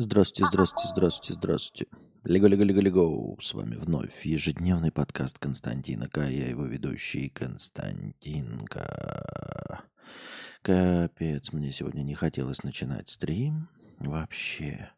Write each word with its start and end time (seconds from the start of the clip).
Здравствуйте, 0.00 0.48
здравствуйте, 0.48 0.88
здравствуйте, 0.90 1.34
здравствуйте. 1.34 1.88
Лего, 2.22 2.46
лего, 2.46 2.62
лего, 2.62 2.80
лего. 2.80 3.36
С 3.40 3.52
вами 3.52 3.74
вновь 3.74 4.24
ежедневный 4.24 4.92
подкаст 4.92 5.40
Константина 5.40 6.08
К. 6.08 6.28
Я 6.28 6.48
его 6.48 6.66
ведущий 6.66 7.28
Константинка. 7.30 9.82
Капец, 10.62 11.52
мне 11.52 11.72
сегодня 11.72 12.02
не 12.02 12.14
хотелось 12.14 12.62
начинать 12.62 13.08
стрим. 13.08 13.70
Вообще. 13.98 14.92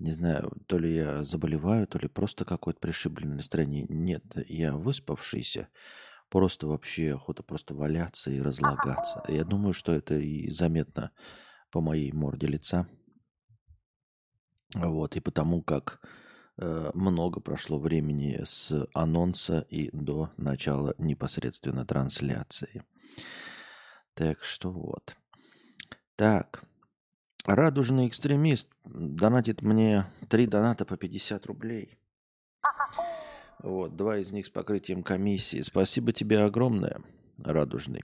Не 0.00 0.10
знаю, 0.10 0.50
то 0.66 0.78
ли 0.78 0.96
я 0.96 1.22
заболеваю, 1.22 1.86
то 1.86 2.00
ли 2.00 2.08
просто 2.08 2.44
какое-то 2.44 2.80
пришибленное 2.80 3.36
настроение. 3.36 3.86
Нет, 3.88 4.24
я 4.48 4.74
выспавшийся. 4.74 5.68
Просто 6.28 6.66
вообще 6.66 7.14
охота 7.14 7.44
просто 7.44 7.72
валяться 7.72 8.32
и 8.32 8.40
разлагаться. 8.40 9.22
Я 9.28 9.44
думаю, 9.44 9.74
что 9.74 9.92
это 9.92 10.16
и 10.16 10.50
заметно 10.50 11.12
по 11.70 11.80
моей 11.80 12.10
морде 12.10 12.48
лица. 12.48 12.88
Вот, 14.74 15.16
и 15.16 15.20
потому 15.20 15.62
как 15.62 16.00
э, 16.58 16.90
много 16.94 17.40
прошло 17.40 17.78
времени 17.78 18.40
с 18.44 18.86
анонса 18.92 19.66
и 19.70 19.90
до 19.92 20.30
начала 20.36 20.94
непосредственно 20.98 21.86
трансляции. 21.86 22.84
Так 24.14 24.44
что 24.44 24.70
вот. 24.70 25.16
Так. 26.16 26.64
Радужный 27.46 28.08
экстремист 28.08 28.68
донатит 28.84 29.62
мне 29.62 30.06
три 30.28 30.46
доната 30.46 30.84
по 30.84 30.96
50 30.96 31.46
рублей. 31.46 31.98
Вот, 33.60 33.96
два 33.96 34.18
из 34.18 34.32
них 34.32 34.46
с 34.46 34.50
покрытием 34.50 35.02
комиссии. 35.02 35.62
Спасибо 35.62 36.12
тебе 36.12 36.40
огромное, 36.40 37.00
Радужный. 37.38 38.02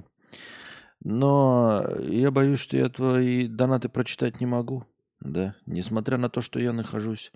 Но 1.00 1.84
я 2.00 2.30
боюсь, 2.30 2.58
что 2.58 2.76
я 2.76 2.88
твои 2.88 3.46
донаты 3.46 3.88
прочитать 3.88 4.40
не 4.40 4.46
могу. 4.46 4.86
Да, 5.24 5.56
несмотря 5.64 6.18
на 6.18 6.28
то, 6.28 6.42
что 6.42 6.60
я 6.60 6.72
нахожусь 6.72 7.32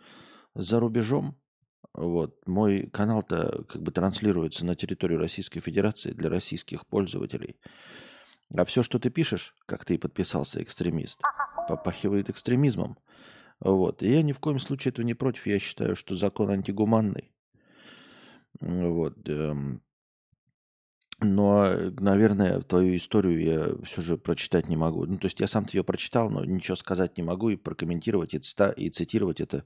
за 0.55 0.79
рубежом, 0.79 1.37
вот, 1.95 2.47
мой 2.47 2.89
канал-то 2.93 3.65
как 3.65 3.83
бы 3.83 3.91
транслируется 3.91 4.67
на 4.67 4.77
территорию 4.77 5.19
Российской 5.19 5.61
Федерации 5.61 6.13
для 6.13 6.29
российских 6.29 6.87
пользователей. 6.87 7.57
А 8.55 8.65
все, 8.67 8.83
что 8.83 8.99
ты 8.99 9.09
пишешь, 9.09 9.55
как 9.67 9.87
ты 9.87 9.95
и 9.95 9.99
подписался, 9.99 10.63
экстремист, 10.63 11.21
попахивает 11.67 12.29
экстремизмом. 12.29 12.99
Вот. 13.61 14.03
И 14.03 14.11
я 14.11 14.23
ни 14.23 14.33
в 14.33 14.39
коем 14.39 14.61
случае 14.61 14.91
этого 14.91 15.05
не 15.05 15.15
против. 15.15 15.47
Я 15.47 15.59
считаю, 15.59 15.97
что 15.97 16.15
закон 16.15 16.51
антигуманный. 16.51 17.33
Вот. 18.61 19.29
Эм, 19.29 19.83
но, 21.21 21.75
наверное, 21.99 22.61
твою 22.61 22.97
историю 22.97 23.43
я 23.43 23.85
все 23.85 24.03
же 24.03 24.17
прочитать 24.17 24.69
не 24.69 24.77
могу. 24.77 25.05
Ну, 25.05 25.19
то 25.19 25.27
есть 25.27 25.41
я 25.41 25.47
сам-то 25.47 25.77
ее 25.77 25.83
прочитал, 25.83 26.31
но 26.31 26.45
ничего 26.45 26.77
сказать 26.77 27.17
не 27.17 27.25
могу 27.25 27.51
и 27.51 27.57
прокомментировать 27.57 28.35
и, 28.35 28.39
цита- 28.39 28.73
и 28.73 28.89
цитировать 28.89 29.41
это, 29.41 29.65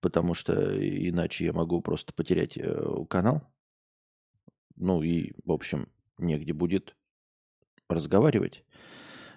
потому 0.00 0.32
что 0.32 0.54
иначе 0.54 1.44
я 1.46 1.52
могу 1.52 1.80
просто 1.82 2.14
потерять 2.14 2.56
э, 2.56 3.04
канал. 3.10 3.42
Ну 4.76 5.02
и, 5.02 5.32
в 5.44 5.52
общем, 5.52 5.88
негде 6.16 6.54
будет 6.54 6.96
разговаривать. 7.88 8.64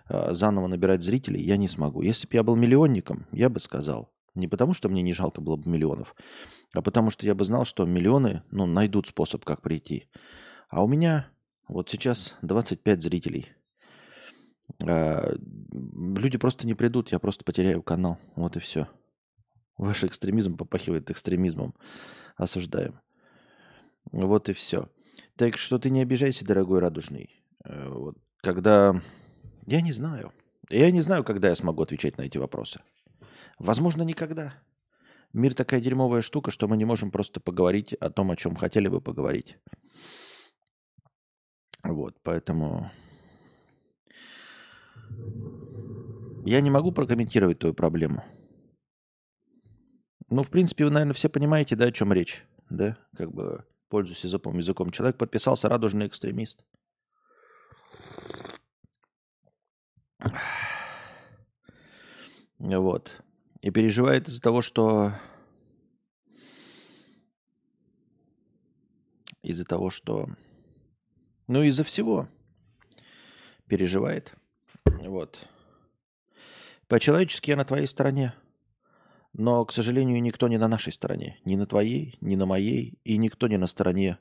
А, 0.05 0.33
заново 0.33 0.67
набирать 0.67 1.03
зрителей 1.03 1.44
я 1.44 1.57
не 1.57 1.67
смогу. 1.67 2.02
Если 2.02 2.28
бы 2.28 2.35
я 2.35 2.44
был 2.44 2.55
миллионником, 2.55 3.28
я 3.31 3.50
бы 3.50 3.59
сказал. 3.59 4.13
Не 4.35 4.47
потому, 4.47 4.73
что 4.73 4.89
мне 4.89 5.02
не 5.02 5.13
жалко 5.13 5.41
было 5.41 5.57
бы 5.57 5.69
миллионов, 5.69 6.16
а 6.73 6.81
потому 6.81 7.11
что 7.11 7.25
я 7.25 7.35
бы 7.35 7.45
знал, 7.45 7.66
что 7.66 7.85
миллионы 7.85 8.41
ну, 8.50 8.66
найдут 8.66 9.07
способ, 9.07 9.45
как 9.45 9.61
прийти. 9.61 10.09
А 10.73 10.83
у 10.83 10.88
меня 10.88 11.29
вот 11.67 11.91
сейчас 11.91 12.35
25 12.41 13.03
зрителей. 13.03 13.53
А, 14.81 15.35
люди 15.71 16.39
просто 16.39 16.66
не 16.66 16.73
придут, 16.73 17.11
я 17.11 17.19
просто 17.19 17.45
потеряю 17.45 17.83
канал. 17.83 18.17
Вот 18.35 18.57
и 18.57 18.59
все. 18.59 18.88
Ваш 19.77 20.03
экстремизм 20.03 20.55
попахивает 20.55 21.11
экстремизмом. 21.11 21.75
Осуждаем. 22.38 22.99
Вот 24.11 24.49
и 24.49 24.53
все. 24.53 24.89
Так 25.35 25.59
что 25.59 25.78
ты 25.78 25.91
не 25.91 26.01
обижайся, 26.01 26.44
дорогой 26.44 26.79
радужный. 26.79 27.29
Э, 27.63 27.89
вот, 27.89 28.17
когда... 28.41 29.00
Я 29.67 29.79
не 29.81 29.91
знаю. 29.91 30.33
Я 30.72 30.89
не 30.89 31.01
знаю, 31.01 31.23
когда 31.23 31.50
я 31.50 31.56
смогу 31.56 31.83
отвечать 31.83 32.17
на 32.17 32.23
эти 32.23 32.39
вопросы. 32.39 32.81
Возможно, 33.59 34.01
никогда. 34.01 34.56
Мир 35.33 35.53
такая 35.53 35.81
дерьмовая 35.81 36.23
штука, 36.23 36.50
что 36.50 36.67
мы 36.67 36.78
не 36.78 36.85
можем 36.85 37.12
просто 37.12 37.39
поговорить 37.39 37.94
о 37.94 38.09
том, 38.09 38.31
о 38.31 38.35
чем 38.35 38.56
хотели 38.56 38.88
бы 38.88 39.01
поговорить. 39.01 39.59
Вот, 41.83 42.16
поэтому 42.23 42.91
я 46.45 46.61
не 46.61 46.71
могу 46.71 46.91
прокомментировать 46.91 47.59
твою 47.59 47.73
проблему. 47.73 48.23
Ну, 50.29 50.44
в 50.44 50.49
принципе, 50.49 50.85
вы, 50.85 50.91
наверное, 50.91 51.13
все 51.13 51.29
понимаете, 51.29 51.75
да, 51.75 51.85
о 51.85 51.91
чем 51.91 52.13
речь, 52.13 52.45
да? 52.69 52.97
Как 53.16 53.31
бы 53.31 53.66
пользуясь 53.89 54.23
языком, 54.23 54.57
языком. 54.57 54.89
Человек 54.89 55.17
подписался 55.17 55.69
радужный 55.69 56.07
экстремист. 56.07 56.66
Вот. 62.57 63.21
И 63.61 63.69
переживает 63.69 64.27
из-за 64.27 64.41
того, 64.41 64.63
что... 64.63 65.13
Из-за 69.44 69.65
того, 69.65 69.91
что 69.91 70.27
ну, 71.48 71.64
из-за 71.64 71.84
всего 71.84 72.28
переживает. 73.68 74.34
Вот. 74.86 75.40
По-человечески 76.88 77.50
я 77.50 77.56
на 77.56 77.66
твоей 77.66 77.88
стороне. 77.88 78.34
Но, 79.34 79.66
к 79.66 79.72
сожалению, 79.72 80.22
никто 80.22 80.48
не 80.48 80.58
на 80.58 80.68
нашей 80.68 80.94
стороне. 80.94 81.40
Ни 81.44 81.56
на 81.56 81.66
твоей, 81.66 82.18
ни 82.22 82.36
на 82.36 82.46
моей. 82.46 83.00
И 83.04 83.18
никто 83.18 83.48
не 83.48 83.58
на 83.58 83.68
стороне 83.68 84.20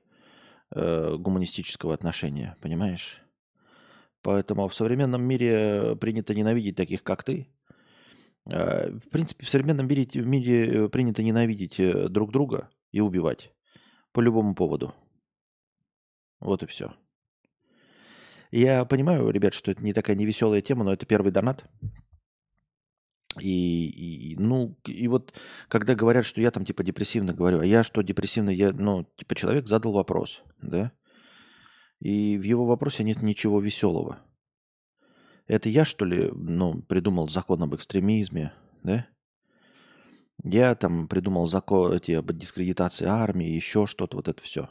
э, 0.71 1.17
гуманистического 1.19 1.93
отношения. 1.93 2.57
Понимаешь? 2.63 3.21
Поэтому 4.23 4.69
в 4.69 4.75
современном 4.75 5.23
мире 5.23 5.97
принято 6.01 6.35
ненавидеть 6.35 6.77
таких, 6.77 7.03
как 7.03 7.25
ты. 7.25 7.49
Э, 8.47 8.91
в 8.91 9.11
принципе, 9.11 9.45
в 9.45 9.51
современном 9.51 9.87
мире, 9.87 10.07
в 10.15 10.27
мире 10.27 10.89
принято 10.89 11.23
ненавидеть 11.23 11.79
э, 11.79 12.09
друг 12.09 12.33
друга 12.33 12.71
и 12.91 13.01
убивать. 13.01 13.53
По 14.13 14.21
любому 14.21 14.55
поводу. 14.55 14.95
Вот 16.41 16.63
и 16.63 16.67
все. 16.67 16.95
Я 18.53 18.85
понимаю, 18.85 19.31
ребят, 19.31 19.55
что 19.55 19.71
это 19.71 19.83
не 19.83 19.95
такая 19.95 20.15
невеселая 20.15 20.61
тема, 20.61 20.85
но 20.85 20.93
это 20.93 21.07
первый 21.07 21.33
донат. 21.33 21.65
И, 23.41 23.89
и, 24.33 24.37
ну, 24.37 24.77
и 24.85 25.09
вот 25.09 25.33
когда 25.69 25.95
говорят, 25.95 26.27
что 26.27 26.43
я 26.43 26.51
там 26.51 26.67
типа 26.67 26.85
депрессивно 26.85 27.33
говорю, 27.33 27.61
а 27.61 27.65
я 27.65 27.83
что 27.83 28.03
депрессивно, 28.03 28.51
я, 28.51 28.73
ну, 28.73 29.11
типа 29.17 29.35
человек 29.35 29.69
задал 29.69 29.93
вопрос, 29.93 30.43
да, 30.61 30.93
и 31.99 32.37
в 32.37 32.43
его 32.43 32.67
вопросе 32.67 33.05
нет 33.05 33.23
ничего 33.23 33.59
веселого. 33.59 34.19
Это 35.47 35.71
я, 35.71 35.87
что 35.87 36.05
ли, 36.05 36.31
ну, 36.35 36.83
придумал 36.83 37.29
закон 37.29 37.63
об 37.63 37.75
экстремизме, 37.75 38.53
да? 38.83 39.07
Я 40.45 40.75
там 40.75 41.09
придумал 41.09 41.47
закон 41.47 41.95
эти, 41.95 42.13
об 42.13 42.31
дискредитации 42.33 43.07
армии, 43.07 43.49
еще 43.49 43.87
что-то, 43.87 44.17
вот 44.17 44.29
это 44.29 44.43
все. 44.43 44.69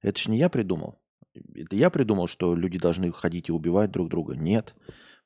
Это 0.00 0.20
ж 0.20 0.28
не 0.28 0.38
я 0.38 0.48
придумал. 0.48 1.00
Это 1.54 1.76
я 1.76 1.90
придумал, 1.90 2.26
что 2.26 2.54
люди 2.54 2.78
должны 2.78 3.10
ходить 3.12 3.48
и 3.48 3.52
убивать 3.52 3.90
друг 3.90 4.08
друга? 4.08 4.34
Нет. 4.34 4.74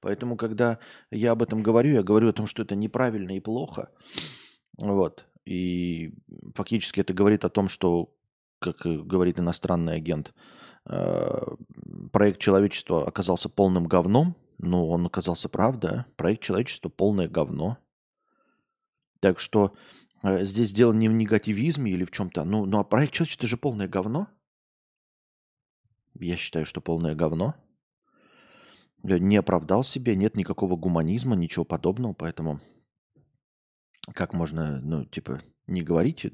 Поэтому, 0.00 0.36
когда 0.36 0.78
я 1.10 1.32
об 1.32 1.42
этом 1.42 1.62
говорю, 1.62 1.94
я 1.94 2.02
говорю 2.02 2.28
о 2.28 2.32
том, 2.32 2.46
что 2.46 2.62
это 2.62 2.76
неправильно 2.76 3.36
и 3.36 3.40
плохо. 3.40 3.90
Вот. 4.76 5.26
И 5.44 6.14
фактически 6.54 7.00
это 7.00 7.14
говорит 7.14 7.44
о 7.44 7.48
том, 7.48 7.68
что, 7.68 8.14
как 8.58 8.76
говорит 8.82 9.38
иностранный 9.40 9.96
агент, 9.96 10.34
э, 10.88 11.40
проект 12.12 12.40
человечества 12.40 13.06
оказался 13.06 13.48
полным 13.48 13.86
говном. 13.86 14.36
Ну, 14.58 14.88
он 14.88 15.06
оказался 15.06 15.48
правда. 15.48 16.06
Проект 16.16 16.42
человечества 16.42 16.88
полное 16.88 17.28
говно. 17.28 17.78
Так 19.20 19.40
что 19.40 19.74
э, 20.22 20.44
здесь 20.44 20.72
дело 20.72 20.92
не 20.92 21.08
в 21.08 21.12
негативизме 21.12 21.92
или 21.92 22.04
в 22.04 22.10
чем-то. 22.10 22.44
Ну, 22.44 22.66
ну 22.66 22.78
а 22.78 22.84
проект 22.84 23.14
человечества 23.14 23.48
же 23.48 23.56
полное 23.56 23.88
говно. 23.88 24.28
Я 26.18 26.36
считаю, 26.36 26.66
что 26.66 26.80
полное 26.80 27.14
говно. 27.14 27.54
Не 29.02 29.36
оправдал 29.36 29.82
себя, 29.82 30.14
нет 30.14 30.36
никакого 30.36 30.76
гуманизма, 30.76 31.36
ничего 31.36 31.64
подобного, 31.64 32.14
поэтому 32.14 32.60
как 34.14 34.32
можно, 34.32 34.80
ну, 34.80 35.04
типа, 35.04 35.40
не 35.66 35.82
говорить 35.82 36.24
э, 36.24 36.30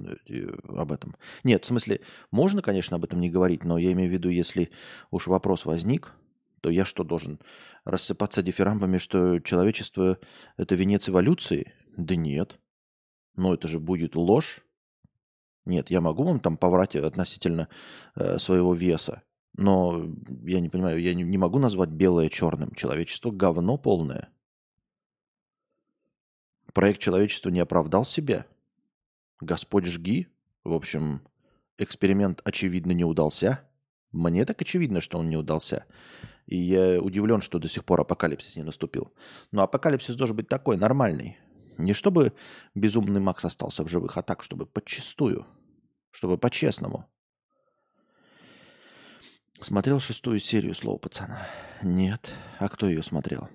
об 0.68 0.92
этом? 0.92 1.16
Нет, 1.42 1.64
в 1.64 1.66
смысле, 1.66 2.00
можно, 2.30 2.62
конечно, 2.62 2.96
об 2.96 3.04
этом 3.04 3.20
не 3.20 3.30
говорить, 3.30 3.64
но 3.64 3.78
я 3.78 3.92
имею 3.92 4.08
в 4.08 4.12
виду, 4.12 4.28
если 4.28 4.70
уж 5.10 5.26
вопрос 5.26 5.66
возник, 5.66 6.14
то 6.60 6.70
я 6.70 6.84
что, 6.84 7.04
должен 7.04 7.40
рассыпаться 7.84 8.42
дифирамбами, 8.42 8.96
что 8.98 9.38
человечество– 9.40 10.18
это 10.56 10.74
венец 10.74 11.08
эволюции? 11.08 11.74
Да 11.96 12.16
нет. 12.16 12.58
Но 13.36 13.52
это 13.52 13.68
же 13.68 13.80
будет 13.80 14.16
ложь. 14.16 14.60
Нет, 15.66 15.90
я 15.90 16.00
могу 16.00 16.24
вам 16.24 16.40
там 16.40 16.56
поврать 16.56 16.96
относительно 16.96 17.68
э, 18.14 18.38
своего 18.38 18.74
веса. 18.74 19.22
Но 19.56 20.04
я 20.42 20.60
не 20.60 20.68
понимаю, 20.68 21.00
я 21.00 21.14
не, 21.14 21.38
могу 21.38 21.58
назвать 21.58 21.90
белое 21.90 22.28
черным. 22.28 22.74
Человечество 22.74 23.30
говно 23.30 23.78
полное. 23.78 24.28
проект 26.72 27.00
человечества 27.00 27.50
не 27.50 27.60
оправдал 27.60 28.04
себя. 28.04 28.46
Господь 29.40 29.86
жги. 29.86 30.26
В 30.64 30.72
общем, 30.72 31.22
эксперимент, 31.78 32.40
очевидно, 32.44 32.92
не 32.92 33.04
удался. 33.04 33.60
Мне 34.10 34.44
так 34.44 34.60
очевидно, 34.60 35.00
что 35.00 35.18
он 35.18 35.28
не 35.28 35.36
удался. 35.36 35.86
И 36.46 36.56
я 36.56 37.00
удивлен, 37.00 37.40
что 37.40 37.58
до 37.58 37.68
сих 37.68 37.84
пор 37.84 38.00
апокалипсис 38.00 38.56
не 38.56 38.64
наступил. 38.64 39.12
Но 39.52 39.62
апокалипсис 39.62 40.16
должен 40.16 40.36
быть 40.36 40.48
такой, 40.48 40.76
нормальный. 40.76 41.38
Не 41.78 41.92
чтобы 41.92 42.32
безумный 42.74 43.20
Макс 43.20 43.44
остался 43.44 43.84
в 43.84 43.88
живых, 43.88 44.16
а 44.16 44.22
так, 44.22 44.42
чтобы 44.42 44.66
подчистую. 44.66 45.46
Чтобы 46.10 46.38
по-честному. 46.38 47.06
Смотрел 49.64 49.98
шестую 49.98 50.40
серию 50.40 50.74
«Слово 50.74 50.98
пацана»? 50.98 51.48
Нет. 51.82 52.30
А 52.58 52.68
кто 52.68 52.86
ее 52.86 53.02
смотрел? 53.02 53.48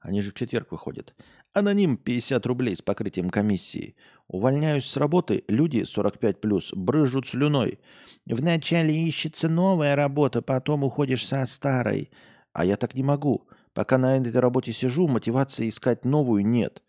Они 0.00 0.20
же 0.20 0.32
в 0.32 0.34
четверг 0.34 0.72
выходят. 0.72 1.14
Аноним 1.52 1.96
50 1.96 2.44
рублей 2.44 2.74
с 2.74 2.82
покрытием 2.82 3.30
комиссии. 3.30 3.94
Увольняюсь 4.26 4.86
с 4.86 4.96
работы, 4.96 5.44
люди 5.46 5.84
45+, 5.84 6.74
брыжут 6.74 7.28
слюной. 7.28 7.78
Вначале 8.26 8.92
ищется 8.92 9.48
новая 9.48 9.94
работа, 9.94 10.42
потом 10.42 10.82
уходишь 10.82 11.24
со 11.24 11.46
старой. 11.46 12.10
А 12.52 12.64
я 12.64 12.76
так 12.76 12.96
не 12.96 13.04
могу. 13.04 13.46
Пока 13.74 13.96
на 13.96 14.16
этой 14.16 14.32
работе 14.32 14.72
сижу, 14.72 15.06
мотивации 15.06 15.68
искать 15.68 16.04
новую 16.04 16.44
нет. 16.44 16.82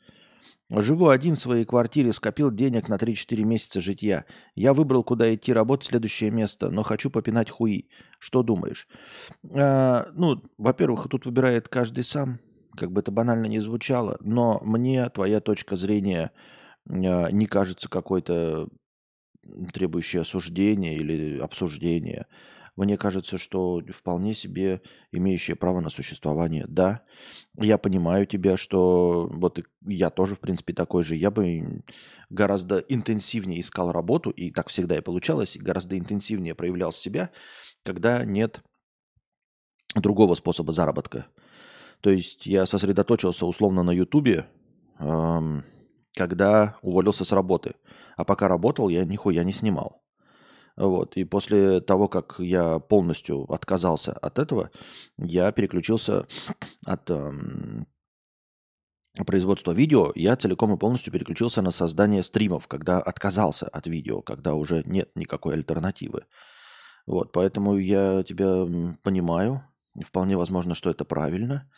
Живу 0.82 1.10
один 1.10 1.36
в 1.36 1.40
своей 1.40 1.66
квартире, 1.66 2.14
скопил 2.14 2.52
денег 2.52 2.90
на 2.90 2.96
3-4 2.96 3.44
месяца 3.44 3.82
житья. 3.82 4.26
Я 4.56 4.74
выбрал, 4.74 5.04
куда 5.04 5.34
идти 5.34 5.54
работать, 5.54 5.88
следующее 5.88 6.32
место, 6.32 6.70
но 6.70 6.84
хочу 6.84 7.10
попинать 7.10 7.50
хуи. 7.50 7.88
Что 8.20 8.44
думаешь? 8.44 8.88
А, 9.54 10.08
ну, 10.16 10.42
во-первых, 10.58 11.08
тут 11.10 11.26
выбирает 11.26 11.68
каждый 11.68 12.04
сам 12.04 12.40
как 12.76 12.92
бы 12.92 13.02
это 13.02 13.12
банально 13.12 13.46
не 13.46 13.60
звучало, 13.60 14.18
но 14.22 14.60
мне 14.64 15.08
твоя 15.10 15.40
точка 15.40 15.76
зрения 15.76 16.32
а, 16.90 17.30
не 17.30 17.46
кажется 17.46 17.90
какой-то 17.90 18.70
требующей 19.74 20.22
осуждения 20.22 20.96
или 20.96 21.40
обсуждения. 21.40 22.28
Мне 22.76 22.98
кажется, 22.98 23.38
что 23.38 23.82
вполне 23.96 24.34
себе 24.34 24.82
имеющее 25.12 25.56
право 25.56 25.80
на 25.80 25.90
существование. 25.90 26.66
Да, 26.68 27.04
я 27.56 27.78
понимаю 27.78 28.26
тебя, 28.26 28.58
что 28.58 29.28
вот 29.32 29.60
я 29.86 30.10
тоже, 30.10 30.36
в 30.36 30.40
принципе, 30.40 30.74
такой 30.74 31.04
же. 31.04 31.16
Я 31.16 31.30
бы 31.30 31.84
гораздо 32.32 32.80
интенсивнее 32.80 33.60
искал 33.60 33.92
работу, 33.92 34.32
и 34.32 34.50
так 34.50 34.70
всегда 34.70 34.98
и 34.98 35.02
получалось, 35.02 35.56
и 35.56 35.60
гораздо 35.60 36.00
интенсивнее 36.00 36.56
проявлял 36.56 36.92
себя, 36.92 37.30
когда 37.84 38.26
нет 38.26 38.64
другого 39.94 40.34
способа 40.34 40.72
заработка. 40.72 41.28
То 42.02 42.10
есть 42.10 42.48
я 42.48 42.66
сосредоточился 42.66 43.46
условно 43.46 43.84
на 43.84 43.92
Ютубе, 43.92 44.48
когда 44.98 46.78
уволился 46.82 47.24
с 47.24 47.32
работы. 47.32 47.76
А 48.18 48.26
пока 48.26 48.48
работал, 48.48 48.90
я 48.90 49.06
нихуя 49.06 49.44
не 49.44 49.52
снимал. 49.52 50.03
Вот. 50.76 51.16
И 51.18 51.24
после 51.24 51.82
того, 51.82 52.08
как 52.08 52.36
я 52.40 52.80
полностью 52.80 53.52
отказался 53.52 54.14
от 54.14 54.40
этого, 54.40 54.72
я 55.18 55.52
переключился 55.52 56.26
от 56.86 57.10
эм, 57.12 57.88
производства 59.26 59.72
видео, 59.72 60.12
я 60.16 60.36
целиком 60.36 60.74
и 60.74 60.78
полностью 60.78 61.14
переключился 61.14 61.62
на 61.62 61.72
создание 61.72 62.24
стримов, 62.24 62.68
когда 62.68 63.00
отказался 63.00 63.68
от 63.68 63.86
видео, 63.86 64.22
когда 64.22 64.56
уже 64.56 64.84
нет 64.86 65.12
никакой 65.16 65.54
альтернативы. 65.54 66.26
Вот, 67.06 67.32
поэтому 67.32 67.78
я 67.78 68.24
тебя 68.24 68.66
понимаю. 69.04 69.64
Вполне 70.04 70.38
возможно, 70.38 70.74
что 70.74 70.90
это 70.90 71.06
правильно. 71.06 71.70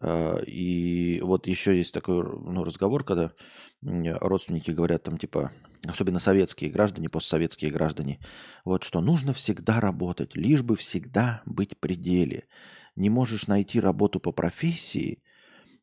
А, 0.00 0.38
и 0.38 1.20
вот 1.22 1.46
еще 1.46 1.76
есть 1.76 1.94
такой 1.94 2.22
ну, 2.22 2.64
разговор, 2.64 3.04
когда 3.04 3.32
родственники 3.82 4.70
говорят 4.70 5.04
там 5.04 5.18
типа, 5.18 5.52
особенно 5.86 6.18
советские 6.18 6.70
граждане, 6.70 7.08
постсоветские 7.08 7.70
граждане, 7.70 8.20
вот 8.64 8.84
что 8.84 9.00
нужно 9.00 9.32
всегда 9.32 9.80
работать, 9.80 10.34
лишь 10.34 10.62
бы 10.62 10.76
всегда 10.76 11.42
быть 11.46 11.78
при 11.78 11.94
деле. 11.94 12.44
Не 12.94 13.10
можешь 13.10 13.46
найти 13.46 13.78
работу 13.80 14.20
по 14.20 14.32
профессии, 14.32 15.22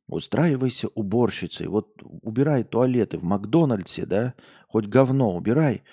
устраивайся 0.07 0.89
уборщицей. 0.89 1.67
Вот 1.67 2.01
убирай 2.21 2.63
туалеты 2.63 3.17
в 3.17 3.23
Макдональдсе, 3.23 4.05
да, 4.05 4.33
хоть 4.67 4.87
говно 4.87 5.35
убирай, 5.35 5.83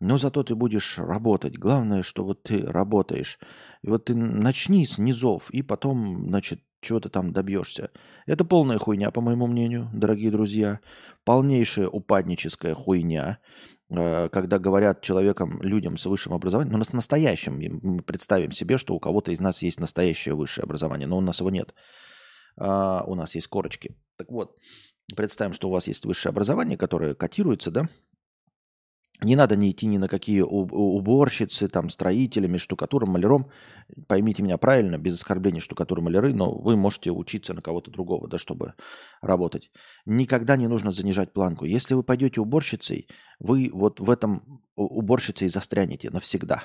но 0.00 0.18
зато 0.18 0.44
ты 0.44 0.54
будешь 0.54 0.98
работать. 0.98 1.58
Главное, 1.58 2.02
что 2.02 2.24
вот 2.24 2.44
ты 2.44 2.60
работаешь. 2.62 3.38
И 3.82 3.88
вот 3.88 4.06
ты 4.06 4.14
начни 4.14 4.86
с 4.86 4.98
низов, 4.98 5.50
и 5.50 5.62
потом, 5.62 6.28
значит, 6.28 6.62
чего 6.80 7.00
ты 7.00 7.08
там 7.08 7.32
добьешься. 7.32 7.90
Это 8.26 8.44
полная 8.44 8.78
хуйня, 8.78 9.10
по 9.10 9.20
моему 9.20 9.46
мнению, 9.46 9.90
дорогие 9.92 10.30
друзья. 10.30 10.80
Полнейшая 11.24 11.88
упадническая 11.88 12.74
хуйня, 12.74 13.38
э, 13.90 14.28
когда 14.30 14.58
говорят 14.58 15.02
человекам, 15.02 15.60
людям 15.62 15.96
с 15.96 16.06
высшим 16.06 16.32
образованием, 16.32 16.78
ну, 16.78 16.84
с 16.84 16.92
настоящим, 16.92 17.58
мы 17.82 18.02
представим 18.02 18.52
себе, 18.52 18.78
что 18.78 18.94
у 18.94 19.00
кого-то 19.00 19.32
из 19.32 19.40
нас 19.40 19.62
есть 19.62 19.80
настоящее 19.80 20.34
высшее 20.34 20.64
образование, 20.64 21.06
но 21.06 21.18
у 21.18 21.20
нас 21.20 21.40
его 21.40 21.50
нет. 21.50 21.74
А 22.56 23.04
у 23.06 23.14
нас 23.14 23.34
есть 23.34 23.48
корочки. 23.48 23.96
Так 24.16 24.30
вот, 24.30 24.56
представим, 25.16 25.52
что 25.52 25.68
у 25.68 25.72
вас 25.72 25.86
есть 25.88 26.04
высшее 26.04 26.30
образование, 26.30 26.76
которое 26.76 27.14
котируется, 27.14 27.70
да, 27.70 27.88
не 29.20 29.34
надо 29.34 29.56
не 29.56 29.70
идти 29.70 29.86
ни 29.86 29.98
на 29.98 30.08
какие 30.08 30.42
уборщицы, 30.42 31.68
там, 31.68 31.90
строителями, 31.90 32.56
штукатуром, 32.56 33.10
маляром. 33.10 33.50
Поймите 34.06 34.42
меня 34.42 34.58
правильно, 34.58 34.96
без 34.98 35.14
оскорбления 35.14 35.60
штукатуры, 35.60 36.02
маляры, 36.02 36.32
но 36.32 36.54
вы 36.54 36.76
можете 36.76 37.10
учиться 37.10 37.52
на 37.52 37.60
кого-то 37.60 37.90
другого, 37.90 38.28
да, 38.28 38.38
чтобы 38.38 38.74
работать. 39.20 39.72
Никогда 40.06 40.56
не 40.56 40.68
нужно 40.68 40.92
занижать 40.92 41.32
планку. 41.32 41.64
Если 41.64 41.94
вы 41.94 42.04
пойдете 42.04 42.40
уборщицей, 42.40 43.08
вы 43.40 43.70
вот 43.72 43.98
в 43.98 44.08
этом 44.08 44.62
уборщицей 44.76 45.48
застрянете 45.48 46.10
навсегда. 46.10 46.62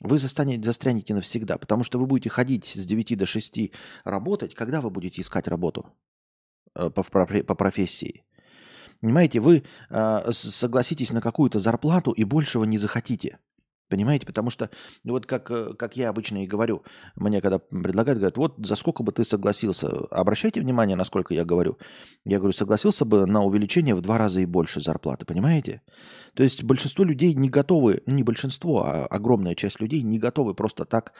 Вы 0.00 0.18
застанете, 0.18 0.64
застрянете 0.64 1.14
навсегда, 1.14 1.56
потому 1.56 1.82
что 1.82 1.98
вы 1.98 2.06
будете 2.06 2.30
ходить 2.30 2.66
с 2.66 2.84
9 2.86 3.18
до 3.18 3.26
6 3.26 3.72
работать, 4.04 4.54
когда 4.54 4.80
вы 4.80 4.90
будете 4.90 5.20
искать 5.20 5.46
работу 5.48 5.86
э, 6.74 6.90
по, 6.90 7.02
по 7.02 7.54
профессии. 7.54 8.24
Понимаете, 9.00 9.40
вы 9.40 9.64
э, 9.88 10.32
согласитесь 10.32 11.12
на 11.12 11.20
какую-то 11.20 11.58
зарплату 11.58 12.12
и 12.12 12.24
большего 12.24 12.64
не 12.64 12.78
захотите. 12.78 13.38
Понимаете, 13.90 14.24
потому 14.24 14.50
что, 14.50 14.70
ну 15.02 15.14
вот 15.14 15.26
как, 15.26 15.50
э, 15.50 15.74
как 15.74 15.96
я 15.96 16.10
обычно 16.10 16.44
и 16.44 16.46
говорю, 16.46 16.84
мне 17.16 17.40
когда 17.40 17.58
предлагают, 17.58 18.20
говорят, 18.20 18.36
вот 18.36 18.54
за 18.64 18.76
сколько 18.76 19.02
бы 19.02 19.10
ты 19.10 19.24
согласился, 19.24 19.88
обращайте 20.10 20.60
внимание, 20.60 20.96
насколько 20.96 21.34
я 21.34 21.44
говорю. 21.44 21.76
Я 22.24 22.38
говорю, 22.38 22.52
согласился 22.52 23.04
бы 23.04 23.26
на 23.26 23.42
увеличение 23.42 23.96
в 23.96 24.00
два 24.00 24.16
раза 24.16 24.40
и 24.40 24.46
больше 24.46 24.80
зарплаты, 24.80 25.26
понимаете? 25.26 25.82
То 26.34 26.44
есть 26.44 26.62
большинство 26.62 27.04
людей 27.04 27.34
не 27.34 27.48
готовы, 27.48 28.02
ну 28.06 28.14
не 28.14 28.22
большинство, 28.22 28.84
а 28.84 29.06
огромная 29.06 29.56
часть 29.56 29.80
людей 29.80 30.02
не 30.02 30.20
готовы 30.20 30.54
просто 30.54 30.84
так 30.84 31.14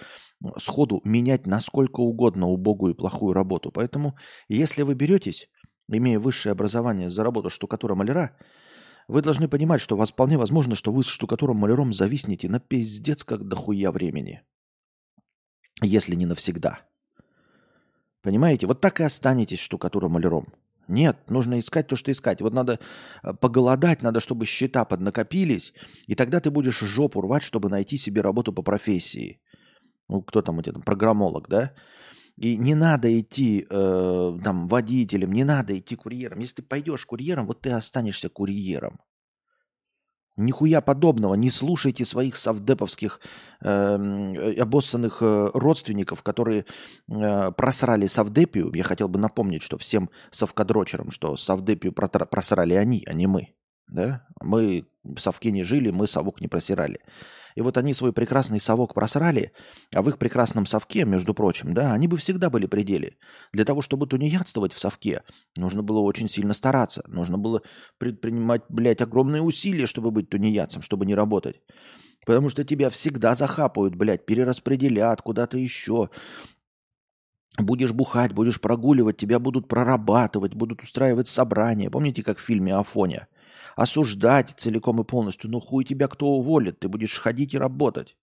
сходу 0.56 1.00
менять 1.02 1.46
насколько 1.46 2.00
угодно 2.00 2.46
убогую 2.46 2.94
и 2.94 2.96
плохую 2.96 3.32
работу. 3.32 3.72
Поэтому 3.72 4.16
если 4.48 4.82
вы 4.82 4.94
беретесь 4.94 5.48
имея 5.98 6.18
высшее 6.18 6.52
образование 6.52 7.10
за 7.10 7.24
работу 7.24 7.50
штукатура-маляра, 7.50 8.36
вы 9.08 9.22
должны 9.22 9.48
понимать, 9.48 9.80
что 9.80 9.96
у 9.96 9.98
вас 9.98 10.12
вполне 10.12 10.38
возможно, 10.38 10.74
что 10.74 10.92
вы 10.92 11.02
с 11.02 11.06
штукатуром-маляром 11.06 11.92
зависнете 11.92 12.48
на 12.48 12.60
пиздец 12.60 13.24
как 13.24 13.46
дохуя 13.46 13.90
времени. 13.90 14.42
Если 15.82 16.14
не 16.14 16.26
навсегда. 16.26 16.80
Понимаете? 18.22 18.66
Вот 18.66 18.80
так 18.80 19.00
и 19.00 19.04
останетесь 19.04 19.58
штукатуром-маляром. 19.60 20.52
Нет, 20.90 21.30
нужно 21.30 21.58
искать 21.58 21.86
то, 21.86 21.96
что 21.96 22.10
искать. 22.10 22.40
Вот 22.40 22.52
надо 22.52 22.80
э, 23.22 23.32
поголодать, 23.32 24.02
надо, 24.02 24.18
чтобы 24.20 24.44
счета 24.44 24.84
поднакопились, 24.84 25.72
и 26.08 26.16
тогда 26.16 26.40
ты 26.40 26.50
будешь 26.50 26.80
жопу 26.80 27.20
рвать, 27.20 27.44
чтобы 27.44 27.68
найти 27.68 27.96
себе 27.96 28.20
работу 28.22 28.52
по 28.52 28.62
профессии. 28.62 29.40
Ну, 30.08 30.20
кто 30.22 30.42
там, 30.42 30.58
эти, 30.58 30.72
программолог, 30.72 31.48
да? 31.48 31.72
И 32.40 32.56
не 32.56 32.74
надо 32.74 33.20
идти 33.20 33.66
э, 33.68 34.38
там 34.42 34.66
водителем, 34.66 35.30
не 35.30 35.44
надо 35.44 35.78
идти 35.78 35.94
курьером. 35.94 36.38
Если 36.38 36.56
ты 36.56 36.62
пойдешь 36.62 37.04
курьером, 37.04 37.46
вот 37.46 37.60
ты 37.60 37.70
останешься 37.70 38.30
курьером. 38.30 38.98
Нихуя 40.38 40.80
подобного. 40.80 41.34
Не 41.34 41.50
слушайте 41.50 42.06
своих 42.06 42.36
совдеповских 42.36 43.20
эм, 43.60 44.32
э, 44.32 44.54
обоссанных 44.54 45.18
э, 45.20 45.50
родственников, 45.52 46.22
которые 46.22 46.64
э, 47.10 47.52
просрали 47.52 48.06
совдепию. 48.06 48.72
Я 48.74 48.84
хотел 48.84 49.08
бы 49.08 49.18
напомнить, 49.18 49.62
что 49.62 49.76
всем 49.76 50.08
совкадрочерам, 50.30 51.10
что 51.10 51.36
совдепию 51.36 51.92
просрали 51.92 52.72
они, 52.72 53.04
а 53.06 53.12
не 53.12 53.26
мы. 53.26 53.48
Да? 53.86 54.26
Мы 54.40 54.88
в 55.04 55.18
совке 55.18 55.50
не 55.50 55.62
жили, 55.62 55.90
мы 55.90 56.06
совок 56.06 56.40
не 56.40 56.48
просирали. 56.48 57.00
И 57.54 57.62
вот 57.62 57.76
они 57.76 57.94
свой 57.94 58.12
прекрасный 58.12 58.60
совок 58.60 58.94
просрали, 58.94 59.52
а 59.94 60.02
в 60.02 60.08
их 60.08 60.18
прекрасном 60.18 60.66
совке, 60.66 61.04
между 61.04 61.34
прочим, 61.34 61.74
да, 61.74 61.92
они 61.92 62.08
бы 62.08 62.16
всегда 62.16 62.50
были 62.50 62.66
при 62.66 62.82
деле. 62.82 63.16
Для 63.52 63.64
того, 63.64 63.82
чтобы 63.82 64.06
тунеядствовать 64.06 64.72
в 64.72 64.80
совке, 64.80 65.22
нужно 65.56 65.82
было 65.82 66.00
очень 66.00 66.28
сильно 66.28 66.54
стараться. 66.54 67.02
Нужно 67.06 67.38
было 67.38 67.62
предпринимать, 67.98 68.62
блядь, 68.68 69.02
огромные 69.02 69.42
усилия, 69.42 69.86
чтобы 69.86 70.10
быть 70.10 70.28
тунеядцем, 70.28 70.82
чтобы 70.82 71.06
не 71.06 71.14
работать. 71.14 71.60
Потому 72.26 72.50
что 72.50 72.64
тебя 72.64 72.90
всегда 72.90 73.34
захапают, 73.34 73.94
блядь, 73.94 74.26
перераспределят 74.26 75.22
куда-то 75.22 75.56
еще. 75.56 76.10
Будешь 77.58 77.92
бухать, 77.92 78.32
будешь 78.32 78.60
прогуливать, 78.60 79.16
тебя 79.16 79.38
будут 79.38 79.68
прорабатывать, 79.68 80.54
будут 80.54 80.82
устраивать 80.82 81.28
собрания. 81.28 81.90
Помните, 81.90 82.22
как 82.22 82.38
в 82.38 82.42
фильме 82.42 82.74
«Афоня»? 82.74 83.26
Осуждать 83.76 84.54
целиком 84.56 85.00
и 85.00 85.04
полностью. 85.04 85.50
Ну 85.50 85.60
хуй 85.60 85.84
тебя 85.84 86.08
кто 86.08 86.26
уволит, 86.26 86.80
ты 86.80 86.88
будешь 86.88 87.18
ходить 87.18 87.54
и 87.54 87.58
работать. 87.58 88.16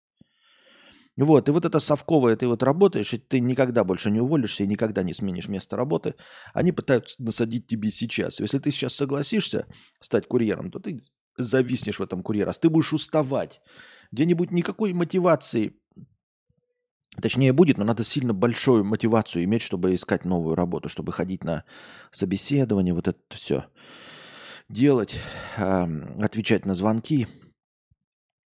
Вот, 1.18 1.50
и 1.50 1.51
вот 1.51 1.66
это 1.66 1.80
совковое, 1.80 2.36
ты 2.36 2.48
вот 2.48 2.62
работаешь, 2.62 3.12
и 3.13 3.18
ты 3.18 3.39
никогда 3.39 3.84
больше 3.84 4.12
не 4.12 4.22
уволишься 4.22 4.63
и 4.63 4.68
никогда 4.68 5.01
не 5.01 5.13
сменишь 5.13 5.48
место 5.48 5.75
работы. 5.75 6.13
Они 6.54 6.72
пытаются 6.72 7.22
насадить 7.24 7.66
тебе 7.66 7.92
сейчас. 7.92 8.39
Если 8.39 8.60
ты 8.60 8.70
сейчас 8.70 8.94
согласишься 8.94 9.66
стать 10.00 10.27
курьером, 10.27 10.70
то 10.70 10.80
ты 10.80 11.01
зависнешь 11.36 11.98
в 11.98 12.04
этом 12.04 12.22
курьере. 12.22 12.51
Ты 12.54 12.70
будешь 12.70 12.94
уставать. 12.94 13.62
Где-нибудь 14.12 14.51
никакой 14.51 14.94
мотивации 14.94 15.74
Точнее, 17.20 17.51
будет, 17.51 17.80
но 17.80 17.84
надо 17.84 18.04
сильно 18.04 18.32
большую 18.32 18.84
мотивацию 18.84 19.44
иметь, 19.44 19.63
чтобы 19.63 19.96
искать 19.96 20.24
новую 20.24 20.54
работу, 20.54 20.88
чтобы 20.88 21.12
ходить 21.12 21.44
на 21.44 21.63
собеседование, 22.12 22.94
вот 22.94 23.08
это 23.08 23.20
все 23.32 23.66
делать, 24.69 25.19
отвечать 25.55 26.65
на 26.65 26.75
звонки, 26.75 27.27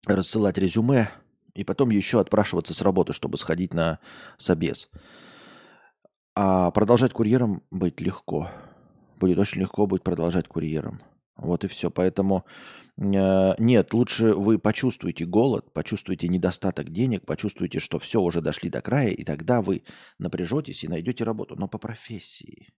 рассылать 0.05 0.57
резюме 0.57 1.09
и 1.53 1.63
потом 1.63 1.89
еще 1.89 2.19
отпрашиваться 2.19 2.73
с 2.73 2.81
работы, 2.81 3.13
чтобы 3.13 3.37
сходить 3.37 3.73
на 3.73 3.99
собес. 4.37 4.89
А 6.35 6.71
продолжать 6.71 7.13
курьером 7.13 7.63
быть 7.69 8.01
легко. 8.01 8.49
Будет 9.19 9.37
очень 9.37 9.61
легко 9.61 9.85
будет 9.85 10.03
продолжать 10.03 10.47
курьером. 10.47 11.01
Вот 11.35 11.63
и 11.63 11.67
все. 11.67 11.91
Поэтому 11.91 12.45
э, 12.97 13.53
нет, 13.57 13.93
лучше 13.93 14.33
вы 14.33 14.57
почувствуете 14.57 15.25
голод, 15.25 15.71
почувствуете 15.73 16.27
недостаток 16.27 16.89
денег, 16.89 17.25
почувствуете, 17.25 17.79
что 17.79 17.99
все 17.99 18.19
уже 18.19 18.41
дошли 18.41 18.69
до 18.69 18.81
края, 18.81 19.09
и 19.09 19.23
тогда 19.23 19.61
вы 19.61 19.83
напряжетесь 20.17 20.83
и 20.83 20.87
найдете 20.87 21.23
работу, 21.23 21.55
но 21.55 21.67
по 21.67 21.77
профессии. 21.77 22.73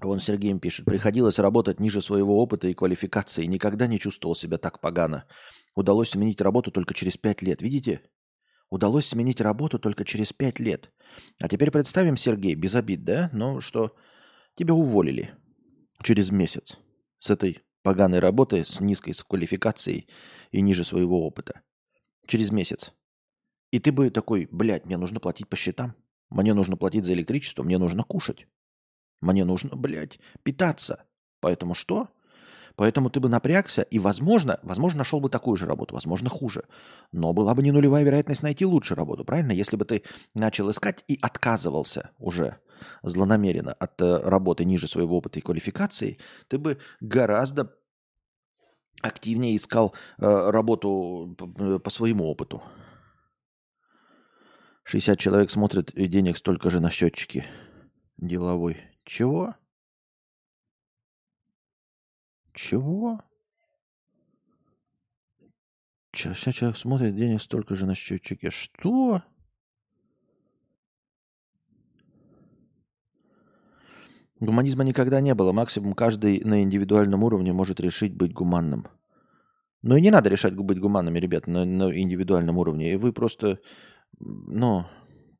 Вон 0.00 0.20
Сергей 0.20 0.58
пишет. 0.58 0.84
Приходилось 0.84 1.38
работать 1.38 1.80
ниже 1.80 2.02
своего 2.02 2.42
опыта 2.42 2.68
и 2.68 2.74
квалификации. 2.74 3.46
Никогда 3.46 3.86
не 3.86 3.98
чувствовал 3.98 4.34
себя 4.34 4.58
так 4.58 4.80
погано. 4.80 5.24
Удалось 5.74 6.10
сменить 6.10 6.40
работу 6.40 6.70
только 6.70 6.94
через 6.94 7.16
пять 7.16 7.42
лет. 7.42 7.62
Видите? 7.62 8.02
Удалось 8.70 9.06
сменить 9.06 9.40
работу 9.40 9.78
только 9.78 10.04
через 10.04 10.32
пять 10.32 10.58
лет. 10.58 10.92
А 11.40 11.48
теперь 11.48 11.70
представим, 11.70 12.16
Сергей, 12.16 12.54
без 12.54 12.74
обид, 12.74 13.04
да? 13.04 13.30
Ну, 13.32 13.60
что 13.60 13.96
тебя 14.56 14.74
уволили 14.74 15.34
через 16.02 16.30
месяц 16.30 16.78
с 17.18 17.30
этой 17.30 17.62
поганой 17.82 18.18
работой, 18.18 18.64
с 18.64 18.80
низкой 18.80 19.14
квалификацией 19.14 20.08
и 20.50 20.60
ниже 20.60 20.84
своего 20.84 21.26
опыта. 21.26 21.62
Через 22.26 22.50
месяц. 22.50 22.92
И 23.70 23.78
ты 23.78 23.92
бы 23.92 24.10
такой, 24.10 24.48
блядь, 24.50 24.86
мне 24.86 24.96
нужно 24.96 25.20
платить 25.20 25.48
по 25.48 25.56
счетам. 25.56 25.94
Мне 26.34 26.52
нужно 26.52 26.76
платить 26.76 27.04
за 27.04 27.12
электричество, 27.12 27.62
мне 27.62 27.78
нужно 27.78 28.02
кушать. 28.02 28.48
Мне 29.20 29.44
нужно, 29.44 29.76
блядь, 29.76 30.18
питаться. 30.42 31.04
Поэтому 31.40 31.74
что? 31.74 32.08
Поэтому 32.74 33.08
ты 33.08 33.20
бы 33.20 33.28
напрягся 33.28 33.82
и, 33.82 34.00
возможно, 34.00 34.58
возможно, 34.64 34.98
нашел 34.98 35.20
бы 35.20 35.30
такую 35.30 35.56
же 35.56 35.66
работу, 35.66 35.94
возможно, 35.94 36.28
хуже. 36.28 36.64
Но 37.12 37.32
была 37.32 37.54
бы 37.54 37.62
не 37.62 37.70
нулевая 37.70 38.02
вероятность 38.02 38.42
найти 38.42 38.66
лучшую 38.66 38.98
работу, 38.98 39.24
правильно? 39.24 39.52
Если 39.52 39.76
бы 39.76 39.84
ты 39.84 40.02
начал 40.34 40.68
искать 40.72 41.04
и 41.06 41.16
отказывался 41.22 42.10
уже 42.18 42.56
злонамеренно 43.04 43.72
от 43.72 44.02
э, 44.02 44.16
работы 44.24 44.64
ниже 44.64 44.88
своего 44.88 45.18
опыта 45.18 45.38
и 45.38 45.42
квалификации, 45.42 46.18
ты 46.48 46.58
бы 46.58 46.78
гораздо 47.00 47.76
активнее 49.02 49.54
искал 49.54 49.94
э, 50.18 50.50
работу 50.50 51.36
по, 51.38 51.78
по 51.78 51.90
своему 51.90 52.24
опыту. 52.24 52.60
60 54.84 55.18
человек 55.18 55.50
смотрят, 55.50 55.90
и 55.90 56.06
денег 56.06 56.36
столько 56.36 56.70
же 56.70 56.80
на 56.80 56.90
счетчике. 56.90 57.44
Деловой. 58.16 58.76
Чего? 59.04 59.54
Чего? 62.52 63.20
Сейчас 66.12 66.54
человек 66.54 66.76
смотрит, 66.76 67.16
денег 67.16 67.42
столько 67.42 67.74
же 67.74 67.86
на 67.86 67.94
счетчике. 67.94 68.50
Что? 68.50 69.22
Гуманизма 74.38 74.84
никогда 74.84 75.20
не 75.20 75.34
было. 75.34 75.52
Максимум 75.52 75.94
каждый 75.94 76.40
на 76.44 76.62
индивидуальном 76.62 77.24
уровне 77.24 77.52
может 77.52 77.80
решить 77.80 78.14
быть 78.14 78.32
гуманным. 78.32 78.86
Но 79.82 79.96
и 79.96 80.00
не 80.00 80.10
надо 80.10 80.30
решать 80.30 80.54
быть 80.54 80.78
гуманными, 80.78 81.18
ребят, 81.18 81.46
на, 81.46 81.64
на 81.64 81.90
индивидуальном 81.98 82.58
уровне. 82.58 82.92
И 82.92 82.96
вы 82.96 83.12
просто... 83.12 83.58
Но 84.18 84.88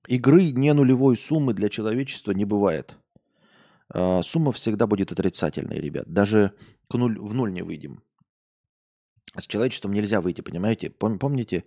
игры 0.06 0.50
не 0.52 0.72
нулевой 0.72 1.16
суммы 1.16 1.54
для 1.54 1.68
человечества 1.68 2.32
не 2.32 2.44
бывает. 2.44 2.96
А, 3.92 4.22
сумма 4.22 4.52
всегда 4.52 4.86
будет 4.86 5.12
отрицательной, 5.12 5.80
ребят. 5.80 6.06
Даже 6.08 6.52
к 6.88 6.94
нуль, 6.94 7.18
в 7.18 7.34
нуль 7.34 7.52
не 7.52 7.62
выйдем. 7.62 8.02
С 9.36 9.46
человечеством 9.46 9.92
нельзя 9.92 10.20
выйти, 10.20 10.42
понимаете? 10.42 10.90
Помните 10.90 11.64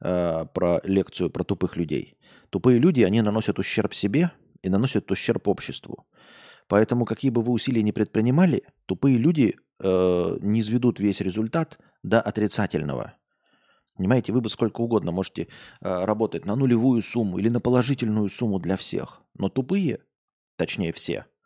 э, 0.00 0.46
про 0.54 0.80
лекцию 0.84 1.30
про 1.30 1.42
тупых 1.42 1.76
людей? 1.76 2.16
Тупые 2.50 2.78
люди, 2.78 3.02
они 3.02 3.22
наносят 3.22 3.58
ущерб 3.58 3.92
себе 3.92 4.30
и 4.62 4.68
наносят 4.68 5.10
ущерб 5.10 5.48
обществу. 5.48 6.06
Поэтому 6.68 7.06
какие 7.06 7.32
бы 7.32 7.42
вы 7.42 7.52
усилия 7.52 7.82
ни 7.82 7.90
предпринимали, 7.90 8.62
тупые 8.86 9.18
люди 9.18 9.56
э, 9.80 10.38
не 10.40 10.60
изведут 10.60 11.00
весь 11.00 11.20
результат 11.20 11.80
до 12.04 12.20
отрицательного. 12.20 13.14
Понимаете, 13.98 14.32
вы 14.32 14.40
бы 14.40 14.48
сколько 14.48 14.80
угодно 14.80 15.12
можете 15.12 15.48
э, 15.80 16.04
работать 16.04 16.46
на 16.46 16.56
нулевую 16.56 17.02
сумму 17.02 17.38
или 17.38 17.50
на 17.50 17.60
положительную 17.60 18.28
сумму 18.28 18.58
для 18.58 18.76
всех. 18.76 19.20
Но 19.34 19.50
тупые, 19.50 20.00
точнее 20.56 20.92
все– 20.92 21.26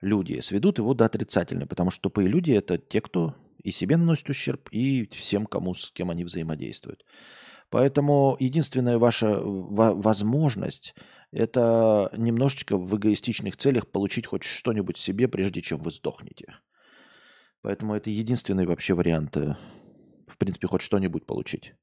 люди 0.00 0.40
сведут 0.40 0.78
его 0.78 0.94
до 0.94 1.04
отрицательной, 1.04 1.66
потому 1.66 1.90
что 1.90 2.02
тупые 2.02 2.28
люди– 2.28 2.50
это 2.52 2.78
те, 2.78 3.00
кто 3.00 3.34
и 3.62 3.70
себе 3.70 3.96
наносит 3.96 4.28
ущерб, 4.30 4.68
и 4.70 5.08
всем, 5.12 5.46
кому, 5.46 5.74
с 5.74 5.90
кем 5.90 6.10
они 6.10 6.24
взаимодействуют. 6.24 7.04
Поэтому 7.68 8.36
единственная 8.40 8.98
ваша 8.98 9.38
возможность– 9.40 10.94
это 11.32 12.10
немножечко 12.16 12.76
в 12.76 12.96
эгоистичных 12.96 13.56
целях 13.56 13.86
получить 13.86 14.26
хоть 14.26 14.42
что-нибудь 14.42 14.98
себе, 14.98 15.28
прежде 15.28 15.62
чем 15.62 15.80
вы 15.80 15.90
сдохнете. 15.92 16.54
Поэтому 17.62 17.94
это 17.94 18.10
единственный 18.10 18.66
вообще 18.66 18.94
вариант, 18.94 19.36
э, 19.36 19.56
в 20.30 20.38
принципе, 20.38 20.66
хоть 20.66 20.82
что-нибудь 20.82 21.26
получить. 21.26 21.74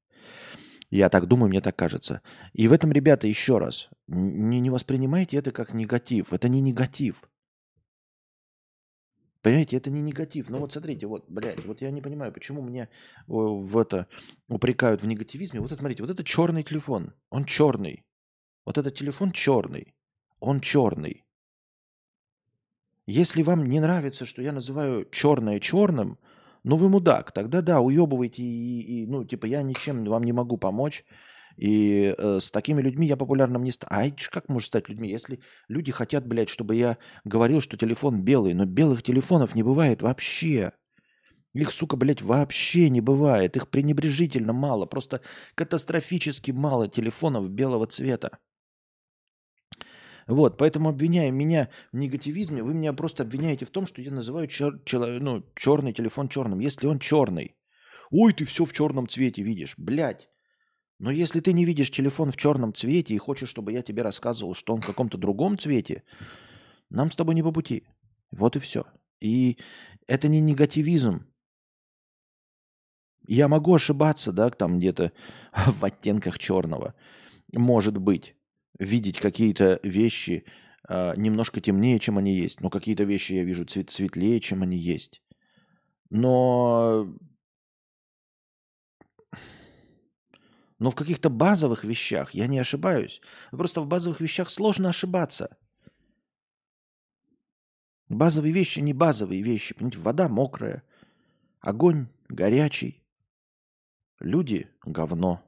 Я 0.90 1.10
так 1.10 1.26
думаю, 1.26 1.50
мне 1.50 1.60
так 1.60 1.76
кажется. 1.76 2.22
И 2.54 2.66
в 2.66 2.72
этом, 2.72 2.92
ребята, 2.92 3.26
еще 3.26 3.58
раз, 3.58 3.90
не, 4.06 4.58
не 4.60 4.70
воспринимайте 4.70 5.36
это 5.36 5.50
как 5.50 5.74
негатив. 5.74 6.32
Это 6.32 6.48
не 6.48 6.60
негатив. 6.60 7.28
Понимаете, 9.42 9.76
это 9.76 9.90
не 9.90 10.00
негатив. 10.00 10.50
Но 10.50 10.58
вот 10.58 10.72
смотрите, 10.72 11.06
вот, 11.06 11.26
блядь, 11.28 11.64
вот 11.64 11.80
я 11.80 11.90
не 11.90 12.00
понимаю, 12.00 12.32
почему 12.32 12.62
меня 12.62 12.88
в 13.26 13.78
это 13.78 14.08
упрекают 14.48 15.02
в 15.02 15.06
негативизме. 15.06 15.60
Вот 15.60 15.70
это, 15.72 15.80
смотрите, 15.80 16.02
вот 16.02 16.10
это 16.10 16.24
черный 16.24 16.64
телефон. 16.64 17.14
Он 17.30 17.44
черный. 17.44 18.04
Вот 18.64 18.78
этот 18.78 18.94
телефон 18.94 19.32
черный. 19.32 19.94
Он 20.40 20.60
черный. 20.60 21.24
Если 23.06 23.42
вам 23.42 23.66
не 23.66 23.80
нравится, 23.80 24.26
что 24.26 24.42
я 24.42 24.52
называю 24.52 25.08
черное 25.10 25.60
черным, 25.60 26.18
ну 26.64 26.76
вы 26.76 26.88
мудак, 26.88 27.32
тогда 27.32 27.62
да, 27.62 27.80
уебывайте 27.80 28.42
и, 28.42 29.02
и 29.02 29.06
ну, 29.06 29.24
типа, 29.24 29.46
я 29.46 29.62
ничем 29.62 30.04
вам 30.04 30.24
не 30.24 30.32
могу 30.32 30.56
помочь. 30.56 31.04
И 31.56 32.14
э, 32.16 32.38
с 32.40 32.52
такими 32.52 32.80
людьми 32.80 33.06
я 33.08 33.16
популярным 33.16 33.64
не 33.64 33.72
стану. 33.72 33.92
А 33.92 34.30
как 34.30 34.48
может 34.48 34.68
стать 34.68 34.88
людьми, 34.88 35.10
если 35.10 35.40
люди 35.66 35.90
хотят, 35.90 36.26
блядь, 36.26 36.48
чтобы 36.48 36.76
я 36.76 36.98
говорил, 37.24 37.60
что 37.60 37.76
телефон 37.76 38.22
белый, 38.22 38.54
но 38.54 38.64
белых 38.64 39.02
телефонов 39.02 39.56
не 39.56 39.64
бывает 39.64 40.00
вообще. 40.00 40.72
Их, 41.54 41.72
сука, 41.72 41.96
блядь, 41.96 42.22
вообще 42.22 42.88
не 42.90 43.00
бывает. 43.00 43.56
Их 43.56 43.68
пренебрежительно 43.68 44.52
мало. 44.52 44.86
Просто 44.86 45.20
катастрофически 45.56 46.52
мало 46.52 46.86
телефонов 46.88 47.50
белого 47.50 47.86
цвета. 47.86 48.38
Вот, 50.28 50.58
поэтому 50.58 50.90
обвиняя 50.90 51.30
меня 51.30 51.70
в 51.90 51.96
негативизме, 51.96 52.62
вы 52.62 52.74
меня 52.74 52.92
просто 52.92 53.22
обвиняете 53.22 53.64
в 53.64 53.70
том, 53.70 53.86
что 53.86 54.02
я 54.02 54.10
называю 54.10 54.46
чер, 54.46 54.78
чер, 54.84 55.20
ну, 55.20 55.42
черный 55.56 55.94
телефон 55.94 56.28
черным, 56.28 56.58
если 56.58 56.86
он 56.86 56.98
черный. 56.98 57.56
Ой, 58.10 58.34
ты 58.34 58.44
все 58.44 58.66
в 58.66 58.72
черном 58.74 59.08
цвете 59.08 59.42
видишь. 59.42 59.74
Блядь, 59.78 60.28
но 60.98 61.10
если 61.10 61.40
ты 61.40 61.54
не 61.54 61.64
видишь 61.64 61.90
телефон 61.90 62.30
в 62.30 62.36
черном 62.36 62.74
цвете 62.74 63.14
и 63.14 63.18
хочешь, 63.18 63.48
чтобы 63.48 63.72
я 63.72 63.82
тебе 63.82 64.02
рассказывал, 64.02 64.54
что 64.54 64.74
он 64.74 64.82
в 64.82 64.86
каком-то 64.86 65.16
другом 65.16 65.56
цвете, 65.56 66.02
нам 66.90 67.10
с 67.10 67.16
тобой 67.16 67.34
не 67.34 67.42
по 67.42 67.52
пути. 67.52 67.84
Вот 68.30 68.56
и 68.56 68.58
все. 68.58 68.84
И 69.20 69.58
это 70.06 70.28
не 70.28 70.40
негативизм. 70.40 71.26
Я 73.26 73.48
могу 73.48 73.74
ошибаться, 73.74 74.32
да, 74.32 74.50
там 74.50 74.78
где-то 74.78 75.12
в 75.52 75.84
оттенках 75.84 76.38
черного. 76.38 76.94
Может 77.52 77.96
быть. 77.96 78.37
Видеть 78.78 79.18
какие-то 79.18 79.80
вещи 79.82 80.44
э, 80.88 81.14
немножко 81.16 81.60
темнее, 81.60 81.98
чем 81.98 82.18
они 82.18 82.34
есть. 82.34 82.60
Но 82.60 82.70
какие-то 82.70 83.04
вещи 83.04 83.34
я 83.34 83.44
вижу 83.44 83.64
цвет 83.64 83.90
светлее, 83.90 84.40
чем 84.40 84.62
они 84.62 84.76
есть. 84.76 85.22
Но 86.10 87.12
Но 90.78 90.90
в 90.90 90.94
каких-то 90.94 91.28
базовых 91.28 91.84
вещах 91.84 92.32
я 92.34 92.46
не 92.46 92.58
ошибаюсь. 92.58 93.20
Просто 93.50 93.80
в 93.80 93.86
базовых 93.86 94.20
вещах 94.20 94.48
сложно 94.48 94.90
ошибаться. 94.90 95.56
Базовые 98.08 98.52
вещи 98.52 98.80
не 98.80 98.94
базовые 98.94 99.42
вещи. 99.42 99.74
Понимаете, 99.74 99.98
вода 99.98 100.28
мокрая, 100.28 100.82
огонь 101.60 102.08
горячий, 102.28 103.02
люди 104.20 104.70
говно. 104.84 105.47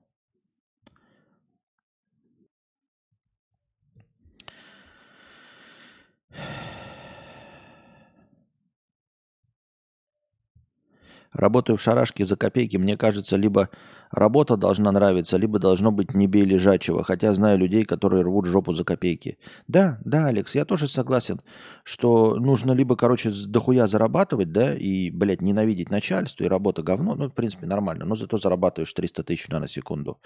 Работаю 11.32 11.76
в 11.76 11.80
шарашке 11.80 12.25
за 12.25 12.37
копейки. 12.37 12.76
Мне 12.76 12.96
кажется, 12.96 13.37
либо 13.37 13.70
работа 14.10 14.56
должна 14.56 14.90
нравиться, 14.90 15.37
либо 15.37 15.60
должно 15.60 15.92
быть 15.92 16.12
не 16.12 16.26
бей 16.26 16.44
лежачего. 16.44 17.04
Хотя 17.04 17.32
знаю 17.34 17.58
людей, 17.58 17.84
которые 17.84 18.22
рвут 18.22 18.46
жопу 18.46 18.72
за 18.72 18.82
копейки. 18.82 19.38
Да, 19.68 20.00
да, 20.04 20.26
Алекс, 20.26 20.54
я 20.56 20.64
тоже 20.64 20.88
согласен, 20.88 21.40
что 21.84 22.34
нужно 22.34 22.72
либо, 22.72 22.96
короче, 22.96 23.30
дохуя 23.46 23.87
зарабатывать, 23.87 24.52
да, 24.52 24.75
и, 24.75 25.10
блядь, 25.10 25.40
ненавидеть 25.40 25.90
начальство, 25.90 26.42
и 26.42 26.49
работа 26.49 26.82
говно. 26.82 27.14
Ну, 27.14 27.28
в 27.28 27.34
принципе, 27.34 27.66
нормально. 27.66 28.04
Но 28.04 28.16
зато 28.16 28.37
зарабатываешь 28.37 28.92
300 28.92 29.22
тысяч 29.22 29.49
на 29.49 29.68
секунду. 29.68 30.18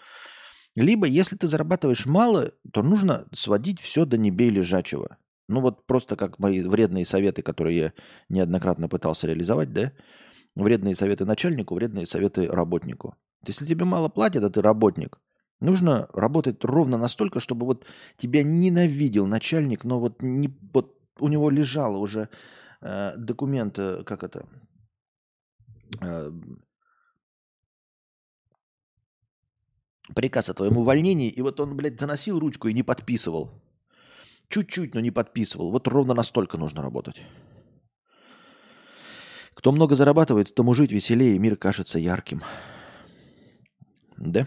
Либо, 0.75 1.06
если 1.06 1.37
ты 1.37 1.49
зарабатываешь 1.49 2.06
мало, 2.06 2.52
то 2.73 2.82
нужно 2.82 3.26
сводить 3.32 3.78
все 3.78 4.06
до 4.06 4.16
не 4.16 4.30
бей 4.30 4.49
лежачего. 4.50 5.18
Ну 5.49 5.61
вот 5.61 5.87
просто 5.87 6.16
как 6.16 6.38
мои 6.38 6.62
вредные 6.62 7.04
советы, 7.04 7.42
которые 7.42 7.76
я 7.76 7.92
неоднократно 8.28 8.88
пытался 8.88 9.26
реализовать, 9.26 9.73
да, 9.73 9.92
Вредные 10.56 10.94
советы 10.94 11.25
начальнику, 11.25 11.75
вредные 11.75 12.06
советы 12.06 12.49
работнику. 12.49 13.16
Если 13.46 13.66
тебе 13.66 13.84
мало 13.84 14.08
платят, 14.08 14.44
а 14.44 14.50
ты 14.50 14.62
работник, 14.62 15.18
нужно 15.61 16.08
работать 16.12 16.64
ровно 16.64 16.96
настолько, 16.96 17.40
чтобы 17.40 17.66
вот 17.66 17.84
тебя 18.16 18.42
ненавидел 18.42 19.26
начальник, 19.26 19.84
но 19.84 19.99
вот, 20.00 20.23
не, 20.23 20.56
вот 20.73 20.96
у 21.18 21.28
него 21.28 21.50
лежало 21.50 21.99
уже 21.99 22.28
э, 22.80 23.14
документ, 23.16 23.78
э, 23.78 24.04
как 24.04 24.23
это, 24.23 24.46
э, 26.00 26.32
приказ 30.14 30.50
о 30.50 30.54
твоем 30.54 30.76
увольнении, 30.76 31.30
и 31.30 31.42
вот 31.42 31.61
он, 31.61 31.76
блядь, 31.76 32.00
заносил 32.00 32.38
ручку 32.38 32.68
и 32.68 32.75
не 32.75 32.82
подписывал. 32.82 33.50
Чуть-чуть, 34.49 34.94
но 34.94 35.00
не 35.00 35.11
подписывал. 35.11 35.70
Вот 35.70 35.88
ровно 35.88 36.14
настолько 36.14 36.58
нужно 36.58 36.82
работать. 36.82 37.23
Кто 39.54 39.73
много 39.73 39.94
зарабатывает, 39.94 40.54
тому 40.54 40.75
жить 40.75 40.92
веселее, 40.92 41.38
мир 41.38 41.56
кажется 41.56 41.99
ярким. 41.99 42.42
Да? 44.16 44.46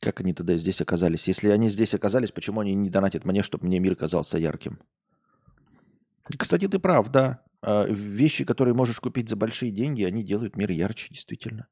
Как 0.00 0.20
они 0.20 0.32
тогда 0.34 0.56
здесь 0.56 0.80
оказались? 0.80 1.28
Если 1.28 1.48
они 1.48 1.68
здесь 1.68 1.94
оказались, 1.94 2.32
почему 2.32 2.60
они 2.60 2.74
не 2.74 2.90
донатят 2.90 3.24
мне, 3.24 3.42
чтобы 3.42 3.66
мне 3.66 3.78
мир 3.78 3.94
казался 3.94 4.38
ярким? 4.38 4.80
Кстати, 6.38 6.66
ты 6.66 6.78
прав, 6.78 7.10
да. 7.10 7.44
А, 7.60 7.86
вещи, 7.86 8.44
которые 8.44 8.74
можешь 8.74 8.98
купить 8.98 9.28
за 9.28 9.36
большие 9.36 9.70
деньги, 9.70 10.02
они 10.02 10.24
делают 10.24 10.56
мир 10.56 10.70
ярче, 10.70 11.08
действительно. 11.10 11.68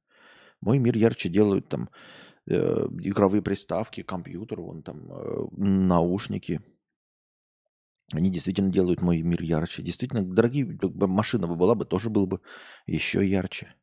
Мой 0.61 0.79
мир 0.79 0.97
ярче 0.97 1.29
делают 1.29 1.69
там 1.69 1.89
э, 2.47 2.55
игровые 3.01 3.43
приставки, 3.43 4.03
компьютер, 4.03 4.61
вон 4.61 4.83
там 4.83 5.11
э, 5.11 5.47
наушники– 5.57 6.61
они 8.13 8.31
действительно 8.31 8.71
делают 8.71 9.03
мой 9.03 9.23
мир 9.23 9.43
ярче. 9.43 9.83
Действительно, 9.83 10.23
дорогие 10.25 10.79
машина 10.95 11.47
бы 11.47 11.57
была 11.57 11.75
бы, 11.75 11.85
тоже 11.85 12.11
было 12.11 12.27
бы 12.27 12.41
еще 12.87 13.27
ярче. 13.27 13.75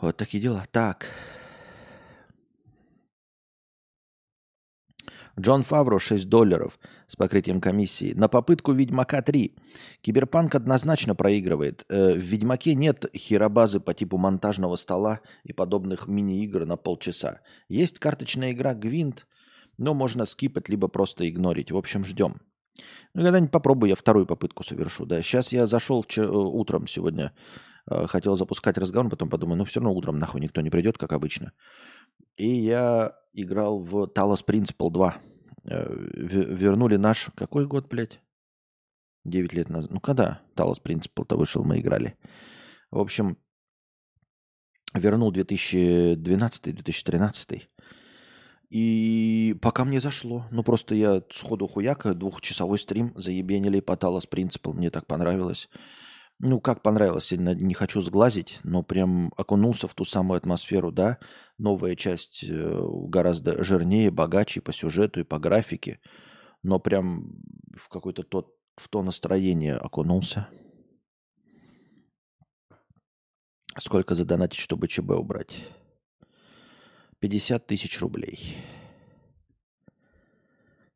Вот 0.00 0.16
такие 0.16 0.42
дела. 0.42 0.64
Так. 0.70 1.06
Джон 5.38 5.62
Фавро 5.62 6.00
6 6.00 6.28
долларов 6.28 6.80
с 7.06 7.14
покрытием 7.14 7.60
комиссии. 7.60 8.12
На 8.12 8.28
попытку 8.28 8.72
Ведьмака 8.72 9.22
3. 9.22 9.54
Киберпанк 10.00 10.54
однозначно 10.56 11.14
проигрывает. 11.14 11.84
Э, 11.88 12.14
в 12.14 12.18
Ведьмаке 12.18 12.74
нет 12.74 13.06
херобазы 13.14 13.78
по 13.78 13.94
типу 13.94 14.18
монтажного 14.18 14.74
стола 14.74 15.20
и 15.44 15.52
подобных 15.52 16.08
мини-игр 16.08 16.64
на 16.64 16.76
полчаса. 16.76 17.40
Есть 17.68 18.00
карточная 18.00 18.50
игра 18.50 18.74
Гвинт, 18.74 19.28
но 19.78 19.94
можно 19.94 20.26
скипать, 20.26 20.68
либо 20.68 20.88
просто 20.88 21.28
игнорить. 21.28 21.70
В 21.70 21.76
общем, 21.76 22.04
ждем. 22.04 22.40
Ну, 23.14 23.22
когда-нибудь 23.22 23.50
попробую, 23.50 23.90
я 23.90 23.96
вторую 23.96 24.26
попытку 24.26 24.62
совершу. 24.62 25.06
Да. 25.06 25.22
Сейчас 25.22 25.52
я 25.52 25.66
зашел 25.66 26.04
э, 26.16 26.26
утром 26.26 26.86
сегодня, 26.86 27.32
э, 27.90 28.06
хотел 28.06 28.36
запускать 28.36 28.78
разговор, 28.78 29.10
потом 29.10 29.30
подумаю, 29.30 29.58
ну 29.58 29.64
все 29.64 29.80
равно 29.80 29.94
утром 29.94 30.18
нахуй 30.18 30.40
никто 30.40 30.60
не 30.60 30.70
придет, 30.70 30.98
как 30.98 31.12
обычно. 31.12 31.52
И 32.36 32.48
я 32.48 33.16
играл 33.32 33.80
в 33.80 34.10
Talos 34.14 34.44
Principle 34.46 34.90
2. 34.90 35.16
Э, 35.64 35.86
вернули 35.90 36.96
наш... 36.96 37.30
Какой 37.34 37.66
год, 37.66 37.88
блядь? 37.88 38.20
9 39.24 39.52
лет 39.52 39.68
назад. 39.68 39.90
Ну, 39.90 40.00
когда 40.00 40.40
Talos 40.54 40.80
Principle-то 40.82 41.36
вышел, 41.36 41.64
мы 41.64 41.80
играли. 41.80 42.16
В 42.90 42.98
общем, 42.98 43.36
вернул 44.94 45.32
2012-2013. 45.32 47.68
И 48.70 49.56
пока 49.62 49.84
мне 49.84 50.00
зашло. 50.00 50.46
Ну, 50.50 50.62
просто 50.62 50.94
я 50.94 51.22
сходу 51.30 51.66
хуяка, 51.66 52.14
двухчасовой 52.14 52.78
стрим 52.78 53.12
заебенили 53.16 53.80
по 53.80 53.92
Talos 53.92 54.28
Principle. 54.30 54.74
Мне 54.74 54.90
так 54.90 55.06
понравилось. 55.06 55.68
Ну, 56.40 56.60
как 56.60 56.82
понравилось, 56.82 57.32
я 57.32 57.38
не 57.38 57.74
хочу 57.74 58.00
сглазить, 58.00 58.60
но 58.62 58.84
прям 58.84 59.32
окунулся 59.36 59.88
в 59.88 59.94
ту 59.94 60.04
самую 60.04 60.36
атмосферу, 60.36 60.92
да. 60.92 61.18
Новая 61.56 61.96
часть 61.96 62.44
э, 62.44 62.80
гораздо 63.08 63.64
жирнее, 63.64 64.12
богаче 64.12 64.60
по 64.60 64.72
сюжету 64.72 65.18
и 65.18 65.24
по 65.24 65.40
графике. 65.40 65.98
Но 66.62 66.78
прям 66.78 67.42
в 67.76 67.88
какой-то 67.88 68.22
тот, 68.22 68.54
в 68.76 68.88
то 68.88 69.02
настроение 69.02 69.76
окунулся. 69.76 70.48
Сколько 73.76 74.14
задонатить, 74.14 74.60
чтобы 74.60 74.86
ЧБ 74.86 75.10
убрать? 75.10 75.64
50 77.20 77.66
тысяч 77.66 78.00
рублей. 78.00 78.56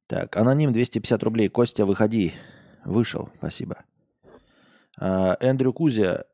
Так, 0.07 0.37
аноним 0.37 0.73
250 0.73 1.23
рублей. 1.23 1.49
Костя, 1.49 1.87
выходи. 1.87 2.35
Вышел, 2.85 3.31
спасибо. 3.39 3.85
А, 4.99 5.37
Эндрю 5.41 5.73
Кузя 5.73 6.25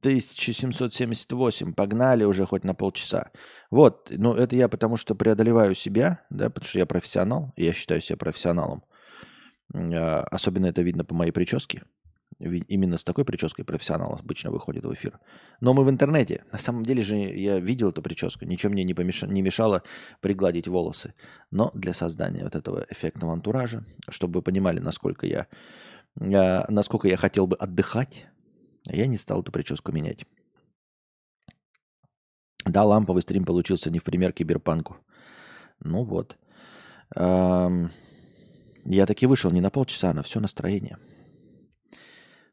1778. 0.00 1.74
Погнали 1.74 2.24
уже 2.24 2.46
хоть 2.46 2.64
на 2.64 2.74
полчаса. 2.74 3.30
Вот, 3.70 4.10
ну 4.10 4.34
это 4.34 4.56
я 4.56 4.68
потому 4.68 4.96
что 4.96 5.14
преодолеваю 5.14 5.74
себя, 5.74 6.24
да, 6.30 6.50
потому 6.50 6.68
что 6.68 6.78
я 6.78 6.86
профессионал, 6.86 7.52
я 7.56 7.72
считаю 7.72 8.00
себя 8.00 8.16
профессионалом. 8.16 8.82
А, 9.74 10.24
особенно 10.30 10.66
это 10.66 10.82
видно 10.82 11.04
по 11.04 11.14
моей 11.14 11.32
прическе. 11.32 11.82
Именно 12.38 12.98
с 12.98 13.04
такой 13.04 13.24
прической 13.24 13.64
профессионал 13.64 14.14
обычно 14.14 14.52
выходит 14.52 14.84
в 14.84 14.94
эфир. 14.94 15.18
Но 15.60 15.74
мы 15.74 15.82
в 15.82 15.90
интернете. 15.90 16.44
На 16.52 16.58
самом 16.58 16.84
деле 16.84 17.02
же 17.02 17.16
я 17.16 17.58
видел 17.58 17.88
эту 17.88 18.00
прическу. 18.00 18.44
Ничем 18.44 18.70
мне 18.72 18.84
не, 18.84 18.94
помеш... 18.94 19.22
не 19.22 19.42
мешало 19.42 19.82
пригладить 20.20 20.68
волосы. 20.68 21.14
Но 21.50 21.72
для 21.74 21.92
создания 21.92 22.44
вот 22.44 22.54
этого 22.54 22.86
эффектного 22.90 23.32
антуража, 23.32 23.84
чтобы 24.08 24.38
вы 24.38 24.42
понимали, 24.42 24.78
насколько 24.78 25.26
я, 25.26 25.48
я, 26.20 26.64
насколько 26.68 27.08
я 27.08 27.16
хотел 27.16 27.48
бы 27.48 27.56
отдыхать, 27.56 28.26
я 28.84 29.08
не 29.08 29.16
стал 29.16 29.40
эту 29.40 29.50
прическу 29.50 29.90
менять. 29.90 30.24
Да, 32.64 32.84
ламповый 32.84 33.22
стрим 33.22 33.44
получился 33.44 33.90
не 33.90 33.98
в 33.98 34.04
пример 34.04 34.32
киберпанку. 34.32 34.98
Ну 35.80 36.04
вот. 36.04 36.38
Я 37.16 39.06
таки 39.06 39.26
вышел 39.26 39.50
не 39.50 39.60
на 39.60 39.70
полчаса, 39.70 40.10
а 40.10 40.14
на 40.14 40.22
все 40.22 40.38
настроение. 40.38 40.98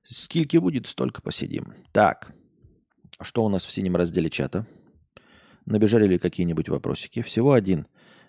Скільки 0.08 0.58
будет, 0.58 0.86
столько 0.86 1.24
посидим. 1.24 1.74
Так, 1.92 2.32
что 3.22 3.44
у 3.44 3.50
нас 3.50 3.66
в 3.66 3.72
синем 3.72 3.96
разделе 3.96 4.30
чата? 4.30 4.68
Набежали 5.66 6.06
ли 6.06 6.20
какие-нибудь 6.20 6.70
вопросики? 6.70 7.24
Всего 7.24 7.54
один. 7.54 7.88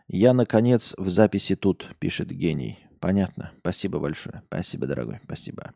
Я, 0.09 0.33
наконец, 0.33 0.95
в 0.97 1.11
записи 1.11 1.55
тут, 1.55 1.91
пишет 1.99 2.29
гений. 2.29 2.79
Понятно. 2.99 3.53
Спасибо 3.61 3.99
большое. 3.99 4.43
Спасибо, 4.47 4.87
дорогой. 4.87 5.21
Спасибо. 5.25 5.73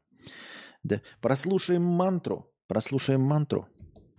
Да. 0.82 1.02
Прослушаем 1.20 1.82
мантру. 1.82 2.50
Прослушаем 2.66 3.20
мантру. 3.20 3.68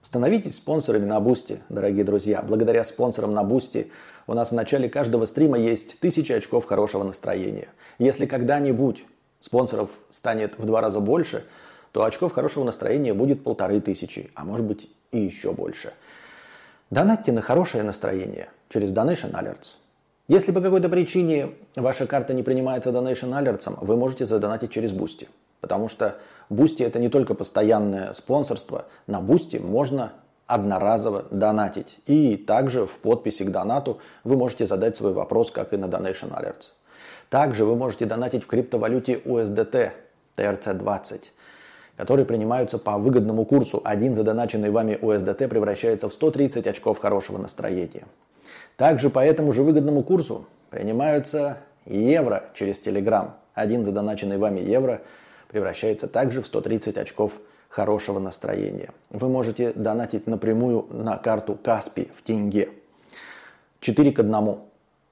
Становитесь 0.04 0.58
спонсорами 0.58 1.06
на 1.06 1.20
Бусти, 1.20 1.64
дорогие 1.70 2.04
друзья. 2.04 2.44
Благодаря 2.44 2.84
спонсорам 2.84 3.34
на 3.34 3.44
Бусти 3.44 3.92
у 4.28 4.36
нас 4.36 4.52
в 4.52 4.54
начале 4.54 4.88
каждого 4.88 5.26
стрима 5.26 5.58
есть 5.58 6.00
тысяча 6.00 6.36
очков 6.36 6.66
хорошего 6.66 7.04
настроения. 7.04 7.70
Если 7.98 8.28
когда-нибудь 8.28 9.04
спонсоров 9.40 9.90
станет 10.12 10.60
в 10.60 10.66
два 10.66 10.82
раза 10.82 11.00
больше– 11.00 11.44
то 11.92 12.04
очков 12.04 12.34
хорошего 12.34 12.64
настроения 12.64 13.14
будет 13.14 13.44
полторы 13.44 13.82
тысячи, 13.82 14.32
а 14.36 14.46
может 14.46 14.66
быть 14.66 14.90
и 15.12 15.20
еще 15.20 15.52
больше. 15.52 15.94
Донатьте 16.90 17.32
на 17.32 17.42
хорошее 17.42 17.84
настроение 17.84 18.50
через 18.70 18.92
Donation 18.92 19.32
Alerts. 19.32 19.76
Если 20.28 20.52
по 20.52 20.62
какой-то 20.62 20.90
причине 20.90 21.52
ваша 21.76 22.08
карта 22.08 22.34
не 22.34 22.44
принимается 22.44 22.90
Donation 22.92 23.32
Alerts, 23.32 23.78
вы 23.82 23.98
можете 23.98 24.26
задонатить 24.26 24.72
через 24.72 24.92
Boosty. 24.92 25.28
Потому 25.60 25.90
что 25.90 26.18
Boosty 26.50 26.86
это 26.86 27.00
не 27.00 27.10
только 27.10 27.34
постоянное 27.34 28.14
спонсорство. 28.14 28.86
На 29.08 29.20
Boosty 29.20 29.60
можно 29.62 30.14
одноразово 30.48 31.26
донатить. 31.32 32.00
И 32.08 32.36
также 32.36 32.86
в 32.86 33.00
подписи 33.00 33.44
к 33.44 33.52
донату 33.52 34.00
вы 34.24 34.36
можете 34.36 34.66
задать 34.66 34.98
свой 34.98 35.14
вопрос, 35.14 35.52
как 35.52 35.74
и 35.74 35.78
на 35.78 35.86
Donation 35.86 36.32
Alerts. 36.32 36.70
Также 37.30 37.64
вы 37.64 37.76
можете 37.76 38.06
донатить 38.06 38.44
в 38.44 38.48
криптовалюте 38.48 39.14
USDT 39.14 39.92
TRC20, 40.36 41.22
которые 42.02 42.26
принимаются 42.26 42.80
по 42.80 42.98
выгодному 42.98 43.46
курсу. 43.46 43.80
Один 43.84 44.16
задоначенный 44.16 44.72
вами 44.72 44.98
USDT 45.00 45.48
превращается 45.48 46.10
в 46.10 46.14
130 46.14 46.66
очков 46.66 46.98
хорошего 46.98 47.38
настроения. 47.38 48.08
Также 48.76 49.12
по 49.12 49.24
этому 49.24 49.54
же 49.54 49.62
выгодному 49.62 50.02
курсу 50.02 50.48
принимаются 50.72 51.60
евро 51.86 52.46
через 52.56 52.82
Telegram. 52.82 53.34
Один 53.54 53.86
задоначенный 53.86 54.40
вами 54.40 54.62
евро 54.62 55.02
превращается 55.48 56.08
также 56.08 56.42
в 56.42 56.48
130 56.48 56.98
очков 56.98 57.34
хорошего 57.70 58.18
настроения. 58.18 58.90
Вы 59.12 59.30
можете 59.30 59.72
донатить 59.72 60.26
напрямую 60.26 60.88
на 60.90 61.18
карту 61.18 61.54
Каспи 61.54 62.10
в 62.16 62.24
тенге. 62.24 62.70
4 63.80 64.12
к 64.12 64.20
1. 64.22 64.58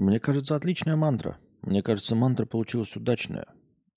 Мне 0.00 0.18
кажется, 0.18 0.56
отличная 0.56 0.96
мантра. 0.96 1.36
Мне 1.60 1.82
кажется, 1.82 2.14
мантра 2.14 2.46
получилась 2.46 2.96
удачная. 2.96 3.44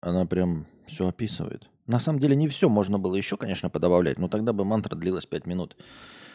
Она 0.01 0.25
прям 0.25 0.67
все 0.85 1.07
описывает. 1.07 1.69
На 1.87 1.97
самом 1.97 2.19
деле 2.19 2.35
не 2.35 2.49
все 2.49 2.67
можно 2.67 2.99
было 2.99 3.15
еще, 3.15 3.37
конечно, 3.37 3.69
подобавлять, 3.69 4.19
но 4.19 4.27
тогда 4.27 4.51
бы 4.51 4.65
мантра 4.65 4.97
длилась 4.97 5.25
5 5.25 5.47
минут. 5.47 5.77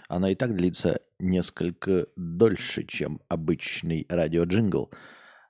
Она 0.09 0.31
и 0.31 0.35
так 0.35 0.57
длится 0.57 1.03
несколько 1.19 2.07
дольше, 2.17 2.85
чем 2.85 3.21
обычный 3.29 4.07
радиоджингл. 4.09 4.91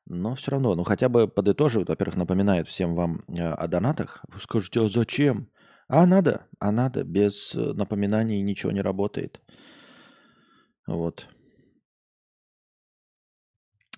Но 0.07 0.35
все 0.35 0.51
равно, 0.51 0.75
ну 0.75 0.83
хотя 0.83 1.09
бы 1.09 1.29
подытоживает, 1.29 1.89
во-первых, 1.89 2.17
напоминает 2.17 2.67
всем 2.67 2.97
вам 2.97 3.23
э, 3.29 3.41
о 3.41 3.69
донатах. 3.69 4.25
Вы 4.33 4.41
скажете, 4.41 4.81
а 4.81 4.89
зачем? 4.89 5.49
А 5.87 6.05
надо, 6.07 6.49
а 6.59 6.73
надо. 6.73 7.05
Без 7.05 7.55
э, 7.55 7.73
напоминаний 7.73 8.41
ничего 8.43 8.73
не 8.73 8.81
работает. 8.81 9.41
Вот. 10.89 11.29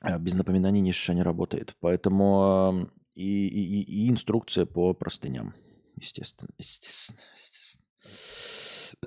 А, 0.01 0.19
без 0.19 0.35
напоминаний 0.35 0.81
ни 0.81 1.13
не 1.13 1.23
работает. 1.23 1.77
Поэтому 1.81 2.91
и, 3.15 3.49
и, 3.49 3.83
и 3.83 4.11
инструкция 4.11 4.65
по 4.67 4.95
простыням. 4.95 5.55
Естественно, 5.97 6.51
естественно, 6.59 7.21
естественно. 7.37 7.83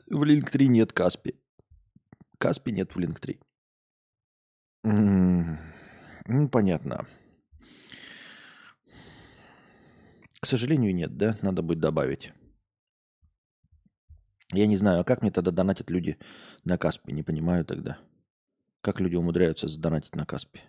В 0.08 0.24
Link 0.24 0.50
3 0.52 0.68
нет 0.68 0.94
Каспи. 0.94 1.36
Каспи 2.38 2.72
нет 2.72 2.96
в 2.96 3.00
Link 3.00 3.20
3. 3.20 3.40
Ну, 4.84 6.50
понятно. 6.50 7.08
К 10.40 10.46
сожалению, 10.46 10.94
нет, 10.94 11.18
да? 11.18 11.38
Надо 11.42 11.62
будет 11.62 11.80
добавить. 11.80 12.34
Я 14.52 14.68
не 14.68 14.78
знаю, 14.78 15.02
а 15.02 15.04
как 15.04 15.22
мне 15.22 15.32
тогда 15.32 15.52
донатят 15.52 15.90
люди 15.90 16.18
на 16.64 16.78
Каспи? 16.78 17.12
Не 17.12 17.24
понимаю 17.24 17.66
тогда. 17.66 17.98
Как 18.82 19.00
люди 19.00 19.16
умудряются 19.16 19.68
задонатить 19.68 20.16
на 20.16 20.26
Каспи? 20.26 20.60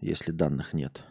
Если 0.00 0.32
данных 0.32 0.72
нет. 0.72 1.04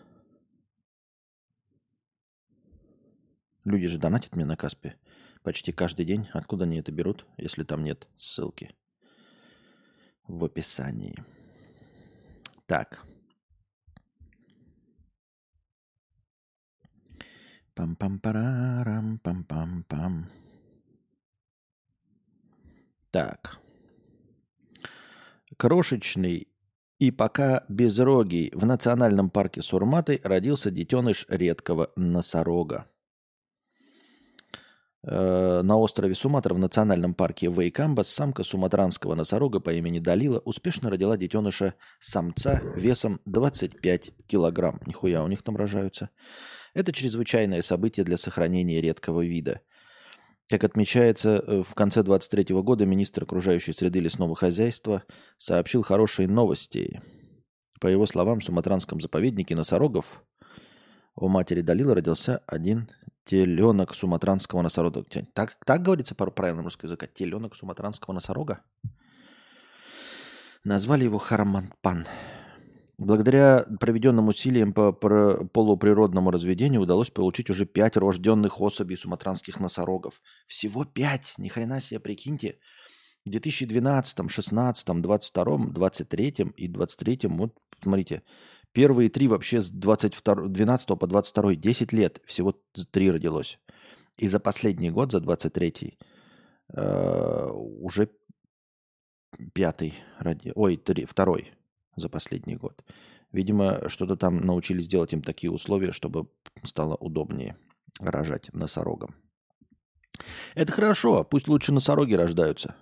Люди 3.64 3.88
же 3.88 4.00
донатят 4.00 4.36
мне 4.36 4.46
на 4.46 4.56
Каспе 4.56 4.98
почти 5.44 5.72
каждый 5.72 6.06
день. 6.06 6.28
Откуда 6.34 6.66
они 6.66 6.78
это 6.78 6.92
берут, 6.92 7.26
если 7.38 7.64
там 7.64 7.84
нет 7.84 8.08
ссылки? 8.18 8.76
В 10.28 10.44
описании. 10.46 11.24
Так. 12.66 13.06
Пам-пам-парарам, 17.76 19.20
пам-пам-пам. 19.20 20.26
Так. 23.12 23.60
Крошечный 25.58 26.48
и 27.00 27.12
пока 27.12 27.64
безрогий 27.70 28.52
в 28.54 28.66
национальном 28.66 29.30
парке 29.30 29.62
Сурматы 29.62 30.20
родился 30.24 30.70
детеныш 30.70 31.26
редкого 31.30 31.92
носорога. 31.96 32.88
Э, 35.02 35.62
на 35.64 35.78
острове 35.78 36.14
Суматра 36.14 36.54
в 36.54 36.60
национальном 36.60 37.14
парке 37.14 37.48
Вейкамбас 37.48 38.10
самка 38.10 38.44
суматранского 38.44 39.16
носорога 39.16 39.62
по 39.62 39.72
имени 39.72 40.00
Далила 40.00 40.40
успешно 40.40 40.90
родила 40.90 41.16
детеныша 41.16 41.76
самца 42.00 42.62
весом 42.76 43.22
25 43.26 44.28
килограмм. 44.28 44.82
Нихуя 44.86 45.24
у 45.24 45.28
них 45.30 45.42
там 45.42 45.56
рожаются. 45.56 46.10
Это 46.74 46.92
чрезвычайное 46.92 47.62
событие 47.62 48.04
для 48.04 48.18
сохранения 48.18 48.82
редкого 48.82 49.26
вида– 49.26 49.62
как 50.50 50.64
отмечается, 50.64 51.44
э, 51.46 51.64
в 51.64 51.76
конце 51.76 52.02
2023 52.02 52.62
года 52.62 52.86
министр 52.86 53.24
окружающей 53.24 53.72
среды 53.72 54.00
лесного 54.00 54.36
хозяйства 54.36 55.04
сообщил 55.38 55.84
хорошие 55.84 56.28
новости. 56.28 57.02
По 57.80 57.88
его 57.88 58.06
словам, 58.08 58.40
в 58.40 58.44
Суматранском 58.44 59.00
заповеднике 59.00 59.56
носорогов 59.56 60.24
у 61.16 61.28
матери 61.28 61.62
Далила 61.62 61.94
родился 61.94 62.42
один 62.48 62.90
теленок 63.26 63.94
суматранского 63.94 64.64
носорога. 64.64 65.06
Так, 65.34 65.56
так 65.66 65.84
говорится 65.84 66.16
по 66.16 66.26
правильному 66.32 66.66
русскому 66.66 66.90
языку? 66.90 67.06
Теленок 67.14 67.56
суматранского 67.56 68.16
носорога? 68.16 68.62
Назвали 70.64 71.04
его 71.04 71.20
Хараманпан. 71.20 72.08
Благодаря 73.00 73.66
проведенным 73.80 74.28
усилиям 74.28 74.74
по 74.74 74.92
полуприродному 74.92 76.32
разведению 76.32 76.82
удалось 76.82 77.10
получить 77.10 77.50
уже 77.50 77.66
пять 77.66 77.96
рожденных 77.96 78.60
особей 78.60 78.98
суматранских 78.98 79.62
носорогов. 79.62 80.22
Всего 80.48 80.84
пять! 80.84 81.34
Ни 81.38 81.48
хрена 81.48 81.80
себе, 81.80 82.02
прикиньте. 82.02 82.60
В 83.26 83.30
2012, 83.30 84.30
16, 84.30 85.02
22, 85.02 85.58
23 85.68 86.36
и 86.58 86.68
23, 86.68 87.20
вот 87.30 87.58
смотрите, 87.82 88.22
первые 88.74 89.10
три 89.10 89.30
вообще 89.30 89.62
с 89.62 89.70
22, 89.70 90.50
12 90.50 90.88
по 91.00 91.08
22, 91.08 91.56
10 91.56 91.94
лет, 91.94 92.22
всего 92.26 92.54
три 92.92 93.10
родилось. 93.10 93.60
И 94.18 94.28
за 94.28 94.42
последний 94.42 94.92
год, 94.92 95.14
за 95.14 95.22
23 95.22 95.98
э, 96.74 97.50
уже 97.54 98.10
пятый, 99.54 99.94
ради... 100.18 100.52
ой, 100.54 100.76
три, 100.76 101.06
второй 101.06 101.54
за 102.00 102.10
последний 102.10 102.56
год. 102.56 102.84
Видимо, 103.32 103.88
что-то 103.90 104.16
там 104.16 104.42
научились 104.42 104.88
делать 104.88 105.14
им 105.14 105.22
такие 105.22 105.52
условия, 105.52 105.92
чтобы 105.92 106.28
стало 106.64 106.96
удобнее 106.96 107.58
рожать 108.00 108.52
носорогам. 108.54 109.16
Это 110.56 110.72
хорошо, 110.72 111.24
пусть 111.24 111.48
лучше 111.48 111.72
носороги 111.72 112.14
рождаются. 112.14 112.76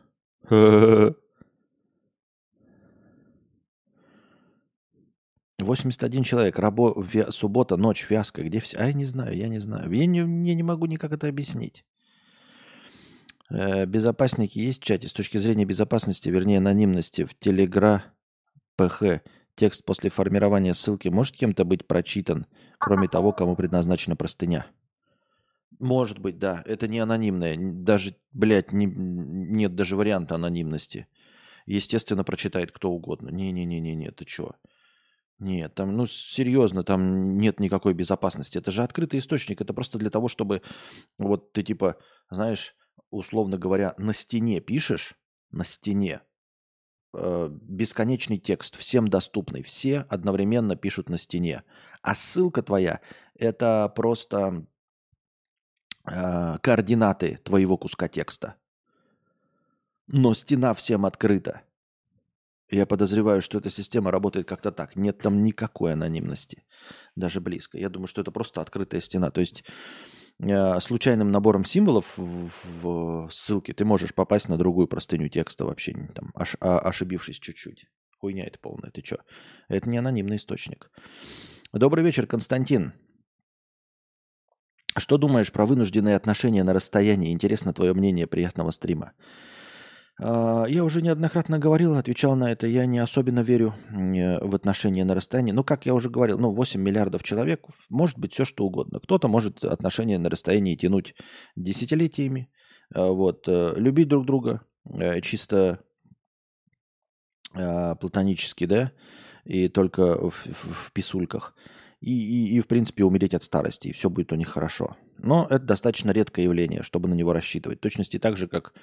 81 5.60 6.24
человек, 6.24 6.60
рабо, 6.60 6.94
вя, 6.98 7.32
суббота, 7.32 7.78
ночь, 7.78 8.10
вязка, 8.10 8.44
где 8.44 8.60
все? 8.60 8.78
А 8.78 8.86
я 8.86 8.94
не 8.94 9.06
знаю, 9.06 9.36
я 9.36 9.48
не 9.48 9.60
знаю. 9.60 9.92
Я 9.92 10.06
не, 10.06 10.20
я 10.20 10.56
не 10.56 10.64
могу 10.64 10.86
никак 10.86 11.12
это 11.12 11.28
объяснить. 11.28 11.84
Э, 13.50 13.86
безопасники 13.86 14.60
есть 14.60 14.82
в 14.82 14.86
чате 14.86 15.08
с 15.08 15.14
точки 15.14 15.38
зрения 15.38 15.66
безопасности, 15.66 16.30
вернее 16.30 16.58
анонимности 16.60 17.26
в 17.26 17.34
Телегра 17.34 18.04
ПХ. 18.78 19.22
Текст 19.56 19.84
после 19.84 20.10
формирования 20.10 20.74
ссылки 20.74 21.08
может 21.10 21.36
кем-то 21.36 21.66
быть 21.66 21.88
прочитан, 21.88 22.46
кроме 22.78 23.08
того, 23.08 23.34
кому 23.34 23.56
предназначена 23.56 24.16
простыня? 24.16 24.68
Может 25.80 26.20
быть, 26.20 26.38
да. 26.40 26.64
Это 26.66 26.88
не 26.88 27.00
анонимное. 27.00 27.58
Даже, 27.58 28.16
блядь, 28.32 28.72
не, 28.72 28.86
нет 28.86 29.76
даже 29.76 29.96
варианта 29.96 30.36
анонимности. 30.36 31.08
Естественно, 31.66 32.24
прочитает 32.24 32.72
кто 32.72 32.92
угодно. 32.92 33.30
Не-не-не-не-не, 33.30 34.12
ты 34.12 34.26
чё? 34.26 34.52
Нет, 35.40 35.76
там, 35.76 35.96
ну, 35.96 36.08
серьезно, 36.08 36.84
там 36.84 37.38
нет 37.38 37.60
никакой 37.60 37.94
безопасности. 37.94 38.58
Это 38.58 38.72
же 38.72 38.84
открытый 38.84 39.20
источник. 39.20 39.62
Это 39.62 39.74
просто 39.74 40.00
для 40.00 40.10
того, 40.10 40.28
чтобы 40.30 40.62
вот 41.20 41.52
ты 41.54 41.62
типа, 41.64 41.98
знаешь, 42.32 42.76
условно 43.12 43.58
говоря, 43.58 43.94
на 43.98 44.14
стене 44.14 44.62
пишешь, 44.62 45.16
на 45.52 45.64
стене, 45.64 46.22
э, 47.14 47.50
бесконечный 47.52 48.38
текст, 48.38 48.76
всем 48.76 49.08
доступный, 49.08 49.64
все 49.64 50.06
одновременно 50.10 50.76
пишут 50.76 51.10
на 51.10 51.18
стене. 51.18 51.64
А 52.02 52.16
ссылка 52.16 52.62
твоя– 52.62 53.02
это 53.36 53.92
просто 53.96 54.66
э, 56.06 56.58
координаты 56.62 57.40
твоего 57.44 57.78
куска 57.78 58.08
текста. 58.08 58.56
Но 60.08 60.34
стена 60.34 60.74
всем 60.74 61.06
открыта. 61.06 61.64
Я 62.70 62.86
подозреваю, 62.86 63.42
что 63.42 63.60
эта 63.60 63.70
система 63.70 64.12
работает 64.12 64.48
как-то 64.48 64.72
так. 64.72 64.96
Нет 64.96 65.20
там 65.20 65.42
никакой 65.44 65.94
анонимности, 65.94 66.64
даже 67.16 67.40
близко. 67.40 67.78
Я 67.78 67.90
думаю, 67.90 68.08
что 68.08 68.22
это 68.22 68.32
просто 68.32 68.62
открытая 68.62 69.00
стена. 69.00 69.32
То 69.32 69.40
есть 69.40 69.64
случайным 70.80 71.32
набором 71.32 71.66
символов 71.66 72.14
в, 72.16 73.30
ссылке 73.32 73.74
ты 73.74 73.86
можешь 73.86 74.14
попасть 74.14 74.50
на 74.50 74.58
другую 74.58 74.88
простыню 74.88 75.30
текста 75.30 75.66
вообще, 75.66 75.94
там, 76.14 76.32
ош, 76.36 76.56
а, 76.60 76.80
ошибившись 76.80 77.40
чуть-чуть. 77.40 77.86
Хуйня 78.20 78.46
это 78.46 78.60
полная, 78.60 78.92
ты 78.92 79.04
что? 79.04 79.20
Это 79.68 79.90
не 79.90 79.98
анонимный 79.98 80.38
источник. 80.38 80.92
Добрый 81.74 82.04
вечер, 82.04 82.28
Константин. 82.28 82.94
Что 84.98 85.18
думаешь 85.18 85.52
про 85.52 85.66
вынужденные 85.66 86.16
отношения 86.16 86.64
на 86.64 86.74
расстоянии? 86.74 87.32
Интересно 87.32 87.74
твое 87.74 87.94
мнение, 87.94 88.26
приятного 88.26 88.72
стрима. 88.72 89.14
А, 90.20 90.66
я 90.68 90.84
уже 90.84 91.02
неоднократно 91.02 91.60
говорил, 91.60 91.96
отвечал 91.96 92.36
на 92.36 92.52
это. 92.52 92.68
Я 92.68 92.86
не 92.86 93.00
особенно 93.00 93.42
верю 93.42 93.74
в 93.90 94.56
отношения 94.56 95.06
на 95.06 95.16
расстоянии. 95.16 95.52
Ну, 95.52 95.64
как 95.64 95.86
я 95.86 95.94
уже 95.94 96.10
говорил, 96.10 96.40
ну, 96.40 96.52
8 96.52 96.82
миллиардов 96.82 97.24
человек, 97.24 97.66
может 97.90 98.18
быть 98.18 98.34
все 98.34 98.46
что 98.46 98.66
угодно. 98.66 99.00
Кто-то 99.00 99.28
может 99.28 99.64
отношения 99.64 100.18
на 100.18 100.30
расстоянии 100.30 100.76
тянуть 100.76 101.16
десятилетиями, 101.56 102.50
а, 102.94 103.12
вот, 103.12 103.48
э, 103.48 103.74
любить 103.76 104.08
друг 104.08 104.26
друга 104.26 104.62
э, 104.86 105.22
чисто 105.22 105.80
а, 107.54 107.96
платонически, 107.96 108.66
да, 108.66 108.92
и 109.46 109.68
только 109.70 110.30
в, 110.30 110.32
в, 110.32 110.88
в 110.88 110.92
писульках. 110.94 111.56
И, 112.00 112.12
и, 112.12 112.58
и, 112.58 112.60
в 112.60 112.68
принципе, 112.68 113.04
умереть 113.04 113.34
от 113.34 113.44
старости, 113.44 113.88
и 113.88 113.94
все 113.94 114.10
будет 114.10 114.32
у 114.32 114.36
них 114.36 114.50
хорошо. 114.50 114.96
Но 115.18 115.48
это 115.50 115.66
достаточно 115.66 116.12
редкое 116.12 116.44
явление, 116.44 116.84
чтобы 116.84 117.10
на 117.10 117.16
него 117.16 117.34
рассчитывать. 117.34 117.80
В 117.80 117.82
точности 117.82 118.20
так 118.20 118.38
же, 118.38 118.48
как 118.48 118.74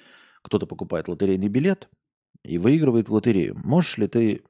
кто-то 0.45 0.67
покупает 0.67 1.07
лотерейный 1.07 1.47
билет 1.47 1.89
и 2.43 2.57
выигрывает 2.57 3.09
в 3.09 3.13
лотерею. 3.13 3.59
Можешь 3.63 3.97
ли 3.97 4.07
ты 4.07 4.43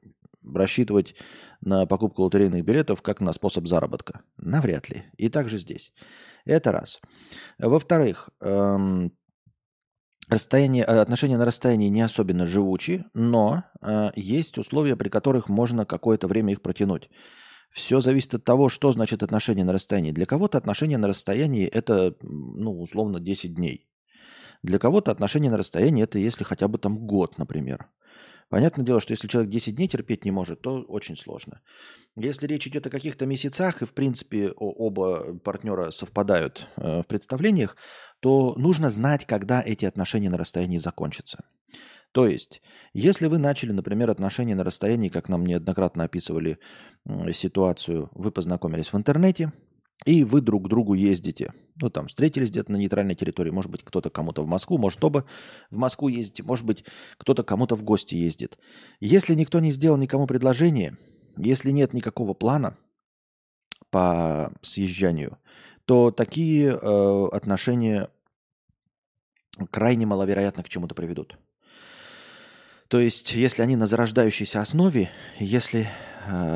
рассчитывать 0.43 1.15
на 1.61 1.85
покупку 1.85 2.23
лотерейных 2.23 2.63
билетов 2.63 3.01
как 3.01 3.21
на 3.21 3.33
способ 3.33 3.65
заработка? 3.65 4.21
Навряд 4.37 4.89
ли. 4.89 5.03
И 5.17 5.29
также 5.29 5.57
здесь. 5.57 5.93
Это 6.43 6.71
раз. 6.71 6.99
Во-вторых, 7.57 8.29
эм, 8.41 9.13
расстояние, 10.29 10.83
э, 10.83 10.99
отношения 10.99 11.37
на 11.37 11.45
расстоянии 11.45 11.87
не 11.87 12.01
особенно 12.01 12.45
живучи, 12.45 13.05
но 13.13 13.63
э, 13.81 14.09
есть 14.15 14.57
условия, 14.57 14.97
при 14.97 15.09
которых 15.09 15.47
можно 15.47 15.85
какое-то 15.85 16.27
время 16.27 16.51
их 16.51 16.61
протянуть. 16.61 17.09
Все 17.71 17.99
зависит 17.99 18.35
от 18.35 18.43
того, 18.43 18.69
что 18.69 18.91
значит 18.91 19.23
отношения 19.23 19.63
на 19.63 19.73
расстоянии. 19.73 20.11
Для 20.11 20.25
кого-то 20.25 20.57
отношения 20.57 20.97
на 20.97 21.07
расстоянии 21.07 21.67
это, 21.67 22.15
ну, 22.21 22.79
условно, 22.79 23.19
10 23.19 23.53
дней. 23.53 23.87
Для 24.63 24.79
кого-то 24.79 25.11
отношения 25.11 25.49
на 25.49 25.57
расстоянии 25.57 26.03
это 26.03 26.19
если 26.19 26.43
хотя 26.43 26.67
бы 26.67 26.77
там 26.77 26.97
год, 26.97 27.37
например. 27.37 27.87
Понятное 28.49 28.85
дело, 28.85 29.01
что 29.01 29.11
если 29.11 29.27
человек 29.27 29.51
10 29.51 29.75
дней 29.75 29.87
терпеть 29.87 30.23
не 30.23 30.31
может, 30.31 30.61
то 30.61 30.81
очень 30.83 31.17
сложно. 31.17 31.61
Если 32.15 32.45
речь 32.45 32.67
идет 32.67 32.85
о 32.85 32.91
каких-то 32.91 33.25
месяцах, 33.25 33.81
и 33.81 33.85
в 33.85 33.93
принципе 33.93 34.51
оба 34.55 35.33
партнера 35.39 35.89
совпадают 35.89 36.67
э, 36.77 37.01
в 37.01 37.07
представлениях, 37.07 37.75
то 38.19 38.53
нужно 38.55 38.89
знать, 38.89 39.25
когда 39.25 39.61
эти 39.61 39.85
отношения 39.85 40.29
на 40.29 40.37
расстоянии 40.37 40.77
закончатся. 40.77 41.43
То 42.11 42.27
есть, 42.27 42.61
если 42.93 43.27
вы 43.27 43.39
начали, 43.39 43.73
например, 43.73 44.09
отношения 44.09 44.55
на 44.55 44.63
расстоянии, 44.63 45.09
как 45.09 45.27
нам 45.27 45.45
неоднократно 45.45 46.05
описывали 46.05 46.59
ситуацию, 47.33 48.09
вы 48.13 48.31
познакомились 48.31 48.93
в 48.93 48.97
интернете, 48.97 49.51
и 50.05 50.23
вы 50.23 50.41
друг 50.41 50.65
к 50.65 50.69
другу 50.69 50.93
ездите. 50.93 51.51
Ну, 51.81 51.89
там, 51.89 52.07
встретились 52.07 52.51
где-то 52.51 52.71
на 52.71 52.77
нейтральной 52.77 53.15
территории. 53.15 53.49
Может 53.49 53.71
быть, 53.71 53.83
кто-то 53.83 54.09
кому-то 54.09 54.43
в 54.43 54.47
Москву, 54.47 54.77
может, 54.77 55.03
оба 55.03 55.25
в 55.71 55.77
Москву 55.77 56.07
ездите. 56.07 56.43
Может 56.43 56.65
быть, 56.65 56.85
кто-то 57.17 57.43
кому-то 57.43 57.75
в 57.75 57.83
гости 57.83 58.15
ездит. 58.15 58.57
Если 59.01 59.33
никто 59.33 59.59
не 59.59 59.71
сделал 59.71 59.97
никому 59.97 60.27
предложение, 60.27 60.97
если 61.37 61.71
нет 61.71 61.93
никакого 61.93 62.33
плана 62.33 62.77
по 63.89 64.53
съезжанию, 64.61 65.37
то 65.85 66.11
такие 66.11 66.67
э, 66.69 67.27
отношения 67.31 68.09
крайне 69.71 70.05
маловероятно 70.05 70.63
к 70.63 70.69
чему-то 70.69 70.95
приведут. 70.95 71.37
То 72.87 72.99
есть, 72.99 73.33
если 73.33 73.63
они 73.63 73.75
на 73.75 73.85
зарождающейся 73.85 74.61
основе, 74.61 75.09
если 75.39 75.89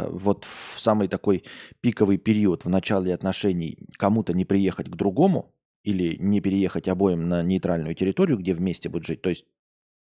вот 0.10 0.46
в 0.46 0.80
самый 0.80 1.08
такой 1.08 1.44
пиковый 1.82 2.18
период 2.18 2.66
в 2.66 2.70
начале 2.70 3.14
отношений 3.14 3.78
кому-то 3.98 4.34
не 4.34 4.46
приехать 4.46 4.90
к 4.90 4.96
другому 4.96 5.54
или 5.84 6.18
не 6.20 6.42
переехать 6.42 6.88
обоим 6.88 7.28
на 7.30 7.44
нейтральную 7.44 7.96
территорию, 7.96 8.38
где 8.38 8.54
вместе 8.54 8.90
будут 8.90 9.08
жить, 9.08 9.22
то 9.22 9.30
есть 9.30 9.46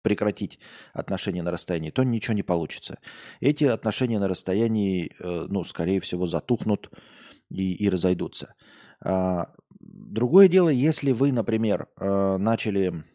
прекратить 0.04 0.60
отношения 0.93 1.41
на 1.41 1.52
расстоянии, 1.52 1.89
то 1.89 2.04
ничего 2.04 2.36
не 2.36 2.43
получится. 2.43 2.99
Эти 3.39 3.63
отношения 3.63 4.19
на 4.19 4.28
расстоянии, 4.28 5.12
э, 5.17 5.47
ну, 5.49 5.63
скорее 5.63 5.99
всего, 6.02 6.28
затухнут 6.28 6.91
и, 7.49 7.73
и 7.73 7.89
разойдутся. 7.89 8.54
А, 9.02 9.54
другое 9.80 10.47
дело, 10.47 10.69
если 10.69 11.12
вы, 11.12 11.32
например, 11.32 11.88
э, 11.97 12.38
начали 12.38 13.06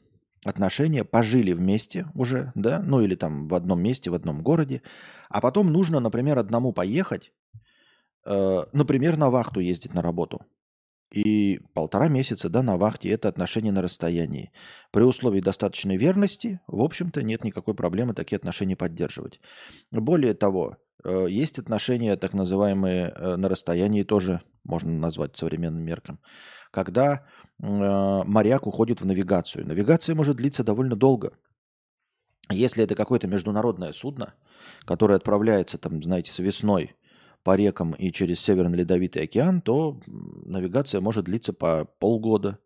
отношения, 0.49 1.05
пожили 1.05 1.53
вместе 1.53 2.07
уже, 2.15 2.53
да, 2.55 2.81
ну 2.81 3.01
или 3.01 3.15
там 3.15 3.49
в 3.49 3.55
одном 3.55 3.83
месте, 3.83 4.11
в 4.11 4.15
одном 4.15 4.43
городе, 4.43 4.83
а 5.29 5.41
потом 5.41 5.73
нужно, 5.73 6.01
например, 6.01 6.39
одному 6.39 6.73
поехать, 6.73 7.33
э, 8.27 8.65
например, 8.73 9.17
на 9.17 9.31
вахту 9.31 9.61
ездить 9.61 9.95
на 9.95 10.03
работу. 10.03 10.43
И 11.11 11.61
полтора 11.73 12.09
месяца, 12.09 12.51
да, 12.51 12.63
на 12.63 12.77
вахте 12.77 13.09
это 13.09 13.29
отношения 13.29 13.73
на 13.73 13.81
расстоянии. 13.81 14.53
При 14.91 15.03
условии 15.03 15.41
достаточной 15.41 15.97
верности, 15.97 16.61
в 16.67 16.83
общем-то, 16.83 17.23
нет 17.23 17.45
никакой 17.45 17.75
проблемы 17.75 18.13
такие 18.13 18.37
отношения 18.37 18.77
поддерживать. 18.77 19.41
Более 19.91 20.35
того, 20.35 20.77
э, 21.05 21.27
есть 21.31 21.59
отношения, 21.59 22.17
так 22.17 22.35
называемые 22.35 23.09
э, 23.09 23.37
на 23.37 23.49
расстоянии, 23.49 24.03
тоже 24.03 24.43
можно 24.65 24.91
назвать 24.93 25.37
современным 25.37 25.83
меркам, 25.83 26.21
когда 26.71 27.25
моряк 27.59 28.67
уходит 28.67 29.01
в 29.01 29.07
навигацию. 29.07 29.67
Навигация 29.67 30.15
может 30.15 30.37
длиться 30.37 30.65
довольно 30.65 30.97
долго. 30.97 31.33
Если 32.51 32.83
это 32.83 32.95
какое-то 32.95 33.27
международное 33.27 33.93
судно, 33.93 34.35
которое 34.85 35.17
отправляется, 35.17 35.77
там, 35.77 36.03
знаете, 36.03 36.33
с 36.33 36.39
весной 36.39 36.97
по 37.43 37.57
рекам 37.57 37.93
и 37.93 38.11
через 38.11 38.41
Северный 38.41 38.79
Ледовитый 38.79 39.23
океан, 39.25 39.61
то 39.61 40.01
навигация 40.07 41.01
может 41.01 41.27
длиться 41.27 41.53
по 41.53 41.85
полгода, 41.85 42.59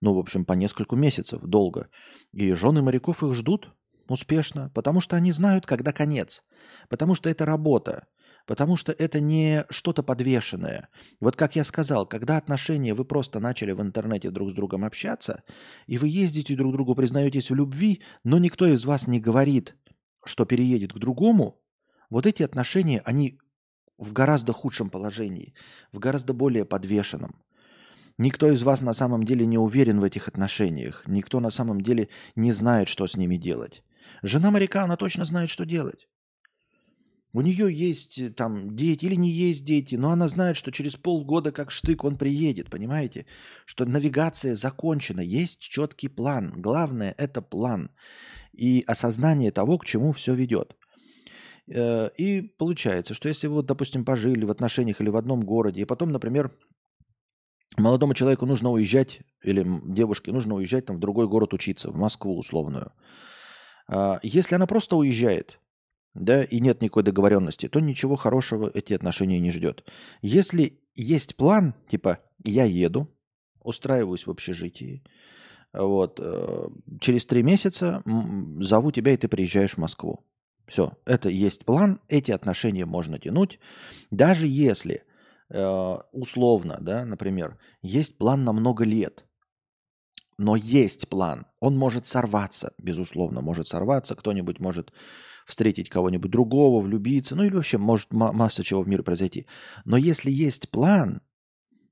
ну, 0.00 0.14
в 0.14 0.18
общем, 0.18 0.44
по 0.44 0.54
несколько 0.54 0.96
месяцев, 0.96 1.40
долго. 1.42 1.88
И 2.32 2.52
жены 2.52 2.82
моряков 2.82 3.22
их 3.22 3.34
ждут, 3.34 3.72
успешно, 4.08 4.70
потому 4.74 5.00
что 5.00 5.16
они 5.16 5.32
знают, 5.32 5.66
когда 5.66 5.92
конец. 5.92 6.42
Потому 6.88 7.14
что 7.14 7.30
это 7.30 7.46
работа. 7.46 8.06
Потому 8.46 8.76
что 8.76 8.92
это 8.92 9.20
не 9.20 9.64
что-то 9.70 10.02
подвешенное. 10.02 10.88
Вот 11.20 11.34
как 11.36 11.56
я 11.56 11.64
сказал, 11.64 12.06
когда 12.06 12.36
отношения 12.36 12.92
вы 12.92 13.04
просто 13.04 13.40
начали 13.40 13.72
в 13.72 13.80
интернете 13.80 14.30
друг 14.30 14.50
с 14.50 14.54
другом 14.54 14.84
общаться, 14.84 15.42
и 15.86 15.96
вы 15.96 16.08
ездите 16.08 16.54
друг 16.54 16.72
другу, 16.72 16.94
признаетесь 16.94 17.50
в 17.50 17.54
любви, 17.54 18.02
но 18.22 18.38
никто 18.38 18.66
из 18.66 18.84
вас 18.84 19.06
не 19.06 19.18
говорит, 19.18 19.76
что 20.24 20.44
переедет 20.44 20.92
к 20.92 20.98
другому, 20.98 21.60
вот 22.10 22.26
эти 22.26 22.42
отношения, 22.42 23.00
они 23.04 23.38
в 23.96 24.12
гораздо 24.12 24.52
худшем 24.52 24.90
положении, 24.90 25.54
в 25.92 25.98
гораздо 25.98 26.34
более 26.34 26.64
подвешенном. 26.64 27.42
Никто 28.18 28.50
из 28.50 28.62
вас 28.62 28.80
на 28.80 28.92
самом 28.92 29.24
деле 29.24 29.44
не 29.46 29.58
уверен 29.58 29.98
в 29.98 30.04
этих 30.04 30.28
отношениях. 30.28 31.02
Никто 31.06 31.40
на 31.40 31.50
самом 31.50 31.80
деле 31.80 32.08
не 32.36 32.52
знает, 32.52 32.88
что 32.88 33.06
с 33.06 33.16
ними 33.16 33.36
делать. 33.36 33.82
Жена 34.22 34.50
моряка, 34.50 34.84
она 34.84 34.96
точно 34.96 35.24
знает, 35.24 35.50
что 35.50 35.64
делать. 35.64 36.06
У 37.34 37.40
нее 37.40 37.74
есть 37.74 38.18
э, 38.18 38.30
там 38.30 38.76
дети 38.76 39.06
или 39.06 39.16
не 39.16 39.28
есть 39.28 39.64
дети, 39.64 39.96
но 39.96 40.10
она 40.10 40.28
знает, 40.28 40.56
что 40.56 40.70
через 40.70 40.94
полгода 40.94 41.50
как 41.50 41.72
штык 41.72 42.04
он 42.04 42.16
приедет, 42.16 42.70
понимаете? 42.70 43.26
Что 43.66 43.84
навигация 43.84 44.54
закончена, 44.54 45.20
есть 45.20 45.58
четкий 45.58 46.08
план. 46.08 46.54
Главное– 46.56 47.12
это 47.18 47.42
план 47.42 47.90
и 48.52 48.84
осознание 48.86 49.50
того, 49.50 49.78
к 49.78 49.84
чему 49.84 50.12
все 50.12 50.34
ведет. 50.34 50.76
Э, 51.66 52.08
и 52.16 52.42
получается, 52.42 53.14
что 53.14 53.28
если 53.28 53.48
вы, 53.48 53.64
допустим, 53.64 54.04
пожили 54.04 54.44
в 54.44 54.50
отношениях 54.52 55.00
или 55.00 55.10
в 55.10 55.16
одном 55.16 55.42
городе, 55.42 55.82
и 55.82 55.86
потом, 55.86 56.12
например, 56.12 56.56
молодому 57.76 58.14
человеку 58.14 58.46
нужно 58.46 58.70
уезжать, 58.70 59.22
или 59.42 59.66
девушке 59.92 60.30
нужно 60.30 60.54
уезжать 60.54 60.86
там, 60.86 60.98
в 60.98 61.00
другой 61.00 61.26
город 61.26 61.52
учиться, 61.52 61.90
в 61.90 61.96
Москву 61.96 62.38
условную. 62.38 62.92
А, 63.88 64.20
если 64.22 64.54
она 64.54 64.68
просто 64.68 64.94
уезжает, 64.94 65.58
да, 66.14 66.44
и 66.44 66.60
нет 66.60 66.80
никакой 66.80 67.02
договоренности, 67.02 67.68
то 67.68 67.80
ничего 67.80 68.16
хорошего 68.16 68.70
эти 68.72 68.92
отношения 68.92 69.40
не 69.40 69.50
ждет. 69.50 69.84
Если 70.22 70.80
есть 70.94 71.36
план, 71.36 71.74
типа 71.88 72.20
я 72.44 72.64
еду, 72.64 73.08
устраиваюсь 73.60 74.26
в 74.26 74.30
общежитии, 74.30 75.02
вот, 75.72 76.20
э, 76.22 76.68
через 77.00 77.26
три 77.26 77.42
месяца 77.42 78.02
зову 78.60 78.92
тебя, 78.92 79.12
и 79.12 79.16
ты 79.16 79.26
приезжаешь 79.26 79.74
в 79.74 79.78
Москву. 79.78 80.24
Все, 80.66 80.92
это 81.04 81.28
есть 81.28 81.64
план, 81.64 82.00
эти 82.08 82.30
отношения 82.30 82.86
можно 82.86 83.18
тянуть, 83.18 83.58
даже 84.10 84.46
если 84.46 85.02
э, 85.50 85.96
условно, 86.12 86.78
да, 86.80 87.04
например, 87.04 87.58
есть 87.82 88.16
план 88.16 88.44
на 88.44 88.52
много 88.52 88.84
лет, 88.84 89.26
но 90.38 90.56
есть 90.56 91.08
план, 91.08 91.46
он 91.60 91.76
может 91.76 92.06
сорваться, 92.06 92.72
безусловно, 92.78 93.40
может 93.40 93.68
сорваться, 93.68 94.14
кто-нибудь 94.14 94.58
может 94.58 94.92
встретить 95.46 95.90
кого-нибудь 95.90 96.30
другого, 96.30 96.80
влюбиться, 96.82 97.36
ну 97.36 97.44
или 97.44 97.54
вообще 97.54 97.78
может 97.78 98.12
масса 98.12 98.62
чего 98.62 98.82
в 98.82 98.88
мире 98.88 99.02
произойти. 99.02 99.46
Но 99.84 99.96
если 99.96 100.30
есть 100.30 100.70
план, 100.70 101.20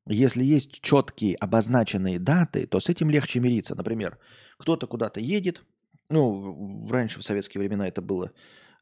если 0.07 0.43
есть 0.43 0.81
четкие 0.81 1.37
обозначенные 1.37 2.19
даты, 2.19 2.67
то 2.67 2.81
с 2.81 2.89
этим 2.89 3.11
легче 3.11 3.41
мириться. 3.41 3.75
Например, 3.75 4.19
кто-то 4.59 4.87
куда-то 4.87 5.21
едет, 5.21 5.63
ну, 6.11 6.89
раньше 6.91 7.21
в 7.21 7.23
советские 7.23 7.61
времена 7.61 7.87
это 7.87 8.03
было 8.03 8.33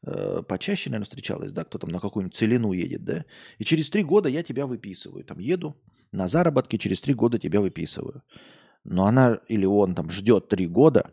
э, 0.03 0.41
почаще, 0.47 0.89
наверное, 0.89 1.05
встречалось, 1.05 1.51
да, 1.51 1.63
кто 1.63 1.77
там 1.77 1.91
на 1.91 1.99
какую-нибудь 1.99 2.35
целину 2.35 2.71
едет, 2.71 3.03
да, 3.03 3.25
и 3.59 3.63
через 3.63 3.89
три 3.89 4.03
года 4.03 4.29
я 4.29 4.43
тебя 4.43 4.65
выписываю, 4.65 5.23
там 5.23 5.39
еду 5.39 5.77
на 6.11 6.27
заработки, 6.27 6.77
через 6.77 7.01
три 7.01 7.13
года 7.13 7.37
тебя 7.37 7.61
выписываю. 7.61 8.23
Но 8.83 9.05
она 9.05 9.39
или 9.47 9.65
он 9.65 9.93
там 9.93 10.09
ждет 10.09 10.49
три 10.49 10.67
года, 10.67 11.11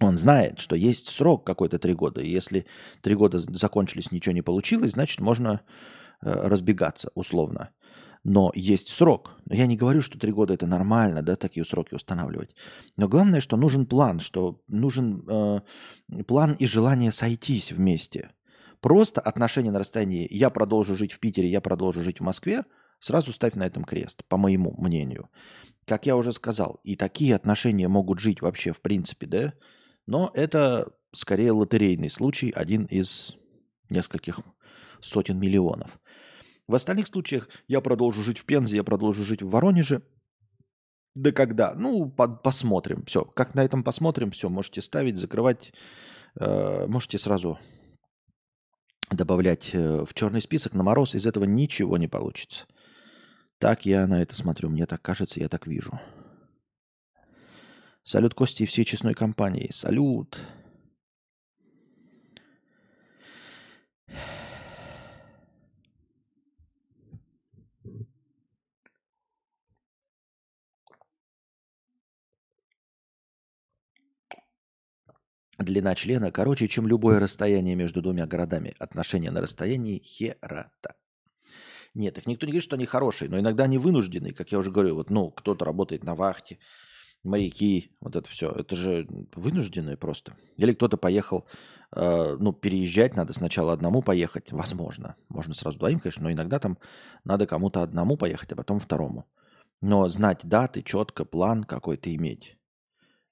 он 0.00 0.16
знает, 0.16 0.60
что 0.60 0.76
есть 0.76 1.08
срок 1.08 1.44
какой-то 1.44 1.78
три 1.78 1.94
года. 1.94 2.20
И 2.20 2.28
если 2.28 2.66
три 3.00 3.14
года 3.14 3.38
закончились, 3.38 4.12
ничего 4.12 4.34
не 4.34 4.42
получилось, 4.42 4.92
значит, 4.92 5.20
можно 5.20 5.62
э, 6.22 6.30
разбегаться 6.30 7.10
условно. 7.14 7.70
Но 8.24 8.50
есть 8.54 8.88
срок. 8.88 9.36
Я 9.48 9.66
не 9.66 9.76
говорю, 9.76 10.02
что 10.02 10.18
три 10.18 10.32
года 10.32 10.52
это 10.52 10.66
нормально, 10.66 11.22
да, 11.22 11.36
такие 11.36 11.64
сроки 11.64 11.94
устанавливать. 11.94 12.54
Но 12.96 13.08
главное, 13.08 13.40
что 13.40 13.56
нужен 13.56 13.86
план, 13.86 14.20
что 14.20 14.60
нужен 14.68 15.24
э, 15.28 15.60
план 16.26 16.54
и 16.54 16.66
желание 16.66 17.12
сойтись 17.12 17.72
вместе. 17.72 18.30
Просто 18.80 19.20
отношения 19.20 19.70
на 19.70 19.78
расстоянии 19.78 20.26
«я 20.30 20.50
продолжу 20.50 20.96
жить 20.96 21.12
в 21.12 21.20
Питере, 21.20 21.48
я 21.48 21.60
продолжу 21.60 22.02
жить 22.02 22.20
в 22.20 22.24
Москве» 22.24 22.64
сразу 22.98 23.32
ставь 23.32 23.54
на 23.54 23.64
этом 23.64 23.84
крест, 23.84 24.24
по 24.28 24.36
моему 24.36 24.74
мнению. 24.78 25.28
Как 25.86 26.06
я 26.06 26.16
уже 26.16 26.32
сказал, 26.32 26.80
и 26.82 26.96
такие 26.96 27.34
отношения 27.34 27.88
могут 27.88 28.18
жить 28.18 28.42
вообще 28.42 28.72
в 28.72 28.80
принципе, 28.80 29.26
да, 29.26 29.52
но 30.06 30.30
это 30.34 30.92
скорее 31.12 31.52
лотерейный 31.52 32.10
случай, 32.10 32.50
один 32.50 32.84
из 32.84 33.34
нескольких 33.88 34.40
сотен 35.00 35.38
миллионов. 35.38 35.98
В 36.68 36.74
остальных 36.74 37.06
случаях 37.06 37.48
я 37.68 37.80
продолжу 37.80 38.22
жить 38.22 38.38
в 38.38 38.44
Пензе, 38.44 38.76
я 38.76 38.84
продолжу 38.84 39.24
жить 39.24 39.42
в 39.42 39.48
Воронеже. 39.48 40.02
Да 41.14 41.32
когда? 41.32 41.74
Ну, 41.74 42.10
по 42.10 42.28
посмотрим. 42.28 43.04
Все, 43.06 43.24
как 43.24 43.54
на 43.54 43.64
этом 43.64 43.82
посмотрим, 43.82 44.30
все, 44.32 44.48
можете 44.48 44.82
ставить, 44.82 45.16
закрывать. 45.16 45.72
Э, 46.38 46.86
можете 46.86 47.18
сразу 47.18 47.58
добавлять 49.10 49.70
э, 49.72 50.04
в 50.04 50.12
черный 50.12 50.42
список 50.42 50.74
на 50.74 50.82
мороз. 50.82 51.14
Из 51.14 51.26
этого 51.26 51.44
ничего 51.44 51.96
не 51.96 52.08
получится. 52.08 52.66
Так 53.58 53.86
я 53.86 54.06
на 54.06 54.20
это 54.20 54.34
смотрю. 54.34 54.68
Мне 54.68 54.86
так 54.86 55.00
кажется, 55.00 55.40
я 55.40 55.48
так 55.48 55.66
вижу. 55.66 55.98
Салют 58.06 58.34
Кости 58.34 58.62
и 58.62 58.66
всей 58.66 58.84
честной 58.84 59.14
компании. 59.14 59.68
Салют. 59.72 60.38
Длина 75.58 75.96
члена 75.96 76.30
короче, 76.30 76.68
чем 76.68 76.86
любое 76.86 77.18
расстояние 77.18 77.74
между 77.74 78.02
двумя 78.02 78.28
городами. 78.28 78.72
Отношения 78.78 79.32
на 79.32 79.40
расстоянии 79.40 79.98
херата. 79.98 80.94
Нет, 81.94 82.14
так 82.14 82.28
никто 82.28 82.46
не 82.46 82.52
говорит, 82.52 82.62
что 82.62 82.76
они 82.76 82.86
хорошие, 82.86 83.28
но 83.28 83.40
иногда 83.40 83.64
они 83.64 83.78
вынуждены, 83.78 84.32
как 84.32 84.52
я 84.52 84.58
уже 84.58 84.70
говорю, 84.70 84.94
вот, 84.94 85.10
ну, 85.10 85.32
кто-то 85.32 85.64
работает 85.64 86.04
на 86.04 86.14
вахте, 86.14 86.60
моряки, 87.26 87.90
вот 88.00 88.16
это 88.16 88.28
все. 88.28 88.50
Это 88.50 88.76
же 88.76 89.06
вынужденные 89.34 89.96
просто. 89.96 90.36
Или 90.56 90.72
кто-то 90.72 90.96
поехал, 90.96 91.46
э, 91.94 92.36
ну, 92.38 92.52
переезжать 92.52 93.16
надо 93.16 93.32
сначала 93.32 93.72
одному 93.72 94.02
поехать. 94.02 94.52
Возможно. 94.52 95.16
Можно 95.28 95.54
сразу 95.54 95.78
двоим, 95.78 96.00
конечно, 96.00 96.24
но 96.24 96.32
иногда 96.32 96.58
там 96.58 96.78
надо 97.24 97.46
кому-то 97.46 97.82
одному 97.82 98.16
поехать, 98.16 98.52
а 98.52 98.56
потом 98.56 98.78
второму. 98.78 99.26
Но 99.80 100.08
знать 100.08 100.40
даты, 100.44 100.82
четко, 100.82 101.24
план 101.24 101.64
какой-то 101.64 102.14
иметь. 102.14 102.56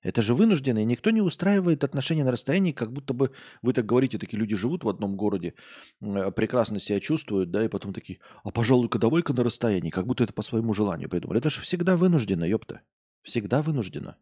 Это 0.04 0.20
же 0.20 0.35
вынужденно, 0.35 0.80
и 0.80 0.85
никто 0.85 1.11
не 1.11 1.22
устраивает 1.22 1.83
отношения 1.83 2.24
на 2.24 2.30
расстоянии, 2.30 2.72
как 2.72 2.92
будто 2.92 3.14
бы 3.14 3.30
вы 3.62 3.72
так 3.72 3.87
говорите, 3.87 4.18
такие 4.18 4.38
люди 4.38 4.54
живут 4.54 4.85
в 4.85 4.88
одном 4.90 5.16
городе, 5.16 5.54
э, 6.02 6.30
прекрасно 6.30 6.78
себя 6.78 7.00
чувствуют, 7.00 7.50
да, 7.50 7.64
и 7.64 7.68
потом 7.68 7.94
такие, 7.94 8.18
а 8.44 8.50
пожалуй-ка 8.50 8.98
давай-ка 8.98 9.33
на 9.33 9.42
расстоянии, 9.42 9.88
как 9.88 10.07
будто 10.07 10.22
это 10.22 10.35
по 10.35 10.42
своему 10.42 10.74
желанию 10.74 11.09
придумали. 11.09 11.38
Это 11.38 11.48
же 11.48 11.62
всегда 11.62 11.96
вынуждено, 11.96 12.44
ёпта. 12.44 12.83
Всегда 13.25 13.63
вынуждена. 13.63 14.17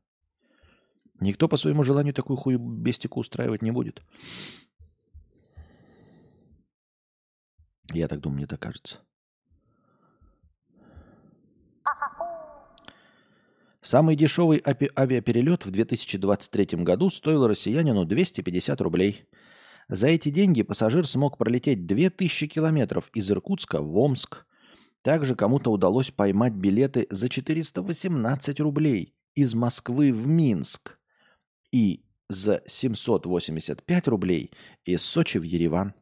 Никто 1.21 1.49
по 1.49 1.57
своему 1.57 1.83
желанию 1.83 2.15
такую 2.15 2.37
хую 2.37 2.59
бестику 2.59 3.21
устраивать 3.21 3.63
не 3.63 3.73
будет. 3.73 4.03
Я 7.93 8.09
так 8.09 8.21
думаю, 8.21 8.39
мне 8.39 8.47
так 8.47 8.61
кажется. 8.61 9.01
Самый 13.81 14.15
дешевый 14.15 14.63
авиаперелет 14.65 15.67
в 15.67 15.73
2023 15.73 16.85
году 16.85 17.11
стоил 17.11 17.49
россиянину 17.49 18.05
250 18.05 18.81
рублей. 18.81 19.27
За 19.89 20.07
эти 20.07 20.29
деньги 20.29 20.63
пассажир 20.63 21.07
смог 21.07 21.37
пролететь 21.37 21.87
2000 21.87 22.47
километров 22.47 23.11
из 23.13 23.31
Иркутска 23.31 23.83
в 23.83 23.99
Омск, 23.99 24.47
также 25.03 25.35
кому-то 25.35 25.71
удалось 25.71 26.11
поймать 26.11 26.55
билеты 26.55 27.07
за 27.11 27.29
418 27.29 28.61
рублей 28.61 29.15
из 29.35 29.55
Москвы 29.55 30.13
в 30.13 30.27
Минск 30.27 30.99
и 31.73 32.05
за 32.29 32.63
785 32.67 34.09
рублей 34.09 34.53
из 34.85 35.03
Сочи 35.03 35.39
в 35.39 35.43
Ереван. 35.43 35.95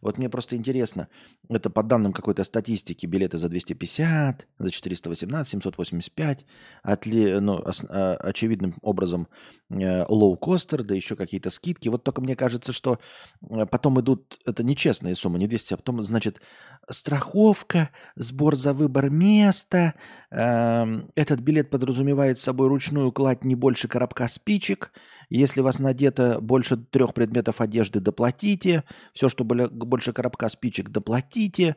Вот 0.00 0.18
мне 0.18 0.28
просто 0.28 0.56
интересно, 0.56 1.08
это 1.48 1.70
по 1.70 1.82
данным 1.82 2.12
какой-то 2.12 2.44
статистики, 2.44 3.06
билеты 3.06 3.38
за 3.38 3.48
250, 3.48 4.46
за 4.58 4.70
418, 4.70 5.50
785, 5.50 6.46
отли, 6.82 7.38
ну, 7.38 7.54
ос, 7.54 7.84
а, 7.88 8.16
очевидным 8.16 8.74
образом 8.82 9.28
э, 9.70 10.04
лоу-костер, 10.08 10.82
да 10.82 10.94
еще 10.94 11.16
какие-то 11.16 11.50
скидки. 11.50 11.88
Вот 11.88 12.04
только 12.04 12.20
мне 12.20 12.36
кажется, 12.36 12.72
что 12.72 12.98
э, 13.50 13.66
потом 13.66 14.00
идут, 14.00 14.38
это 14.46 14.62
нечестные 14.62 15.14
суммы, 15.14 15.38
не 15.38 15.46
200, 15.46 15.74
а 15.74 15.76
потом, 15.76 16.02
значит, 16.02 16.40
страховка, 16.90 17.90
сбор 18.16 18.56
за 18.56 18.72
выбор 18.72 19.10
места, 19.10 19.94
э, 20.30 20.84
этот 21.14 21.40
билет 21.40 21.70
подразумевает 21.70 22.38
собой 22.38 22.68
ручную 22.68 23.12
кладь 23.12 23.44
не 23.44 23.54
больше 23.54 23.88
коробка 23.88 24.28
спичек, 24.28 24.92
если 25.38 25.60
у 25.60 25.64
вас 25.64 25.78
надето 25.78 26.40
больше 26.40 26.76
трех 26.76 27.14
предметов 27.14 27.60
одежды, 27.60 28.00
доплатите. 28.00 28.84
Все, 29.14 29.28
что 29.28 29.44
больше 29.44 30.12
коробка 30.12 30.48
спичек, 30.48 30.90
доплатите. 30.90 31.76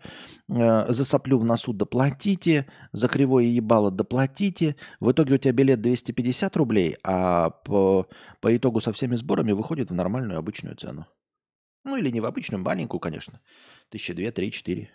Э, 0.49 0.91
за 0.91 1.05
соплю 1.05 1.37
в 1.37 1.45
носу 1.45 1.71
доплатите. 1.71 2.67
За 2.91 3.07
кривое 3.07 3.45
ебало 3.45 3.91
доплатите. 3.91 4.75
В 4.99 5.11
итоге 5.11 5.35
у 5.35 5.37
тебя 5.37 5.53
билет 5.53 5.81
250 5.81 6.57
рублей, 6.57 6.97
а 7.03 7.49
по, 7.49 8.07
по 8.41 8.55
итогу 8.55 8.81
со 8.81 8.91
всеми 8.91 9.15
сборами 9.15 9.53
выходит 9.53 9.89
в 9.89 9.93
нормальную 9.93 10.37
обычную 10.39 10.75
цену. 10.75 11.07
Ну 11.85 11.97
или 11.97 12.09
не 12.09 12.19
в 12.19 12.25
обычную, 12.25 12.63
маленькую, 12.63 12.99
конечно. 12.99 13.39
Тысяча 13.89 14.13
две, 14.13 14.31
три, 14.31 14.51
четыре. 14.51 14.89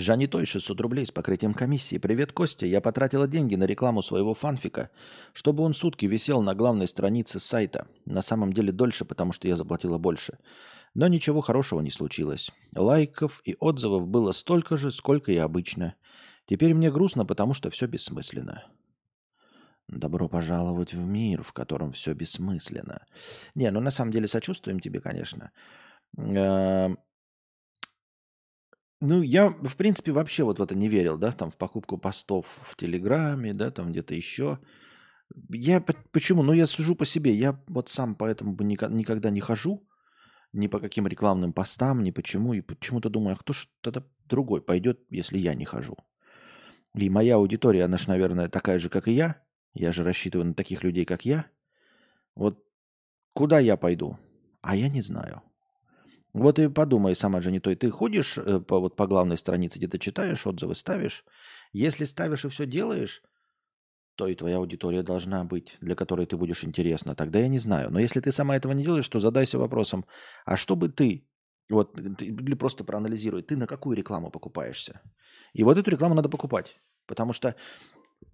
Жанитой 0.00 0.46
600 0.46 0.80
рублей 0.80 1.04
с 1.04 1.10
покрытием 1.10 1.52
комиссии. 1.52 1.98
Привет, 1.98 2.32
Костя. 2.32 2.64
Я 2.64 2.80
потратила 2.80 3.28
деньги 3.28 3.54
на 3.54 3.64
рекламу 3.64 4.02
своего 4.02 4.32
фанфика, 4.32 4.88
чтобы 5.34 5.62
он 5.62 5.74
сутки 5.74 6.06
висел 6.06 6.40
на 6.40 6.54
главной 6.54 6.88
странице 6.88 7.38
сайта. 7.38 7.86
На 8.06 8.22
самом 8.22 8.54
деле 8.54 8.72
дольше, 8.72 9.04
потому 9.04 9.32
что 9.32 9.46
я 9.46 9.56
заплатила 9.56 9.98
больше. 9.98 10.38
Но 10.94 11.06
ничего 11.06 11.42
хорошего 11.42 11.82
не 11.82 11.90
случилось. 11.90 12.50
Лайков 12.74 13.42
и 13.44 13.54
отзывов 13.60 14.08
было 14.08 14.32
столько 14.32 14.78
же, 14.78 14.90
сколько 14.90 15.32
и 15.32 15.36
обычно. 15.36 15.94
Теперь 16.46 16.72
мне 16.72 16.90
грустно, 16.90 17.26
потому 17.26 17.52
что 17.52 17.70
все 17.70 17.86
бессмысленно. 17.86 18.64
Добро 19.86 20.28
пожаловать 20.28 20.94
в 20.94 21.04
мир, 21.04 21.42
в 21.42 21.52
котором 21.52 21.92
все 21.92 22.14
бессмысленно. 22.14 23.04
Не, 23.54 23.70
ну 23.70 23.80
на 23.80 23.90
самом 23.90 24.12
деле 24.12 24.28
сочувствуем 24.28 24.80
тебе, 24.80 25.02
конечно. 25.02 25.50
Ну, 29.00 29.22
я, 29.22 29.48
в 29.48 29.76
принципе, 29.76 30.12
вообще 30.12 30.44
вот 30.44 30.58
в 30.58 30.62
это 30.62 30.74
не 30.74 30.88
верил, 30.88 31.16
да, 31.16 31.32
там, 31.32 31.50
в 31.50 31.56
покупку 31.56 31.96
постов 31.96 32.46
в 32.62 32.76
Телеграме, 32.76 33.54
да, 33.54 33.70
там 33.70 33.90
где-то 33.90 34.14
еще. 34.14 34.58
Я 35.48 35.80
почему? 35.80 36.42
Ну, 36.42 36.52
я 36.52 36.66
сужу 36.66 36.94
по 36.94 37.06
себе. 37.06 37.34
Я 37.34 37.58
вот 37.66 37.88
сам 37.88 38.14
поэтому 38.14 38.52
бы 38.52 38.64
никогда 38.64 39.30
не 39.30 39.40
хожу 39.40 39.86
ни 40.52 40.66
по 40.66 40.80
каким 40.80 41.06
рекламным 41.06 41.52
постам, 41.52 42.02
ни 42.02 42.10
почему. 42.10 42.54
И 42.54 42.60
почему-то 42.60 43.08
думаю, 43.08 43.34
а 43.34 43.38
кто 43.38 43.52
ж 43.52 43.68
тогда 43.80 44.04
другой 44.26 44.60
пойдет, 44.60 45.00
если 45.08 45.38
я 45.38 45.54
не 45.54 45.64
хожу? 45.64 45.96
И 46.94 47.08
моя 47.08 47.36
аудитория, 47.36 47.84
она 47.84 47.96
же, 47.96 48.08
наверное, 48.08 48.48
такая 48.48 48.78
же, 48.78 48.90
как 48.90 49.06
и 49.08 49.12
я. 49.12 49.42
Я 49.72 49.92
же 49.92 50.02
рассчитываю 50.02 50.48
на 50.48 50.54
таких 50.54 50.82
людей, 50.82 51.04
как 51.04 51.24
я. 51.24 51.46
Вот 52.34 52.64
куда 53.32 53.60
я 53.60 53.76
пойду? 53.76 54.18
А 54.60 54.74
я 54.74 54.88
не 54.88 55.00
знаю. 55.00 55.42
Вот 56.32 56.58
и 56.58 56.68
подумай 56.68 57.16
сама, 57.16 57.40
Дженни, 57.40 57.58
то 57.58 57.74
ты 57.74 57.90
ходишь 57.90 58.38
э, 58.38 58.60
по, 58.60 58.78
вот, 58.78 58.96
по 58.96 59.06
главной 59.06 59.36
странице, 59.36 59.78
где-то 59.78 59.98
читаешь, 59.98 60.46
отзывы 60.46 60.74
ставишь. 60.74 61.24
Если 61.72 62.04
ставишь 62.04 62.44
и 62.44 62.48
все 62.48 62.66
делаешь, 62.66 63.22
то 64.14 64.28
и 64.28 64.34
твоя 64.34 64.58
аудитория 64.58 65.02
должна 65.02 65.44
быть, 65.44 65.76
для 65.80 65.94
которой 65.94 66.26
ты 66.26 66.36
будешь 66.36 66.62
интересна. 66.62 67.14
Тогда 67.14 67.38
я 67.40 67.48
не 67.48 67.58
знаю. 67.58 67.90
Но 67.90 67.98
если 67.98 68.20
ты 68.20 68.30
сама 68.30 68.56
этого 68.56 68.72
не 68.72 68.84
делаешь, 68.84 69.08
то 69.08 69.18
задайся 69.18 69.58
вопросом, 69.58 70.04
а 70.44 70.56
что 70.56 70.76
бы 70.76 70.88
ты, 70.88 71.26
вот, 71.68 71.94
ты, 72.18 72.26
или 72.26 72.54
просто 72.54 72.84
проанализируй, 72.84 73.42
ты 73.42 73.56
на 73.56 73.66
какую 73.66 73.96
рекламу 73.96 74.30
покупаешься? 74.30 75.00
И 75.52 75.64
вот 75.64 75.78
эту 75.78 75.90
рекламу 75.90 76.14
надо 76.14 76.28
покупать. 76.28 76.80
Потому 77.06 77.32
что 77.32 77.56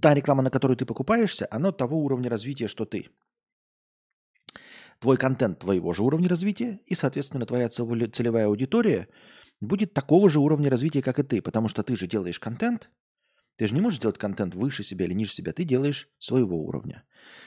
та 0.00 0.12
реклама, 0.12 0.42
на 0.42 0.50
которую 0.50 0.76
ты 0.76 0.84
покупаешься, 0.84 1.46
она 1.50 1.72
того 1.72 1.98
уровня 1.98 2.28
развития, 2.28 2.68
что 2.68 2.84
ты 2.84 3.08
твой 5.00 5.16
контент 5.16 5.58
твоего 5.58 5.92
же 5.92 6.02
уровня 6.02 6.28
развития, 6.28 6.80
и, 6.86 6.94
соответственно, 6.94 7.46
твоя 7.46 7.68
целевая 7.68 8.46
аудитория 8.46 9.08
будет 9.60 9.94
такого 9.94 10.28
же 10.28 10.38
уровня 10.40 10.70
развития, 10.70 11.02
как 11.02 11.18
и 11.18 11.22
ты, 11.22 11.42
потому 11.42 11.68
что 11.68 11.82
ты 11.82 11.96
же 11.96 12.06
делаешь 12.06 12.38
контент, 12.38 12.90
ты 13.56 13.66
же 13.66 13.74
не 13.74 13.80
можешь 13.80 14.00
делать 14.00 14.18
контент 14.18 14.54
выше 14.54 14.84
себя 14.84 15.06
или 15.06 15.14
ниже 15.14 15.32
себя, 15.32 15.52
ты 15.52 15.64
делаешь 15.64 16.08
своего 16.18 16.62
уровня. 16.62 17.04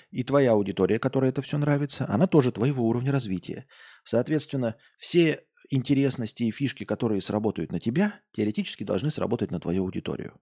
И 0.10 0.24
твоя 0.24 0.54
аудитория, 0.54 0.98
которой 0.98 1.30
это 1.30 1.42
все 1.42 1.58
нравится, 1.58 2.06
она 2.10 2.26
тоже 2.26 2.52
твоего 2.52 2.88
уровня 2.88 3.12
развития. 3.12 3.68
Соответственно, 4.04 4.76
все 4.98 5.44
интересности 5.70 6.44
и 6.44 6.52
фишки, 6.52 6.84
которые 6.84 7.22
сработают 7.22 7.72
на 7.72 7.80
тебя, 7.80 8.22
теоретически 8.32 8.84
должны 8.84 9.12
сработать 9.12 9.52
на 9.52 9.60
твою 9.60 9.84
аудиторию. 9.84 10.40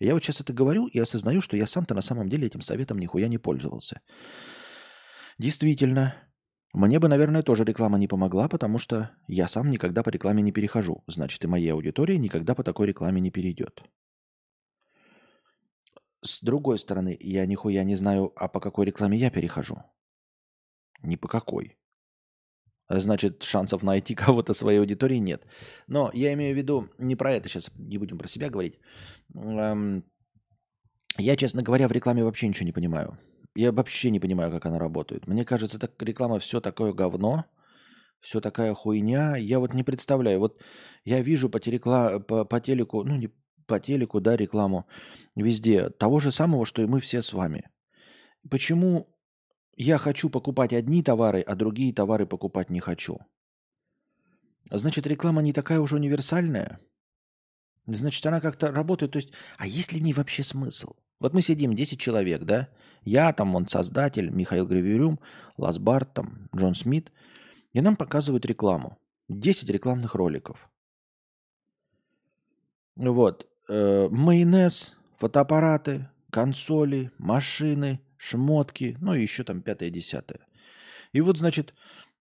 Я 0.00 0.12
вот 0.12 0.22
сейчас 0.22 0.42
это 0.42 0.52
говорю 0.52 0.86
и 0.86 0.98
осознаю, 0.98 1.40
что 1.40 1.56
я 1.56 1.66
сам-то 1.66 1.94
на 1.94 2.02
самом 2.02 2.28
деле 2.28 2.46
этим 2.46 2.60
советом 2.60 2.98
нихуя 2.98 3.28
не 3.28 3.38
пользовался. 3.38 4.02
Действительно, 5.38 6.14
мне 6.76 6.98
бы, 6.98 7.08
наверное, 7.08 7.42
тоже 7.42 7.64
реклама 7.64 7.98
не 7.98 8.06
помогла, 8.06 8.48
потому 8.48 8.78
что 8.78 9.10
я 9.28 9.48
сам 9.48 9.70
никогда 9.70 10.02
по 10.02 10.10
рекламе 10.10 10.42
не 10.42 10.52
перехожу. 10.52 11.02
Значит, 11.06 11.42
и 11.44 11.46
моя 11.46 11.72
аудитория 11.72 12.18
никогда 12.18 12.54
по 12.54 12.62
такой 12.62 12.86
рекламе 12.86 13.20
не 13.20 13.30
перейдет. 13.30 13.82
С 16.22 16.42
другой 16.42 16.78
стороны, 16.78 17.16
я 17.18 17.46
нихуя 17.46 17.84
не 17.84 17.96
знаю, 17.96 18.30
а 18.36 18.48
по 18.48 18.60
какой 18.60 18.84
рекламе 18.84 19.16
я 19.16 19.30
перехожу. 19.30 19.76
Ни 21.02 21.16
по 21.16 21.28
какой. 21.28 21.78
Значит, 22.90 23.42
шансов 23.42 23.82
найти 23.82 24.14
кого-то 24.26 24.52
своей 24.52 24.80
аудитории 24.80 25.18
нет. 25.18 25.46
Но 25.86 26.10
я 26.12 26.34
имею 26.34 26.54
в 26.54 26.58
виду, 26.58 26.88
не 26.98 27.16
про 27.16 27.32
это 27.32 27.48
сейчас, 27.48 27.70
не 27.78 27.96
будем 27.96 28.18
про 28.18 28.28
себя 28.28 28.50
говорить. 28.50 28.78
Эм, 29.34 30.04
я, 31.16 31.36
честно 31.36 31.62
говоря, 31.62 31.88
в 31.88 31.92
рекламе 31.92 32.22
вообще 32.22 32.48
ничего 32.48 32.66
не 32.66 32.72
понимаю. 32.72 33.18
Я 33.56 33.72
вообще 33.72 34.10
не 34.10 34.20
понимаю, 34.20 34.50
как 34.50 34.66
она 34.66 34.78
работает. 34.78 35.26
Мне 35.26 35.44
кажется, 35.44 35.78
так 35.78 36.02
реклама 36.02 36.38
все 36.38 36.60
такое 36.60 36.92
говно, 36.92 37.46
все 38.20 38.40
такая 38.40 38.74
хуйня. 38.74 39.36
Я 39.36 39.60
вот 39.60 39.72
не 39.72 39.82
представляю. 39.82 40.40
Вот 40.40 40.60
я 41.04 41.22
вижу 41.22 41.48
по, 41.48 41.58
телекла... 41.58 42.18
по, 42.18 42.44
по 42.44 42.60
телеку, 42.60 43.02
ну 43.02 43.16
не 43.16 43.30
по 43.66 43.80
телеку, 43.80 44.20
да, 44.20 44.36
рекламу 44.36 44.86
везде 45.34 45.88
того 45.88 46.20
же 46.20 46.32
самого, 46.32 46.66
что 46.66 46.82
и 46.82 46.86
мы 46.86 47.00
все 47.00 47.22
с 47.22 47.32
вами. 47.32 47.70
Почему 48.50 49.08
я 49.74 49.96
хочу 49.96 50.28
покупать 50.28 50.74
одни 50.74 51.02
товары, 51.02 51.40
а 51.40 51.54
другие 51.54 51.94
товары 51.94 52.26
покупать 52.26 52.68
не 52.68 52.80
хочу? 52.80 53.18
Значит, 54.70 55.06
реклама 55.06 55.40
не 55.40 55.54
такая 55.54 55.80
уж 55.80 55.94
универсальная. 55.94 56.78
Значит, 57.86 58.26
она 58.26 58.40
как-то 58.40 58.70
работает. 58.70 59.12
То 59.12 59.18
есть, 59.18 59.32
а 59.56 59.66
есть 59.66 59.92
ли 59.92 60.00
в 60.00 60.02
ней 60.02 60.12
вообще 60.12 60.42
смысл? 60.42 60.92
Вот 61.18 61.32
мы 61.32 61.40
сидим 61.40 61.74
10 61.74 61.98
человек, 61.98 62.42
да? 62.44 62.68
Я, 63.02 63.32
там, 63.32 63.54
он 63.54 63.68
создатель, 63.68 64.30
Михаил 64.30 64.66
Гравирюм, 64.66 65.18
Ласбарт, 65.56 66.12
там, 66.12 66.48
Джон 66.54 66.74
Смит. 66.74 67.12
И 67.72 67.80
нам 67.80 67.96
показывают 67.96 68.44
рекламу. 68.46 68.98
10 69.28 69.70
рекламных 69.70 70.14
роликов. 70.14 70.70
Вот. 72.96 73.46
Э, 73.68 74.08
майонез, 74.10 74.94
фотоаппараты, 75.18 76.08
консоли, 76.30 77.10
машины, 77.18 78.00
шмотки, 78.16 78.96
ну 79.00 79.14
и 79.14 79.22
еще 79.22 79.44
там 79.44 79.62
пятое-десятое. 79.62 80.40
И 81.12 81.20
вот, 81.20 81.38
значит, 81.38 81.74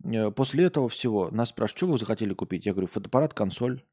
э, 0.03 0.31
после 0.31 0.65
этого 0.65 0.89
всего 0.89 1.29
нас 1.31 1.49
спрашивают, 1.49 1.77
что 1.77 1.87
вы 1.87 1.97
захотели 1.97 2.33
купить? 2.33 2.65
Я 2.65 2.73
говорю, 2.73 2.87
фотоаппарат, 2.87 3.33
консоль, 3.33 3.83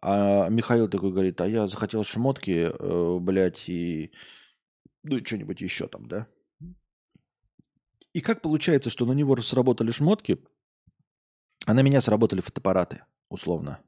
а 0.00 0.48
Михаил 0.48 0.88
такой 0.88 1.10
говорит, 1.10 1.40
а 1.40 1.48
я 1.48 1.66
захотел 1.68 2.04
шмотки, 2.04 2.70
э, 2.72 3.18
блядь, 3.18 3.68
и 3.68 4.12
ну 5.02 5.24
что-нибудь 5.24 5.60
еще 5.60 5.88
там, 5.88 6.06
да? 6.06 6.26
И 8.12 8.20
как 8.20 8.42
получается, 8.42 8.90
что 8.90 9.06
на 9.06 9.12
него 9.12 9.36
сработали 9.42 9.90
шмотки, 9.90 10.38
а 11.66 11.74
на 11.74 11.80
меня 11.80 12.00
сработали 12.00 12.40
фотоаппараты, 12.40 13.04
условно. 13.28 13.80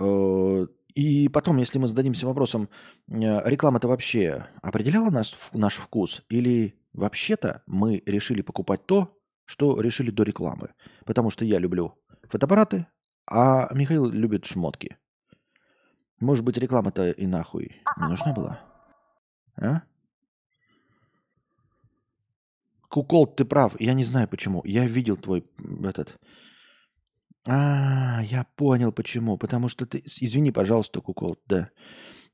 Э, 0.00 0.66
и 0.94 1.28
потом, 1.28 1.56
если 1.56 1.78
мы 1.78 1.88
зададимся 1.88 2.26
вопросом, 2.26 2.68
э, 3.08 3.48
реклама-то 3.48 3.88
вообще 3.88 4.46
определяла 4.62 5.10
наш, 5.10 5.34
наш 5.52 5.76
вкус? 5.76 6.22
Или 6.28 6.78
вообще-то 6.92 7.62
мы 7.66 8.02
решили 8.06 8.42
покупать 8.42 8.86
то, 8.86 9.18
что 9.44 9.80
решили 9.80 10.10
до 10.10 10.22
рекламы? 10.22 10.74
Потому 11.04 11.30
что 11.30 11.44
я 11.44 11.58
люблю 11.58 11.98
фотоаппараты, 12.28 12.86
а 13.26 13.72
Михаил 13.74 14.08
любит 14.10 14.44
шмотки. 14.44 14.96
Может 16.20 16.44
быть, 16.44 16.56
реклама-то 16.56 17.10
и 17.10 17.26
нахуй 17.26 17.82
не 17.96 18.08
нужна 18.08 18.32
была? 18.32 18.60
А? 19.56 19.82
Кукол, 22.88 23.26
ты 23.26 23.44
прав. 23.44 23.80
Я 23.80 23.94
не 23.94 24.04
знаю 24.04 24.28
почему. 24.28 24.62
Я 24.64 24.86
видел 24.86 25.16
твой 25.16 25.44
этот... 25.82 26.16
А, 27.44 28.20
я 28.22 28.46
понял 28.54 28.92
почему. 28.92 29.36
Потому 29.38 29.68
что 29.68 29.86
ты... 29.86 30.02
Извини, 30.04 30.52
пожалуйста, 30.52 31.00
Кукол, 31.00 31.38
да. 31.46 31.70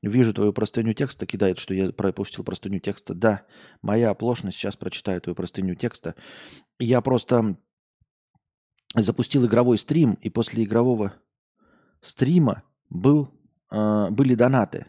Вижу 0.01 0.33
твою 0.33 0.53
простыню 0.53 0.93
текста, 0.93 1.25
кидает, 1.25 1.59
что 1.59 1.73
я 1.73 1.91
пропустил 1.91 2.43
простыню 2.43 2.79
текста. 2.79 3.13
Да, 3.13 3.45
моя 3.81 4.11
оплошность, 4.11 4.57
сейчас 4.57 4.77
прочитаю 4.77 5.19
твою 5.19 5.35
простыню 5.35 5.75
текста. 5.75 6.15
Я 6.77 7.01
просто 7.01 7.57
запустил 8.95 9.45
игровой 9.45 9.77
стрим, 9.77 10.13
и 10.13 10.29
после 10.29 10.63
игрового 10.63 11.13
стрима 12.01 12.63
был, 12.89 13.31
э, 13.71 14.09
были 14.09 14.35
донаты. 14.35 14.87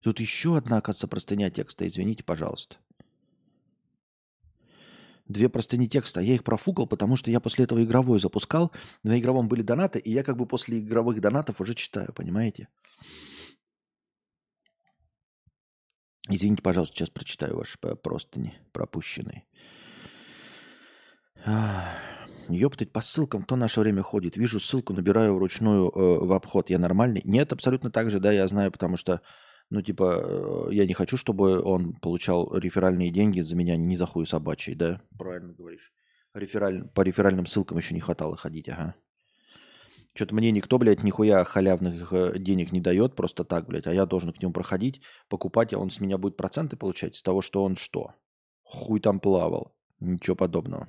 Тут 0.00 0.18
еще 0.20 0.56
одна, 0.56 0.78
оказывается, 0.78 1.08
простыня 1.08 1.50
текста. 1.50 1.86
Извините, 1.86 2.24
пожалуйста. 2.24 2.76
Две 5.26 5.48
простыни 5.48 5.86
текста. 5.86 6.20
Я 6.20 6.34
их 6.34 6.42
профукал, 6.42 6.86
потому 6.88 7.14
что 7.16 7.30
я 7.30 7.40
после 7.40 7.64
этого 7.64 7.82
игровой 7.84 8.18
запускал. 8.18 8.72
На 9.04 9.18
игровом 9.18 9.48
были 9.48 9.62
донаты, 9.62 10.00
и 10.00 10.10
я 10.10 10.24
как 10.24 10.36
бы 10.36 10.46
после 10.46 10.80
игровых 10.80 11.20
донатов 11.20 11.60
уже 11.60 11.74
читаю, 11.74 12.12
понимаете? 12.12 12.68
Извините, 16.28 16.62
пожалуйста, 16.62 16.96
сейчас 16.96 17.10
прочитаю 17.10 17.56
ваши 17.56 17.78
простыни 17.78 18.54
пропущенные. 18.72 19.44
Ёптать, 22.48 22.92
по 22.92 23.00
ссылкам 23.00 23.42
кто 23.42 23.56
наше 23.56 23.80
время 23.80 24.02
ходит. 24.02 24.36
Вижу 24.36 24.60
ссылку, 24.60 24.92
набираю 24.92 25.34
вручную 25.34 25.88
э, 25.88 26.26
в 26.26 26.32
обход. 26.32 26.70
Я 26.70 26.78
нормальный? 26.78 27.22
Нет, 27.24 27.52
абсолютно 27.52 27.90
так 27.90 28.10
же, 28.10 28.20
да, 28.20 28.32
я 28.32 28.46
знаю, 28.48 28.70
потому 28.72 28.96
что 28.96 29.22
ну, 29.72 29.80
типа, 29.80 30.22
э, 30.22 30.74
я 30.74 30.84
не 30.84 30.92
хочу, 30.92 31.16
чтобы 31.16 31.62
он 31.62 31.94
получал 31.94 32.54
реферальные 32.54 33.10
деньги 33.10 33.40
за 33.40 33.56
меня 33.56 33.76
не 33.76 33.96
за 33.96 34.04
хуй 34.04 34.26
собачий, 34.26 34.74
да? 34.74 35.00
Правильно 35.16 35.54
говоришь. 35.54 35.94
Рефераль... 36.34 36.84
По 36.88 37.00
реферальным 37.00 37.46
ссылкам 37.46 37.78
еще 37.78 37.94
не 37.94 38.00
хватало 38.00 38.36
ходить, 38.36 38.68
ага. 38.68 38.94
Что-то 40.14 40.34
мне 40.34 40.50
никто, 40.50 40.78
блядь, 40.78 41.02
нихуя 41.02 41.42
халявных 41.44 42.12
э, 42.12 42.38
денег 42.38 42.70
не 42.72 42.80
дает 42.80 43.16
просто 43.16 43.44
так, 43.44 43.66
блядь, 43.66 43.86
а 43.86 43.94
я 43.94 44.04
должен 44.04 44.34
к 44.34 44.42
нему 44.42 44.52
проходить, 44.52 45.00
покупать, 45.30 45.72
а 45.72 45.78
он 45.78 45.88
с 45.88 46.00
меня 46.00 46.18
будет 46.18 46.36
проценты 46.36 46.76
получать 46.76 47.16
с 47.16 47.22
того, 47.22 47.40
что 47.40 47.64
он 47.64 47.76
что? 47.76 48.12
Хуй 48.64 49.00
там 49.00 49.20
плавал. 49.20 49.74
Ничего 50.00 50.36
подобного. 50.36 50.86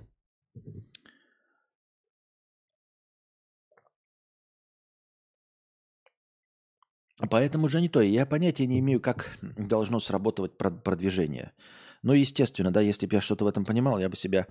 Поэтому 7.29 7.67
же 7.67 7.79
не 7.79 7.89
то. 7.89 8.01
Я 8.01 8.25
понятия 8.25 8.67
не 8.67 8.79
имею, 8.79 8.99
как 8.99 9.37
должно 9.41 9.99
сработать 9.99 10.57
продвижение. 10.57 11.53
Ну, 12.01 12.13
естественно, 12.13 12.71
да, 12.71 12.81
если 12.81 13.05
бы 13.07 13.15
я 13.15 13.21
что-то 13.21 13.45
в 13.45 13.47
этом 13.47 13.65
понимал, 13.65 13.99
я 13.99 14.09
бы 14.09 14.15
себя 14.15 14.47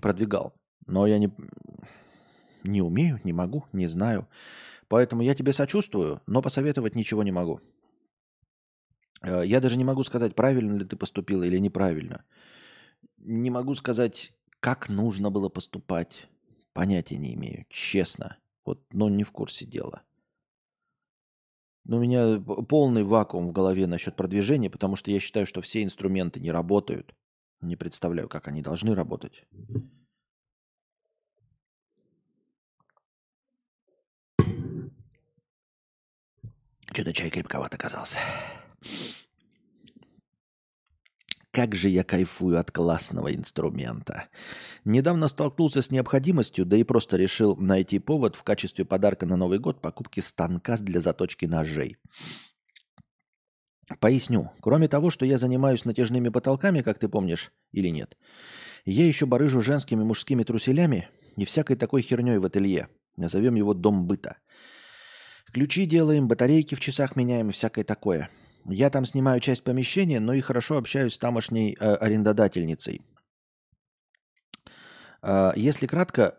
продвигал. 0.00 0.54
Но 0.86 1.06
я 1.06 1.18
не, 1.18 1.30
не 2.62 2.82
умею, 2.82 3.20
не 3.24 3.32
могу, 3.32 3.64
не 3.72 3.86
знаю. 3.86 4.28
Поэтому 4.88 5.22
я 5.22 5.34
тебе 5.34 5.52
сочувствую, 5.52 6.22
но 6.26 6.42
посоветовать 6.42 6.94
ничего 6.94 7.22
не 7.22 7.32
могу. 7.32 7.60
Э, 9.22 9.42
я 9.44 9.60
даже 9.60 9.76
не 9.76 9.84
могу 9.84 10.02
сказать, 10.04 10.34
правильно 10.34 10.76
ли 10.76 10.84
ты 10.84 10.96
поступил 10.96 11.42
или 11.42 11.58
неправильно. 11.58 12.24
Не 13.18 13.50
могу 13.50 13.74
сказать, 13.74 14.32
как 14.64 14.88
нужно 14.88 15.30
было 15.30 15.50
поступать. 15.50 16.26
Понятия 16.72 17.18
не 17.18 17.34
имею, 17.34 17.66
честно. 17.68 18.38
Вот, 18.64 18.82
но 18.94 19.10
не 19.10 19.22
в 19.22 19.30
курсе 19.30 19.66
дела. 19.66 20.04
Но 21.84 21.98
у 21.98 22.00
меня 22.00 22.40
полный 22.40 23.04
вакуум 23.04 23.48
в 23.48 23.52
голове 23.52 23.86
насчет 23.86 24.16
продвижения, 24.16 24.70
потому 24.70 24.96
что 24.96 25.10
я 25.10 25.20
считаю, 25.20 25.46
что 25.46 25.60
все 25.60 25.82
инструменты 25.82 26.40
не 26.40 26.50
работают. 26.50 27.14
Не 27.60 27.76
представляю, 27.76 28.26
как 28.26 28.48
они 28.48 28.62
должны 28.62 28.94
работать. 28.94 29.44
Что-то 36.90 37.12
чай 37.12 37.28
крепковат 37.28 37.74
оказался. 37.74 38.18
Как 41.54 41.76
же 41.76 41.88
я 41.88 42.02
кайфую 42.02 42.58
от 42.58 42.72
классного 42.72 43.32
инструмента. 43.32 44.24
Недавно 44.84 45.28
столкнулся 45.28 45.82
с 45.82 45.90
необходимостью, 45.92 46.66
да 46.66 46.76
и 46.76 46.82
просто 46.82 47.16
решил 47.16 47.54
найти 47.54 48.00
повод 48.00 48.34
в 48.34 48.42
качестве 48.42 48.84
подарка 48.84 49.24
на 49.24 49.36
Новый 49.36 49.60
год 49.60 49.80
покупки 49.80 50.18
станка 50.18 50.76
для 50.78 51.00
заточки 51.00 51.44
ножей. 51.44 51.96
Поясню. 54.00 54.50
Кроме 54.60 54.88
того, 54.88 55.10
что 55.10 55.24
я 55.24 55.38
занимаюсь 55.38 55.84
натяжными 55.84 56.28
потолками, 56.28 56.80
как 56.80 56.98
ты 56.98 57.08
помнишь, 57.08 57.52
или 57.70 57.86
нет, 57.86 58.18
я 58.84 59.06
еще 59.06 59.24
барыжу 59.24 59.60
женскими 59.60 60.02
мужскими 60.02 60.42
труселями 60.42 61.08
и 61.36 61.44
всякой 61.44 61.76
такой 61.76 62.02
херней 62.02 62.38
в 62.38 62.44
ателье. 62.44 62.88
Назовем 63.16 63.54
его 63.54 63.74
дом 63.74 64.08
быта. 64.08 64.38
Ключи 65.52 65.86
делаем, 65.86 66.26
батарейки 66.26 66.74
в 66.74 66.80
часах 66.80 67.14
меняем 67.14 67.50
и 67.50 67.52
всякое 67.52 67.84
такое– 67.84 68.28
я 68.66 68.90
там 68.90 69.06
снимаю 69.06 69.40
часть 69.40 69.64
помещения, 69.64 70.20
но 70.20 70.32
и 70.32 70.40
хорошо 70.40 70.76
общаюсь 70.76 71.14
с 71.14 71.18
тамошней 71.18 71.76
э, 71.78 71.94
арендодательницей. 71.94 73.02
Э, 75.22 75.52
если 75.56 75.86
кратко, 75.86 76.38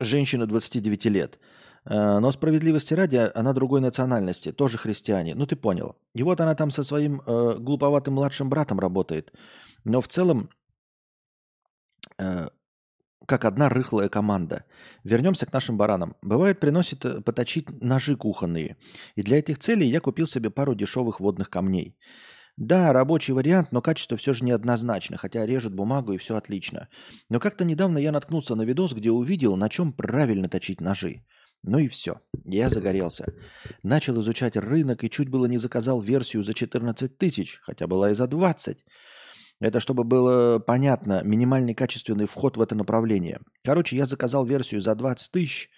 женщина 0.00 0.46
29 0.46 1.04
лет. 1.06 1.38
Э, 1.84 2.18
но 2.18 2.30
справедливости 2.30 2.94
ради, 2.94 3.30
она 3.34 3.52
другой 3.52 3.80
национальности, 3.80 4.52
тоже 4.52 4.78
христиане. 4.78 5.34
Ну, 5.34 5.46
ты 5.46 5.56
понял. 5.56 5.96
И 6.14 6.22
вот 6.22 6.40
она 6.40 6.54
там 6.54 6.70
со 6.70 6.82
своим 6.82 7.22
э, 7.26 7.54
глуповатым 7.58 8.14
младшим 8.14 8.48
братом 8.50 8.80
работает. 8.80 9.32
Но 9.84 10.00
в 10.00 10.08
целом 10.08 10.48
э, 12.18 12.48
как 13.26 13.44
одна 13.44 13.68
рыхлая 13.68 14.08
команда. 14.08 14.64
Вернемся 15.04 15.46
к 15.46 15.52
нашим 15.52 15.76
баранам. 15.76 16.16
Бывает, 16.22 16.60
приносит 16.60 17.04
э, 17.04 17.20
поточить 17.20 17.70
ножи 17.82 18.16
кухонные. 18.16 18.76
И 19.14 19.22
для 19.22 19.38
этих 19.38 19.58
целей 19.58 19.88
я 19.88 20.00
купил 20.00 20.26
себе 20.26 20.50
пару 20.50 20.74
дешевых 20.74 21.20
водных 21.20 21.50
камней. 21.50 21.96
Да, 22.56 22.92
рабочий 22.94 23.32
вариант, 23.32 23.70
но 23.70 23.82
качество 23.82 24.16
все 24.16 24.32
же 24.32 24.44
неоднозначно, 24.44 25.18
хотя 25.18 25.44
режет 25.44 25.74
бумагу 25.74 26.14
и 26.14 26.18
все 26.18 26.36
отлично. 26.36 26.88
Но 27.28 27.38
как-то 27.38 27.64
недавно 27.64 27.98
я 27.98 28.12
наткнулся 28.12 28.54
на 28.54 28.62
видос, 28.62 28.94
где 28.94 29.10
увидел, 29.10 29.56
на 29.56 29.68
чем 29.68 29.92
правильно 29.92 30.48
точить 30.48 30.80
ножи. 30.80 31.24
Ну 31.62 31.78
и 31.78 31.88
все. 31.88 32.20
Я 32.44 32.70
загорелся. 32.70 33.26
Начал 33.82 34.20
изучать 34.20 34.56
рынок 34.56 35.04
и 35.04 35.10
чуть 35.10 35.28
было 35.28 35.46
не 35.46 35.58
заказал 35.58 36.00
версию 36.00 36.44
за 36.44 36.54
14 36.54 37.18
тысяч, 37.18 37.58
хотя 37.62 37.86
была 37.86 38.12
и 38.12 38.14
за 38.14 38.26
20. 38.26 38.84
Это 39.60 39.80
чтобы 39.80 40.04
было 40.04 40.58
понятно, 40.58 41.22
минимальный 41.24 41.74
качественный 41.74 42.26
вход 42.26 42.56
в 42.56 42.60
это 42.60 42.74
направление. 42.74 43.40
Короче, 43.64 43.96
я 43.96 44.06
заказал 44.06 44.44
версию 44.44 44.80
за 44.80 44.94
20 44.94 45.32
тысяч. 45.32 45.70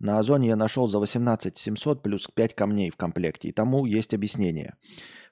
На 0.00 0.18
Озоне 0.18 0.48
я 0.48 0.56
нашел 0.56 0.88
за 0.88 0.98
18 0.98 1.56
700 1.56 2.02
плюс 2.02 2.26
5 2.34 2.54
камней 2.54 2.90
в 2.90 2.96
комплекте. 2.96 3.48
И 3.48 3.52
тому 3.52 3.86
есть 3.86 4.14
объяснение. 4.14 4.74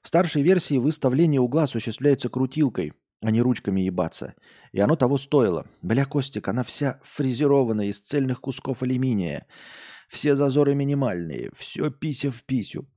В 0.03 0.09
старшей 0.09 0.43
версии 0.43 0.78
выставление 0.78 1.41
угла 1.41 1.64
осуществляется 1.64 2.28
крутилкой, 2.28 2.93
а 3.22 3.32
не 3.32 3.43
ручками 3.43 3.80
ебаться. 3.80 4.34
И 4.70 4.80
оно 4.80 4.95
того 4.95 5.18
стоило. 5.18 5.66
Бля, 5.82 6.05
Костик, 6.05 6.47
она 6.47 6.62
вся 6.62 7.01
фрезерованная 7.03 7.86
из 7.86 7.99
цельных 7.99 8.41
кусков 8.41 8.84
алюминия. 8.84 9.47
Все 10.09 10.36
зазоры 10.36 10.76
минимальные. 10.76 11.51
Все 11.57 11.91
пися 11.91 12.30
в 12.30 12.45
писю. 12.45 12.88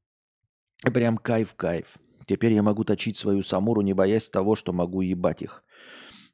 Прям 0.83 1.17
кайф-кайф. 1.17 1.97
Теперь 2.25 2.53
я 2.53 2.63
могу 2.63 2.83
точить 2.83 3.17
свою 3.17 3.43
самуру, 3.43 3.81
не 3.81 3.93
боясь 3.93 4.29
того, 4.29 4.55
что 4.55 4.73
могу 4.73 5.01
ебать 5.01 5.41
их. 5.41 5.63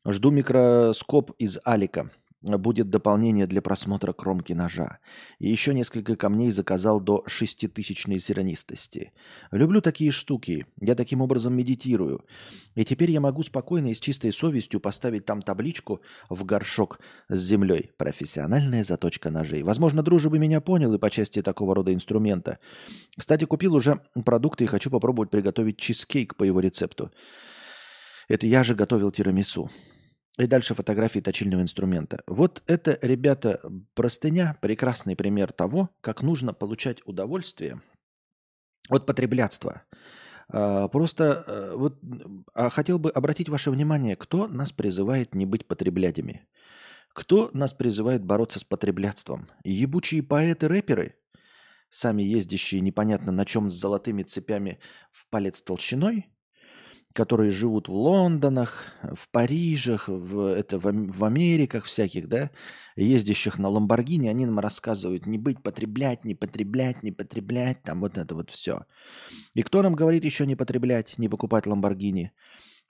Жду 0.05 0.31
микроскоп 0.31 1.31
из 1.37 1.59
Алика 1.63 2.11
будет 2.41 2.89
дополнение 2.89 3.47
для 3.47 3.61
просмотра 3.61 4.13
кромки 4.13 4.53
ножа. 4.53 4.99
И 5.39 5.49
еще 5.49 5.73
несколько 5.73 6.15
камней 6.15 6.51
заказал 6.51 6.99
до 6.99 7.23
шеститысячной 7.27 8.19
зернистости. 8.19 9.11
Люблю 9.51 9.81
такие 9.81 10.11
штуки. 10.11 10.65
Я 10.79 10.95
таким 10.95 11.21
образом 11.21 11.53
медитирую. 11.53 12.25
И 12.75 12.85
теперь 12.85 13.11
я 13.11 13.19
могу 13.19 13.43
спокойно 13.43 13.87
и 13.87 13.93
с 13.93 13.99
чистой 13.99 14.31
совестью 14.31 14.79
поставить 14.79 15.25
там 15.25 15.41
табличку 15.41 16.01
в 16.29 16.45
горшок 16.45 16.99
с 17.27 17.39
землей. 17.39 17.91
Профессиональная 17.97 18.83
заточка 18.83 19.29
ножей. 19.29 19.63
Возможно, 19.63 20.01
дружи 20.01 20.29
бы 20.29 20.39
меня 20.39 20.61
понял 20.61 20.93
и 20.93 20.99
по 20.99 21.09
части 21.09 21.41
такого 21.41 21.75
рода 21.75 21.93
инструмента. 21.93 22.59
Кстати, 23.17 23.45
купил 23.45 23.75
уже 23.75 24.01
продукты 24.23 24.63
и 24.63 24.67
хочу 24.67 24.89
попробовать 24.89 25.29
приготовить 25.29 25.77
чизкейк 25.77 26.35
по 26.35 26.43
его 26.43 26.59
рецепту. 26.59 27.11
Это 28.29 28.45
я 28.45 28.63
же 28.63 28.75
готовил 28.75 29.11
тирамису. 29.11 29.69
И 30.39 30.47
дальше 30.47 30.73
фотографии 30.73 31.19
точильного 31.19 31.61
инструмента. 31.61 32.23
Вот 32.25 32.63
это, 32.65 32.97
ребята, 33.01 33.59
простыня, 33.93 34.57
прекрасный 34.61 35.17
пример 35.17 35.51
того, 35.51 35.89
как 35.99 36.21
нужно 36.21 36.53
получать 36.53 37.05
удовольствие 37.05 37.81
от 38.87 39.05
потреблятства. 39.05 39.83
А, 40.47 40.87
просто 40.87 41.43
э, 41.45 41.73
вот 41.75 41.99
а 42.53 42.69
хотел 42.69 42.99
бы 42.99 43.11
обратить 43.11 43.49
ваше 43.49 43.69
внимание, 43.69 44.15
кто 44.15 44.47
нас 44.47 44.71
призывает 44.71 45.35
не 45.35 45.45
быть 45.45 45.67
потреблятями. 45.67 46.47
Кто 47.09 47.49
нас 47.51 47.73
призывает 47.73 48.23
бороться 48.23 48.59
с 48.59 48.63
потреблятством? 48.63 49.49
Ебучие 49.65 50.23
поэты-рэперы, 50.23 51.15
сами 51.89 52.23
ездящие 52.23 52.79
непонятно 52.79 53.33
на 53.33 53.43
чем 53.43 53.69
с 53.69 53.73
золотыми 53.73 54.23
цепями 54.23 54.79
в 55.11 55.27
палец 55.29 55.61
толщиной– 55.61 56.27
которые 57.19 57.51
живут 57.51 57.89
в 57.89 57.91
Лондонах, 57.91 58.85
в 59.03 59.27
Парижах, 59.29 60.07
в, 60.07 60.39
это, 60.39 60.79
в, 60.79 60.89
в 60.93 61.25
Америках 61.25 61.83
всяких, 61.83 62.29
да, 62.29 62.49
ездящих 62.95 63.59
на 63.59 63.67
Ламборгини, 63.67 64.29
они 64.29 64.45
нам 64.45 64.59
рассказывают 64.59 65.25
не 65.25 65.37
быть, 65.37 65.61
потреблять, 65.61 66.23
не 66.23 66.33
потреблять, 66.33 67.03
не 67.03 67.11
потреблять, 67.11 67.83
там 67.83 67.99
вот 67.99 68.17
это 68.17 68.35
вот 68.35 68.49
все. 68.51 68.85
И 69.53 69.63
кто 69.63 69.81
нам 69.81 69.95
говорит 69.95 70.23
еще 70.23 70.45
не 70.45 70.55
потреблять, 70.55 71.17
не 71.17 71.27
покупать 71.27 71.67
Ламборгини? 71.67 72.31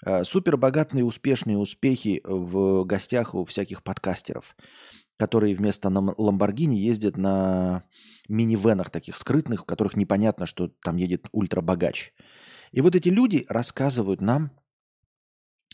А, 0.05 0.23
супер 0.23 0.57
богатые, 0.57 1.03
успешные 1.03 1.57
успехи 1.57 2.21
в 2.23 2.83
гостях 2.83 3.33
у 3.33 3.45
всяких 3.45 3.81
подкастеров, 3.81 4.55
которые 5.17 5.55
вместо 5.55 5.89
Ламборгини 5.89 6.75
ездят 6.75 7.17
на 7.17 7.83
минивенах 8.27 8.91
таких 8.91 9.17
скрытных, 9.17 9.61
в 9.61 9.65
которых 9.65 9.97
непонятно, 9.97 10.45
что 10.45 10.69
там 10.83 10.97
едет 10.97 11.25
ультрабогач. 11.31 12.13
И 12.71 12.81
вот 12.81 12.95
эти 12.95 13.09
люди 13.09 13.45
рассказывают 13.49 14.21
нам 14.21 14.51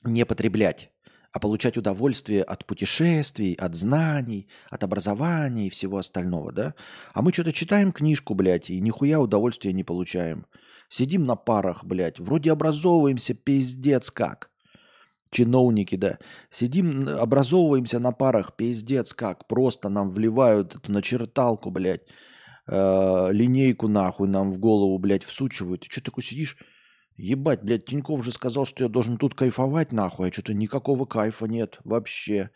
не 0.03 0.25
потреблять, 0.25 0.91
а 1.31 1.39
получать 1.39 1.77
удовольствие 1.77 2.43
от 2.43 2.65
путешествий, 2.65 3.53
от 3.53 3.75
знаний, 3.75 4.47
от 4.69 4.83
образования 4.83 5.67
и 5.67 5.69
всего 5.69 5.97
остального, 5.97 6.51
да? 6.51 6.75
А 7.13 7.21
мы 7.21 7.33
что-то 7.33 7.51
читаем 7.51 7.91
книжку, 7.91 8.33
блядь, 8.35 8.69
и 8.69 8.79
нихуя 8.79 9.19
удовольствия 9.19 9.73
не 9.73 9.83
получаем. 9.83 10.45
Сидим 10.87 11.23
на 11.23 11.35
парах, 11.35 11.83
блядь, 11.83 12.19
вроде 12.19 12.51
образовываемся 12.51 13.33
пиздец 13.33 14.11
как. 14.11 14.51
Чиновники, 15.31 15.95
да. 15.95 16.19
Сидим, 16.49 17.09
образовываемся 17.09 17.99
на 17.99 18.13
парах, 18.13 18.55
пиздец 18.55 19.13
как. 19.13 19.47
Просто 19.47 19.89
нам 19.89 20.11
вливают 20.11 20.75
эту 20.75 20.91
начерталку, 20.91 21.71
блядь. 21.71 22.03
Э, 22.67 23.29
линейку 23.31 23.87
нахуй 23.87 24.29
нам 24.29 24.51
в 24.51 24.59
голову, 24.59 24.97
блядь, 24.97 25.23
всучивают. 25.23 25.81
Ты 25.81 25.87
что 25.91 26.01
такой 26.01 26.23
сидишь? 26.23 26.55
Ебать, 27.17 27.63
блядь, 27.63 27.85
Тиньков 27.85 28.25
же 28.25 28.31
сказал, 28.31 28.65
что 28.65 28.83
я 28.83 28.89
должен 28.89 29.17
тут 29.17 29.35
кайфовать 29.35 29.93
нахуй, 29.93 30.29
а 30.29 30.33
что-то 30.33 30.53
никакого 30.53 31.05
кайфа 31.05 31.45
нет 31.45 31.79
вообще. 31.83 32.49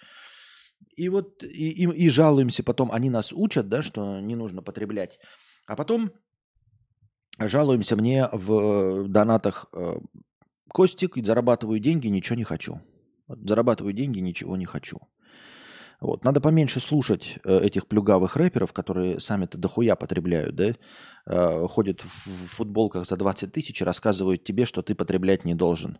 И 0.95 1.07
вот 1.09 1.43
и, 1.43 1.69
и, 1.69 1.87
и 1.87 2.09
жалуемся 2.09 2.63
потом, 2.63 2.91
они 2.91 3.09
нас 3.09 3.31
учат, 3.31 3.69
да, 3.69 3.81
что 3.81 4.19
не 4.19 4.35
нужно 4.35 4.61
потреблять. 4.61 5.19
А 5.65 5.75
потом 5.75 6.11
жалуемся 7.37 7.95
мне 7.95 8.27
в 8.33 9.07
донатах 9.07 9.67
э, 9.73 9.95
Костик, 10.69 11.15
зарабатываю 11.15 11.79
деньги, 11.79 12.07
ничего 12.07 12.35
не 12.35 12.43
хочу. 12.43 12.81
Зарабатываю 13.27 13.93
деньги, 13.93 14.19
ничего 14.19 14.57
не 14.57 14.65
хочу. 14.65 14.99
Вот. 15.99 16.23
Надо 16.23 16.39
поменьше 16.39 16.79
слушать 16.79 17.39
э, 17.43 17.59
этих 17.59 17.87
плюгавых 17.87 18.37
рэперов, 18.37 18.71
которые 18.71 19.19
сами-то 19.19 19.57
дохуя 19.57 19.95
потребляют, 19.95 20.55
да? 20.55 20.73
Э, 21.25 21.67
ходят 21.67 22.01
в 22.01 22.55
футболках 22.55 23.05
за 23.05 23.17
20 23.17 23.51
тысяч 23.51 23.81
и 23.81 23.85
рассказывают 23.85 24.43
тебе, 24.43 24.65
что 24.65 24.81
ты 24.81 24.95
потреблять 24.95 25.43
не 25.43 25.55
должен. 25.55 25.99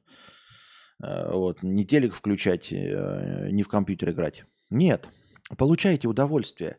Э, 1.04 1.32
вот. 1.32 1.64
Не 1.64 1.86
телек 1.86 2.14
включать, 2.14 2.72
э, 2.72 3.50
не 3.52 3.64
в 3.64 3.68
компьютер 3.68 4.12
играть. 4.12 4.45
Нет. 4.70 5.10
Получайте 5.58 6.08
удовольствие. 6.08 6.78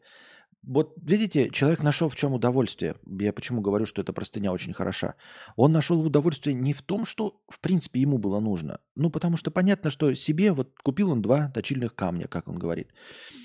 Вот 0.62 0.92
видите, 1.02 1.48
человек 1.50 1.82
нашел 1.82 2.08
в 2.11 2.16
чем 2.16 2.34
удовольствие. 2.34 2.96
Я 3.06 3.32
почему 3.32 3.62
говорю, 3.62 3.86
что 3.86 4.02
эта 4.02 4.12
простыня 4.12 4.52
очень 4.52 4.74
хороша. 4.74 5.14
Он 5.56 5.72
нашел 5.72 6.00
удовольствие 6.04 6.54
не 6.54 6.74
в 6.74 6.82
том, 6.82 7.06
что 7.06 7.40
в 7.48 7.61
принципе 7.61 8.00
ему 8.00 8.18
было 8.18 8.40
нужно. 8.40 8.80
Ну, 8.94 9.11
потому 9.11 9.36
что 9.36 9.50
понятно, 9.50 9.88
что 9.88 10.14
себе, 10.14 10.52
вот 10.52 10.78
купил 10.82 11.11
он 11.11 11.22
два 11.22 11.50
точильных 11.50 11.94
камня, 11.94 12.28
как 12.28 12.48
он 12.48 12.58
говорит. 12.58 12.92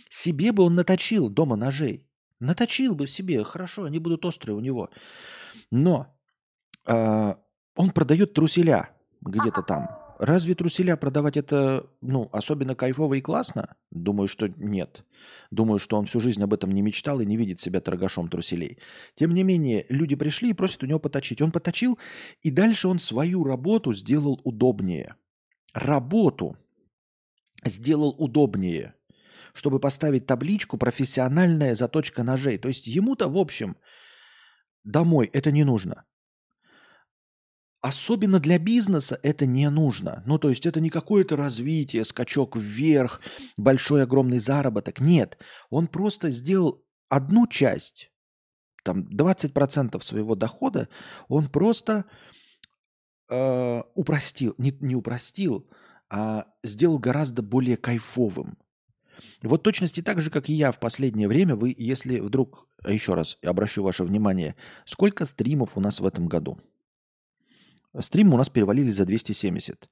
Себе 0.09 0.51
бы 0.51 0.63
он 0.63 0.75
наточил 0.75 1.29
дома 1.29 1.55
ножей. 1.55 2.05
Наточил 2.39 2.95
бы 2.95 3.07
себе, 3.07 3.43
хорошо, 3.45 3.85
они 3.85 3.99
будут 3.99 4.25
острые 4.25 4.57
у 4.57 4.59
него. 4.59 4.89
Но 5.71 6.13
э, 6.85 7.35
он 7.75 7.89
продает 7.91 8.33
труселя 8.33 8.89
где-то 9.21 9.61
там. 9.61 10.04
Разве 10.19 10.55
труселя 10.55 10.95
продавать 10.95 11.35
это, 11.35 11.89
ну, 12.01 12.29
особенно 12.31 12.75
кайфово 12.75 13.15
и 13.15 13.21
классно? 13.21 13.75
Думаю, 13.91 14.27
что 14.27 14.47
нет. 14.47 15.05
Думаю, 15.51 15.77
что 15.79 15.97
он 15.97 16.05
всю 16.05 16.19
жизнь 16.19 16.41
об 16.41 16.53
этом 16.53 16.71
не 16.71 16.81
мечтал 16.81 17.19
и 17.19 17.25
не 17.25 17.35
видит 17.35 17.59
себя 17.59 17.81
торгашом 17.81 18.29
труселей. 18.29 18.77
Тем 19.15 19.33
не 19.33 19.43
менее, 19.43 19.85
люди 19.89 20.15
пришли 20.15 20.51
и 20.51 20.53
просят 20.53 20.83
у 20.83 20.85
него 20.85 20.99
поточить. 20.99 21.41
Он 21.41 21.51
поточил, 21.51 21.99
и 22.41 22.49
дальше 22.49 22.87
он 22.87 22.99
свою 22.99 23.43
работу 23.43 23.93
сделал 23.93 24.39
удобнее. 24.43 25.15
Работу 25.73 26.57
сделал 27.65 28.15
удобнее, 28.17 28.95
чтобы 29.53 29.79
поставить 29.79 30.25
табличку 30.25 30.77
«профессиональная 30.77 31.75
заточка 31.75 32.23
ножей». 32.23 32.57
То 32.57 32.69
есть 32.69 32.87
ему-то, 32.87 33.27
в 33.27 33.37
общем, 33.37 33.75
домой 34.85 35.29
это 35.33 35.51
не 35.51 35.65
нужно. 35.65 36.05
Особенно 37.85 38.39
для 38.39 38.57
бизнеса 38.57 39.19
это 39.21 39.45
не 39.45 39.69
нужно. 39.69 40.23
Ну, 40.25 40.39
то 40.39 40.49
есть 40.49 40.65
это 40.65 40.81
не 40.81 40.89
какое-то 40.89 41.35
развитие, 41.35 42.03
скачок 42.03 42.55
вверх, 42.55 43.21
большой 43.57 44.01
огромный 44.01 44.39
заработок. 44.39 44.99
Нет, 44.99 45.37
он 45.69 45.85
просто 45.85 46.31
сделал 46.31 46.83
одну 47.09 47.45
часть, 47.45 48.09
там 48.83 49.03
20% 49.03 50.01
своего 50.01 50.33
дохода, 50.33 50.89
он 51.27 51.47
просто 51.47 52.05
э, 53.29 53.83
упростил, 53.93 54.55
не, 54.57 54.75
не 54.79 54.95
упростил, 54.95 55.69
а 56.09 56.47
сделал 56.63 56.97
гораздо 56.97 57.43
более 57.43 57.77
кайфовым. 57.77 58.57
Вот 59.43 59.61
точности 59.61 60.01
так 60.01 60.21
же, 60.21 60.31
как 60.31 60.49
и 60.49 60.53
я 60.53 60.71
в 60.71 60.79
последнее 60.79 61.27
время, 61.27 61.55
вы, 61.55 61.75
если 61.77 62.19
вдруг, 62.19 62.67
еще 62.83 63.13
раз 63.13 63.37
обращу 63.43 63.83
ваше 63.83 64.03
внимание, 64.05 64.55
сколько 64.85 65.23
стримов 65.25 65.77
у 65.77 65.81
нас 65.81 65.99
в 65.99 66.05
этом 66.07 66.25
году– 66.25 66.59
Стрим 67.99 68.33
у 68.33 68.37
нас 68.37 68.49
перевалили 68.49 68.89
за 68.89 69.05
270. 69.05 69.89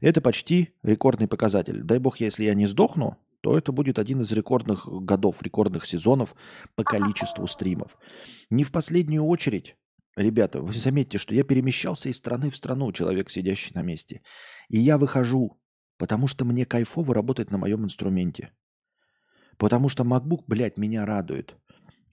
Это 0.00 0.20
почти 0.20 0.74
рекордный 0.82 1.28
показатель. 1.28 1.82
Дай 1.82 1.98
бог, 1.98 2.18
если 2.20 2.44
я 2.44 2.54
не 2.54 2.66
сдохну, 2.66 3.16
то 3.40 3.58
это 3.58 3.72
будет 3.72 3.98
один 3.98 4.20
из 4.20 4.32
рекордных 4.32 4.86
годов, 4.86 5.42
рекордных 5.42 5.84
сезонов 5.84 6.34
по 6.76 6.84
количеству 6.84 7.46
стримов. 7.46 7.96
Не 8.50 8.64
в 8.64 8.70
последнюю 8.70 9.24
очередь, 9.24 9.76
ребята, 10.16 10.60
вы 10.60 10.72
заметьте, 10.72 11.18
что 11.18 11.34
я 11.34 11.42
перемещался 11.42 12.08
из 12.08 12.16
страны 12.16 12.50
в 12.50 12.56
страну, 12.56 12.92
человек, 12.92 13.30
сидящий 13.30 13.72
на 13.74 13.82
месте. 13.82 14.22
И 14.68 14.78
я 14.78 14.96
выхожу, 14.96 15.60
потому 15.98 16.28
что 16.28 16.44
мне 16.44 16.64
кайфово 16.64 17.14
работать 17.14 17.50
на 17.50 17.58
моем 17.58 17.84
инструменте. 17.84 18.52
Потому 19.56 19.88
что 19.88 20.04
MacBook, 20.04 20.44
блядь, 20.46 20.76
меня 20.76 21.04
радует. 21.04 21.56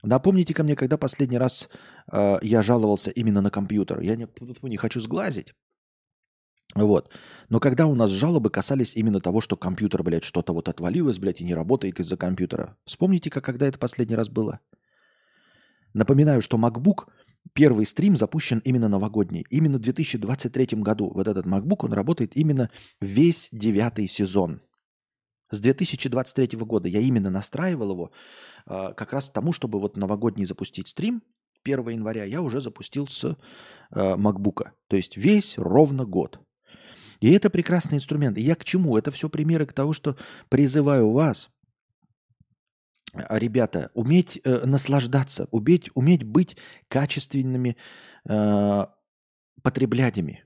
Напомните 0.03 0.53
ко 0.53 0.63
мне, 0.63 0.75
когда 0.75 0.97
последний 0.97 1.37
раз 1.37 1.69
э, 2.11 2.39
я 2.41 2.63
жаловался 2.63 3.11
именно 3.11 3.41
на 3.41 3.49
компьютер. 3.49 3.99
Я 3.99 4.15
не, 4.15 4.27
не 4.61 4.77
хочу 4.77 5.01
сглазить. 5.01 5.53
Вот. 6.75 7.11
Но 7.49 7.59
когда 7.59 7.87
у 7.87 7.95
нас 7.95 8.11
жалобы 8.11 8.49
касались 8.49 8.95
именно 8.95 9.19
того, 9.19 9.41
что 9.41 9.57
компьютер, 9.57 10.03
блядь, 10.03 10.23
что-то 10.23 10.53
вот 10.53 10.69
отвалилось, 10.69 11.17
блядь, 11.17 11.41
и 11.41 11.43
не 11.43 11.55
работает 11.55 11.99
из-за 11.99 12.15
компьютера. 12.15 12.77
Вспомните, 12.85 13.29
как 13.29 13.43
когда 13.43 13.67
это 13.67 13.79
последний 13.79 14.15
раз 14.15 14.29
было. 14.29 14.59
Напоминаю, 15.93 16.41
что 16.41 16.57
MacBook, 16.57 17.07
первый 17.53 17.85
стрим 17.85 18.15
запущен 18.15 18.59
именно 18.59 18.87
новогодний. 18.87 19.45
Именно 19.49 19.79
в 19.79 19.81
2023 19.81 20.81
году. 20.81 21.11
Вот 21.13 21.27
этот 21.27 21.45
MacBook, 21.45 21.85
он 21.85 21.93
работает 21.93 22.37
именно 22.37 22.69
весь 23.01 23.49
девятый 23.51 24.07
сезон. 24.07 24.61
С 25.51 25.59
2023 25.59 26.57
года 26.59 26.87
я 26.87 26.99
именно 26.99 27.29
настраивал 27.29 27.91
его 27.91 28.11
э, 28.67 28.93
как 28.95 29.13
раз 29.13 29.29
тому, 29.29 29.51
чтобы 29.51 29.79
вот 29.79 29.97
новогодний 29.97 30.45
запустить 30.45 30.87
стрим 30.87 31.23
1 31.63 31.89
января, 31.89 32.23
я 32.23 32.41
уже 32.41 32.61
запустил 32.61 33.07
с 33.07 33.23
э, 33.25 33.35
MacBook. 33.91 34.71
То 34.87 34.95
есть 34.95 35.17
весь 35.17 35.57
ровно 35.57 36.05
год. 36.05 36.39
И 37.19 37.31
это 37.31 37.49
прекрасный 37.49 37.97
инструмент. 37.97 38.37
И 38.37 38.41
я 38.41 38.55
к 38.55 38.63
чему? 38.63 38.97
Это 38.97 39.11
все 39.11 39.29
примеры 39.29 39.65
к 39.65 39.73
тому, 39.73 39.93
что 39.93 40.15
призываю 40.49 41.11
вас, 41.11 41.49
а, 43.13 43.39
ребята, 43.39 43.91
уметь 43.93 44.39
э, 44.43 44.65
наслаждаться, 44.65 45.47
уметь, 45.51 45.89
уметь 45.95 46.23
быть 46.23 46.57
качественными 46.87 47.75
э, 48.27 48.85
потребляями. 49.63 50.43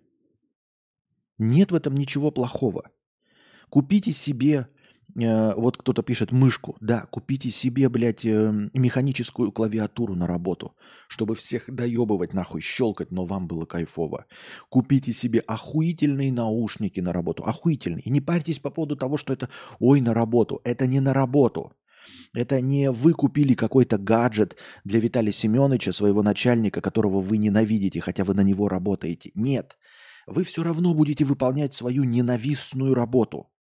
Нет 1.38 1.72
в 1.72 1.76
этом 1.76 1.93
ничего 1.95 2.32
плохого. 2.32 2.89
Купите 3.70 4.14
себе 4.14 4.70
Э, 5.16 5.53
вот 5.55 5.78
кто-то 5.78 6.01
пишет 6.01 6.32
мышку. 6.32 6.76
Да, 6.80 7.05
купите 7.11 7.51
себе, 7.51 7.89
блядь, 7.89 8.26
э, 8.26 8.70
механическую 8.74 9.51
клавиатуру 9.51 10.16
на 10.16 10.28
работу, 10.28 10.76
чтобы 11.07 11.36
всех 11.36 11.66
доебывать 11.68 12.34
нахуй, 12.34 12.61
щелкать, 12.61 13.11
но 13.11 13.26
вам 13.26 13.47
было 13.47 13.66
кайфово. 13.66 14.26
Купите 14.70 15.14
себе 15.14 15.39
охуительные 15.39 16.32
наушники 16.32 16.99
на 16.99 17.14
работу. 17.14 17.43
Охуительные. 17.43 18.01
И 18.01 18.09
не 18.09 18.22
парьтесь 18.22 18.59
по 18.59 18.72
поводу 18.72 18.95
того, 18.95 19.18
что 19.18 19.34
это 19.34 19.49
ой 19.80 20.01
на 20.01 20.14
работу. 20.14 20.61
Это 20.64 20.88
не 20.88 20.99
на 20.99 21.14
работу. 21.14 21.74
Это 22.34 22.59
не 22.59 22.91
вы 22.91 23.14
купили 23.14 23.53
какой-то 23.53 23.97
гаджет 23.97 24.57
для 24.84 24.99
Виталия 24.99 25.32
Семеновича, 25.32 25.93
своего 25.93 26.24
начальника, 26.24 26.82
которого 26.82 27.22
вы 27.22 27.38
ненавидите, 27.38 28.01
хотя 28.01 28.24
вы 28.24 28.34
на 28.34 28.41
него 28.41 28.68
работаете. 28.68 29.32
Нет. 29.36 29.78
Вы 30.26 30.43
все 30.43 30.64
равно 30.64 30.93
будете 30.93 31.24
выполнять 31.24 31.74
свою 31.74 32.03
ненавистную 32.03 32.95
работу– 32.95 33.49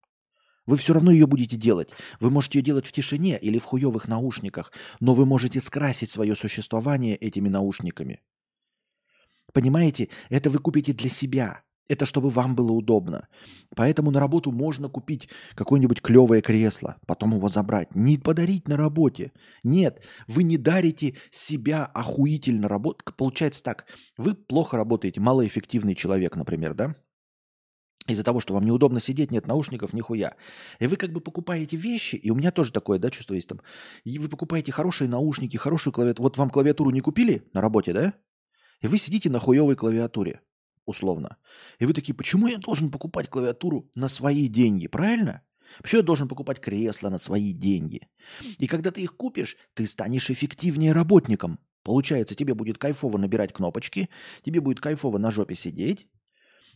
вы 0.65 0.77
все 0.77 0.93
равно 0.93 1.11
ее 1.11 1.27
будете 1.27 1.57
делать. 1.57 1.89
Вы 2.19 2.29
можете 2.29 2.59
ее 2.59 2.63
делать 2.63 2.85
в 2.85 2.91
тишине 2.91 3.37
или 3.37 3.57
в 3.57 3.65
хуевых 3.65 4.07
наушниках, 4.07 4.71
но 4.99 5.13
вы 5.13 5.25
можете 5.25 5.59
скрасить 5.61 6.09
свое 6.09 6.35
существование 6.35 7.15
этими 7.15 7.49
наушниками. 7.49 8.21
Понимаете, 9.53 10.09
это 10.29 10.49
вы 10.49 10.59
купите 10.59 10.93
для 10.93 11.09
себя. 11.09 11.63
Это 11.87 12.05
чтобы 12.05 12.29
вам 12.29 12.55
было 12.55 12.71
удобно. 12.71 13.27
Поэтому 13.75 14.11
на 14.11 14.21
работу 14.21 14.53
можно 14.53 14.87
купить 14.87 15.27
какое-нибудь 15.55 16.01
клевое 16.01 16.41
кресло, 16.41 16.95
потом 17.05 17.35
его 17.35 17.49
забрать. 17.49 17.93
Не 17.95 18.17
подарить 18.17 18.69
на 18.69 18.77
работе. 18.77 19.33
Нет, 19.63 20.01
вы 20.25 20.43
не 20.43 20.57
дарите 20.57 21.17
себя 21.31 21.85
охуительно 21.85 22.69
работать. 22.69 23.13
Получается 23.17 23.61
так, 23.63 23.87
вы 24.15 24.35
плохо 24.35 24.77
работаете, 24.77 25.19
малоэффективный 25.19 25.95
человек, 25.95 26.37
например, 26.37 26.75
да? 26.75 26.95
Из-за 28.11 28.23
того, 28.23 28.39
что 28.39 28.53
вам 28.53 28.65
неудобно 28.65 28.99
сидеть, 28.99 29.31
нет 29.31 29.47
наушников, 29.47 29.93
нихуя. 29.93 30.35
И 30.79 30.87
вы 30.87 30.97
как 30.97 31.11
бы 31.11 31.21
покупаете 31.21 31.77
вещи, 31.77 32.15
и 32.15 32.29
у 32.29 32.35
меня 32.35 32.51
тоже 32.51 32.71
такое, 32.71 32.99
да, 32.99 33.09
чувство 33.09 33.33
есть 33.33 33.47
там. 33.47 33.61
И 34.03 34.19
вы 34.19 34.27
покупаете 34.27 34.71
хорошие 34.71 35.07
наушники, 35.07 35.57
хорошую 35.57 35.93
клавиатуру. 35.93 36.23
Вот 36.23 36.37
вам 36.37 36.49
клавиатуру 36.49 36.91
не 36.91 37.01
купили 37.01 37.43
на 37.53 37.61
работе, 37.61 37.93
да? 37.93 38.13
И 38.81 38.87
вы 38.87 38.97
сидите 38.97 39.29
на 39.29 39.39
хуевой 39.39 39.75
клавиатуре, 39.75 40.41
условно. 40.85 41.37
И 41.79 41.85
вы 41.85 41.93
такие, 41.93 42.13
почему 42.13 42.47
я 42.47 42.57
должен 42.57 42.91
покупать 42.91 43.29
клавиатуру 43.29 43.89
на 43.95 44.07
свои 44.07 44.47
деньги, 44.47 44.87
правильно? 44.87 45.41
Почему 45.81 46.01
я 46.01 46.05
должен 46.05 46.27
покупать 46.27 46.59
кресло 46.59 47.09
на 47.09 47.17
свои 47.17 47.53
деньги? 47.53 48.09
И 48.57 48.67
когда 48.67 48.91
ты 48.91 49.01
их 49.01 49.15
купишь, 49.15 49.55
ты 49.73 49.87
станешь 49.87 50.29
эффективнее 50.29 50.91
работником. 50.91 51.59
Получается, 51.83 52.35
тебе 52.35 52.53
будет 52.53 52.77
кайфово 52.77 53.17
набирать 53.17 53.53
кнопочки, 53.53 54.09
тебе 54.43 54.59
будет 54.59 54.79
кайфово 54.79 55.17
на 55.17 55.31
жопе 55.31 55.55
сидеть, 55.55 56.07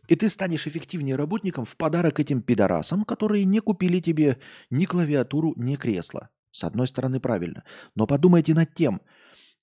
и 0.07 0.15
ты 0.15 0.29
станешь 0.29 0.67
эффективнее 0.67 1.15
работником 1.15 1.65
в 1.65 1.75
подарок 1.77 2.19
этим 2.19 2.41
пидорасам, 2.41 3.03
которые 3.05 3.45
не 3.45 3.59
купили 3.59 3.99
тебе 3.99 4.37
ни 4.69 4.85
клавиатуру, 4.85 5.53
ни 5.57 5.75
кресло. 5.75 6.29
С 6.51 6.63
одной 6.63 6.87
стороны, 6.87 7.19
правильно. 7.19 7.63
Но 7.95 8.07
подумайте 8.07 8.53
над 8.53 8.73
тем, 8.73 9.01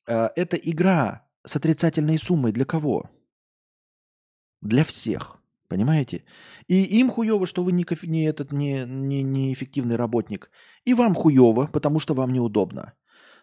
э, 0.06 0.28
эта 0.36 0.56
игра 0.56 1.26
с 1.44 1.56
отрицательной 1.56 2.18
суммой 2.18 2.52
для 2.52 2.64
кого? 2.64 3.10
Для 4.60 4.84
всех. 4.84 5.38
Понимаете? 5.68 6.24
И 6.68 6.82
им 7.00 7.10
хуево, 7.10 7.46
что 7.46 7.64
вы 7.64 7.72
не, 7.72 7.86
не, 8.02 8.24
этот, 8.26 8.52
не, 8.52 8.84
не, 8.84 9.22
не 9.22 9.54
эффективный 9.54 9.96
работник. 9.96 10.50
И 10.84 10.92
вам 10.92 11.14
хуево, 11.14 11.66
потому 11.72 11.98
что 11.98 12.12
вам 12.12 12.32
неудобно. 12.32 12.92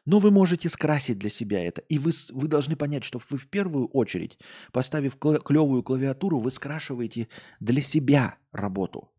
Но 0.10 0.18
вы 0.18 0.32
можете 0.32 0.70
скрасить 0.70 1.20
для 1.20 1.30
себя 1.30 1.64
это. 1.64 1.82
И 1.82 2.00
вы, 2.00 2.12
вы 2.32 2.48
должны 2.48 2.76
понять, 2.76 3.04
что 3.04 3.20
вы 3.30 3.38
в 3.38 3.48
первую 3.48 3.86
очередь, 3.90 4.40
поставив 4.72 5.20
клевую 5.20 5.84
клавиатуру, 5.84 6.40
вы 6.40 6.50
скрашиваете 6.50 7.28
для 7.60 7.84
себя 7.84 8.36
работу. 8.52 9.12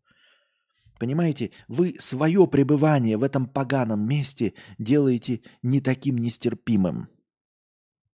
Понимаете, 0.99 1.51
вы 1.69 1.93
свое 1.97 2.45
пребывание 2.45 3.15
в 3.15 3.23
этом 3.23 3.45
поганом 3.45 4.05
месте 4.05 4.53
делаете 4.79 5.39
не 5.63 5.79
таким 5.79 6.17
нестерпимым. 6.17 7.07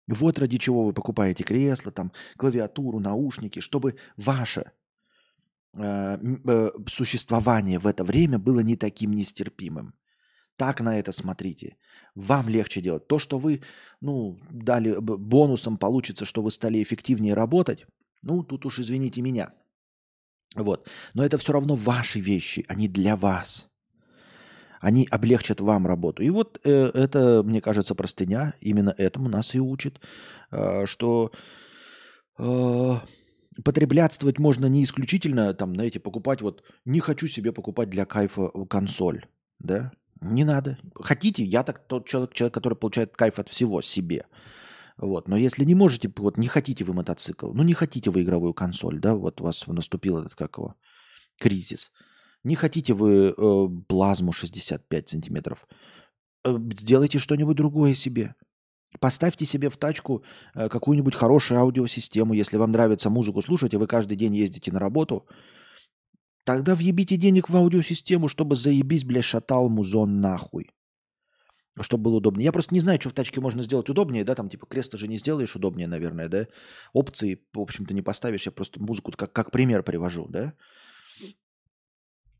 Вот 0.07 0.37
ради 0.37 0.59
чего 0.59 0.85
вы 0.85 0.93
покупаете 0.93 1.43
кресло, 1.43 1.91
там, 1.91 2.11
клавиатуру, 2.37 2.99
наушники, 2.99 3.59
чтобы 3.59 3.95
ваше 4.17 4.71
э, 5.73 6.19
э, 6.45 6.69
существование 6.87 7.79
в 7.79 7.87
это 7.87 8.03
время 8.03 8.37
было 8.37 8.59
не 8.59 8.75
таким 8.75 9.13
нестерпимым. 9.13 9.95
Так 10.57 10.81
на 10.81 10.99
это 10.99 11.11
смотрите. 11.11 11.77
Вам 12.15 12.49
легче 12.49 12.81
делать. 12.81 13.07
То, 13.07 13.19
что 13.19 13.37
вы 13.37 13.61
ну, 14.01 14.39
дали 14.51 14.95
бонусом, 14.99 15.77
получится, 15.77 16.25
что 16.25 16.41
вы 16.41 16.51
стали 16.51 16.81
эффективнее 16.81 17.35
работать, 17.35 17.85
ну, 18.23 18.43
тут 18.43 18.65
уж 18.65 18.79
извините 18.79 19.21
меня. 19.21 19.53
Вот. 20.55 20.89
Но 21.13 21.23
это 21.23 21.37
все 21.37 21.53
равно 21.53 21.75
ваши 21.75 22.19
вещи, 22.19 22.65
они 22.67 22.87
для 22.87 23.15
вас. 23.15 23.69
Они 24.79 25.07
облегчат 25.11 25.61
вам 25.61 25.85
работу. 25.87 26.23
И 26.23 26.29
вот 26.29 26.59
э, 26.63 26.91
это, 26.93 27.43
мне 27.43 27.61
кажется, 27.61 27.95
простыня 27.95 28.53
именно 28.61 28.93
этому 28.97 29.29
нас 29.29 29.55
и 29.55 29.59
учит, 29.59 29.99
э, 30.51 30.85
что 30.85 31.31
э, 32.39 32.95
потреблятствовать 33.63 34.39
можно 34.39 34.67
не 34.67 34.83
исключительно, 34.83 35.53
там, 35.53 35.73
знаете, 35.73 35.99
покупать 35.99 36.41
вот, 36.41 36.63
не 36.85 36.99
хочу 36.99 37.27
себе 37.27 37.51
покупать 37.51 37.89
для 37.89 38.05
кайфа 38.05 38.49
консоль, 38.69 39.25
да, 39.59 39.91
не 40.21 40.43
надо. 40.43 40.77
Хотите, 40.95 41.43
я 41.43 41.63
так 41.63 41.87
тот 41.87 42.07
человек, 42.07 42.33
человек, 42.33 42.53
который 42.53 42.75
получает 42.75 43.15
кайф 43.15 43.39
от 43.39 43.49
всего 43.49 43.81
себе. 43.81 44.25
Вот. 44.97 45.27
Но 45.27 45.37
если 45.37 45.63
не 45.63 45.75
можете, 45.75 46.11
вот 46.17 46.37
не 46.37 46.47
хотите 46.47 46.83
вы 46.83 46.93
мотоцикл, 46.93 47.53
ну 47.53 47.63
не 47.63 47.73
хотите 47.73 48.09
вы 48.09 48.23
игровую 48.23 48.53
консоль, 48.53 48.99
да, 48.99 49.15
вот 49.15 49.41
у 49.41 49.43
вас 49.43 49.67
наступил 49.67 50.17
этот, 50.19 50.35
как 50.35 50.57
его, 50.57 50.75
кризис. 51.39 51.91
Не 52.43 52.55
хотите 52.55 52.93
вы 52.93 53.33
э, 53.37 53.67
плазму 53.87 54.31
65 54.31 55.09
сантиметров, 55.09 55.67
э, 56.45 56.57
сделайте 56.73 57.19
что-нибудь 57.19 57.57
другое 57.57 57.93
себе. 57.93 58.35
Поставьте 58.99 59.45
себе 59.45 59.69
в 59.69 59.77
тачку 59.77 60.23
э, 60.55 60.69
какую-нибудь 60.69 61.13
хорошую 61.13 61.59
аудиосистему, 61.59 62.33
если 62.33 62.57
вам 62.57 62.71
нравится 62.71 63.09
музыку 63.09 63.41
слушать, 63.41 63.73
и 63.73 63.77
вы 63.77 63.85
каждый 63.85 64.15
день 64.15 64.35
ездите 64.35 64.71
на 64.71 64.79
работу– 64.79 65.27
Тогда 66.47 66.75
въебите 66.75 67.17
денег 67.17 67.49
в 67.49 67.57
аудиосистему, 67.57 68.29
чтобы 68.29 68.55
заебись, 68.55 69.03
бля, 69.03 69.21
шатал 69.21 69.67
музон 69.67 70.21
нахуй. 70.21 70.69
Чтобы 71.81 72.03
было 72.05 72.15
удобнее. 72.15 72.45
Я 72.45 72.53
просто 72.53 72.73
не 72.73 72.79
знаю, 72.79 73.01
что 73.01 73.09
в 73.09 73.13
тачке 73.13 73.41
можно 73.41 73.61
сделать 73.63 73.89
удобнее, 73.89 74.23
да, 74.23 74.33
там 74.33 74.47
типа 74.47 74.65
кресло 74.65 74.97
же 74.97 75.09
не 75.09 75.17
сделаешь 75.17 75.57
удобнее, 75.57 75.87
наверное, 75.87 76.29
да. 76.29 76.47
Опции, 76.93 77.41
в 77.53 77.59
общем-то, 77.59 77.93
не 77.93 78.01
поставишь, 78.01 78.45
я 78.45 78.53
просто 78.53 78.81
музыку 78.81 79.11
как, 79.11 79.33
как 79.33 79.51
пример 79.51 79.83
привожу, 79.83 80.25
да. 80.29 80.53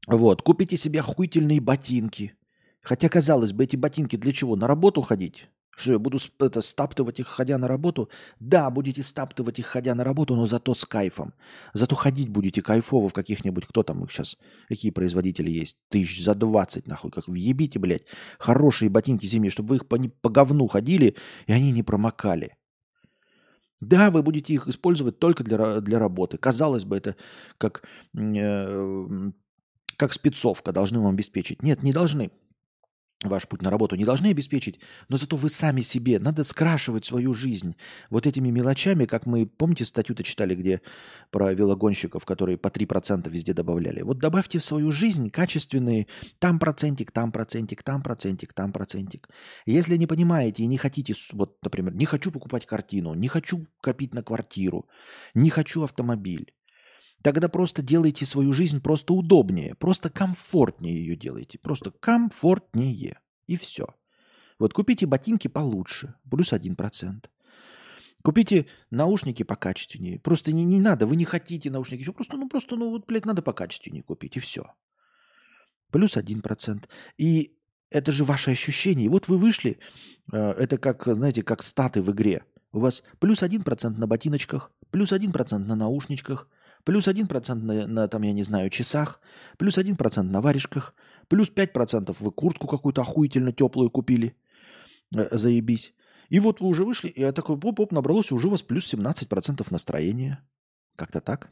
Вот, 0.07 0.41
купите 0.41 0.77
себе 0.77 1.01
охуительные 1.01 1.59
ботинки. 1.59 2.37
Хотя, 2.81 3.09
казалось 3.09 3.51
бы, 3.51 3.65
эти 3.65 3.75
ботинки 3.75 4.15
для 4.15 4.31
чего? 4.31 4.55
На 4.55 4.67
работу 4.67 5.01
ходить? 5.01 5.49
Что 5.77 5.91
я 5.91 5.99
буду 5.99 6.17
это, 6.39 6.61
стаптывать 6.61 7.19
их, 7.19 7.27
ходя 7.27 7.59
на 7.59 7.67
работу? 7.67 8.09
Да, 8.39 8.67
будете 8.71 9.03
стаптывать 9.03 9.59
их, 9.59 9.67
ходя 9.67 9.93
на 9.93 10.03
работу, 10.03 10.35
но 10.35 10.47
зато 10.47 10.73
с 10.73 10.85
кайфом. 10.85 11.35
Зато 11.73 11.95
ходить 11.95 12.29
будете 12.29 12.63
кайфово 12.63 13.09
в 13.09 13.13
каких-нибудь, 13.13 13.67
кто 13.67 13.83
там 13.83 14.03
их 14.03 14.11
сейчас, 14.11 14.37
какие 14.67 14.89
производители 14.89 15.51
есть, 15.51 15.77
тысяч 15.89 16.23
за 16.23 16.33
20, 16.33 16.87
нахуй, 16.87 17.11
как 17.11 17.27
въебите, 17.27 17.77
блядь, 17.77 18.07
хорошие 18.39 18.89
ботинки 18.89 19.27
зимние, 19.27 19.51
чтобы 19.51 19.69
вы 19.69 19.75
их 19.75 19.87
по, 19.87 19.99
по 19.99 20.31
говну 20.31 20.65
ходили, 20.65 21.15
и 21.45 21.53
они 21.53 21.71
не 21.71 21.83
промокали. 21.83 22.57
Да, 23.79 24.09
вы 24.09 24.23
будете 24.23 24.53
их 24.53 24.67
использовать 24.67 25.19
только 25.19 25.43
для, 25.43 25.79
для 25.79 25.99
работы. 25.99 26.39
Казалось 26.39 26.85
бы, 26.85 26.97
это 26.97 27.15
как, 27.59 27.83
э, 28.17 29.07
как 29.95 30.13
спецовка 30.13 30.71
должны 30.71 30.99
вам 30.99 31.13
обеспечить. 31.13 31.61
Нет, 31.61 31.83
не 31.83 31.91
должны 31.93 32.31
ваш 33.23 33.47
путь 33.47 33.61
на 33.61 33.69
работу 33.69 33.95
не 33.95 34.05
должны 34.05 34.27
обеспечить, 34.27 34.79
но 35.09 35.17
зато 35.17 35.37
вы 35.37 35.49
сами 35.49 35.81
себе, 35.81 36.19
надо 36.19 36.43
скрашивать 36.43 37.05
свою 37.05 37.33
жизнь 37.33 37.75
вот 38.09 38.27
этими 38.27 38.49
мелочами, 38.49 39.05
как 39.05 39.25
мы, 39.25 39.47
помните, 39.47 39.85
статью-то 39.85 40.23
читали, 40.23 40.53
где 40.53 40.81
про 41.31 41.53
велогонщиков, 41.53 42.25
которые 42.25 42.57
по 42.57 42.67
3% 42.67 43.29
везде 43.29 43.53
добавляли. 43.53 44.01
Вот 44.03 44.19
добавьте 44.19 44.59
в 44.59 44.63
свою 44.63 44.91
жизнь 44.91 45.29
качественные 45.29 46.07
там 46.39 46.59
процентик, 46.59 47.11
там 47.11 47.31
процентик, 47.31 47.81
там 47.81 48.03
процентик, 48.03 48.53
там 48.53 48.71
процентик. 48.71 49.29
Если 49.65 49.97
не 49.97 50.05
понимаете 50.05 50.63
и 50.63 50.67
не 50.67 50.77
хотите, 50.77 51.15
вот, 51.33 51.57
например, 51.63 51.95
не 51.95 52.05
хочу 52.05 52.31
покупать 52.31 52.65
картину, 52.65 53.15
не 53.15 53.27
хочу 53.27 53.65
копить 53.81 54.13
на 54.13 54.21
квартиру, 54.21 54.87
не 55.33 55.49
хочу 55.49 55.83
автомобиль, 55.83 56.53
Тогда 57.27 57.49
просто 57.49 57.81
делайте 57.81 58.25
свою 58.25 58.53
жизнь 58.53 58.79
просто 58.79 59.13
удобнее, 59.13 59.75
просто 59.75 60.09
комфортнее 60.09 60.95
ее 60.95 61.17
делайте, 61.17 61.59
просто 61.59 61.91
комфортнее. 61.91 63.19
И 63.47 63.57
все. 63.57 63.87
Вот 64.59 64.71
купите 64.71 65.05
ботинки 65.07 65.49
получше, 65.49 66.15
плюс 66.31 66.53
1%. 66.53 67.25
Купите 68.23 68.67
наушники 68.91 69.43
покачественнее. 69.43 70.19
Просто 70.19 70.53
не, 70.53 70.63
не 70.63 70.79
надо, 70.79 71.05
вы 71.05 71.17
не 71.17 71.25
хотите 71.25 71.69
наушники. 71.69 72.09
Просто, 72.09 72.37
ну 72.37 72.47
просто, 72.47 72.77
ну 72.77 72.91
вот, 72.91 73.05
блядь, 73.05 73.25
надо 73.25 73.41
покачественнее 73.41 74.03
купить, 74.03 74.37
и 74.37 74.39
все. 74.39 74.73
Плюс 75.91 76.15
1%. 76.15 76.85
И 77.17 77.57
это 77.89 78.13
же 78.13 78.23
ваше 78.23 78.51
ощущение. 78.51 79.09
Вот 79.09 79.27
вы 79.27 79.37
вышли, 79.37 79.79
э, 80.31 80.37
это 80.37 80.77
как, 80.77 81.03
знаете, 81.05 81.43
как 81.43 81.61
статы 81.61 82.01
в 82.01 82.09
игре. 82.09 82.45
У 82.71 82.79
вас 82.79 83.03
плюс 83.19 83.43
1% 83.43 83.97
на 83.97 84.07
ботиночках, 84.07 84.71
плюс 84.91 85.11
1% 85.11 85.57
на 85.57 85.75
наушничках, 85.75 86.47
плюс 86.87 87.07
1% 87.07 87.55
на, 87.55 87.87
на, 87.87 88.07
там, 88.07 88.23
я 88.23 88.33
не 88.33 88.43
знаю, 88.43 88.69
часах, 88.69 89.19
плюс 89.57 89.77
1% 89.77 90.21
на 90.21 90.41
варежках, 90.41 90.93
плюс 91.27 91.51
5% 91.51 92.15
вы 92.19 92.31
куртку 92.31 92.67
какую-то 92.67 93.01
охуительно 93.01 93.51
теплую 93.51 93.89
купили, 93.89 94.37
э, 95.15 95.37
заебись. 95.37 95.93
И 96.29 96.39
вот 96.39 96.61
вы 96.61 96.67
уже 96.67 96.85
вышли, 96.85 97.09
и 97.09 97.21
я 97.21 97.33
такой, 97.33 97.59
поп-поп, 97.59 97.91
набралось, 97.91 98.31
уже 98.31 98.47
у 98.47 98.51
вас 98.51 98.61
плюс 98.61 98.93
17% 98.93 99.67
настроения. 99.69 100.39
Как-то 100.95 101.19
так. 101.19 101.49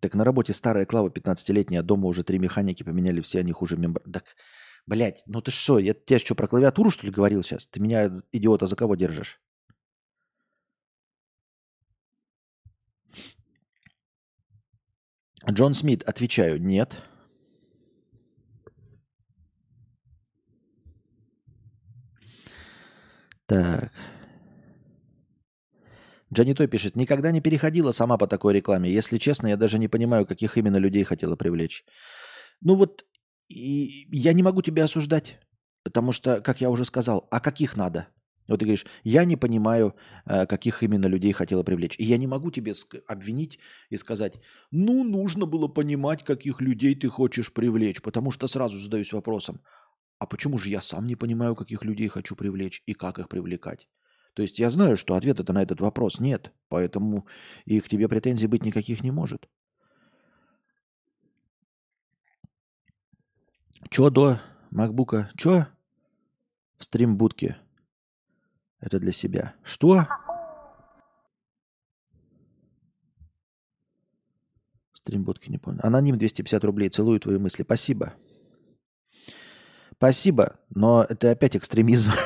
Так 0.00 0.14
на 0.14 0.24
работе 0.24 0.52
старая 0.52 0.84
Клава 0.84 1.08
15-летняя, 1.08 1.80
а 1.80 1.82
дома 1.82 2.08
уже 2.08 2.24
три 2.24 2.38
механики 2.38 2.82
поменяли, 2.82 3.22
все 3.22 3.40
они 3.40 3.52
хуже 3.52 3.78
мембр... 3.78 4.02
Так 4.12 4.36
Блять, 4.86 5.22
ну 5.26 5.40
ты 5.42 5.50
что, 5.50 5.78
я 5.80 5.94
тебе 5.94 6.18
что, 6.20 6.34
про 6.36 6.46
клавиатуру, 6.46 6.90
что 6.90 7.06
ли, 7.06 7.12
говорил 7.12 7.42
сейчас? 7.42 7.66
Ты 7.66 7.80
меня, 7.80 8.10
идиота, 8.32 8.66
за 8.66 8.76
кого 8.76 8.94
держишь? 8.94 9.40
Джон 15.48 15.74
Смит, 15.74 16.02
отвечаю, 16.04 16.62
нет. 16.62 17.02
Так. 23.46 23.92
Джанитой 26.32 26.66
пишет, 26.66 26.96
никогда 26.96 27.30
не 27.30 27.40
переходила 27.40 27.92
сама 27.92 28.18
по 28.18 28.26
такой 28.26 28.54
рекламе. 28.54 28.90
Если 28.90 29.18
честно, 29.18 29.46
я 29.48 29.56
даже 29.56 29.78
не 29.78 29.88
понимаю, 29.88 30.26
каких 30.26 30.56
именно 30.58 30.76
людей 30.76 31.04
хотела 31.04 31.36
привлечь. 31.36 31.84
Ну 32.60 32.74
вот, 32.74 33.04
и 33.48 34.06
я 34.12 34.32
не 34.32 34.42
могу 34.42 34.62
тебя 34.62 34.84
осуждать, 34.84 35.38
потому 35.84 36.12
что, 36.12 36.40
как 36.40 36.60
я 36.60 36.70
уже 36.70 36.84
сказал, 36.84 37.28
а 37.30 37.40
каких 37.40 37.76
надо? 37.76 38.08
Вот 38.48 38.60
ты 38.60 38.64
говоришь, 38.64 38.86
я 39.04 39.24
не 39.24 39.36
понимаю, 39.36 39.94
э, 40.24 40.46
каких 40.46 40.82
именно 40.82 41.06
людей 41.06 41.32
хотела 41.32 41.64
привлечь. 41.64 41.96
И 41.98 42.04
я 42.04 42.16
не 42.16 42.26
могу 42.26 42.50
тебе 42.50 42.72
обвинить 43.08 43.58
и 43.90 43.96
сказать, 43.96 44.40
ну, 44.70 45.04
нужно 45.04 45.46
было 45.46 45.68
понимать, 45.68 46.24
каких 46.24 46.60
людей 46.60 46.94
ты 46.94 47.08
хочешь 47.08 47.52
привлечь, 47.52 48.00
потому 48.02 48.30
что 48.30 48.46
сразу 48.46 48.78
задаюсь 48.78 49.12
вопросом, 49.12 49.60
а 50.18 50.26
почему 50.26 50.58
же 50.58 50.70
я 50.70 50.80
сам 50.80 51.06
не 51.06 51.16
понимаю, 51.16 51.56
каких 51.56 51.84
людей 51.84 52.08
хочу 52.08 52.36
привлечь 52.36 52.82
и 52.86 52.94
как 52.94 53.18
их 53.18 53.28
привлекать? 53.28 53.88
То 54.34 54.42
есть 54.42 54.58
я 54.58 54.70
знаю, 54.70 54.96
что 54.96 55.14
ответа 55.14 55.50
на 55.52 55.62
этот 55.62 55.80
вопрос 55.80 56.20
нет, 56.20 56.52
поэтому 56.68 57.26
и 57.64 57.80
к 57.80 57.88
тебе 57.88 58.06
претензий 58.08 58.46
быть 58.46 58.64
никаких 58.64 59.02
не 59.02 59.10
может. 59.10 59.48
Чё 63.90 64.10
до 64.10 64.40
макбука? 64.70 65.30
Чё? 65.36 65.66
В 66.78 66.84
стримбудке. 66.84 67.56
Это 68.80 68.98
для 68.98 69.12
себя. 69.12 69.54
Что? 69.62 70.06
Стримбудки 74.92 75.50
не 75.50 75.58
понял. 75.58 75.80
Аноним 75.82 76.18
250 76.18 76.64
рублей. 76.64 76.88
Целую 76.90 77.20
твои 77.20 77.38
мысли. 77.38 77.62
Спасибо. 77.62 78.14
Спасибо, 79.92 80.56
но 80.68 81.06
это 81.08 81.30
опять 81.30 81.56
экстремизм. 81.56 82.10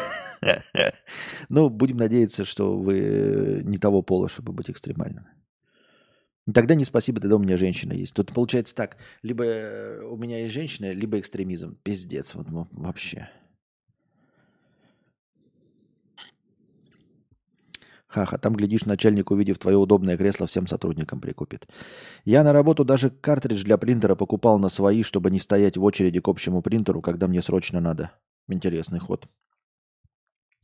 Ну, 1.51 1.69
будем 1.69 1.99
надеяться, 1.99 2.47
что 2.47 2.79
вы 2.79 3.61
не 3.65 3.77
того 3.77 4.01
пола, 4.01 4.29
чтобы 4.29 4.53
быть 4.55 4.71
экстремальным. 4.71 5.27
Тогда 6.53 6.75
не 6.75 6.85
спасибо, 6.85 7.21
тогда 7.21 7.37
у 7.37 7.39
меня 7.39 7.57
женщина 7.57 7.93
есть. 7.93 8.15
Тут 8.15 8.33
получается 8.33 8.75
так, 8.75 8.97
либо 9.23 9.43
у 10.05 10.17
меня 10.17 10.41
есть 10.41 10.55
женщина, 10.55 10.93
либо 10.93 11.19
экстремизм. 11.21 11.77
Пиздец, 11.83 12.35
вот 12.35 12.47
вообще. 12.73 13.29
Хаха, 18.09 18.39
там, 18.39 18.57
глядишь, 18.57 18.87
начальник, 18.87 19.31
увидев 19.31 19.59
твое 19.59 19.77
удобное 19.77 20.17
кресло, 20.17 20.49
всем 20.49 20.67
сотрудникам 20.67 21.21
прикупит. 21.21 21.69
Я 22.25 22.43
на 22.43 22.53
работу 22.53 22.85
даже 22.85 23.11
картридж 23.11 23.63
для 23.63 23.79
принтера 23.79 24.17
покупал 24.17 24.59
на 24.59 24.69
свои, 24.69 25.05
чтобы 25.05 25.31
не 25.31 25.39
стоять 25.39 25.77
в 25.77 25.85
очереди 25.85 26.19
к 26.19 26.27
общему 26.27 26.61
принтеру, 26.61 27.03
когда 27.03 27.29
мне 27.29 27.41
срочно 27.41 27.79
надо. 27.79 28.11
Интересный 28.49 28.99
ход. 28.99 29.29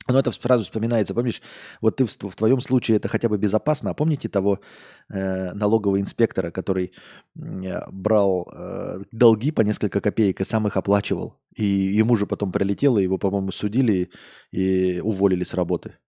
Но 0.09 0.21
это 0.21 0.31
сразу 0.31 0.65
вспоминается, 0.65 1.15
помнишь, 1.15 1.43
вот 1.81 1.97
ты 1.97 2.05
в, 2.05 2.11
в 2.11 2.37
твоем 2.37 2.61
случае 2.61 2.99
это 2.99 3.09
хотя 3.09 3.29
бы 3.29 3.39
безопасно, 3.39 3.91
а 3.91 3.95
помните 3.95 4.29
того 4.29 4.61
э, 5.09 5.53
налогового 5.53 6.01
инспектора, 6.01 6.51
который 6.53 6.93
э, 7.35 7.81
брал 7.91 8.49
э, 8.53 9.03
долги 9.11 9.51
по 9.51 9.63
несколько 9.63 10.01
копеек 10.01 10.41
и 10.41 10.45
сам 10.45 10.67
их 10.69 10.77
оплачивал, 10.77 11.41
и 11.57 11.65
ему 11.65 12.15
же 12.15 12.27
потом 12.27 12.53
прилетело, 12.53 12.99
его, 12.99 13.19
по-моему, 13.19 13.51
судили 13.51 14.11
и 14.53 15.01
уволили 15.01 15.43
с 15.43 15.55
работы. 15.55 15.99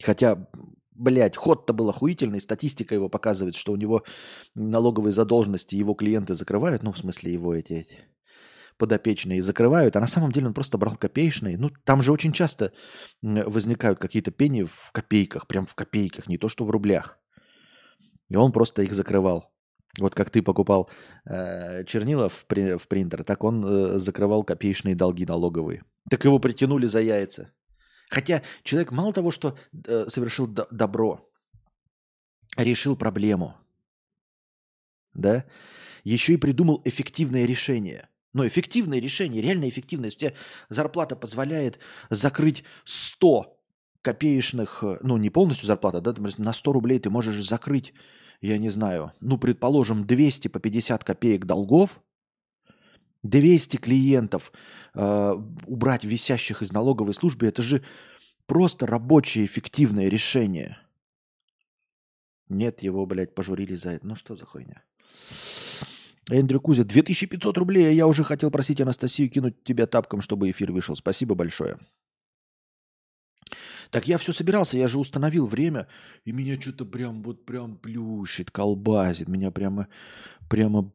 Хотя, 0.00 0.48
блядь, 0.92 1.36
ход-то 1.36 1.72
был 1.72 1.90
охуительный, 1.90 2.40
статистика 2.40 2.94
его 2.94 3.08
показывает, 3.08 3.56
что 3.56 3.72
у 3.72 3.76
него 3.76 4.04
налоговые 4.54 5.12
задолженности 5.12 5.74
его 5.74 5.94
клиенты 5.94 6.34
закрывают, 6.34 6.84
ну, 6.84 6.92
в 6.92 6.98
смысле, 6.98 7.32
его 7.32 7.56
эти, 7.56 7.72
эти 7.72 7.98
подопечные 8.78 9.42
закрывают, 9.42 9.96
а 9.96 10.00
на 10.00 10.06
самом 10.06 10.32
деле 10.32 10.48
он 10.48 10.54
просто 10.54 10.78
брал 10.78 10.96
копеечные. 10.96 11.58
Ну, 11.58 11.70
там 11.84 12.02
же 12.02 12.12
очень 12.12 12.32
часто 12.32 12.72
возникают 13.22 13.98
какие-то 13.98 14.30
пени 14.30 14.64
в 14.64 14.90
копейках, 14.92 15.46
прям 15.46 15.66
в 15.66 15.74
копейках, 15.74 16.28
не 16.28 16.38
то 16.38 16.48
что 16.48 16.64
в 16.64 16.70
рублях. 16.70 17.18
И 18.28 18.36
он 18.36 18.52
просто 18.52 18.82
их 18.82 18.92
закрывал. 18.92 19.52
Вот 19.98 20.14
как 20.14 20.30
ты 20.30 20.40
покупал 20.40 20.88
э, 21.26 21.84
чернила 21.84 22.30
в, 22.30 22.46
при, 22.46 22.78
в 22.78 22.88
принтер, 22.88 23.24
так 23.24 23.44
он 23.44 23.64
э, 23.64 23.98
закрывал 23.98 24.42
копеечные 24.42 24.94
долги 24.94 25.26
налоговые. 25.26 25.84
Так 26.08 26.24
его 26.24 26.38
притянули 26.38 26.86
за 26.86 27.00
яйца. 27.00 27.52
Хотя 28.08 28.42
человек 28.62 28.90
мало 28.90 29.12
того, 29.12 29.30
что 29.30 29.58
э, 29.86 30.06
совершил 30.08 30.46
до- 30.46 30.66
добро, 30.70 31.30
решил 32.56 32.96
проблему, 32.96 33.54
да, 35.14 35.44
еще 36.04 36.34
и 36.34 36.38
придумал 36.38 36.80
эффективное 36.84 37.46
решение. 37.46 38.08
Но 38.32 38.46
эффективное 38.46 39.00
решение, 39.00 39.42
реально 39.42 39.68
эффективное. 39.68 40.08
Если 40.08 40.16
у 40.16 40.20
тебя 40.30 40.34
зарплата 40.68 41.16
позволяет 41.16 41.78
закрыть 42.08 42.64
100 42.84 43.58
копеечных, 44.00 44.82
э, 44.82 44.98
ну 45.02 45.16
не 45.16 45.30
полностью 45.30 45.66
зарплата, 45.66 46.00
да, 46.00 46.14
на 46.38 46.52
100 46.52 46.72
рублей 46.72 46.98
ты 46.98 47.10
можешь 47.10 47.46
закрыть, 47.46 47.92
я 48.40 48.58
не 48.58 48.70
знаю, 48.70 49.12
ну 49.20 49.38
предположим 49.38 50.06
200 50.06 50.48
по 50.48 50.58
50 50.58 51.04
копеек 51.04 51.44
долгов, 51.44 52.02
200 53.22 53.76
клиентов 53.76 54.52
э, 54.94 55.32
убрать 55.66 56.04
висящих 56.04 56.62
из 56.62 56.72
налоговой 56.72 57.14
службы, 57.14 57.46
это 57.46 57.62
же 57.62 57.82
просто 58.46 58.86
рабочее 58.86 59.44
эффективное 59.44 60.08
решение. 60.08 60.78
Нет, 62.48 62.82
его, 62.82 63.06
блядь, 63.06 63.34
пожурили 63.34 63.74
за 63.74 63.90
это. 63.92 64.06
Ну 64.06 64.14
что 64.14 64.34
за 64.34 64.44
хуйня? 64.44 64.82
Эндрю 66.32 66.60
Кузя, 66.60 66.84
2500 66.84 67.58
рублей, 67.58 67.88
а 67.88 67.92
я 67.92 68.06
уже 68.06 68.24
хотел 68.24 68.50
просить 68.50 68.80
Анастасию 68.80 69.30
кинуть 69.30 69.62
тебя 69.64 69.86
тапком, 69.86 70.20
чтобы 70.20 70.50
эфир 70.50 70.72
вышел. 70.72 70.96
Спасибо 70.96 71.34
большое. 71.34 71.78
Так 73.90 74.08
я 74.08 74.16
все 74.16 74.32
собирался, 74.32 74.78
я 74.78 74.88
же 74.88 74.98
установил 74.98 75.46
время, 75.46 75.86
и 76.24 76.32
меня 76.32 76.58
что-то 76.58 76.86
прям 76.86 77.22
вот 77.22 77.44
прям 77.44 77.76
плющит, 77.76 78.50
колбасит, 78.50 79.28
меня 79.28 79.50
прямо, 79.50 79.88
прямо, 80.48 80.90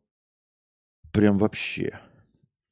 прям 1.11 1.37
вообще. 1.37 1.99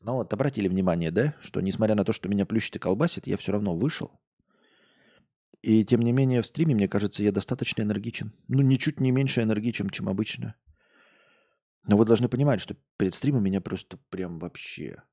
Ну 0.01 0.13
вот, 0.13 0.33
обратили 0.33 0.67
внимание, 0.67 1.11
да, 1.11 1.35
что 1.41 1.61
несмотря 1.61 1.93
на 1.93 2.03
то, 2.03 2.13
что 2.13 2.27
меня 2.29 2.47
плющит 2.47 2.75
и 2.77 2.79
колбасит, 2.79 3.27
я 3.27 3.37
все 3.37 3.51
равно 3.51 3.75
вышел. 3.75 4.11
И 5.61 5.83
тем 5.83 6.01
не 6.01 6.11
менее 6.11 6.41
в 6.41 6.47
стриме, 6.47 6.73
мне 6.73 6.87
кажется, 6.87 7.23
я 7.23 7.31
достаточно 7.31 7.83
энергичен. 7.83 8.33
Ну, 8.47 8.61
ничуть 8.61 8.99
не 8.99 9.11
меньше 9.11 9.41
энергичен, 9.41 9.89
чем 9.89 10.09
обычно. 10.09 10.55
Но 11.87 11.97
вы 11.97 12.05
должны 12.05 12.27
понимать, 12.27 12.61
что 12.61 12.75
перед 12.97 13.13
стримом 13.13 13.43
меня 13.43 13.61
просто 13.61 13.97
прям 14.09 14.39
вообще... 14.39 15.03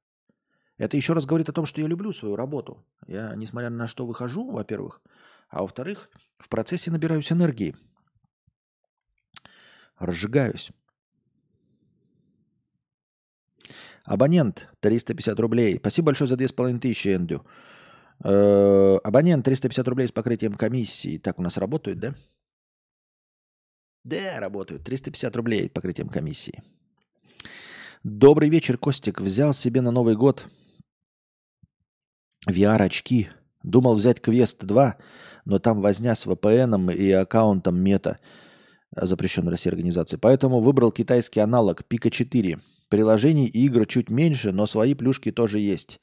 Это 0.78 0.96
еще 0.96 1.12
раз 1.12 1.26
говорит 1.26 1.48
о 1.48 1.52
том, 1.52 1.66
что 1.66 1.80
я 1.80 1.86
люблю 1.86 2.12
свою 2.12 2.34
работу. 2.34 2.84
Я, 3.06 3.34
несмотря 3.36 3.70
на 3.70 3.86
что 3.86 4.06
выхожу, 4.06 4.50
во-первых, 4.50 5.02
а 5.48 5.62
во-вторых, 5.62 6.10
в 6.38 6.48
процессе 6.48 6.90
набираюсь 6.90 7.30
энергии. 7.30 7.76
Разжигаюсь. 9.98 10.72
Абонент 14.04 14.68
350 14.80 15.38
рублей. 15.38 15.76
Спасибо 15.76 16.06
большое 16.06 16.26
за 16.26 16.36
2500, 16.36 17.06
Эндю. 17.06 17.46
Э, 18.24 18.96
абонент 19.04 19.44
350 19.44 19.86
рублей 19.86 20.08
с 20.08 20.12
покрытием 20.12 20.54
комиссии. 20.54 21.18
Так 21.18 21.38
у 21.38 21.42
нас 21.42 21.58
работают, 21.58 22.00
да? 22.00 22.14
Да, 24.04 24.40
работают. 24.40 24.84
350 24.84 25.36
рублей 25.36 25.70
покрытием 25.70 26.08
комиссии. 26.08 26.62
Добрый 28.02 28.48
вечер, 28.48 28.76
Костик. 28.76 29.20
Взял 29.20 29.52
себе 29.52 29.80
на 29.80 29.92
Новый 29.92 30.16
год 30.16 30.46
VR-очки. 32.48 33.28
Думал 33.62 33.94
взять 33.94 34.20
Квест 34.20 34.64
2, 34.64 34.96
но 35.44 35.58
там 35.60 35.80
возня 35.80 36.16
с 36.16 36.26
VPN 36.26 36.92
и 36.92 37.12
аккаунтом 37.12 37.80
мета, 37.80 38.18
запрещенной 38.90 39.52
России 39.52 39.70
организации. 39.70 40.16
Поэтому 40.16 40.58
выбрал 40.60 40.90
китайский 40.90 41.38
аналог 41.38 41.84
Пика 41.84 42.10
4. 42.10 42.58
Приложений 42.88 43.46
и 43.46 43.66
игр 43.66 43.86
чуть 43.86 44.10
меньше, 44.10 44.50
но 44.50 44.66
свои 44.66 44.94
плюшки 44.94 45.30
тоже 45.30 45.60
есть. 45.60 46.00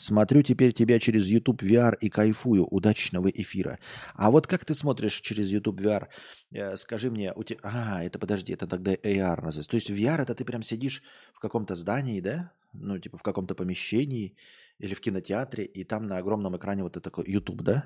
Смотрю 0.00 0.40
теперь 0.40 0.72
тебя 0.72 0.98
через 0.98 1.26
YouTube 1.26 1.62
VR 1.62 1.94
и 2.00 2.08
кайфую. 2.08 2.64
Удачного 2.64 3.28
эфира. 3.28 3.78
А 4.14 4.30
вот 4.30 4.46
как 4.46 4.64
ты 4.64 4.72
смотришь 4.72 5.20
через 5.20 5.48
YouTube 5.48 5.78
VR? 5.78 6.06
Э, 6.52 6.78
скажи 6.78 7.10
мне, 7.10 7.34
у 7.34 7.42
тебя... 7.42 7.60
А, 7.62 8.02
это 8.02 8.18
подожди, 8.18 8.54
это 8.54 8.66
тогда 8.66 8.94
AR 8.94 9.42
называется. 9.42 9.68
То 9.68 9.74
есть 9.74 9.90
VR 9.90 10.22
это 10.22 10.34
ты 10.34 10.46
прям 10.46 10.62
сидишь 10.62 11.02
в 11.34 11.38
каком-то 11.38 11.74
здании, 11.74 12.22
да? 12.22 12.50
Ну, 12.72 12.98
типа 12.98 13.18
в 13.18 13.22
каком-то 13.22 13.54
помещении 13.54 14.38
или 14.78 14.94
в 14.94 15.02
кинотеатре, 15.02 15.66
и 15.66 15.84
там 15.84 16.06
на 16.06 16.16
огромном 16.16 16.56
экране 16.56 16.82
вот 16.82 16.92
это 16.92 17.02
такой 17.02 17.30
YouTube, 17.30 17.60
да? 17.60 17.84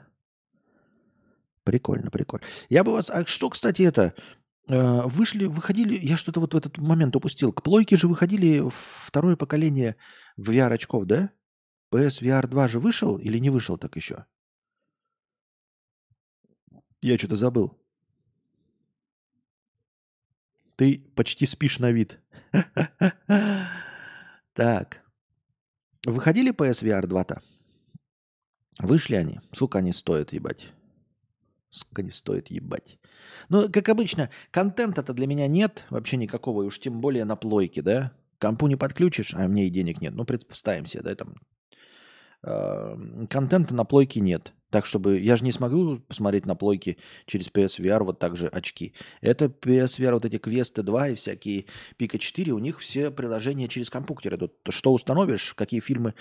Прикольно, 1.65 2.13
прикольно. 2.13 2.47
Я 2.69 2.85
бы 2.85 2.93
вас... 2.93 3.11
А 3.11 3.27
что, 3.27 3.51
кстати, 3.51 3.83
это... 3.83 4.15
Э, 4.69 5.01
вышли, 5.07 5.47
выходили, 5.47 5.99
я 6.01 6.17
что-то 6.17 6.39
вот 6.39 6.55
в 6.55 6.57
этот 6.57 6.79
момент 6.79 7.17
упустил. 7.17 7.53
К 7.53 7.61
плойке 7.65 7.97
же 7.97 8.07
выходили 8.07 8.63
второе 8.71 9.35
поколение 9.35 9.97
VR-очков, 10.39 11.07
да? 11.07 11.33
PSVR 11.91 12.47
2 12.47 12.69
же 12.69 12.81
вышел 12.81 13.19
или 13.19 13.39
не 13.39 13.51
вышел 13.51 13.79
так 13.79 13.97
еще? 13.97 14.27
Я 17.01 17.19
что-то 17.19 17.37
забыл. 17.37 17.79
Ты 20.77 20.99
почти 21.15 21.47
спишь 21.47 21.79
на 21.79 21.91
вид. 21.91 22.21
Так. 24.55 25.03
Выходили 26.07 26.55
PSVR 26.55 27.09
2-то? 27.09 27.43
Вышли 28.79 29.17
они. 29.17 29.41
Сколько 29.53 29.79
они 29.79 29.93
стоят, 29.93 30.33
ебать? 30.33 30.73
Сколько 31.71 32.03
они 32.03 32.11
стоят, 32.11 32.53
ебать? 32.53 33.01
Ну, 33.49 33.69
как 33.71 33.89
обычно, 33.89 34.31
контента-то 34.53 35.13
для 35.13 35.27
меня 35.27 35.49
нет 35.49 35.87
вообще 35.91 36.17
никакого, 36.17 36.63
и 36.63 36.67
уж 36.67 36.79
тем 36.79 37.01
более 37.01 37.25
на 37.25 37.35
плойке, 37.35 37.83
да? 37.83 38.13
Компу 38.39 38.69
не 38.69 38.77
подключишь, 38.77 39.35
а 39.35 39.49
мне 39.49 39.67
и 39.67 39.71
денег 39.71 40.01
нет. 40.01 40.15
Ну, 40.15 40.25
представим 40.25 40.87
себе, 40.87 41.03
да, 41.03 41.15
там. 41.17 41.35
Э, 42.47 42.97
контента 43.31 43.75
на 43.75 43.85
плойке 43.85 44.21
нет. 44.21 44.53
Так, 44.71 44.87
чтобы... 44.87 45.19
Я 45.21 45.37
же 45.37 45.45
не 45.45 45.53
смогу 45.53 45.99
посмотреть 46.01 46.47
на 46.47 46.55
плойке 46.55 46.97
через 47.27 47.49
PSVR 47.49 48.03
вот 48.05 48.19
так 48.19 48.37
же 48.37 48.49
очки. 48.49 48.93
Это 49.21 49.47
PSVR, 49.47 50.13
вот 50.13 50.25
эти 50.25 50.37
квесты 50.37 50.83
2 50.83 51.09
и 51.09 51.15
всякие 51.15 51.67
Пика 51.97 52.19
4, 52.19 52.53
у 52.53 52.59
них 52.59 52.81
все 52.81 53.11
приложения 53.11 53.69
через 53.69 53.89
компьютер 53.89 54.35
идут. 54.35 54.53
Что 54.69 54.93
установишь, 54.93 55.55
какие 55.55 55.81
фильмы, 55.81 56.15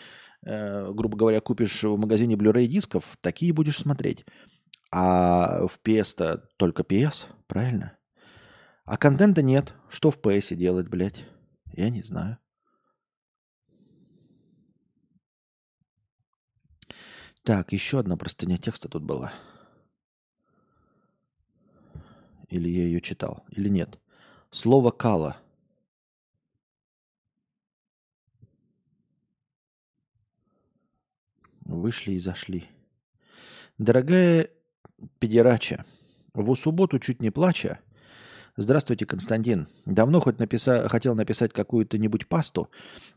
э, 0.46 0.92
грубо 0.94 1.18
говоря, 1.18 1.42
купишь 1.42 1.84
в 1.84 1.98
магазине 1.98 2.36
Blu-ray 2.36 2.68
дисков, 2.68 3.18
такие 3.22 3.52
будешь 3.52 3.78
смотреть. 3.78 4.26
А 4.92 5.68
в 5.68 5.80
PS-то 5.84 6.48
только 6.58 6.84
PS, 6.84 7.26
правильно? 7.48 7.98
А 8.86 8.98
контента 8.98 9.42
нет. 9.42 9.74
Что 9.90 10.12
в 10.12 10.20
PS 10.20 10.56
делать, 10.56 10.88
блядь? 10.88 11.26
Я 11.74 11.90
не 11.90 12.04
знаю. 12.04 12.38
Так, 17.44 17.74
еще 17.74 18.00
одна 18.00 18.16
простыня 18.16 18.58
текста 18.58 18.88
тут 18.88 19.04
была. 19.04 19.34
Или 22.48 22.70
я 22.70 22.84
ее 22.84 23.02
читал, 23.02 23.44
или 23.50 23.68
нет. 23.68 24.00
Слово 24.50 24.92
«кала». 24.92 25.38
Вышли 31.66 32.14
и 32.14 32.20
зашли. 32.20 32.70
Дорогая 33.78 34.50
педерача, 35.20 35.86
в 36.34 36.56
субботу 36.56 37.00
чуть 37.00 37.22
не 37.22 37.30
плача. 37.30 37.80
Здравствуйте, 38.56 39.06
Константин. 39.06 39.68
Давно 39.86 40.22
хоть 40.22 40.40
написа... 40.40 40.88
хотел 40.88 41.16
написать 41.16 41.52
какую-то 41.52 41.98
нибудь 41.98 42.28
пасту. 42.28 42.70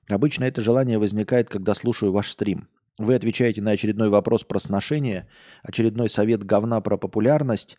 Обычно 0.08 0.44
это 0.44 0.62
желание 0.62 0.98
возникает, 0.98 1.48
когда 1.48 1.74
слушаю 1.74 2.10
ваш 2.10 2.30
стрим. 2.30 2.68
Вы 2.98 3.14
отвечаете 3.14 3.60
на 3.60 3.72
очередной 3.72 4.08
вопрос 4.08 4.44
про 4.44 4.58
сношение, 4.58 5.28
очередной 5.62 6.08
совет 6.08 6.42
говна 6.44 6.80
про 6.80 6.96
популярность. 6.96 7.76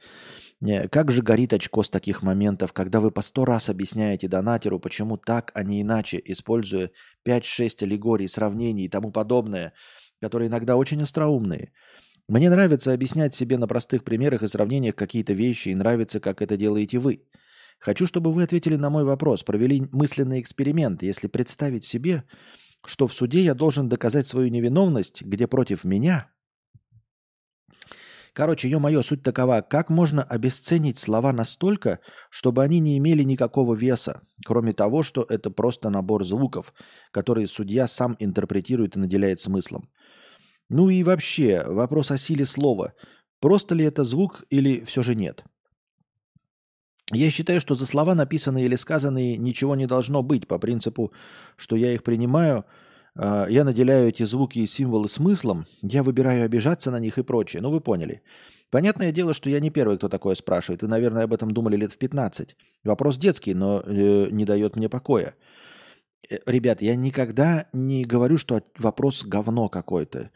Как 0.91 1.11
же 1.11 1.23
горит 1.23 1.53
очко 1.53 1.81
с 1.81 1.89
таких 1.89 2.21
моментов, 2.21 2.71
когда 2.71 2.99
вы 2.99 3.09
по 3.09 3.21
сто 3.21 3.43
раз 3.43 3.69
объясняете 3.69 4.27
донатеру, 4.27 4.79
почему 4.79 5.17
так, 5.17 5.51
а 5.55 5.63
не 5.63 5.81
иначе, 5.81 6.21
используя 6.23 6.91
5-6 7.27 7.83
аллегорий, 7.83 8.27
сравнений 8.27 8.85
и 8.85 8.89
тому 8.89 9.11
подобное, 9.11 9.73
которые 10.21 10.49
иногда 10.49 10.75
очень 10.75 11.01
остроумные. 11.01 11.71
Мне 12.27 12.49
нравится 12.49 12.93
объяснять 12.93 13.33
себе 13.33 13.57
на 13.57 13.67
простых 13.67 14.03
примерах 14.03 14.43
и 14.43 14.47
сравнениях 14.47 14.95
какие-то 14.95 15.33
вещи, 15.33 15.69
и 15.69 15.75
нравится, 15.75 16.19
как 16.19 16.41
это 16.41 16.57
делаете 16.57 16.99
вы. 16.99 17.23
Хочу, 17.79 18.05
чтобы 18.05 18.33
вы 18.33 18.43
ответили 18.43 18.75
на 18.75 18.89
мой 18.89 19.03
вопрос, 19.03 19.43
провели 19.43 19.87
мысленный 19.91 20.41
эксперимент, 20.41 21.03
если 21.03 21.27
представить 21.27 21.85
себе, 21.85 22.23
что 22.87 23.05
в 23.05 23.13
суде 23.13 23.43
я 23.43 23.53
должен 23.53 23.89
доказать 23.89 24.27
свою 24.27 24.47
невиновность, 24.49 25.21
где 25.21 25.45
против 25.45 25.83
меня... 25.83 26.31
Короче, 28.33 28.69
ё-моё, 28.69 29.01
суть 29.01 29.23
такова, 29.23 29.61
как 29.61 29.89
можно 29.89 30.21
обесценить 30.21 30.99
слова 30.99 31.33
настолько, 31.33 31.99
чтобы 32.29 32.63
они 32.63 32.79
не 32.79 32.95
имели 32.99 33.23
никакого 33.23 33.73
веса, 33.73 34.21
кроме 34.45 34.73
того, 34.73 35.01
что 35.01 35.25
это 35.27 35.49
просто 35.49 35.89
набор 35.89 36.23
звуков, 36.23 36.71
которые 37.11 37.47
судья 37.47 37.87
сам 37.87 38.15
интерпретирует 38.19 38.95
и 38.95 38.99
наделяет 38.99 39.39
смыслом. 39.39 39.89
Ну 40.69 40.89
и 40.89 41.01
вообще, 41.03 41.63
вопрос 41.65 42.11
о 42.11 42.17
силе 42.17 42.45
слова. 42.45 42.93
Просто 43.41 43.73
ли 43.73 43.83
это 43.83 44.03
звук 44.03 44.43
или 44.51 44.81
все 44.81 45.01
же 45.01 45.15
нет? 45.15 45.43
Я 47.13 47.31
считаю, 47.31 47.61
что 47.61 47.75
за 47.75 47.85
слова, 47.85 48.15
написанные 48.15 48.65
или 48.65 48.75
сказанные, 48.75 49.37
ничего 49.37 49.75
не 49.75 49.85
должно 49.85 50.23
быть 50.23 50.47
по 50.47 50.59
принципу, 50.59 51.13
что 51.55 51.77
я 51.77 51.93
их 51.93 52.03
принимаю, 52.03 52.65
а, 53.15 53.47
я 53.49 53.63
наделяю 53.63 54.09
эти 54.09 54.23
звуки 54.23 54.59
и 54.59 54.67
символы 54.67 55.07
смыслом, 55.07 55.67
я 55.81 56.03
выбираю 56.03 56.43
обижаться 56.43 56.91
на 56.91 56.99
них 56.99 57.17
и 57.17 57.23
прочее. 57.23 57.61
Ну, 57.61 57.71
вы 57.71 57.79
поняли. 57.79 58.21
Понятное 58.69 59.13
дело, 59.13 59.33
что 59.33 59.49
я 59.49 59.61
не 59.61 59.69
первый, 59.69 59.97
кто 59.97 60.09
такое 60.09 60.35
спрашивает. 60.35 60.81
Вы, 60.81 60.89
наверное, 60.89 61.23
об 61.23 61.33
этом 61.33 61.51
думали 61.51 61.77
лет 61.77 61.93
в 61.93 61.97
15. 61.97 62.55
Вопрос 62.83 63.17
детский, 63.17 63.53
но 63.53 63.81
э, 63.85 64.27
не 64.29 64.43
дает 64.43 64.75
мне 64.75 64.89
покоя. 64.89 65.35
Э, 66.29 66.37
ребят, 66.45 66.81
я 66.81 66.95
никогда 66.95 67.67
не 67.71 68.03
говорю, 68.03 68.37
что 68.37 68.61
вопрос 68.77 69.23
говно 69.23 69.69
какой-то. 69.69 70.31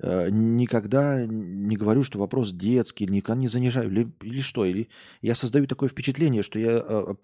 Э, 0.00 0.28
никогда 0.30 1.24
не 1.24 1.76
говорю, 1.76 2.02
что 2.02 2.18
вопрос 2.18 2.52
детский, 2.52 3.06
никогда 3.06 3.40
не 3.40 3.48
занижаю. 3.48 3.90
Или, 3.90 4.12
или 4.22 4.40
что? 4.40 4.64
Или 4.64 4.88
я 5.22 5.34
создаю 5.34 5.66
такое 5.66 5.88
впечатление, 5.88 6.42
что 6.42 6.58
я 6.58 6.82
э, 6.84 7.14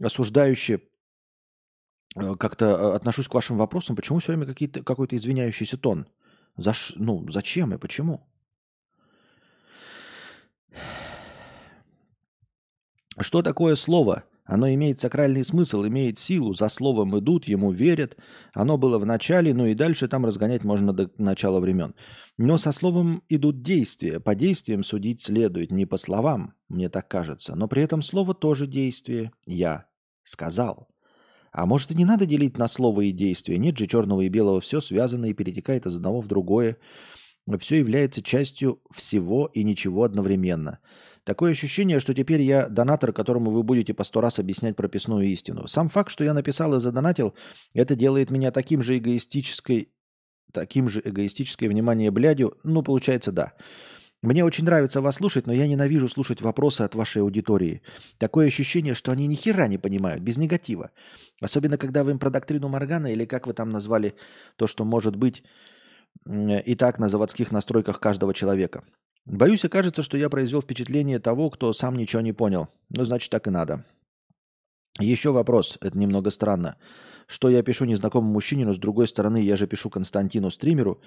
осуждающе 0.00 0.80
как-то 2.38 2.94
отношусь 2.94 3.26
к 3.26 3.34
вашим 3.34 3.56
вопросам. 3.56 3.96
Почему 3.96 4.20
все 4.20 4.34
время 4.36 4.54
какой-то 4.54 5.16
извиняющийся 5.16 5.76
тон? 5.76 6.06
За, 6.56 6.72
ну, 6.94 7.28
зачем 7.28 7.74
и 7.74 7.78
почему? 7.78 8.24
Что 13.18 13.42
такое 13.42 13.74
слово? 13.74 14.24
Оно 14.44 14.68
имеет 14.74 15.00
сакральный 15.00 15.44
смысл, 15.44 15.86
имеет 15.86 16.18
силу, 16.18 16.52
за 16.52 16.68
словом 16.68 17.18
идут, 17.18 17.48
ему 17.48 17.70
верят. 17.70 18.18
Оно 18.52 18.76
было 18.76 18.98
в 18.98 19.06
начале, 19.06 19.54
ну 19.54 19.66
и 19.66 19.74
дальше 19.74 20.06
там 20.06 20.26
разгонять 20.26 20.64
можно 20.64 20.92
до 20.92 21.10
начала 21.16 21.60
времен. 21.60 21.94
Но 22.36 22.58
со 22.58 22.72
словом 22.72 23.22
идут 23.30 23.62
действия. 23.62 24.20
По 24.20 24.34
действиям 24.34 24.84
судить 24.84 25.22
следует, 25.22 25.70
не 25.70 25.86
по 25.86 25.96
словам, 25.96 26.54
мне 26.68 26.90
так 26.90 27.08
кажется. 27.08 27.54
Но 27.54 27.68
при 27.68 27.82
этом 27.82 28.02
слово 28.02 28.34
тоже 28.34 28.66
действие. 28.66 29.32
Я 29.46 29.86
сказал. 30.24 30.88
А 31.50 31.64
может 31.64 31.92
и 31.92 31.94
не 31.94 32.04
надо 32.04 32.26
делить 32.26 32.58
на 32.58 32.68
слово 32.68 33.02
и 33.02 33.12
действие. 33.12 33.58
Нет 33.58 33.78
же 33.78 33.86
черного 33.86 34.22
и 34.22 34.28
белого, 34.28 34.60
все 34.60 34.80
связано 34.80 35.26
и 35.26 35.34
перетекает 35.34 35.86
из 35.86 35.96
одного 35.96 36.20
в 36.20 36.26
другое. 36.26 36.76
Все 37.58 37.78
является 37.78 38.22
частью 38.22 38.82
всего 38.90 39.46
и 39.46 39.62
ничего 39.62 40.02
одновременно. 40.02 40.80
Такое 41.24 41.52
ощущение, 41.52 42.00
что 42.00 42.12
теперь 42.12 42.42
я 42.42 42.68
донатор, 42.68 43.12
которому 43.12 43.50
вы 43.50 43.62
будете 43.62 43.94
по 43.94 44.04
сто 44.04 44.20
раз 44.20 44.38
объяснять 44.38 44.76
прописную 44.76 45.26
истину. 45.26 45.66
Сам 45.66 45.88
факт, 45.88 46.10
что 46.10 46.22
я 46.22 46.34
написал 46.34 46.74
и 46.76 46.80
задонатил, 46.80 47.34
это 47.74 47.96
делает 47.96 48.30
меня 48.30 48.50
таким 48.50 48.82
же 48.82 48.98
эгоистической, 48.98 49.90
таким 50.52 50.90
же 50.90 51.00
эгоистическое 51.02 51.68
внимание 51.70 52.10
блядью. 52.10 52.58
Ну, 52.62 52.82
получается, 52.82 53.32
да. 53.32 53.54
Мне 54.20 54.44
очень 54.44 54.64
нравится 54.64 55.02
вас 55.02 55.16
слушать, 55.16 55.46
но 55.46 55.52
я 55.52 55.66
ненавижу 55.66 56.08
слушать 56.08 56.40
вопросы 56.40 56.82
от 56.82 56.94
вашей 56.94 57.20
аудитории. 57.20 57.82
Такое 58.18 58.46
ощущение, 58.46 58.94
что 58.94 59.12
они 59.12 59.26
ни 59.26 59.34
хера 59.34 59.66
не 59.66 59.76
понимают, 59.76 60.22
без 60.22 60.38
негатива. 60.38 60.90
Особенно, 61.42 61.76
когда 61.76 62.04
вы 62.04 62.12
им 62.12 62.18
про 62.18 62.30
доктрину 62.30 62.68
Моргана 62.68 63.12
или 63.12 63.26
как 63.26 63.46
вы 63.46 63.52
там 63.52 63.68
назвали 63.68 64.14
то, 64.56 64.66
что 64.66 64.84
может 64.84 65.16
быть 65.16 65.42
и 66.26 66.74
так 66.74 66.98
на 66.98 67.08
заводских 67.08 67.50
настройках 67.52 68.00
каждого 68.00 68.32
человека. 68.32 68.84
Боюсь, 69.26 69.64
окажется, 69.64 70.02
что 70.02 70.16
я 70.16 70.28
произвел 70.28 70.60
впечатление 70.60 71.18
того, 71.18 71.50
кто 71.50 71.72
сам 71.72 71.96
ничего 71.96 72.20
не 72.20 72.32
понял. 72.32 72.68
Ну, 72.90 73.04
значит, 73.04 73.30
так 73.30 73.46
и 73.46 73.50
надо. 73.50 73.84
Еще 75.00 75.32
вопрос, 75.32 75.78
это 75.80 75.98
немного 75.98 76.30
странно. 76.30 76.76
Что 77.26 77.48
я 77.48 77.62
пишу 77.62 77.86
незнакомому 77.86 78.32
мужчине, 78.32 78.66
но 78.66 78.74
с 78.74 78.78
другой 78.78 79.08
стороны, 79.08 79.38
я 79.38 79.56
же 79.56 79.66
пишу 79.66 79.90
Константину 79.90 80.50
стримеру, 80.50 81.00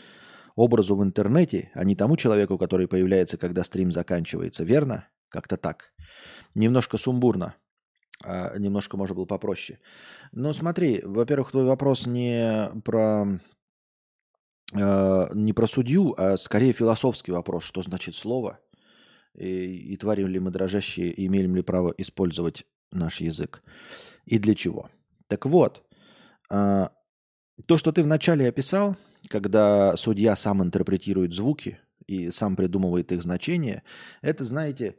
образу 0.56 0.96
в 0.96 1.04
интернете, 1.04 1.72
а 1.76 1.84
не 1.84 1.96
тому 1.96 2.18
человеку, 2.18 2.58
который 2.58 2.88
появляется, 2.88 3.38
когда 3.38 3.64
стрим 3.64 3.92
заканчивается. 3.92 4.64
Верно? 4.64 5.08
Как-то 5.30 5.56
так. 5.56 5.94
Немножко 6.56 6.98
сумбурно. 6.98 7.56
А 8.24 8.58
немножко, 8.58 8.98
может, 8.98 9.16
было 9.16 9.26
попроще. 9.26 9.80
Но 10.32 10.52
смотри, 10.54 11.02
во-первых, 11.04 11.52
твой 11.52 11.66
вопрос 11.66 12.08
не 12.08 12.72
про 12.84 13.40
э, 14.74 15.28
не 15.34 15.54
про 15.54 15.68
судью, 15.68 16.14
а 16.18 16.38
скорее 16.38 16.74
философский 16.74 17.32
вопрос, 17.32 17.64
что 17.64 17.82
значит 17.82 18.16
слово, 18.16 18.60
и, 19.36 19.94
и 19.94 19.98
творим 19.98 20.28
ли 20.28 20.40
мы 20.40 20.52
дрожащие, 20.52 21.26
имеем 21.26 21.56
ли 21.56 21.62
право 21.62 21.94
использовать 21.98 22.66
наш 22.92 23.22
язык, 23.22 23.64
и 24.26 24.40
для 24.40 24.56
чего. 24.56 24.90
Так 25.28 25.46
вот, 25.46 25.84
э, 26.50 26.88
то, 27.68 27.78
что 27.78 27.92
ты 27.92 28.04
вначале 28.04 28.48
описал, 28.48 28.96
когда 29.30 29.96
судья 29.98 30.36
сам 30.36 30.64
интерпретирует 30.64 31.34
звуки 31.34 31.80
и 32.06 32.32
сам 32.32 32.56
придумывает 32.56 33.12
их 33.12 33.22
значение, 33.22 33.84
это, 34.22 34.44
знаете, 34.44 34.96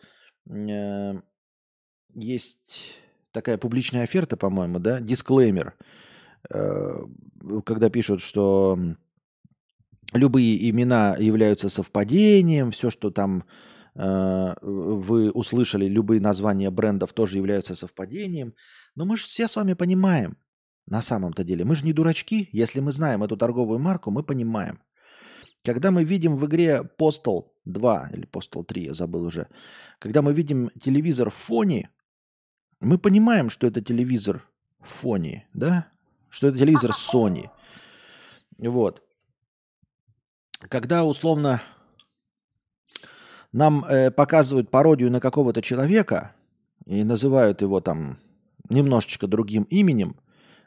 э, 0.49 1.21
есть 2.15 2.99
такая 3.33 3.59
публичная 3.59 4.03
оферта, 4.03 4.37
по-моему, 4.37 4.79
да, 4.79 5.01
дисклеймер, 5.01 5.75
э, 6.51 6.95
когда 7.65 7.91
пишут, 7.91 8.21
что 8.21 8.79
любые 10.13 10.69
имена 10.71 11.17
являются 11.19 11.69
совпадением, 11.69 12.71
все, 12.71 12.91
что 12.91 13.11
там 13.11 13.45
э, 13.95 14.55
вы 14.63 15.31
услышали, 15.31 15.87
любые 15.87 16.21
названия 16.21 16.71
брендов 16.71 17.13
тоже 17.13 17.39
являются 17.39 17.75
совпадением. 17.75 18.55
Но 18.95 19.05
мы 19.05 19.17
же 19.17 19.25
все 19.25 19.49
с 19.49 19.57
вами 19.57 19.75
понимаем, 19.75 20.37
на 20.87 21.03
самом-то 21.03 21.45
деле, 21.45 21.65
мы 21.65 21.75
же 21.75 21.85
не 21.85 21.93
дурачки, 21.93 22.49
если 22.53 22.81
мы 22.81 22.93
знаем 22.93 23.23
эту 23.23 23.37
торговую 23.37 23.79
марку, 23.79 24.11
мы 24.11 24.23
понимаем. 24.23 24.81
Когда 25.65 25.91
мы 25.91 26.05
видим 26.05 26.37
в 26.37 26.47
игре 26.47 26.83
Postal 26.99 27.49
2 27.65 28.11
или 28.15 28.27
Postal 28.27 28.65
3, 28.65 28.85
я 28.85 28.95
забыл 28.95 29.25
уже, 29.25 29.49
когда 29.99 30.23
мы 30.23 30.33
видим 30.33 30.71
телевизор 30.81 31.31
в 31.31 31.35
фоне, 31.35 31.91
мы 32.81 32.97
понимаем, 32.97 33.51
что 33.51 33.67
это 33.67 33.83
телевизор 33.83 34.49
в 34.81 34.89
фоне, 34.89 35.49
да? 35.53 35.89
Что 36.31 36.49
это 36.49 36.59
телевизор 36.59 36.93
Sony. 36.93 37.51
Вот. 38.59 39.03
Когда 40.61 41.05
условно 41.05 41.63
нам 43.53 43.85
э, 43.85 44.11
показывают 44.11 44.71
пародию 44.71 45.11
на 45.11 45.21
какого-то 45.21 45.63
человека 45.63 46.35
и 46.85 47.05
называют 47.05 47.63
его 47.63 47.81
там 47.81 48.19
немножечко 48.69 49.27
другим 49.27 49.63
именем, 49.65 50.17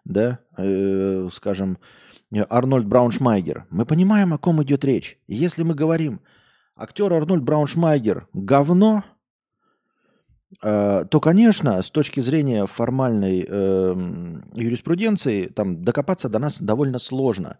да, 0.05 0.39
э, 0.57 1.27
скажем, 1.31 1.77
Арнольд 2.49 2.87
Брауншмайгер, 2.87 3.67
мы 3.69 3.85
понимаем, 3.85 4.33
о 4.33 4.37
ком 4.37 4.63
идет 4.63 4.85
речь. 4.85 5.19
Если 5.27 5.63
мы 5.63 5.75
говорим, 5.75 6.21
актер 6.77 7.11
Арнольд 7.11 7.43
Брауншмайгер 7.43 8.29
говно, 8.33 9.03
э, 10.63 11.05
то, 11.09 11.19
конечно, 11.19 11.81
с 11.81 11.91
точки 11.91 12.21
зрения 12.21 12.65
формальной 12.65 13.45
э, 13.47 13.95
юриспруденции, 14.53 15.47
там 15.47 15.83
докопаться 15.83 16.29
до 16.29 16.39
нас 16.39 16.61
довольно 16.61 16.97
сложно. 16.97 17.59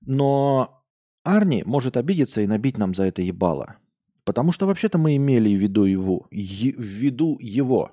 Но 0.00 0.79
Арни 1.22 1.62
может 1.66 1.96
обидеться 1.96 2.40
и 2.40 2.46
набить 2.46 2.78
нам 2.78 2.94
за 2.94 3.04
это 3.04 3.22
ебало. 3.22 3.76
Потому 4.24 4.52
что 4.52 4.66
вообще-то 4.66 4.98
мы 4.98 5.16
имели 5.16 5.54
в 5.54 5.60
виду 5.60 5.84
его, 5.84 6.26
е- 6.30 6.74
в 6.74 6.82
виду 6.82 7.36
его. 7.40 7.92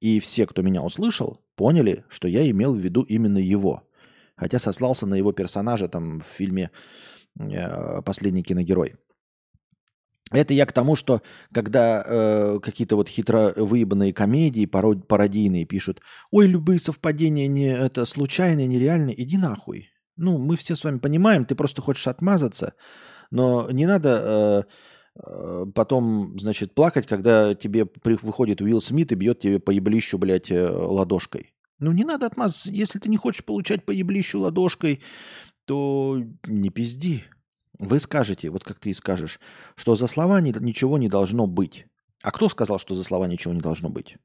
И 0.00 0.18
все, 0.20 0.46
кто 0.46 0.62
меня 0.62 0.82
услышал, 0.82 1.40
поняли, 1.56 2.04
что 2.08 2.28
я 2.28 2.48
имел 2.50 2.74
в 2.74 2.78
виду 2.78 3.02
именно 3.02 3.38
его. 3.38 3.88
Хотя 4.36 4.58
сослался 4.58 5.06
на 5.06 5.14
его 5.14 5.32
персонажа 5.32 5.88
там 5.88 6.20
в 6.20 6.24
фильме 6.24 6.70
э, 7.38 8.02
«Последний 8.02 8.42
киногерой». 8.42 8.96
Это 10.32 10.54
я 10.54 10.64
к 10.64 10.72
тому, 10.72 10.94
что 10.94 11.22
когда 11.52 12.04
э, 12.06 12.60
какие-то 12.62 12.94
вот 12.94 13.08
хитро 13.08 13.52
выебанные 13.56 14.12
комедии, 14.12 14.64
парод, 14.64 15.08
пародийные 15.08 15.64
пишут, 15.64 16.00
ой, 16.30 16.46
любые 16.46 16.78
совпадения 16.78 17.48
не 17.48 17.66
это 17.66 18.04
случайные, 18.04 18.68
нереальные, 18.68 19.20
иди 19.20 19.36
нахуй. 19.36 19.88
Ну, 20.20 20.36
мы 20.36 20.56
все 20.56 20.76
с 20.76 20.84
вами 20.84 20.98
понимаем, 20.98 21.46
ты 21.46 21.54
просто 21.54 21.80
хочешь 21.80 22.06
отмазаться, 22.06 22.74
но 23.30 23.70
не 23.70 23.86
надо 23.86 24.66
э, 25.16 25.22
э, 25.24 25.66
потом, 25.74 26.38
значит, 26.38 26.74
плакать, 26.74 27.06
когда 27.06 27.54
тебе 27.54 27.86
при, 27.86 28.18
выходит 28.20 28.60
Уилл 28.60 28.82
Смит 28.82 29.12
и 29.12 29.14
бьет 29.14 29.38
тебе 29.38 29.58
по 29.58 29.70
еблищу, 29.70 30.18
блядь, 30.18 30.50
э, 30.50 30.68
ладошкой. 30.68 31.54
Ну, 31.78 31.92
не 31.92 32.04
надо 32.04 32.26
отмазаться. 32.26 32.70
Если 32.70 32.98
ты 32.98 33.08
не 33.08 33.16
хочешь 33.16 33.46
получать 33.46 33.86
по 33.86 33.92
еблищу 33.92 34.40
ладошкой, 34.40 35.00
то 35.64 36.22
не 36.46 36.68
пизди. 36.68 37.24
Вы 37.78 37.98
скажете, 37.98 38.50
вот 38.50 38.62
как 38.62 38.78
ты 38.78 38.90
и 38.90 38.94
скажешь, 38.94 39.40
что 39.74 39.94
за 39.94 40.06
слова 40.06 40.38
ни, 40.42 40.52
ничего 40.62 40.98
не 40.98 41.08
должно 41.08 41.46
быть. 41.46 41.86
А 42.22 42.30
кто 42.30 42.50
сказал, 42.50 42.78
что 42.78 42.94
за 42.94 43.04
слова 43.04 43.26
ничего 43.26 43.54
не 43.54 43.60
должно 43.60 43.88
быть? 43.88 44.18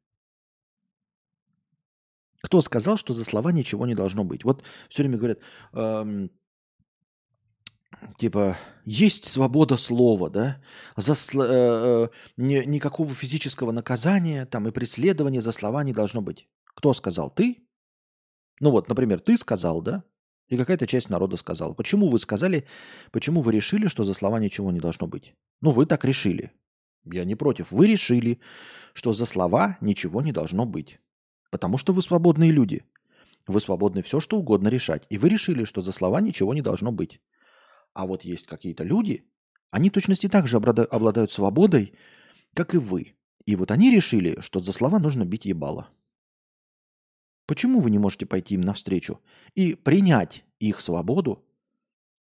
Кто 2.46 2.62
сказал, 2.62 2.96
что 2.96 3.14
за 3.14 3.26
слова 3.26 3.52
ничего 3.52 3.88
не 3.88 3.96
должно 3.96 4.24
быть? 4.24 4.44
Вот 4.44 4.64
все 4.88 5.02
время 5.02 5.18
говорят, 5.18 5.40
эм, 5.74 6.30
типа, 8.20 8.56
есть 8.86 9.26
свобода 9.26 9.78
слова, 9.78 10.30
да? 10.30 10.62
За, 10.96 11.14
э, 11.14 11.40
э, 11.42 12.08
ни, 12.38 12.64
никакого 12.68 13.16
физического 13.16 13.72
наказания 13.72 14.46
там 14.46 14.68
и 14.68 14.72
преследования 14.72 15.42
за 15.42 15.52
слова 15.52 15.84
не 15.84 15.92
должно 15.92 16.22
быть. 16.22 16.48
Кто 16.76 16.94
сказал? 16.94 17.32
Ты? 17.32 17.68
Ну 18.60 18.70
вот, 18.70 18.90
например, 18.90 19.22
ты 19.22 19.40
сказал, 19.40 19.82
да? 19.82 20.04
И 20.48 20.56
какая-то 20.56 20.86
часть 20.86 21.10
народа 21.10 21.38
сказала. 21.38 21.74
Почему 21.74 22.10
вы 22.10 22.20
сказали, 22.20 22.68
почему 23.12 23.42
вы 23.42 23.54
решили, 23.54 23.88
что 23.88 24.04
за 24.04 24.14
слова 24.14 24.40
ничего 24.40 24.72
не 24.72 24.80
должно 24.80 25.08
быть? 25.08 25.34
Ну, 25.62 25.72
вы 25.72 25.88
так 25.88 26.06
решили. 26.06 26.52
Я 27.12 27.26
не 27.26 27.34
против. 27.34 27.72
Вы 27.72 27.88
решили, 27.88 28.40
что 28.94 29.14
за 29.14 29.26
слова 29.26 29.80
ничего 29.82 30.22
не 30.22 30.32
должно 30.32 30.68
быть. 30.68 31.00
Потому 31.50 31.78
что 31.78 31.94
вы 31.94 32.02
свободные 32.02 32.52
люди. 32.52 32.84
Вы 33.48 33.60
свободны 33.60 34.02
все, 34.02 34.20
что 34.20 34.38
угодно 34.38 34.68
решать. 34.70 35.06
И 35.10 35.18
вы 35.18 35.30
решили, 35.30 35.64
что 35.66 35.82
за 35.82 35.92
слова 35.92 36.22
ничего 36.22 36.54
не 36.54 36.62
должно 36.62 36.92
быть. 36.92 37.22
А 37.94 38.06
вот 38.08 38.24
есть 38.26 38.48
какие-то 38.48 38.84
люди, 38.84 39.26
они 39.72 39.90
точности 39.90 40.28
так 40.28 40.48
же 40.48 40.58
обладают 40.58 41.32
свободой, 41.32 41.94
как 42.54 42.74
и 42.74 42.78
вы. 42.78 43.16
И 43.46 43.56
вот 43.56 43.72
они 43.72 43.92
решили, 43.92 44.40
что 44.40 44.60
за 44.60 44.72
слова 44.72 45.00
нужно 45.00 45.26
бить 45.26 45.46
ебало. 45.46 45.90
Почему 47.46 47.80
вы 47.80 47.92
не 47.92 48.00
можете 48.00 48.26
пойти 48.26 48.56
им 48.56 48.62
навстречу 48.62 49.20
и 49.54 49.76
принять 49.76 50.46
их 50.60 50.80
свободу, 50.80 51.46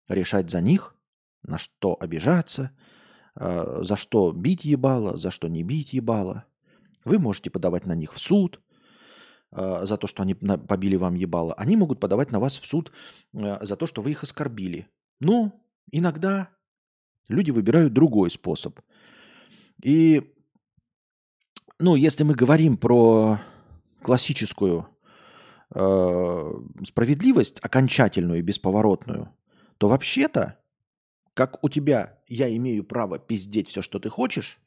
решать 0.08 0.50
за 0.50 0.60
них, 0.60 0.94
на 1.42 1.56
что 1.56 1.96
обижаться, 1.98 2.72
э, 3.36 3.80
за 3.82 3.96
что 3.96 4.32
бить 4.32 4.64
ебало, 4.64 5.16
за 5.16 5.30
что 5.30 5.48
не 5.48 5.62
бить 5.62 5.92
ебало? 5.92 6.44
Вы 7.04 7.18
можете 7.18 7.50
подавать 7.50 7.86
на 7.86 7.94
них 7.94 8.12
в 8.12 8.18
суд 8.18 8.60
за 9.54 9.96
то, 9.96 10.06
что 10.06 10.22
они 10.22 10.34
побили 10.34 10.96
вам 10.96 11.14
ебало. 11.14 11.54
Они 11.54 11.76
могут 11.76 12.00
подавать 12.00 12.32
на 12.32 12.40
вас 12.40 12.58
в 12.58 12.66
суд 12.66 12.92
э, 13.32 13.58
за 13.60 13.76
то, 13.76 13.86
что 13.86 14.02
вы 14.02 14.10
их 14.10 14.22
оскорбили. 14.22 14.88
Ну, 15.20 15.52
иногда 15.92 16.48
люди 17.28 17.50
выбирают 17.50 17.92
другой 17.92 18.30
способ. 18.30 18.80
И, 19.82 20.34
ну, 21.78 21.94
если 21.94 22.24
мы 22.24 22.34
говорим 22.34 22.76
про 22.76 23.40
классическую 24.02 24.86
э, 25.74 26.52
справедливость 26.84 27.58
окончательную 27.62 28.40
и 28.40 28.42
бесповоротную, 28.42 29.30
то 29.78 29.88
вообще-то, 29.88 30.58
как 31.34 31.62
у 31.64 31.68
тебя 31.68 32.18
я 32.28 32.54
имею 32.56 32.84
право 32.84 33.18
пиздеть 33.18 33.68
все, 33.68 33.82
что 33.82 33.98
ты 33.98 34.08
хочешь, 34.08 34.58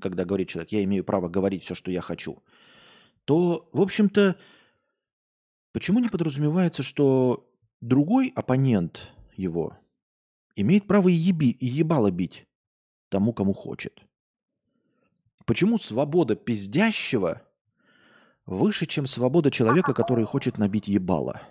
когда 0.00 0.24
говорит 0.24 0.48
человек, 0.48 0.72
я 0.72 0.84
имею 0.84 1.04
право 1.04 1.28
говорить 1.28 1.64
все, 1.64 1.74
что 1.74 1.90
я 1.90 2.00
хочу, 2.00 2.42
то, 3.24 3.68
в 3.72 3.80
общем-то, 3.80 4.36
почему 5.72 6.00
не 6.00 6.08
подразумевается, 6.08 6.82
что 6.82 7.48
другой 7.80 8.32
оппонент 8.34 9.08
его 9.36 9.78
имеет 10.56 10.86
право 10.86 11.08
и, 11.08 11.12
еби, 11.12 11.50
и 11.50 11.66
ебало 11.66 12.10
бить 12.10 12.46
тому, 13.08 13.32
кому 13.32 13.52
хочет? 13.52 14.02
Почему 15.44 15.78
свобода 15.78 16.36
пиздящего 16.36 17.42
выше, 18.46 18.86
чем 18.86 19.06
свобода 19.06 19.50
человека, 19.50 19.94
который 19.94 20.24
хочет 20.24 20.58
набить 20.58 20.88
ебало. 20.88 21.42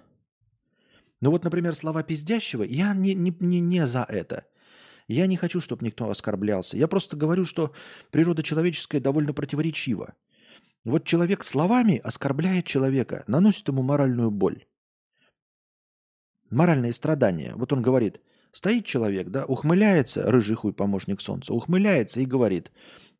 Ну 1.19 1.31
вот, 1.31 1.43
например, 1.43 1.75
слова 1.75 2.03
пиздящего, 2.03 2.63
я 2.63 2.93
не, 2.93 3.13
не, 3.13 3.35
не, 3.39 3.59
не 3.59 3.85
за 3.85 4.05
это. 4.07 4.45
Я 5.07 5.27
не 5.27 5.37
хочу, 5.37 5.59
чтобы 5.61 5.85
никто 5.85 6.09
оскорблялся. 6.09 6.77
Я 6.77 6.87
просто 6.87 7.17
говорю, 7.17 7.45
что 7.45 7.73
природа 8.11 8.43
человеческая 8.43 8.99
довольно 8.99 9.33
противоречива. 9.33 10.15
Вот 10.83 11.05
человек 11.05 11.43
словами 11.43 11.97
оскорбляет 12.03 12.65
человека, 12.65 13.23
наносит 13.27 13.67
ему 13.67 13.83
моральную 13.83 14.31
боль. 14.31 14.65
Моральные 16.49 16.93
страдания. 16.93 17.53
Вот 17.55 17.71
он 17.71 17.81
говорит, 17.81 18.19
стоит 18.51 18.85
человек, 18.85 19.29
да, 19.29 19.45
ухмыляется, 19.45 20.29
рыжий 20.31 20.55
хуй 20.55 20.73
помощник 20.73 21.21
солнца, 21.21 21.53
ухмыляется 21.53 22.19
и 22.19 22.25
говорит, 22.25 22.71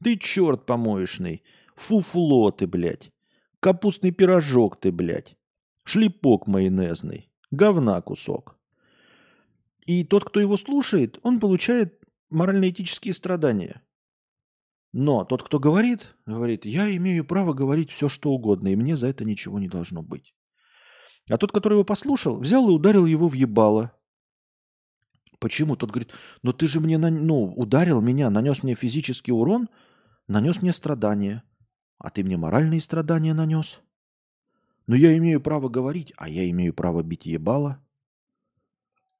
ты 0.03 0.18
черт 0.18 0.66
помоечный, 0.66 1.43
фуфло 1.76 2.51
ты, 2.51 2.66
блядь. 2.66 3.12
Капустный 3.59 4.12
пирожок 4.12 4.80
ты, 4.80 4.91
блядь. 4.91 5.36
Шлепок 5.84 6.47
майонезный. 6.47 7.30
Говна 7.51 8.01
кусок. 8.01 8.57
И 9.86 10.03
тот, 10.03 10.24
кто 10.26 10.39
его 10.39 10.57
слушает, 10.57 11.20
он 11.22 11.39
получает 11.39 11.99
морально-этические 12.32 13.14
страдания. 13.14 13.82
Но 14.94 15.24
тот, 15.24 15.44
кто 15.44 15.60
говорит, 15.60 16.16
говорит, 16.26 16.66
я 16.66 16.94
имею 16.98 17.24
право 17.24 17.54
говорить 17.54 17.92
все, 17.92 18.10
что 18.10 18.32
угодно, 18.32 18.68
и 18.70 18.76
мне 18.76 18.98
за 18.98 19.08
это 19.08 19.24
ничего 19.24 19.58
не 19.60 19.70
должно 19.70 20.02
быть. 20.02 20.36
А 21.30 21.38
тот, 21.38 21.52
который 21.52 21.74
его 21.74 21.86
послушал, 21.86 22.39
взял 22.39 22.68
и 22.70 22.74
ударил 22.74 23.06
его 23.06 23.30
в 23.30 23.34
ебало. 23.34 23.93
Почему? 25.39 25.76
Тот 25.76 25.92
говорит, 25.92 26.12
но 26.43 26.51
ты 26.51 26.68
же 26.68 26.80
мне 26.80 26.97
ну, 26.97 27.54
ударил 27.55 28.01
меня, 28.01 28.30
нанес 28.30 28.63
мне 28.63 28.76
физический 28.76 29.32
урон, 29.32 29.70
нанес 30.28 30.62
мне 30.62 30.74
страдания. 30.74 31.43
А 31.97 32.09
ты 32.09 32.24
мне 32.24 32.36
моральные 32.36 32.82
страдания 32.82 33.34
нанес? 33.34 33.80
Но 34.88 34.96
я 34.96 35.18
имею 35.18 35.39
право 35.39 35.70
говорить, 35.70 36.13
а 36.18 36.28
я 36.28 36.50
имею 36.50 36.74
право 36.74 37.01
бить 37.01 37.26
ебало. 37.26 37.80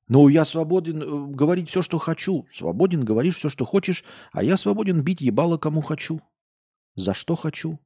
Ну, 0.08 0.28
я 0.28 0.46
свободен 0.46 1.02
э, 1.02 1.36
говорить 1.36 1.70
все, 1.70 1.82
что 1.82 1.98
хочу. 1.98 2.46
Свободен 2.52 3.06
говорить 3.06 3.36
все, 3.36 3.50
что 3.50 3.66
хочешь, 3.66 4.04
а 4.32 4.44
я 4.44 4.58
свободен 4.58 5.02
бить 5.02 5.22
ебало, 5.22 5.58
кому 5.58 5.82
хочу. 5.82 6.22
За 6.96 7.14
что 7.14 7.36
хочу. 7.36 7.80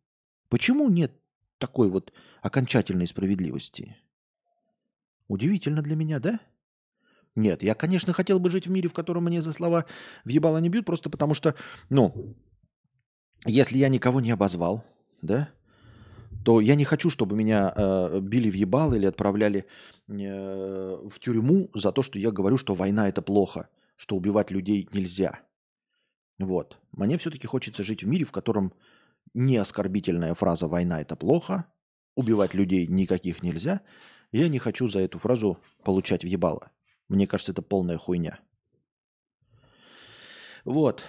Почему 0.50 0.90
нет 0.90 1.12
такой 1.58 1.90
вот 1.90 2.14
окончательной 2.42 3.08
справедливости? 3.08 3.98
Удивительно 5.28 5.82
для 5.82 5.96
меня, 5.96 6.20
да? 6.20 6.40
Нет, 7.36 7.64
я, 7.64 7.76
конечно, 7.76 8.14
хотел 8.14 8.40
бы 8.40 8.50
жить 8.50 8.68
в 8.68 8.72
мире, 8.72 8.88
в 8.88 8.94
котором 8.94 9.26
мне 9.26 9.42
за 9.42 9.52
слова 9.52 9.86
в 10.24 10.30
ебало 10.30 10.60
не 10.60 10.70
бьют, 10.70 10.86
просто 10.86 11.10
потому 11.10 11.34
что, 11.34 11.56
ну, 11.90 12.36
если 13.46 13.78
я 13.78 13.90
никого 13.90 14.22
не 14.22 14.32
обозвал, 14.32 14.86
да, 15.22 15.50
то 16.46 16.62
я 16.62 16.76
не 16.76 16.86
хочу, 16.86 17.10
чтобы 17.10 17.36
меня 17.36 17.74
э, 17.76 18.20
били 18.22 18.50
в 18.50 18.54
ебал 18.54 18.94
или 18.94 19.06
отправляли 19.06 19.66
в 20.08 21.20
тюрьму 21.20 21.70
за 21.74 21.92
то, 21.92 22.02
что 22.04 22.20
я 22.20 22.32
говорю, 22.32 22.58
что 22.58 22.74
война 22.74 23.08
это 23.10 23.22
плохо. 23.22 23.70
что 23.96 24.16
убивать 24.16 24.52
людей 24.52 24.88
нельзя. 24.92 25.40
Вот. 26.38 26.78
Мне 26.92 27.18
все-таки 27.18 27.48
хочется 27.48 27.84
жить 27.84 28.04
в 28.04 28.08
мире, 28.08 28.26
в 28.26 28.32
котором 28.32 28.74
не 29.34 29.58
оскорбительная 29.58 30.34
фраза 30.34 30.68
«война– 30.68 31.02
это 31.02 31.16
плохо», 31.16 31.66
убивать 32.16 32.54
людей 32.54 32.88
никаких 32.88 33.42
нельзя. 33.42 33.82
Я 34.32 34.48
не 34.50 34.60
хочу 34.60 34.88
за 34.88 35.00
эту 35.00 35.20
фразу 35.20 35.60
получать 35.84 36.24
в 36.24 36.28
ебало. 36.28 36.72
Мне 37.08 37.28
кажется, 37.28 37.52
это 37.52 37.62
полная 37.62 37.98
хуйня. 37.98 38.40
Вот. 40.66 41.06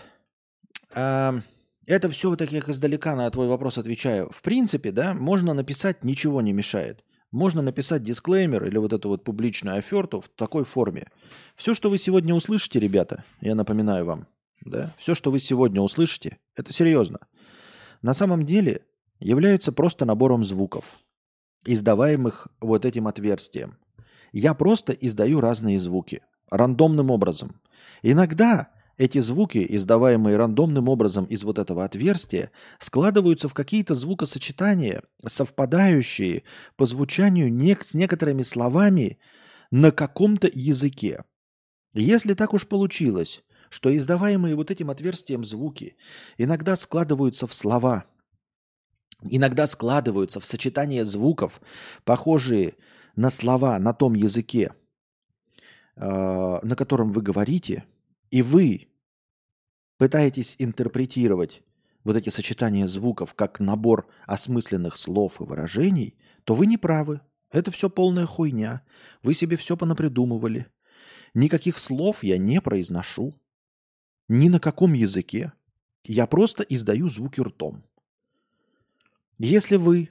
Это 0.90 2.10
все 2.10 2.36
так 2.36 2.52
я 2.52 2.60
издалека 2.60 3.16
на 3.16 3.30
твой 3.30 3.48
вопрос 3.48 3.78
отвечаю. 3.78 4.30
В 4.30 4.42
принципе, 4.42 4.92
да, 4.92 5.14
можно 5.14 5.54
написать, 5.54 6.04
ничего 6.04 6.40
не 6.40 6.52
мешает. 6.52 7.04
Можно 7.32 7.60
написать 7.60 8.02
дисклеймер 8.02 8.64
или 8.64 8.78
вот 8.78 8.92
эту 8.92 9.08
вот 9.08 9.24
публичную 9.24 9.78
оферту 9.78 10.20
в 10.20 10.28
такой 10.28 10.64
форме. 10.64 11.08
Все, 11.56 11.74
что 11.74 11.90
вы 11.90 11.98
сегодня 11.98 12.34
услышите, 12.34 12.78
ребята, 12.78 13.24
я 13.40 13.54
напоминаю 13.54 14.04
вам, 14.04 14.28
да, 14.64 14.94
все, 14.96 15.14
что 15.14 15.30
вы 15.30 15.40
сегодня 15.40 15.80
услышите, 15.80 16.38
это 16.54 16.72
серьезно. 16.72 17.20
На 18.02 18.14
самом 18.14 18.44
деле 18.44 18.82
является 19.18 19.72
просто 19.72 20.04
набором 20.04 20.44
звуков, 20.44 20.90
издаваемых 21.64 22.48
вот 22.60 22.84
этим 22.84 23.08
отверстием. 23.08 23.78
Я 24.32 24.54
просто 24.54 24.92
издаю 24.92 25.40
разные 25.40 25.78
звуки, 25.78 26.22
рандомным 26.50 27.10
образом. 27.10 27.60
Иногда 28.02 28.70
эти 28.98 29.18
звуки, 29.18 29.64
издаваемые 29.68 30.36
рандомным 30.36 30.88
образом 30.88 31.26
из 31.26 31.44
вот 31.44 31.58
этого 31.58 31.84
отверстия, 31.84 32.50
складываются 32.78 33.48
в 33.48 33.54
какие-то 33.54 33.94
звукосочетания, 33.94 35.02
совпадающие 35.26 36.44
по 36.76 36.86
звучанию 36.86 37.52
не 37.52 37.76
с 37.76 37.92
некоторыми 37.92 38.42
словами 38.42 39.18
на 39.70 39.90
каком-то 39.90 40.48
языке. 40.52 41.24
Если 41.92 42.34
так 42.34 42.54
уж 42.54 42.66
получилось, 42.66 43.42
что 43.68 43.94
издаваемые 43.94 44.54
вот 44.54 44.70
этим 44.70 44.90
отверстием 44.90 45.44
звуки 45.44 45.96
иногда 46.38 46.76
складываются 46.76 47.46
в 47.46 47.52
слова, 47.52 48.04
иногда 49.22 49.66
складываются 49.66 50.40
в 50.40 50.46
сочетание 50.46 51.04
звуков, 51.04 51.60
похожие 52.04 52.74
на 53.14 53.28
слова 53.28 53.78
на 53.78 53.92
том 53.92 54.14
языке, 54.14 54.72
э, 55.96 56.00
на 56.62 56.76
котором 56.76 57.12
вы 57.12 57.20
говорите– 57.20 57.84
и 58.36 58.42
вы 58.42 58.88
пытаетесь 59.96 60.56
интерпретировать 60.58 61.62
вот 62.04 62.18
эти 62.18 62.28
сочетания 62.28 62.86
звуков 62.86 63.32
как 63.32 63.60
набор 63.60 64.10
осмысленных 64.26 64.98
слов 64.98 65.40
и 65.40 65.44
выражений, 65.44 66.18
то 66.44 66.54
вы 66.54 66.66
не 66.66 66.76
правы. 66.76 67.22
Это 67.50 67.70
все 67.70 67.88
полная 67.88 68.26
хуйня. 68.26 68.82
Вы 69.22 69.32
себе 69.32 69.56
все 69.56 69.74
понапридумывали. 69.74 70.66
Никаких 71.32 71.78
слов 71.78 72.22
я 72.22 72.36
не 72.36 72.60
произношу. 72.60 73.32
Ни 74.28 74.50
на 74.50 74.60
каком 74.60 74.92
языке. 74.92 75.54
Я 76.04 76.26
просто 76.26 76.62
издаю 76.62 77.08
звуки 77.08 77.40
ртом. 77.40 77.86
Если 79.38 79.76
вы 79.76 80.10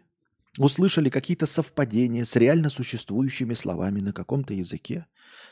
услышали 0.58 1.12
какие-то 1.12 1.46
совпадения 1.46 2.26
с 2.26 2.36
реально 2.36 2.72
существующими 2.72 3.54
словами 3.54 4.00
на 4.00 4.14
каком-то 4.14 4.56
языке, 4.56 5.06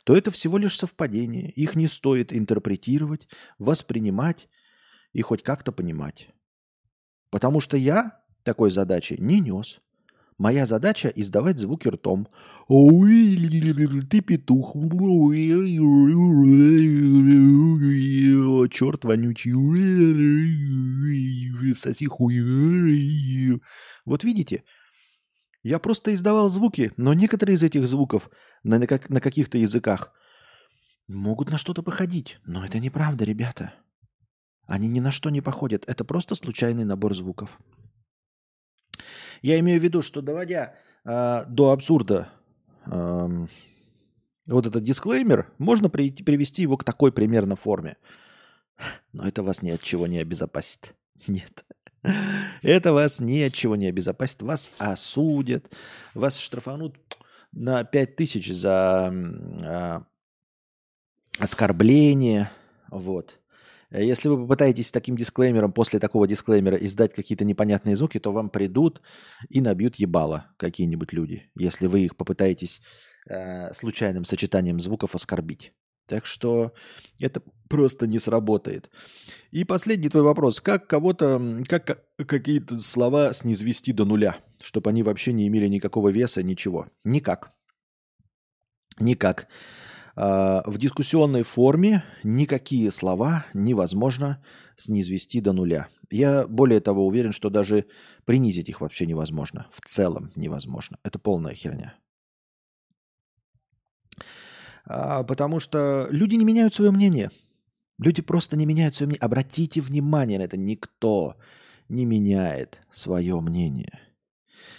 то 0.04 0.16
это 0.16 0.32
всего 0.32 0.58
лишь 0.58 0.78
совпадение. 0.78 1.52
Их 1.52 1.76
не 1.76 1.88
стоит 1.88 2.34
интерпретировать, 2.34 3.28
воспринимать 3.60 4.48
и 5.14 5.22
хоть 5.22 5.44
как-то 5.44 5.72
понимать. 5.72 6.30
Потому 7.30 7.60
что 7.60 7.78
я 7.78 8.22
такой 8.44 8.72
задачи 8.72 9.16
не 9.20 9.40
нес. 9.40 9.80
Моя 10.38 10.66
задача– 10.66 11.12
издавать 11.16 11.60
звуки 11.60 11.88
ртом. 11.88 12.28
Ты 12.68 14.22
петух. 14.22 14.74
Черт 18.72 19.06
вонючий. 19.06 19.54
Соси 21.76 22.06
хуй. 22.08 23.62
Вот 24.06 24.24
видите, 24.24 24.64
я 25.64 25.80
просто 25.80 26.14
издавал 26.14 26.50
звуки, 26.50 26.92
но 26.98 27.14
некоторые 27.14 27.56
из 27.56 27.64
этих 27.64 27.88
звуков 27.88 28.30
на, 28.64 28.78
на, 28.78 28.88
на 29.10 29.22
каких-то 29.22 29.58
языках 29.58 30.14
могут 31.08 31.52
на 31.52 31.58
что-то 31.58 31.82
походить. 31.84 32.38
Но 32.46 32.66
это 32.66 32.80
неправда, 32.80 33.24
ребята. 33.24 33.74
Они 34.68 34.88
ни 34.88 35.00
на 35.00 35.12
что 35.12 35.30
не 35.30 35.42
походят. 35.42 35.86
Это 35.88 36.04
просто 36.04 36.36
случайный 36.36 36.86
набор 36.86 37.16
звуков. 37.16 37.60
Я 39.42 39.60
имею 39.60 39.80
в 39.80 39.84
виду, 39.84 40.02
что 40.02 40.22
доводя 40.22 40.76
э, 41.06 41.46
до 41.48 41.72
абсурда 41.72 42.30
э, 42.86 43.48
вот 44.48 44.66
этот 44.66 44.84
дисклеймер, 44.84 45.52
можно 45.58 45.90
при, 45.90 46.12
привести 46.12 46.62
его 46.62 46.78
к 46.78 46.84
такой 46.84 47.12
примерно 47.12 47.56
форме. 47.56 47.98
Но 49.12 49.28
это 49.28 49.44
вас 49.44 49.62
ни 49.62 49.70
от 49.70 49.82
чего 49.82 50.08
не 50.08 50.20
обезопасит. 50.20 50.96
Нет. 51.28 51.66
Это 52.62 52.94
вас 52.94 53.20
ни 53.20 53.42
от 53.42 53.54
чего 53.54 53.76
не 53.76 53.88
обезопасит. 53.88 54.42
Вас 54.42 54.72
осудят, 54.78 55.72
вас 56.14 56.38
штрафанут 56.38 56.96
на 57.52 57.84
5 57.84 58.16
тысяч 58.16 58.52
за 58.54 59.14
а, 59.64 60.04
оскорбление. 61.38 62.52
Вот. 62.90 63.40
Если 63.92 64.28
вы 64.28 64.38
попытаетесь 64.38 64.92
таким 64.92 65.16
дисклеймером, 65.16 65.72
после 65.72 66.00
такого 66.00 66.28
дисклеймера 66.28 66.78
издать 66.78 67.14
какие-то 67.14 67.46
непонятные 67.46 67.96
звуки, 67.96 68.20
то 68.20 68.32
вам 68.32 68.50
придут 68.50 69.02
и 69.50 69.62
набьют 69.62 69.98
ебало 69.98 70.48
какие-нибудь 70.58 71.14
люди, 71.14 71.52
если 71.56 71.86
вы 71.86 72.02
их 72.02 72.18
попытаетесь 72.18 72.82
э, 73.30 73.72
случайным 73.74 74.26
сочетанием 74.26 74.80
звуков 74.80 75.14
оскорбить. 75.14 75.74
Так 76.08 76.26
что 76.26 76.74
это 77.20 77.42
просто 77.70 78.08
не 78.08 78.20
сработает. 78.20 78.90
И 79.52 79.64
последний 79.64 80.10
твой 80.10 80.24
вопрос. 80.24 80.62
Как 80.62 80.88
кого-то, 80.88 81.42
как 81.68 82.04
какие-то 82.18 82.78
слова 82.78 83.34
снизвести 83.34 83.94
до 83.94 84.06
нуля, 84.06 84.38
чтобы 84.62 84.90
они 84.90 85.04
вообще 85.04 85.34
не 85.34 85.48
имели 85.48 85.68
никакого 85.68 86.10
веса, 86.10 86.44
ничего? 86.44 86.88
Никак. 87.04 87.54
Никак. 89.00 89.48
А, 90.16 90.64
в 90.66 90.78
дискуссионной 90.78 91.44
форме 91.44 92.04
никакие 92.24 92.92
слова 92.92 93.46
невозможно 93.54 94.44
снизвести 94.78 95.42
до 95.42 95.54
нуля. 95.54 95.88
Я 96.12 96.48
более 96.48 96.80
того 96.80 97.08
уверен, 97.08 97.32
что 97.32 97.50
даже 97.50 97.86
принизить 98.26 98.70
их 98.70 98.82
вообще 98.82 99.08
невозможно. 99.08 99.68
В 99.72 99.82
целом 99.82 100.32
невозможно. 100.36 100.98
Это 101.04 101.18
полная 101.18 101.56
херня. 101.56 101.96
А, 104.86 105.24
потому 105.24 105.60
что 105.60 106.08
люди 106.10 106.36
не 106.36 106.46
меняют 106.46 106.74
свое 106.74 106.92
мнение. 106.92 107.32
Люди 108.00 108.22
просто 108.22 108.58
не 108.58 108.66
меняют 108.66 108.96
свое 108.96 109.08
мнение. 109.08 109.22
Обратите 109.22 109.82
внимание 109.82 110.40
на 110.40 110.44
это. 110.44 110.58
Никто 110.58 111.36
не 111.90 112.06
меняет 112.06 112.80
свое 112.92 113.40
мнение. 113.40 114.00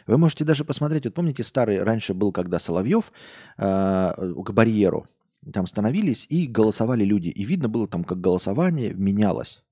Вы 0.07 0.19
можете 0.19 0.45
даже 0.45 0.65
посмотреть, 0.65 1.05
вот 1.05 1.15
помните, 1.15 1.43
старый 1.43 1.83
раньше 1.83 2.15
был, 2.15 2.33
когда 2.33 2.59
Соловьев 2.59 3.13
э, 3.57 3.63
к 3.65 4.53
барьеру 4.53 5.07
там 5.53 5.67
становились 5.67 6.27
и 6.29 6.47
голосовали 6.47 7.05
люди. 7.05 7.29
И 7.29 7.45
видно 7.45 7.69
было 7.69 7.87
там, 7.87 8.05
как 8.05 8.21
голосование 8.21 8.93
менялось. 8.95 9.63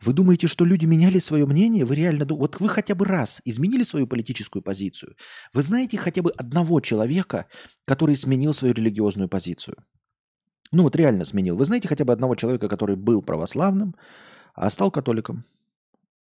Вы 0.00 0.12
думаете, 0.12 0.46
что 0.46 0.64
люди 0.64 0.86
меняли 0.86 1.18
свое 1.18 1.44
мнение? 1.46 1.84
Вы 1.84 1.96
реально 1.96 2.24
Вот 2.24 2.60
вы 2.60 2.68
хотя 2.68 2.94
бы 2.94 3.04
раз 3.04 3.40
изменили 3.44 3.82
свою 3.82 4.06
политическую 4.06 4.62
позицию? 4.62 5.16
Вы 5.52 5.62
знаете 5.62 5.98
хотя 5.98 6.22
бы 6.22 6.30
одного 6.30 6.80
человека, 6.80 7.46
который 7.84 8.14
сменил 8.14 8.54
свою 8.54 8.74
религиозную 8.74 9.28
позицию? 9.28 9.76
Ну 10.70 10.82
вот 10.84 10.96
реально 10.96 11.24
сменил. 11.24 11.56
Вы 11.56 11.64
знаете 11.64 11.88
хотя 11.88 12.04
бы 12.04 12.12
одного 12.12 12.34
человека, 12.34 12.68
который 12.68 12.96
был 12.96 13.22
православным, 13.22 13.94
а 14.54 14.70
стал 14.70 14.90
католиком? 14.90 15.44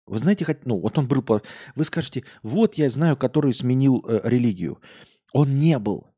Вы 0.05 0.19
знаете, 0.19 0.45
хоть, 0.45 0.65
ну 0.65 0.79
вот 0.79 0.97
он 0.97 1.07
был, 1.07 1.41
вы 1.75 1.83
скажете, 1.83 2.23
вот 2.43 2.75
я 2.75 2.89
знаю, 2.89 3.17
который 3.17 3.53
сменил 3.53 4.05
э, 4.07 4.21
религию. 4.23 4.79
Он 5.33 5.57
не 5.57 5.79
был 5.79 6.14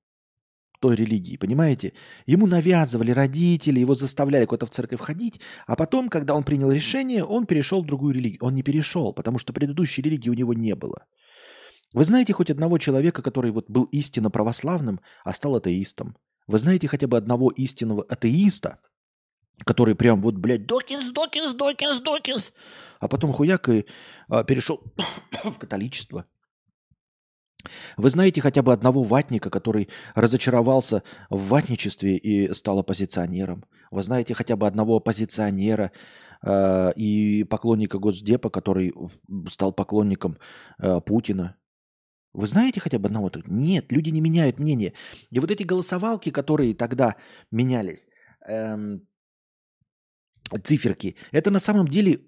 той 0.80 0.96
религии, 0.96 1.38
понимаете? 1.38 1.94
Ему 2.26 2.48
навязывали 2.48 3.12
родители, 3.12 3.80
его 3.80 3.96
заставляли 3.96 4.46
куда-то 4.46 4.66
в 4.66 4.70
церковь 4.70 5.00
ходить, 5.00 5.40
а 5.66 5.76
потом, 5.76 6.10
когда 6.10 6.36
он 6.36 6.44
принял 6.44 6.72
решение, 6.72 7.24
он 7.24 7.46
перешел 7.46 7.82
в 7.82 7.88
другую 7.88 8.14
религию. 8.14 8.40
Он 8.42 8.54
не 8.54 8.64
перешел, 8.64 9.14
потому 9.14 9.40
что 9.40 9.54
предыдущей 9.54 10.02
религии 10.02 10.30
у 10.30 10.34
него 10.34 10.54
не 10.54 10.76
было. 10.76 11.06
Вы 11.94 12.04
знаете 12.04 12.34
хоть 12.34 12.52
одного 12.52 12.78
человека, 12.78 13.22
который 13.22 13.52
вот 13.52 13.70
был 13.70 13.86
истинно 13.86 14.30
православным, 14.30 15.00
а 15.24 15.34
стал 15.34 15.56
атеистом? 15.56 16.18
Вы 16.48 16.60
знаете 16.60 16.88
хотя 16.88 17.08
бы 17.08 17.18
одного 17.18 17.50
истинного 17.50 18.04
атеиста, 18.04 18.80
который 19.66 19.96
прям 19.96 20.22
вот, 20.22 20.36
блядь, 20.36 20.66
Докинс, 20.66 21.12
Докинс, 21.12 21.54
Докинс, 21.54 22.02
Докинс, 22.02 22.54
а 23.00 23.08
потом 23.08 23.34
хуяк 23.34 23.70
и 23.70 23.86
а, 24.30 24.44
перешел 24.44 24.82
в 25.44 25.58
католичество? 25.58 26.26
Вы 27.98 28.10
знаете 28.10 28.42
хотя 28.42 28.62
бы 28.62 28.74
одного 28.74 29.04
ватника, 29.04 29.50
который 29.50 29.90
разочаровался 30.16 31.04
в 31.30 31.50
ватничестве 31.50 32.18
и 32.18 32.54
стал 32.54 32.80
оппозиционером? 32.80 33.66
Вы 33.92 34.04
знаете 34.04 34.34
хотя 34.34 34.56
бы 34.56 34.68
одного 34.68 34.98
оппозиционера 34.98 35.92
э, 36.44 36.94
и 36.96 37.44
поклонника 37.44 37.98
Госдепа, 37.98 38.50
который 38.50 38.94
стал 39.50 39.74
поклонником 39.74 40.38
э, 40.80 41.02
Путина? 41.02 41.56
Вы 42.34 42.46
знаете 42.46 42.80
хотя 42.80 43.00
бы 43.00 43.08
одного? 43.08 43.32
Нет, 43.48 43.92
люди 43.92 44.10
не 44.10 44.22
меняют 44.22 44.60
мнение. 44.60 44.94
И 45.32 45.40
вот 45.40 45.50
эти 45.50 45.64
голосовалки, 45.64 46.30
которые 46.30 46.76
тогда 46.76 47.16
менялись, 47.52 48.06
эм, 48.46 49.08
циферки. 50.64 51.16
Это 51.32 51.52
на 51.52 51.60
самом 51.60 51.88
деле 51.88 52.22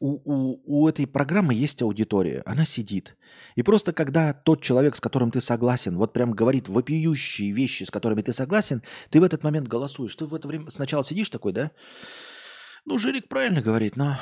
у, 0.00 0.20
у, 0.24 0.60
у 0.64 0.88
этой 0.88 1.06
программы 1.06 1.54
есть 1.54 1.82
аудитория, 1.82 2.42
она 2.46 2.64
сидит. 2.64 3.16
И 3.54 3.62
просто 3.62 3.92
когда 3.92 4.32
тот 4.32 4.62
человек, 4.62 4.96
с 4.96 5.00
которым 5.00 5.30
ты 5.30 5.40
согласен, 5.40 5.96
вот 5.96 6.12
прям 6.12 6.32
говорит 6.32 6.68
вопиющие 6.68 7.52
вещи, 7.52 7.84
с 7.84 7.90
которыми 7.90 8.22
ты 8.22 8.32
согласен, 8.32 8.82
ты 9.10 9.20
в 9.20 9.24
этот 9.24 9.42
момент 9.42 9.68
голосуешь. 9.68 10.14
Ты 10.16 10.26
в 10.26 10.34
это 10.34 10.48
время 10.48 10.70
сначала 10.70 11.04
сидишь 11.04 11.30
такой, 11.30 11.52
да? 11.52 11.70
Ну, 12.84 12.98
Жирик 12.98 13.28
правильно 13.28 13.60
говорит, 13.60 13.96
но... 13.96 14.18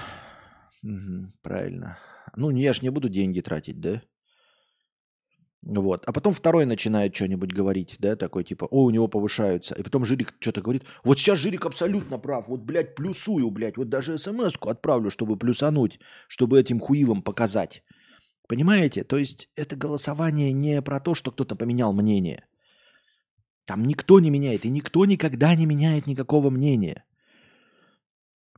Угу, 0.83 1.33
правильно. 1.43 1.99
Ну, 2.37 2.51
я 2.51 2.73
ж 2.73 2.83
не 2.83 2.91
буду 2.91 3.09
деньги 3.09 3.41
тратить, 3.41 3.81
да? 3.81 4.03
Вот. 5.67 6.05
А 6.07 6.13
потом 6.13 6.33
второй 6.33 6.67
начинает 6.67 7.15
что-нибудь 7.15 7.53
говорить, 7.53 7.97
да, 7.99 8.17
такой 8.17 8.45
типа, 8.45 8.67
о, 8.67 8.85
у 8.85 8.91
него 8.91 9.09
повышаются. 9.09 9.75
И 9.75 9.83
потом 9.83 10.05
Жирик 10.05 10.35
что-то 10.39 10.61
говорит, 10.61 10.85
вот 11.05 11.19
сейчас 11.19 11.39
Жирик 11.39 11.65
абсолютно 11.65 12.19
прав, 12.19 12.49
вот, 12.49 12.61
блядь, 12.61 12.95
плюсую, 12.95 13.51
блядь, 13.51 13.79
вот 13.79 13.89
даже 13.89 14.19
смс-ку 14.19 14.69
отправлю, 14.69 15.11
чтобы 15.11 15.39
плюсануть, 15.39 16.01
чтобы 16.29 16.61
этим 16.61 16.81
хуилом 16.81 17.23
показать. 17.23 17.83
Понимаете? 18.47 19.05
То 19.05 19.17
есть 19.17 19.49
это 19.57 19.75
голосование 19.75 20.53
не 20.53 20.83
про 20.83 21.01
то, 21.01 21.15
что 21.15 21.31
кто-то 21.31 21.57
поменял 21.57 21.95
мнение. 21.95 22.45
Там 23.65 23.85
никто 23.85 24.21
не 24.21 24.31
меняет, 24.31 24.67
и 24.67 24.69
никто 24.69 25.07
никогда 25.07 25.55
не 25.55 25.65
меняет 25.65 26.07
никакого 26.07 26.51
мнения. 26.51 27.05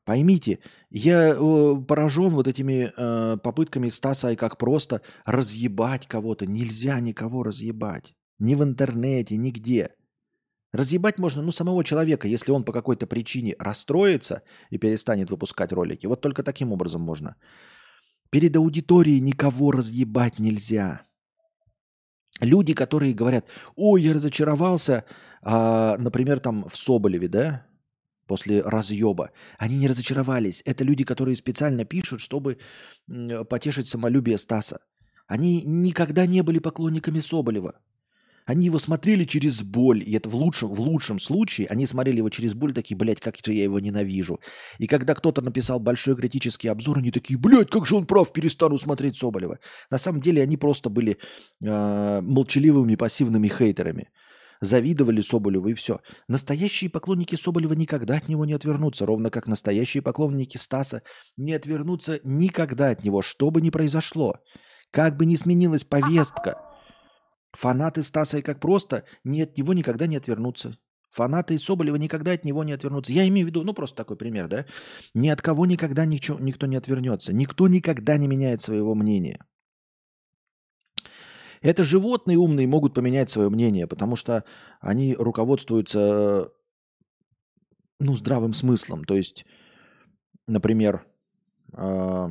Поймите, 0.07 0.61
я 0.89 1.35
э, 1.35 1.75
поражен 1.89 2.31
вот 2.31 2.47
этими 2.47 2.93
э, 2.97 3.39
попытками 3.39 3.89
Стаса 3.89 4.31
и 4.31 4.37
как 4.37 4.57
просто 4.57 5.03
разъебать 5.25 6.07
кого-то. 6.07 6.47
Нельзя 6.47 7.01
никого 7.01 7.43
разъебать. 7.43 8.15
Ни 8.39 8.55
в 8.55 8.63
интернете, 8.63 9.37
нигде. 9.37 9.89
Разъебать 10.73 11.19
можно, 11.19 11.43
ну, 11.43 11.51
самого 11.51 11.83
человека, 11.83 12.29
если 12.29 12.53
он 12.53 12.65
по 12.65 12.73
какой-то 12.73 13.09
причине 13.09 13.57
расстроится 13.59 14.43
и 14.71 14.79
перестанет 14.79 15.33
выпускать 15.33 15.73
ролики. 15.73 16.07
Вот 16.07 16.21
только 16.21 16.45
таким 16.45 16.71
образом 16.73 17.01
можно. 17.01 17.35
Перед 18.31 18.55
аудиторией 18.55 19.19
никого 19.19 19.73
разъебать 19.73 20.39
нельзя. 20.39 21.03
Люди, 22.41 22.75
которые 22.75 23.13
говорят, 23.13 23.49
ой, 23.75 24.03
я 24.03 24.15
разочаровался, 24.15 25.05
а, 25.43 25.97
например, 25.99 26.39
там 26.39 26.69
в 26.69 26.77
Соболеве, 26.77 27.27
да, 27.27 27.67
после 28.27 28.61
разъеба. 28.63 29.31
Они 29.59 29.77
не 29.77 29.89
разочаровались. 29.89 30.63
Это 30.65 30.85
люди, 30.85 31.05
которые 31.05 31.37
специально 31.37 31.85
пишут, 31.85 32.21
чтобы 32.21 32.59
потешить 33.49 33.89
самолюбие 33.89 34.39
Стаса. 34.39 34.81
Они 35.27 35.63
никогда 35.65 36.27
не 36.27 36.43
были 36.43 36.59
поклонниками 36.59 37.19
Соболева. 37.19 37.75
Они 38.47 38.67
его 38.67 38.79
смотрели 38.79 39.25
через 39.25 39.63
боль, 39.65 40.05
и 40.07 40.13
это 40.13 40.29
в 40.29 40.37
лучшем, 40.37 40.73
в 40.73 40.81
лучшем 40.81 41.19
случае, 41.19 41.67
они 41.67 41.85
смотрели 41.85 42.19
его 42.19 42.31
через 42.31 42.55
боль, 42.55 42.73
такие, 42.73 42.97
блядь, 42.97 43.21
как 43.21 43.35
же 43.45 43.53
я 43.53 43.65
его 43.65 43.81
ненавижу. 43.81 44.39
И 44.79 44.87
когда 44.87 45.17
кто-то 45.17 45.43
написал 45.43 45.81
большой 45.81 46.15
критический 46.15 46.69
обзор, 46.69 46.99
они 46.99 47.11
такие, 47.11 47.37
блядь, 47.41 47.71
как 47.71 47.87
же 47.87 47.97
он 47.97 48.07
прав, 48.07 48.33
перестану 48.33 48.79
смотреть 48.79 49.17
Соболева. 49.17 49.59
На 49.91 49.99
самом 49.99 50.21
деле 50.21 50.43
они 50.43 50.57
просто 50.57 50.91
были 50.91 51.19
э, 51.61 52.21
молчаливыми, 52.21 52.95
пассивными 52.95 53.49
хейтерами 53.49 54.11
завидовали 54.61 55.21
Соболеву 55.21 55.69
и 55.69 55.75
все. 55.75 56.01
Настоящие 56.29 56.91
поклонники 56.91 57.37
Соболева 57.37 57.75
никогда 57.75 58.17
от 58.17 58.29
него 58.29 58.45
не 58.45 58.53
отвернутся, 58.53 59.07
ровно 59.07 59.31
как 59.31 59.47
настоящие 59.47 60.03
поклонники 60.03 60.57
Стаса 60.57 61.03
не 61.37 61.53
отвернутся 61.55 62.21
никогда 62.25 62.91
от 62.91 63.05
него, 63.05 63.23
что 63.23 63.51
бы 63.51 63.61
ни 63.61 63.71
произошло. 63.71 64.37
Как 64.91 65.17
бы 65.17 65.27
ни 65.27 65.37
сменилась 65.37 65.85
повестка, 65.85 66.61
фанаты 67.53 68.03
Стаса 68.03 68.39
и 68.39 68.43
как 68.43 68.61
просто 68.61 69.05
не 69.25 69.43
от 69.43 69.57
него 69.59 69.73
никогда 69.75 70.07
не 70.07 70.17
отвернутся. 70.17 70.77
Фанаты 71.11 71.59
Соболева 71.59 71.97
никогда 71.97 72.33
от 72.33 72.45
него 72.45 72.63
не 72.63 72.73
отвернутся. 72.73 73.13
Я 73.13 73.27
имею 73.29 73.47
в 73.47 73.49
виду, 73.49 73.63
ну 73.65 73.73
просто 73.73 73.97
такой 73.97 74.17
пример, 74.17 74.49
да? 74.49 74.67
Ни 75.15 75.29
от 75.29 75.41
кого 75.41 75.65
никогда 75.65 76.05
ничего, 76.05 76.39
никто 76.39 76.67
не 76.67 76.77
отвернется. 76.77 77.33
Никто 77.33 77.69
никогда 77.69 78.19
не 78.19 78.29
меняет 78.29 78.61
своего 78.61 78.95
мнения. 78.95 79.39
Это 81.63 81.85
животные 81.85 82.39
умные 82.39 82.67
могут 82.67 82.95
поменять 82.95 83.31
свое 83.31 83.49
мнение, 83.49 83.87
потому 83.87 84.17
что 84.17 84.45
они 84.81 85.15
руководствуются 85.15 86.51
ну, 87.99 88.17
здравым 88.17 88.53
смыслом. 88.53 89.05
То 89.05 89.15
есть, 89.15 89.47
например, 90.47 91.07
э, 91.73 92.29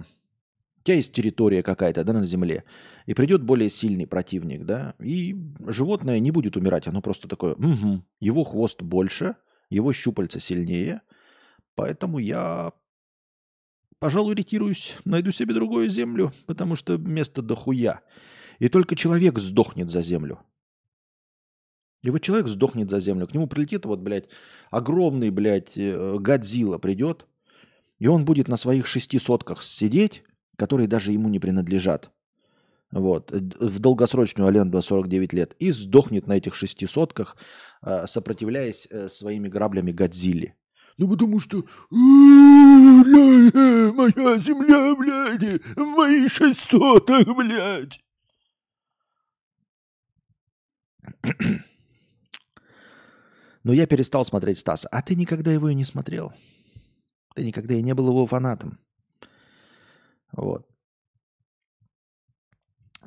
у 0.77 0.84
тебя 0.84 0.97
есть 0.97 1.14
территория 1.14 1.64
какая-то 1.64 2.03
да, 2.03 2.14
на 2.14 2.26
Земле, 2.26 2.64
и 3.07 3.14
придет 3.14 3.43
более 3.43 3.69
сильный 3.69 4.06
противник, 4.06 4.65
да, 4.65 4.93
и 4.99 5.35
животное 5.65 6.19
не 6.19 6.31
будет 6.31 6.57
умирать, 6.57 6.88
оно 6.88 7.02
просто 7.02 7.27
такое, 7.27 7.56
угу, 7.56 8.03
его 8.19 8.43
хвост 8.43 8.81
больше, 8.84 9.35
его 9.72 9.91
щупальца 9.93 10.39
сильнее, 10.39 11.02
поэтому 11.73 12.19
я, 12.19 12.72
пожалуй, 13.97 14.35
ретируюсь, 14.35 14.97
найду 15.06 15.31
себе 15.31 15.56
другую 15.56 15.89
землю, 15.89 16.31
потому 16.45 16.76
что 16.76 16.97
место 16.99 17.41
дохуя. 17.41 18.02
И 18.60 18.69
только 18.69 18.95
человек 18.95 19.40
сдохнет 19.40 19.90
за 19.90 20.02
землю. 20.02 20.40
И 22.06 22.11
вот 22.11 22.22
человек 22.22 22.48
сдохнет 22.48 22.90
за 22.90 22.99
землю. 22.99 23.26
К 23.26 23.34
нему 23.34 23.48
прилетит 23.48 23.86
вот, 23.86 23.99
блядь, 23.99 24.30
огромный, 24.69 25.32
блядь, 25.32 25.76
э, 25.76 26.18
Годзилла 26.19 26.77
придет, 26.77 27.26
и 27.98 28.07
он 28.07 28.26
будет 28.26 28.48
на 28.48 28.57
своих 28.57 28.86
шести 28.86 29.18
сотках 29.18 29.64
сидеть, 29.64 30.23
которые 30.56 30.88
даже 30.88 31.11
ему 31.11 31.30
не 31.30 31.40
принадлежат. 31.40 32.11
Вот, 32.91 33.32
э, 33.32 33.40
в 33.40 33.80
долгосрочную 33.80 34.48
аренду 34.48 34.80
49 34.80 35.34
лет. 35.34 35.56
И 35.57 35.72
сдохнет 35.72 36.27
на 36.27 36.34
этих 36.34 36.53
шести 36.53 36.86
сотках, 36.86 37.38
э, 37.82 38.06
сопротивляясь 38.06 38.88
своими 39.07 39.48
граблями 39.48 39.91
Годзилле. 39.91 40.53
Ну, 40.98 41.10
потому 41.10 41.40
что 41.40 41.64
моя 41.90 43.03
земля, 44.38 44.95
блядь, 44.95 45.61
мои 45.76 46.30
шесть 46.30 46.69
соток, 46.69 47.36
блядь. 47.36 48.05
Но 53.64 53.73
я 53.73 53.88
перестал 53.88 54.23
смотреть 54.26 54.60
Стаса. 54.60 54.88
А 54.90 55.02
ты 55.02 55.15
никогда 55.15 55.52
его 55.52 55.69
и 55.69 55.76
не 55.76 55.84
смотрел. 55.84 56.34
Ты 57.36 57.44
никогда 57.44 57.73
и 57.73 57.82
не 57.82 57.94
был 57.94 58.10
его 58.10 58.26
фанатом. 58.26 58.80
Вот. 60.32 60.68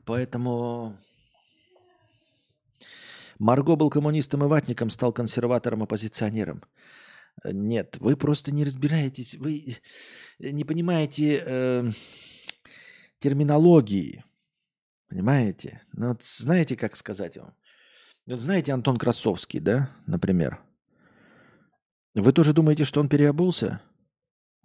Поэтому 0.04 0.98
Марго 3.38 3.76
был 3.76 3.90
коммунистом 3.90 4.44
и 4.44 4.48
ватником, 4.48 4.90
стал 4.90 5.12
консерватором-оппозиционером. 5.12 6.62
Нет, 7.44 7.98
вы 8.00 8.16
просто 8.16 8.52
не 8.52 8.64
разбираетесь, 8.64 9.34
вы 9.34 9.76
не 10.38 10.64
понимаете 10.64 11.42
э, 11.44 11.90
терминологии. 13.20 14.24
Понимаете? 15.08 15.82
Ну, 15.92 16.08
вот 16.08 16.24
знаете, 16.24 16.76
как 16.76 16.96
сказать 16.96 17.36
вам? 17.36 17.54
Вот 18.28 18.40
знаете 18.40 18.74
Антон 18.74 18.98
Красовский, 18.98 19.58
да, 19.58 19.90
например? 20.06 20.60
Вы 22.14 22.30
тоже 22.34 22.52
думаете, 22.52 22.84
что 22.84 23.00
он 23.00 23.08
переобулся? 23.08 23.80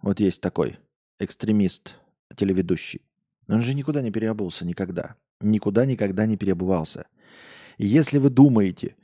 Вот 0.02 0.20
есть 0.20 0.42
такой 0.42 0.78
экстремист, 1.18 1.96
телеведущий. 2.36 3.00
Но 3.46 3.54
он 3.54 3.62
же 3.62 3.72
никуда 3.72 4.02
не 4.02 4.10
переобулся, 4.10 4.66
никогда. 4.66 5.16
Никуда 5.40 5.86
никогда 5.86 6.26
не 6.26 6.36
переобувался. 6.36 7.06
И 7.78 7.86
если 7.86 8.18
вы 8.18 8.28
думаете, 8.28 8.96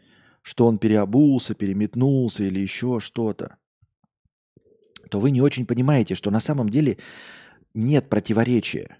что 0.43 0.66
он 0.66 0.77
переобулся, 0.77 1.55
переметнулся 1.55 2.45
или 2.45 2.61
еще 2.61 3.01
что-то, 3.01 3.57
то 5.11 5.20
вы 5.20 5.31
не 5.31 5.41
очень 5.41 5.65
понимаете, 5.65 6.15
что 6.15 6.31
на 6.31 6.41
самом 6.41 6.69
деле 6.69 6.99
нет 7.73 8.11
противоречия. 8.11 8.99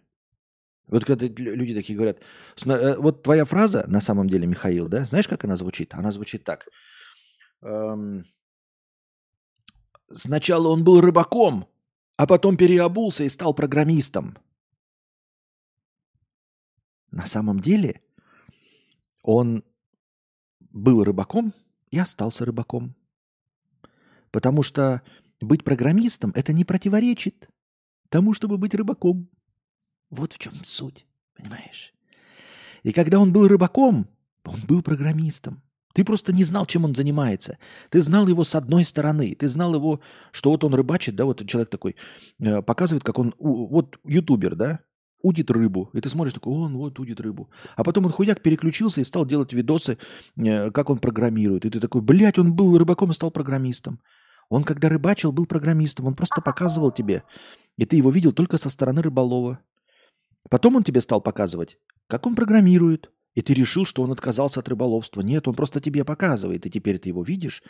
Вот 0.91 1.05
когда 1.05 1.27
люди 1.27 1.75
такие 1.75 1.97
говорят, 1.97 2.19
э, 2.67 2.97
вот 2.99 3.23
твоя 3.23 3.45
фраза 3.45 3.85
на 3.89 4.01
самом 4.01 4.29
деле, 4.29 4.47
Михаил, 4.47 4.89
да, 4.89 5.05
знаешь, 5.05 5.29
как 5.29 5.45
она 5.45 5.57
звучит? 5.57 5.95
Она 5.95 6.11
звучит 6.11 6.45
так. 6.45 6.69
Эм, 7.63 8.25
Сначала 10.13 10.69
он 10.69 10.83
был 10.83 11.01
рыбаком, 11.01 11.69
а 12.17 12.27
потом 12.27 12.57
переобулся 12.57 13.25
и 13.25 13.29
стал 13.29 13.55
программистом. 13.55 14.37
На 17.13 17.27
самом 17.27 17.61
деле 17.61 18.01
он 19.23 19.65
был 20.59 21.05
рыбаком 21.05 21.55
и 21.91 21.99
остался 21.99 22.45
рыбаком. 22.45 22.97
Потому 24.33 24.63
что 24.63 25.03
быть 25.41 25.65
программистом 25.65 26.33
это 26.35 26.53
не 26.53 26.65
противоречит 26.65 27.49
тому, 28.09 28.35
чтобы 28.35 28.59
быть 28.59 28.75
рыбаком. 28.75 29.29
Вот 30.11 30.33
в 30.33 30.39
чем 30.39 30.53
суть, 30.65 31.07
понимаешь? 31.37 31.95
И 32.83 32.93
когда 32.93 33.19
он 33.19 33.33
был 33.33 33.49
рыбаком, 33.49 34.09
он 34.45 34.61
был 34.67 34.83
программистом. 34.83 35.63
Ты 35.93 36.05
просто 36.05 36.33
не 36.33 36.45
знал, 36.45 36.67
чем 36.67 36.85
он 36.85 36.95
занимается. 36.95 37.59
Ты 37.91 38.01
знал 38.01 38.29
его 38.29 38.45
с 38.45 38.55
одной 38.55 38.85
стороны. 38.85 39.35
Ты 39.35 39.49
знал 39.49 39.75
его, 39.75 40.01
что 40.31 40.51
вот 40.51 40.63
он 40.65 40.75
рыбачит, 40.75 41.17
да, 41.17 41.25
вот 41.25 41.47
человек 41.47 41.69
такой 41.69 41.97
э, 42.39 42.63
показывает, 42.63 43.03
как 43.03 43.19
он, 43.19 43.35
вот 43.39 43.99
ютубер, 44.05 44.55
да, 44.55 44.81
удит 45.23 45.51
рыбу. 45.51 45.91
И 45.93 46.01
ты 46.01 46.09
смотришь 46.09 46.35
такой, 46.35 46.55
он 46.55 46.77
вот 46.77 46.99
удит 47.01 47.21
рыбу. 47.21 47.51
А 47.77 47.83
потом 47.83 48.07
он 48.07 48.13
хуяк 48.13 48.41
переключился 48.41 49.01
и 49.01 49.05
стал 49.05 49.27
делать 49.27 49.53
видосы, 49.53 49.99
э, 50.37 50.71
как 50.71 50.91
он 50.91 50.99
программирует. 50.99 51.65
И 51.65 51.71
ты 51.71 51.81
такой, 51.81 52.03
блядь, 52.03 52.39
он 52.39 52.55
был 52.55 52.79
рыбаком 52.79 53.11
и 53.11 53.15
стал 53.15 53.33
программистом. 53.33 54.01
Он, 54.49 54.63
когда 54.65 54.89
рыбачил, 54.89 55.33
был 55.33 55.47
программистом. 55.47 56.07
Он 56.07 56.15
просто 56.15 56.41
показывал 56.41 56.93
тебе. 56.93 57.25
И 57.77 57.85
ты 57.85 57.97
его 57.97 58.11
видел 58.11 58.33
только 58.33 58.59
со 58.59 58.71
стороны 58.71 59.03
рыболова. 59.03 59.61
Потом 60.51 60.77
он 60.77 60.83
тебе 60.83 61.01
стал 61.01 61.23
показывать, 61.23 61.79
как 62.09 62.27
он 62.27 62.35
программирует. 62.35 63.11
И 63.35 63.43
ты 63.43 63.55
решил, 63.55 63.87
что 63.87 64.03
он 64.03 64.11
отказался 64.11 64.59
от 64.59 64.69
рыболовства. 64.69 65.21
Нет, 65.21 65.47
он 65.47 65.55
просто 65.55 65.81
тебе 65.81 66.05
показывает. 66.05 66.67
И 66.67 66.71
теперь 66.71 66.99
ты 66.99 67.09
его 67.09 67.23
видишь 67.23 67.63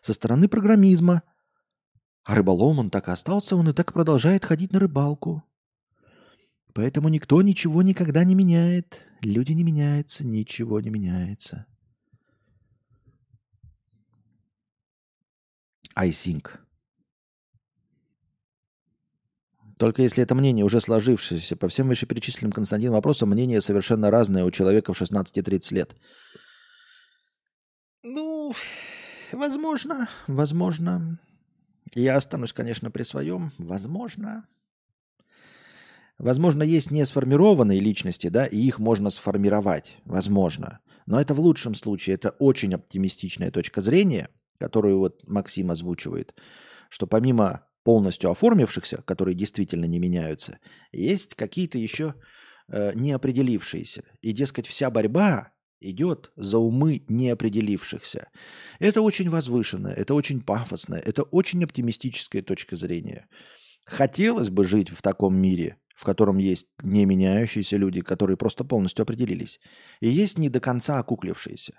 со 0.00 0.14
стороны 0.14 0.48
программизма. 0.48 1.24
А 2.22 2.36
рыболовом 2.36 2.78
он 2.78 2.90
так 2.90 3.08
и 3.08 3.10
остался. 3.10 3.56
Он 3.56 3.68
и 3.68 3.72
так 3.72 3.92
продолжает 3.92 4.44
ходить 4.44 4.72
на 4.72 4.78
рыбалку. 4.78 5.42
Поэтому 6.72 7.08
никто 7.08 7.42
ничего 7.42 7.82
никогда 7.82 8.22
не 8.22 8.36
меняет. 8.36 9.04
Люди 9.20 9.52
не 9.52 9.64
меняются, 9.64 10.24
ничего 10.24 10.80
не 10.80 10.90
меняется. 10.90 11.66
I 15.96 16.10
think. 16.10 16.67
Только 19.78 20.02
если 20.02 20.24
это 20.24 20.34
мнение 20.34 20.64
уже 20.64 20.80
сложившееся 20.80 21.56
по 21.56 21.68
всем 21.68 21.88
вышеперечисленным 21.88 22.52
Константин 22.52 22.90
вопросам, 22.90 23.30
мнение 23.30 23.60
совершенно 23.60 24.10
разное 24.10 24.44
у 24.44 24.50
человека 24.50 24.92
в 24.92 25.00
16-30 25.00 25.74
лет. 25.74 25.96
Ну, 28.02 28.52
возможно, 29.30 30.08
возможно. 30.26 31.20
Я 31.94 32.16
останусь, 32.16 32.52
конечно, 32.52 32.90
при 32.90 33.04
своем. 33.04 33.52
Возможно. 33.58 34.48
Возможно, 36.18 36.64
есть 36.64 36.90
не 36.90 37.04
сформированные 37.06 37.78
личности, 37.78 38.28
да, 38.28 38.46
и 38.46 38.56
их 38.56 38.80
можно 38.80 39.10
сформировать. 39.10 39.96
Возможно. 40.04 40.80
Но 41.06 41.20
это 41.20 41.34
в 41.34 41.40
лучшем 41.40 41.76
случае, 41.76 42.14
это 42.14 42.30
очень 42.30 42.74
оптимистичная 42.74 43.52
точка 43.52 43.80
зрения, 43.80 44.28
которую 44.58 44.98
вот 44.98 45.26
Максим 45.28 45.70
озвучивает, 45.70 46.34
что 46.88 47.06
помимо 47.06 47.67
полностью 47.88 48.30
оформившихся, 48.30 49.00
которые 49.06 49.34
действительно 49.34 49.86
не 49.86 49.98
меняются, 49.98 50.58
есть 50.92 51.34
какие-то 51.34 51.78
еще 51.78 52.16
э, 52.70 52.92
неопределившиеся. 52.94 54.04
И, 54.20 54.32
дескать, 54.32 54.66
вся 54.66 54.90
борьба 54.90 55.52
идет 55.80 56.30
за 56.36 56.58
умы 56.58 57.02
неопределившихся. 57.08 58.28
Это 58.78 59.00
очень 59.00 59.30
возвышенное, 59.30 59.94
это 59.94 60.12
очень 60.12 60.42
пафосное, 60.42 61.00
это 61.00 61.22
очень 61.22 61.64
оптимистическая 61.64 62.42
точка 62.42 62.76
зрения. 62.76 63.26
Хотелось 63.86 64.50
бы 64.50 64.66
жить 64.66 64.90
в 64.90 65.00
таком 65.00 65.34
мире, 65.34 65.78
в 65.96 66.04
котором 66.04 66.36
есть 66.36 66.66
не 66.82 67.06
меняющиеся 67.06 67.78
люди, 67.78 68.02
которые 68.02 68.36
просто 68.36 68.64
полностью 68.64 69.04
определились, 69.04 69.60
и 70.00 70.10
есть 70.10 70.36
не 70.36 70.50
до 70.50 70.60
конца 70.60 70.98
окуклившиеся, 70.98 71.72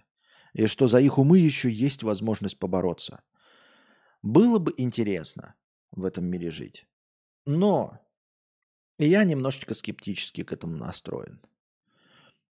и 0.53 0.65
что 0.65 0.87
за 0.87 1.01
их 1.01 1.19
умы 1.19 1.37
еще 1.37 1.69
есть 1.69 2.01
возможность 2.01 2.57
побороться. 2.57 3.21
Было 4.23 4.57
бы 4.57 4.73
интересно 4.75 5.53
в 5.91 6.05
этом 6.05 6.25
мире 6.25 6.51
жить. 6.51 6.85
Но 7.45 7.99
я 8.97 9.23
немножечко 9.23 9.73
скептически 9.73 10.43
к 10.43 10.51
этому 10.51 10.77
настроен. 10.77 11.41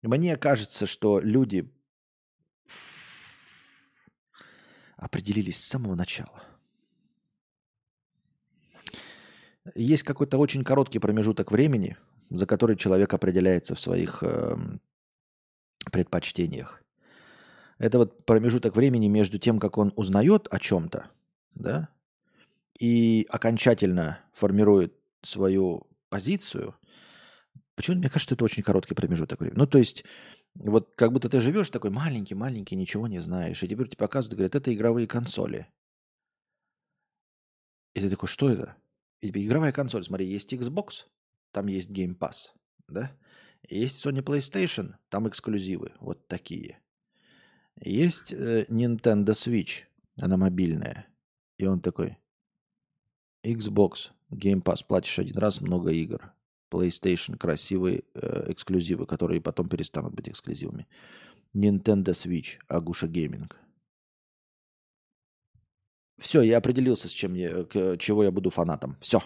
Мне 0.02 0.38
кажется, 0.38 0.86
что 0.86 1.20
люди 1.20 1.72
определились 4.98 5.62
с 5.62 5.68
самого 5.68 5.96
начала– 5.96 6.44
Есть 9.74 10.04
какой-то 10.04 10.38
очень 10.38 10.64
короткий 10.64 11.00
промежуток 11.00 11.52
времени, 11.52 11.98
за 12.30 12.46
который 12.46 12.76
человек 12.76 13.14
определяется 13.14 13.74
в 13.74 13.80
своих 13.80 14.22
э, 14.22 14.56
предпочтениях. 15.92 16.84
Это 17.80 17.98
вот 17.98 18.26
промежуток 18.26 18.76
времени 18.76 19.08
между 19.08 19.40
тем, 19.40 19.60
как 19.60 19.78
он 19.78 19.92
узнает 19.96 20.48
о 20.52 20.60
чем-то, 20.60 21.10
да, 21.56 21.90
и 22.80 23.26
окончательно 23.30 24.20
формирует 24.34 24.94
свою 25.24 25.88
позицию. 26.10 26.76
Почему 27.76 27.98
мне 27.98 28.10
кажется, 28.10 28.36
это 28.36 28.46
очень 28.46 28.64
короткий 28.64 28.94
промежуток 28.96 29.40
времени? 29.40 29.60
Ну, 29.60 29.68
то 29.68 29.78
есть, 29.78 30.04
вот 30.56 30.94
как 30.96 31.12
будто 31.12 31.30
ты 31.30 31.40
живешь 31.42 31.70
такой 31.70 31.90
маленький, 31.90 32.36
маленький, 32.36 32.76
ничего 32.76 33.08
не 33.08 33.20
знаешь, 33.20 33.62
и 33.64 33.68
теперь 33.68 33.88
тебе 33.88 33.98
показывают, 33.98 34.38
говорят, 34.38 34.56
это 34.56 34.74
игровые 34.74 35.08
консоли. 35.08 35.68
И 37.94 38.02
ты 38.02 38.10
такой, 38.10 38.28
что 38.28 38.50
это? 38.50 38.76
игровая 39.22 39.72
консоль, 39.72 40.04
смотри, 40.04 40.28
есть 40.28 40.54
Xbox, 40.54 41.06
там 41.52 41.68
есть 41.68 41.90
Game 41.90 42.18
Pass, 42.18 42.50
да? 42.88 43.12
Есть 43.68 44.06
Sony 44.06 44.22
PlayStation, 44.22 44.96
там 45.10 45.28
эксклюзивы, 45.28 45.94
вот 46.00 46.28
такие. 46.28 46.80
Есть 47.82 48.32
э, 48.32 48.66
Nintendo 48.70 49.30
Switch, 49.30 49.86
она 50.18 50.38
мобильная. 50.38 51.08
И 51.58 51.66
он 51.66 51.82
такой, 51.82 52.18
Xbox, 53.46 54.12
Game 54.32 54.64
Pass, 54.64 54.86
платишь 54.88 55.20
один 55.20 55.38
раз, 55.38 55.62
много 55.62 55.92
игр. 55.92 56.34
PlayStation, 56.72 57.38
красивые 57.38 58.04
э, 58.16 58.52
эксклюзивы, 58.52 59.06
которые 59.06 59.40
потом 59.40 59.70
перестанут 59.70 60.14
быть 60.14 60.28
эксклюзивами. 60.28 60.88
Nintendo 61.54 62.10
Switch, 62.10 62.58
Агуша 62.68 63.08
Гейминг. 63.08 63.58
Все, 66.18 66.42
я 66.42 66.58
определился, 66.58 67.08
с 67.08 67.12
чем 67.12 67.34
я, 67.36 67.64
к, 67.64 67.98
чего 67.98 68.24
я 68.24 68.32
буду 68.32 68.50
фанатом. 68.50 68.98
Все. 69.00 69.22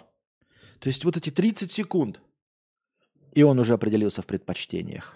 То 0.79 0.89
есть 0.89 1.05
вот 1.05 1.17
эти 1.17 1.29
30 1.29 1.71
секунд, 1.71 2.21
и 3.33 3.43
он 3.43 3.59
уже 3.59 3.73
определился 3.73 4.21
в 4.21 4.25
предпочтениях. 4.25 5.15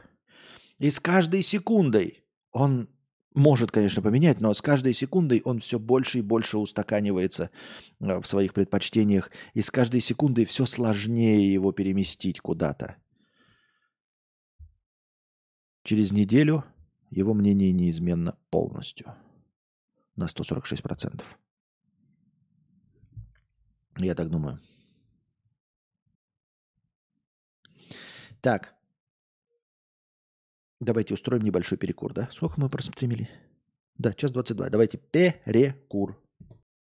И 0.80 0.90
с 0.90 1.00
каждой 1.00 1.42
секундой 1.42 2.24
он 2.52 2.90
может, 3.36 3.72
конечно, 3.72 4.02
поменять, 4.02 4.42
но 4.42 4.54
с 4.54 4.62
каждой 4.62 4.94
секундой 4.94 5.42
он 5.44 5.60
все 5.60 5.80
больше 5.80 6.20
и 6.20 6.22
больше 6.22 6.58
устаканивается 6.58 7.50
э, 8.00 8.20
в 8.20 8.26
своих 8.26 8.54
предпочтениях, 8.54 9.32
и 9.54 9.62
с 9.62 9.72
каждой 9.72 10.02
секундой 10.02 10.46
все 10.46 10.66
сложнее 10.66 11.52
его 11.54 11.72
переместить 11.72 12.40
куда-то. 12.40 12.98
Через 15.84 16.12
неделю 16.12 16.64
его 17.10 17.34
мнение 17.34 17.72
неизменно 17.72 18.38
полностью 18.50 19.14
на 20.16 20.26
146%. 20.26 21.24
Я 23.98 24.16
так 24.16 24.30
думаю. 24.30 24.60
Так. 28.42 28.76
Давайте 30.84 31.14
устроим 31.14 31.44
небольшой 31.44 31.78
перекур, 31.78 32.14
да? 32.14 32.30
Сколько 32.32 32.60
мы 32.60 32.70
простримили? 32.70 33.30
Да, 33.98 34.14
час 34.14 34.32
22. 34.32 34.70
Давайте 34.70 34.98
перекур. 34.98 36.18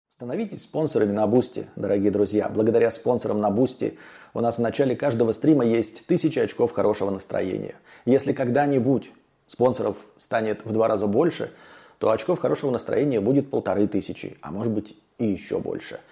Становитесь 0.10 0.64
спонсорами 0.64 1.12
на 1.12 1.28
Boosty, 1.28 1.68
дорогие 1.76 2.12
друзья. 2.12 2.50
Благодаря 2.50 2.92
спонсорам 2.92 3.40
на 3.40 3.50
Бусти 3.50 3.98
у 4.34 4.40
нас 4.40 4.58
в 4.58 4.62
начале 4.62 4.96
каждого 4.96 5.32
стрима 5.32 5.66
есть 5.66 6.06
тысяча 6.06 6.42
очков 6.42 6.72
хорошего 6.72 7.10
настроения. 7.12 7.76
Если 8.06 8.34
когда-нибудь 8.34 9.12
спонсоров 9.48 9.98
станет 10.16 10.66
в 10.66 10.72
два 10.72 10.88
раза 10.88 11.08
больше, 11.08 11.52
то 11.98 12.12
очков 12.12 12.40
хорошего 12.40 12.72
настроения 12.72 13.20
будет 13.20 13.50
полторы 13.50 13.88
тысячи, 13.88 14.38
а 14.42 14.52
может 14.52 14.72
быть 14.74 14.96
и 15.18 15.26
еще 15.26 15.60
больше– 15.60 16.00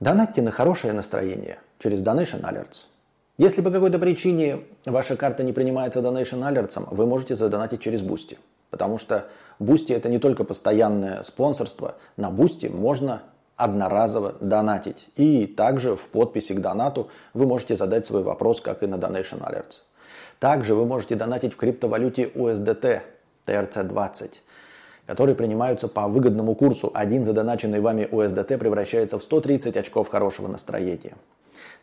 Донатьте 0.00 0.40
на 0.40 0.50
хорошее 0.50 0.94
настроение 0.94 1.58
через 1.78 2.02
Donation 2.02 2.40
Alerts. 2.40 2.86
Если 3.40 3.62
по 3.62 3.70
какой-то 3.70 3.98
причине 3.98 4.64
ваша 4.84 5.16
карта 5.16 5.42
не 5.42 5.54
принимается 5.54 6.00
Donation 6.00 6.46
Alerts, 6.46 6.86
вы 6.90 7.06
можете 7.06 7.36
задонатить 7.36 7.80
через 7.80 8.02
Boosty. 8.02 8.36
Потому 8.68 8.98
что 8.98 9.28
Boosty 9.58 9.96
это 9.96 10.10
не 10.10 10.18
только 10.18 10.44
постоянное 10.44 11.22
спонсорство. 11.22 11.94
На 12.18 12.28
Boosty 12.28 12.70
можно 12.70 13.22
одноразово 13.56 14.34
донатить. 14.42 15.08
И 15.16 15.46
также 15.46 15.96
в 15.96 16.10
подписи 16.10 16.52
к 16.52 16.60
донату 16.60 17.08
вы 17.32 17.46
можете 17.46 17.76
задать 17.76 18.04
свой 18.04 18.22
вопрос, 18.22 18.60
как 18.60 18.82
и 18.82 18.86
на 18.86 18.96
Donation 18.96 19.40
Alerts. 19.40 19.78
Также 20.38 20.74
вы 20.74 20.84
можете 20.84 21.14
донатить 21.14 21.54
в 21.54 21.56
криптовалюте 21.56 22.24
USDT 22.24 23.00
TRC20 23.46 24.32
которые 25.06 25.34
принимаются 25.34 25.88
по 25.88 26.06
выгодному 26.06 26.54
курсу. 26.54 26.92
Один 26.94 27.24
задоначенный 27.24 27.80
вами 27.80 28.02
USDT 28.02 28.58
превращается 28.58 29.18
в 29.18 29.24
130 29.24 29.76
очков 29.76 30.08
хорошего 30.08 30.46
настроения. 30.46 31.16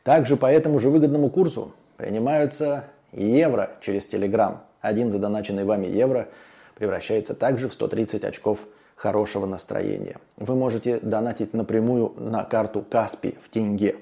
Также 0.07 0.37
по 0.37 0.45
этому 0.45 0.79
же 0.79 0.89
выгодному 0.89 1.29
курсу 1.29 1.73
принимаются 1.97 2.85
евро 3.11 3.71
через 3.81 4.07
Telegram. 4.07 4.59
Один 4.79 5.11
задоначенный 5.11 5.65
вами 5.65 5.87
евро 5.87 6.29
превращается 6.75 7.33
также 7.33 7.67
в 7.67 7.73
130 7.73 8.23
очков 8.23 8.59
хорошего 8.95 9.45
настроения. 9.45 10.15
Вы 10.37 10.55
можете 10.55 10.99
донатить 11.01 11.53
напрямую 11.53 12.13
на 12.15 12.45
карту 12.45 12.85
Каспи 12.89 13.35
в 13.43 13.49
тенге. 13.49 13.97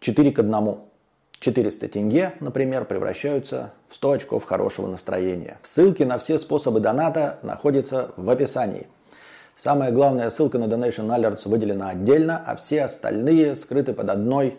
4 0.00 0.32
к 0.32 0.38
1. 0.40 0.76
400 1.38 1.88
тенге, 1.88 2.34
например, 2.40 2.84
превращаются 2.84 3.72
в 3.88 3.94
100 3.94 4.10
очков 4.10 4.44
хорошего 4.44 4.86
настроения. 4.86 5.56
Ссылки 5.62 6.02
на 6.02 6.18
все 6.18 6.38
способы 6.38 6.80
доната 6.80 7.38
находятся 7.42 8.10
в 8.18 8.28
описании. 8.28 8.86
Самая 9.56 9.92
главная 9.92 10.28
ссылка 10.28 10.58
на 10.58 10.64
Donation 10.64 11.08
Alerts 11.08 11.48
выделена 11.48 11.88
отдельно, 11.88 12.42
а 12.46 12.56
все 12.56 12.82
остальные 12.82 13.56
скрыты 13.56 13.94
под 13.94 14.10
одной 14.10 14.58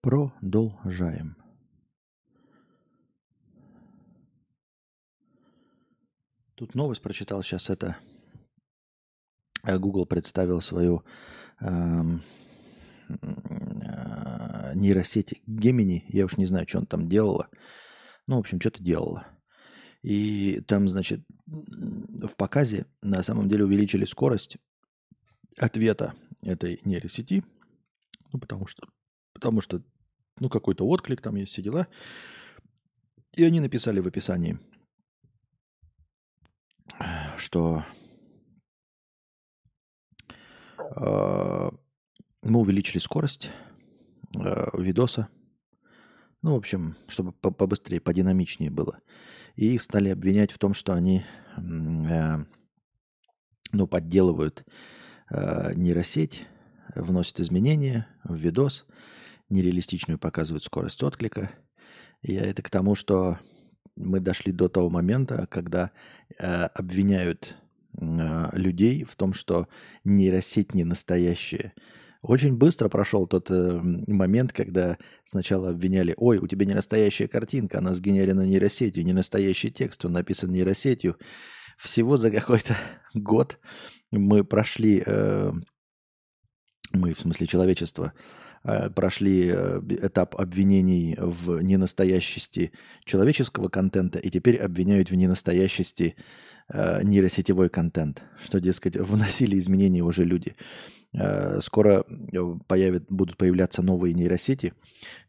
Продолжаем. 0.00 1.36
Тут 6.54 6.74
новость 6.74 7.02
прочитал 7.02 7.42
сейчас 7.42 7.68
это. 7.68 7.96
Э, 9.64 9.78
Google 9.78 10.06
представил 10.06 10.60
свою 10.60 11.04
эм, 11.60 12.22
э, 13.08 14.72
нейросеть 14.74 15.42
Gemini. 15.48 16.04
Я 16.08 16.26
уж 16.26 16.36
не 16.36 16.46
знаю, 16.46 16.68
что 16.68 16.78
он 16.78 16.86
там 16.86 17.08
делала. 17.08 17.48
Ну, 18.28 18.36
в 18.36 18.40
общем, 18.40 18.60
что-то 18.60 18.82
делала. 18.82 19.26
И 20.02 20.60
там, 20.68 20.88
значит, 20.88 21.24
в 21.46 22.36
показе 22.36 22.86
на 23.02 23.22
самом 23.24 23.48
деле 23.48 23.64
увеличили 23.64 24.04
скорость 24.04 24.58
ответа 25.58 26.14
этой 26.42 26.80
нейросети. 26.84 27.44
Ну, 28.32 28.38
потому 28.38 28.68
что 28.68 28.86
потому 29.38 29.60
что, 29.60 29.80
ну, 30.40 30.48
какой-то 30.48 30.84
отклик, 30.84 31.22
там 31.22 31.36
есть 31.36 31.52
все 31.52 31.62
дела. 31.62 31.86
И 33.36 33.44
они 33.44 33.60
написали 33.60 34.00
в 34.00 34.08
описании, 34.08 34.58
что 37.36 37.84
э, 40.76 41.70
мы 42.42 42.58
увеличили 42.58 42.98
скорость 42.98 43.50
э, 44.34 44.66
видоса. 44.76 45.28
Ну, 46.42 46.54
в 46.54 46.56
общем, 46.56 46.96
чтобы 47.06 47.30
побыстрее, 47.30 48.00
подинамичнее 48.00 48.72
было. 48.72 48.98
И 49.54 49.74
их 49.74 49.82
стали 49.82 50.08
обвинять 50.08 50.50
в 50.50 50.58
том, 50.58 50.74
что 50.74 50.94
они 50.94 51.22
э, 51.56 52.38
ну, 53.70 53.86
подделывают 53.86 54.66
э, 55.30 55.74
нейросеть, 55.74 56.44
вносят 56.96 57.38
изменения 57.38 58.08
в 58.24 58.34
видос– 58.34 58.84
нереалистичную 59.50 60.18
показывают 60.18 60.64
скорость 60.64 61.02
отклика. 61.02 61.50
Я 62.22 62.42
это 62.42 62.62
к 62.62 62.70
тому, 62.70 62.94
что 62.94 63.38
мы 63.96 64.20
дошли 64.20 64.52
до 64.52 64.68
того 64.68 64.90
момента, 64.90 65.46
когда 65.50 65.90
э, 66.38 66.44
обвиняют 66.44 67.56
э, 68.00 68.48
людей 68.52 69.04
в 69.04 69.16
том, 69.16 69.32
что 69.32 69.68
нейросеть 70.04 70.74
не 70.74 70.84
настоящая. 70.84 71.74
Очень 72.20 72.56
быстро 72.56 72.88
прошел 72.88 73.26
тот 73.26 73.50
э, 73.50 73.80
момент, 73.82 74.52
когда 74.52 74.98
сначала 75.24 75.70
обвиняли, 75.70 76.14
ой, 76.16 76.38
у 76.38 76.46
тебя 76.46 76.66
не 76.66 76.74
настоящая 76.74 77.28
картинка, 77.28 77.78
она 77.78 77.94
сгенерена 77.94 78.42
нейросетью, 78.42 79.04
не 79.04 79.12
настоящий 79.12 79.70
текст, 79.70 80.04
он 80.04 80.12
написан 80.12 80.50
нейросетью. 80.50 81.16
Всего 81.76 82.16
за 82.16 82.30
какой-то 82.30 82.76
год 83.14 83.58
мы 84.10 84.44
прошли, 84.44 85.02
э, 85.04 85.52
мы, 86.92 87.14
в 87.14 87.20
смысле 87.20 87.46
человечество, 87.46 88.12
Э, 88.12 88.47
прошли 88.94 89.50
э, 89.52 89.80
этап 90.02 90.36
обвинений 90.36 91.16
в 91.18 91.60
ненастоящести 91.62 92.72
человеческого 93.04 93.68
контента 93.68 94.18
и 94.18 94.30
теперь 94.30 94.56
обвиняют 94.56 95.10
в 95.10 95.14
ненастоящести 95.14 96.16
э, 96.68 97.02
нейросетевой 97.02 97.68
контент, 97.70 98.22
что, 98.38 98.60
дескать, 98.60 98.96
вносили 98.98 99.58
изменения 99.58 100.02
уже 100.02 100.24
люди. 100.24 100.54
Скоро 101.60 102.04
появят, 102.66 103.06
будут 103.08 103.38
появляться 103.38 103.80
новые 103.80 104.12
нейросети 104.12 104.74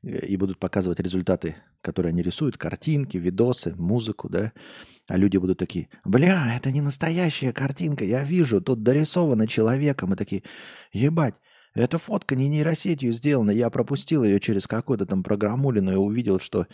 и 0.03 0.35
будут 0.35 0.59
показывать 0.59 0.99
результаты, 0.99 1.55
которые 1.81 2.09
они 2.09 2.21
рисуют, 2.21 2.57
картинки, 2.57 3.15
видосы, 3.15 3.73
музыку, 3.77 4.27
да, 4.27 4.51
а 5.07 5.15
люди 5.15 5.37
будут 5.37 5.57
такие, 5.57 5.87
бля, 6.03 6.53
это 6.57 6.71
не 6.71 6.81
настоящая 6.81 7.53
картинка, 7.53 8.03
я 8.03 8.25
вижу, 8.25 8.59
тут 8.59 8.83
дорисовано 8.83 9.47
человеком, 9.47 10.13
и 10.13 10.17
такие, 10.17 10.43
ебать, 10.91 11.35
эта 11.75 11.99
фотка 11.99 12.35
не 12.35 12.49
нейросетью 12.49 13.13
сделана. 13.13 13.51
Я 13.51 13.69
пропустил 13.69 14.23
ее 14.23 14.39
через 14.39 14.65
какую-то 14.65 15.05
там 15.05 15.23
программулину 15.23 15.91
и 15.91 15.95
увидел, 15.95 16.39
что 16.39 16.65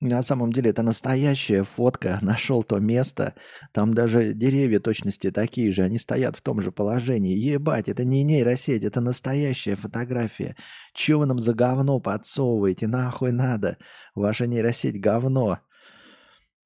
на 0.00 0.22
самом 0.22 0.52
деле 0.52 0.70
это 0.70 0.82
настоящая 0.82 1.64
фотка. 1.64 2.18
Нашел 2.22 2.62
то 2.62 2.78
место. 2.78 3.34
Там 3.72 3.94
даже 3.94 4.34
деревья 4.34 4.78
точности 4.78 5.30
такие 5.30 5.72
же. 5.72 5.82
Они 5.82 5.98
стоят 5.98 6.36
в 6.36 6.42
том 6.42 6.60
же 6.60 6.70
положении. 6.70 7.36
Ебать, 7.36 7.88
это 7.88 8.04
не 8.04 8.22
нейросеть, 8.24 8.84
это 8.84 9.00
настоящая 9.00 9.76
фотография. 9.76 10.56
Чего 10.92 11.20
вы 11.20 11.26
нам 11.26 11.38
за 11.38 11.54
говно 11.54 11.98
подсовываете? 11.98 12.86
Нахуй 12.86 13.32
надо. 13.32 13.78
Ваша 14.14 14.46
нейросеть 14.46 15.00
говно. 15.00 15.60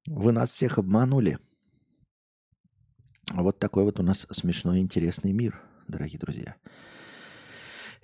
Вы 0.05 0.31
нас 0.33 0.51
всех 0.51 0.77
обманули. 0.77 1.37
Вот 3.31 3.59
такой 3.59 3.83
вот 3.83 3.99
у 3.99 4.03
нас 4.03 4.25
смешной 4.31 4.79
интересный 4.79 5.33
мир, 5.33 5.61
дорогие 5.87 6.17
друзья. 6.17 6.55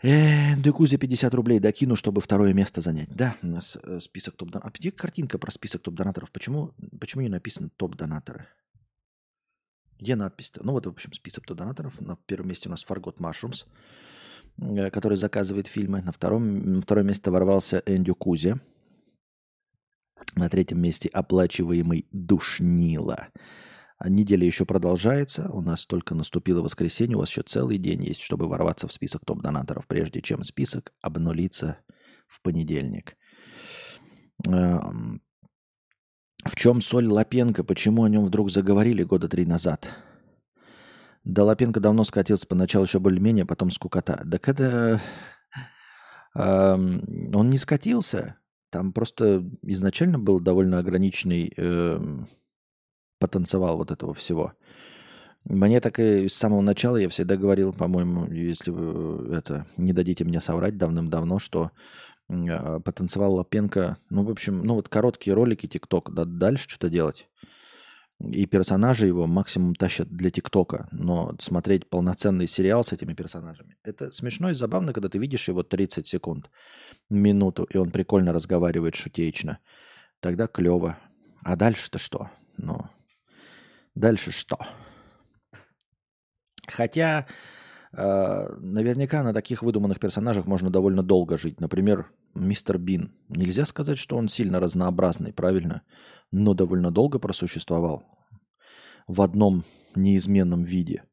Э, 0.04 0.58
Декузе 0.58 0.98
50 0.98 1.34
рублей 1.34 1.60
докину, 1.60 1.96
чтобы 1.96 2.20
второе 2.20 2.54
место 2.54 2.82
занять. 2.82 3.08
Да, 3.10 3.38
у 3.42 3.48
нас 3.48 3.78
э, 3.82 4.00
список 4.00 4.36
топ-донаторов. 4.36 4.74
А 4.76 4.78
где 4.78 4.92
картинка 4.92 5.38
про 5.38 5.50
список 5.50 5.82
топ-донаторов? 5.82 6.30
Почему, 6.32 6.74
почему 7.00 7.22
не 7.24 7.30
написано 7.30 7.70
топ-донаторы? 7.78 8.48
Где 10.00 10.18
надпись-то? 10.18 10.62
Ну 10.62 10.74
вот, 10.74 10.86
в 10.86 10.90
общем, 10.90 11.14
список 11.14 11.46
топ-донаторов. 11.46 12.02
На 12.02 12.18
первом 12.18 12.50
месте 12.50 12.68
у 12.68 12.72
нас 12.72 12.86
Fargot 12.86 13.18
Mushrooms, 13.20 13.66
э, 14.58 14.90
который 14.90 15.16
заказывает 15.16 15.68
фильмы. 15.68 16.02
На 16.02 16.12
втором, 16.12 16.74
на 16.74 16.82
второе 16.82 17.06
место 17.06 17.32
ворвался 17.32 17.82
Эндю 17.86 18.14
Кузи. 18.14 18.60
На 20.36 20.50
третьем 20.50 20.82
месте 20.82 21.08
оплачиваемый 21.14 22.08
Душнила. 22.12 23.30
Неделя 24.10 24.46
еще 24.46 24.66
продолжается. 24.66 25.50
У 25.52 25.62
нас 25.62 25.86
только 25.86 26.16
наступило 26.16 26.62
воскресенье. 26.62 27.16
У 27.16 27.20
вас 27.20 27.30
еще 27.30 27.42
целый 27.44 27.78
день 27.78 28.04
есть, 28.04 28.22
чтобы 28.22 28.48
ворваться 28.48 28.88
в 28.88 28.94
список 28.94 29.24
топ-донаторов, 29.26 29.88
прежде 29.88 30.22
чем 30.22 30.44
список 30.44 30.94
обнулится 31.02 31.78
в 32.28 32.42
понедельник. 32.42 33.16
Эм, 34.48 35.22
в 36.46 36.56
чем 36.56 36.82
соль 36.82 37.08
Лапенко? 37.08 37.64
Почему 37.64 38.04
о 38.04 38.10
нем 38.10 38.26
вдруг 38.26 38.52
заговорили 38.52 39.04
года 39.04 39.30
три 39.30 39.46
назад? 39.46 39.90
Да 41.24 41.46
Лапенко 41.46 41.80
давно 41.80 42.04
скатился. 42.04 42.48
Поначалу 42.48 42.86
еще 42.86 43.00
более-менее, 43.00 43.46
потом 43.46 43.70
скукота. 43.70 44.26
Так 44.30 44.50
это... 44.50 45.02
Эм, 46.36 47.32
он 47.34 47.50
не 47.50 47.58
скатился. 47.58 48.38
Там 48.70 48.92
просто 48.92 49.48
изначально 49.62 50.18
был 50.18 50.40
довольно 50.40 50.80
ограниченный 50.80 51.54
эм, 51.56 52.28
потанцевал 53.24 53.78
вот 53.78 53.90
этого 53.90 54.14
всего. 54.14 54.52
Мне 55.46 55.80
так 55.80 55.98
и 55.98 56.28
с 56.28 56.34
самого 56.34 56.60
начала 56.60 56.98
я 56.98 57.08
всегда 57.08 57.38
говорил, 57.38 57.72
по-моему, 57.72 58.30
если 58.30 58.70
вы 58.70 59.34
это 59.34 59.66
не 59.78 59.94
дадите 59.94 60.26
мне 60.26 60.42
соврать 60.42 60.78
давным-давно, 60.78 61.40
что 61.40 61.72
э, 62.28 62.80
потанцевал 62.82 63.36
Лапенко, 63.36 63.96
ну, 64.10 64.26
в 64.26 64.30
общем, 64.30 64.62
ну 64.64 64.76
вот 64.76 64.90
короткие 64.90 65.36
ролики, 65.36 65.68
ТикТок, 65.68 66.14
да, 66.14 66.26
дальше 66.26 66.68
что-то 66.68 66.90
делать. 66.90 67.30
И 68.20 68.46
персонажи 68.46 69.08
его 69.08 69.26
максимум 69.26 69.74
тащат 69.74 70.10
для 70.10 70.30
ТикТока. 70.30 70.90
Но 70.92 71.34
смотреть 71.40 71.90
полноценный 71.90 72.48
сериал 72.48 72.84
с 72.84 72.92
этими 72.92 73.14
персонажами, 73.14 73.78
это 73.86 74.12
смешно 74.12 74.50
и 74.50 74.54
забавно, 74.54 74.92
когда 74.92 75.08
ты 75.08 75.18
видишь 75.18 75.48
его 75.48 75.64
30 75.64 76.06
секунд, 76.06 76.50
минуту, 77.10 77.64
и 77.64 77.78
он 77.78 77.90
прикольно 77.92 78.34
разговаривает 78.34 78.96
шутеечно. 78.96 79.60
Тогда 80.20 80.48
клево. 80.48 80.98
А 81.42 81.56
дальше-то 81.56 82.00
что? 82.00 82.30
Ну, 82.58 82.90
дальше 83.96 84.32
что? 84.32 84.58
Хотя 86.68 87.28
э, 87.92 88.48
наверняка 88.60 89.24
на 89.24 89.34
таких 89.34 89.64
выдуманных 89.64 90.00
персонажах 90.00 90.48
можно 90.48 90.70
довольно 90.70 91.04
долго 91.04 91.38
жить. 91.38 91.60
Например, 91.60 92.12
мистер 92.34 92.78
Бин. 92.78 93.12
Нельзя 93.30 93.66
сказать, 93.66 93.98
что 93.98 94.18
он 94.18 94.30
сильно 94.30 94.60
разнообразный, 94.60 95.34
правильно? 95.34 95.82
Но 96.32 96.54
довольно 96.54 96.92
долго 96.92 97.20
просуществовал 97.20 98.04
в 99.08 99.22
одном 99.22 99.66
неизменном 99.96 100.64
виде. 100.64 101.04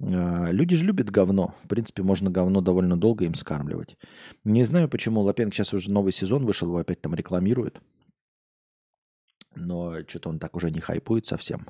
Э, 0.00 0.50
люди 0.50 0.76
же 0.76 0.86
любят 0.86 1.10
говно. 1.10 1.54
В 1.64 1.68
принципе, 1.68 2.02
можно 2.02 2.30
говно 2.30 2.60
довольно 2.60 2.96
долго 2.96 3.24
им 3.24 3.34
скармливать. 3.34 3.96
Не 4.44 4.64
знаю, 4.64 4.88
почему 4.88 5.20
Лапенко 5.20 5.54
сейчас 5.54 5.72
уже 5.74 5.90
новый 5.90 6.12
сезон 6.12 6.44
вышел, 6.44 6.68
его 6.68 6.78
опять 6.78 7.00
там 7.00 7.14
рекламирует. 7.14 7.80
Но 9.54 10.00
что-то 10.06 10.28
он 10.28 10.38
так 10.38 10.56
уже 10.56 10.70
не 10.70 10.80
хайпует 10.80 11.26
совсем. 11.26 11.66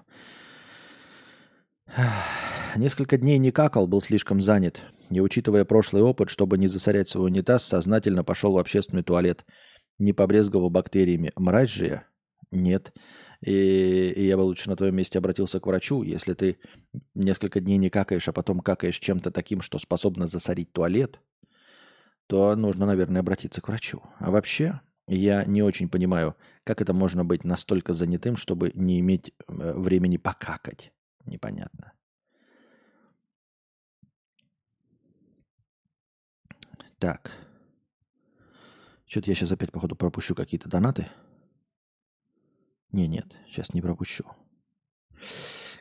Несколько 2.77 3.19
дней 3.19 3.39
не 3.39 3.53
какал, 3.53 3.87
был 3.87 4.01
слишком 4.01 4.41
занят. 4.41 4.83
Не 5.11 5.21
учитывая 5.21 5.65
прошлый 5.65 6.03
опыт, 6.03 6.31
чтобы 6.31 6.59
не 6.59 6.67
засорять 6.67 7.09
свой 7.09 7.27
унитаз, 7.27 7.65
сознательно 7.65 8.25
пошел 8.25 8.53
в 8.53 8.59
общественный 8.59 9.03
туалет. 9.03 9.45
Не 9.99 10.13
побрезговал 10.13 10.71
бактериями. 10.71 11.31
Мразь 11.37 11.71
же 11.71 11.87
я? 11.87 12.05
Нет. 12.51 12.93
И, 13.41 14.13
и 14.17 14.27
я 14.27 14.37
бы 14.37 14.41
лучше 14.41 14.71
на 14.71 14.77
твоем 14.77 14.97
месте 14.97 15.19
обратился 15.19 15.61
к 15.61 15.67
врачу. 15.67 16.03
Если 16.03 16.35
ты 16.35 16.59
несколько 17.15 17.61
дней 17.61 17.77
не 17.77 17.91
какаешь, 17.91 18.29
а 18.29 18.33
потом 18.33 18.61
какаешь 18.61 18.99
чем-то 18.99 19.31
таким, 19.31 19.61
что 19.61 19.79
способно 19.79 20.27
засорить 20.27 20.73
туалет, 20.73 21.21
то 22.27 22.57
нужно, 22.57 22.87
наверное, 22.87 23.21
обратиться 23.21 23.61
к 23.61 23.69
врачу. 23.69 24.03
А 24.19 24.31
вообще, 24.31 24.81
я 25.07 25.45
не 25.45 25.63
очень 25.63 25.89
понимаю, 25.89 26.37
как 26.65 26.81
это 26.81 26.95
можно 26.95 27.25
быть 27.25 27.45
настолько 27.45 27.93
занятым, 27.93 28.37
чтобы 28.37 28.71
не 28.75 29.01
иметь 29.01 29.33
э, 29.49 29.73
времени 29.77 30.17
покакать. 30.17 30.93
Непонятно. 31.27 31.93
Так. 36.99 37.33
Что-то 39.07 39.31
я 39.31 39.35
сейчас 39.35 39.53
опять, 39.53 39.73
походу, 39.73 39.95
пропущу 39.95 40.35
какие-то 40.35 40.69
донаты. 40.69 41.09
Не, 42.93 43.07
нет, 43.07 43.37
сейчас 43.49 43.75
не 43.75 43.83
пропущу. 43.83 44.25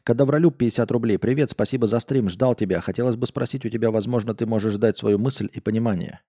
Кадавролюб 0.04 0.58
50 0.58 0.92
рублей. 0.92 1.18
Привет, 1.18 1.52
спасибо 1.52 1.88
за 1.88 2.00
стрим, 2.00 2.28
ждал 2.28 2.56
тебя. 2.56 2.82
Хотелось 2.82 3.16
бы 3.16 3.26
спросить 3.26 3.66
у 3.66 3.70
тебя, 3.70 3.90
возможно, 3.90 4.36
ты 4.36 4.46
можешь 4.46 4.76
дать 4.76 4.98
свою 4.98 5.18
мысль 5.18 5.50
и 5.54 5.62
понимание. 5.62 6.20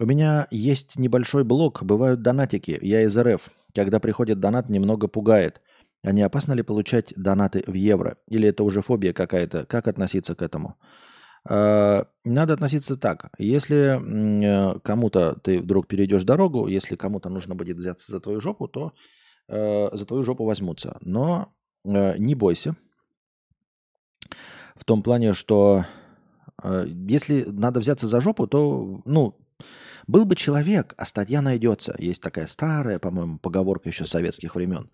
У 0.00 0.06
меня 0.06 0.46
есть 0.52 0.96
небольшой 0.96 1.42
блог, 1.42 1.82
бывают 1.82 2.22
донатики, 2.22 2.78
я 2.82 3.02
из 3.02 3.18
РФ. 3.18 3.50
Когда 3.74 3.98
приходит 3.98 4.38
донат, 4.38 4.68
немного 4.68 5.08
пугает. 5.08 5.60
А 6.02 6.12
не 6.12 6.22
опасно 6.22 6.52
ли 6.52 6.62
получать 6.62 7.12
донаты 7.16 7.64
в 7.66 7.74
евро? 7.74 8.16
Или 8.28 8.48
это 8.48 8.62
уже 8.62 8.80
фобия 8.80 9.12
какая-то? 9.12 9.66
Как 9.66 9.88
относиться 9.88 10.36
к 10.36 10.42
этому? 10.42 10.76
А, 11.48 12.06
надо 12.24 12.54
относиться 12.54 12.96
так. 12.96 13.30
Если 13.38 13.98
э, 13.98 14.78
кому-то 14.80 15.34
ты 15.42 15.60
вдруг 15.60 15.88
перейдешь 15.88 16.22
дорогу, 16.22 16.68
если 16.68 16.94
кому-то 16.94 17.28
нужно 17.28 17.56
будет 17.56 17.76
взяться 17.76 18.12
за 18.12 18.20
твою 18.20 18.40
жопу, 18.40 18.68
то 18.68 18.92
э, 19.48 19.88
за 19.92 20.06
твою 20.06 20.22
жопу 20.22 20.44
возьмутся. 20.44 20.96
Но 21.00 21.52
э, 21.84 22.16
не 22.18 22.36
бойся. 22.36 22.76
В 24.76 24.84
том 24.84 25.02
плане, 25.02 25.32
что 25.32 25.84
если 26.86 27.44
надо 27.44 27.80
взяться 27.80 28.06
за 28.06 28.20
жопу, 28.20 28.46
то, 28.46 29.00
ну, 29.04 29.36
был 30.06 30.24
бы 30.24 30.36
человек, 30.36 30.94
а 30.96 31.04
статья 31.04 31.42
найдется. 31.42 31.94
Есть 31.98 32.22
такая 32.22 32.46
старая, 32.46 32.98
по-моему, 32.98 33.38
поговорка 33.38 33.88
еще 33.88 34.06
советских 34.06 34.54
времен 34.54 34.90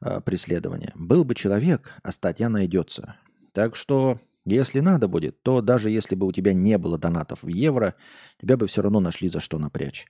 э, 0.00 0.20
преследования. 0.20 0.92
Был 0.94 1.24
бы 1.24 1.34
человек, 1.34 1.94
а 2.02 2.12
статья 2.12 2.48
найдется. 2.48 3.16
Так 3.52 3.74
что, 3.74 4.20
если 4.44 4.80
надо 4.80 5.08
будет, 5.08 5.42
то 5.42 5.62
даже 5.62 5.90
если 5.90 6.14
бы 6.14 6.26
у 6.26 6.32
тебя 6.32 6.52
не 6.52 6.76
было 6.78 6.98
донатов 6.98 7.42
в 7.42 7.48
евро, 7.48 7.94
тебя 8.40 8.56
бы 8.56 8.66
все 8.66 8.82
равно 8.82 9.00
нашли 9.00 9.30
за 9.30 9.40
что 9.40 9.58
напрячь. 9.58 10.06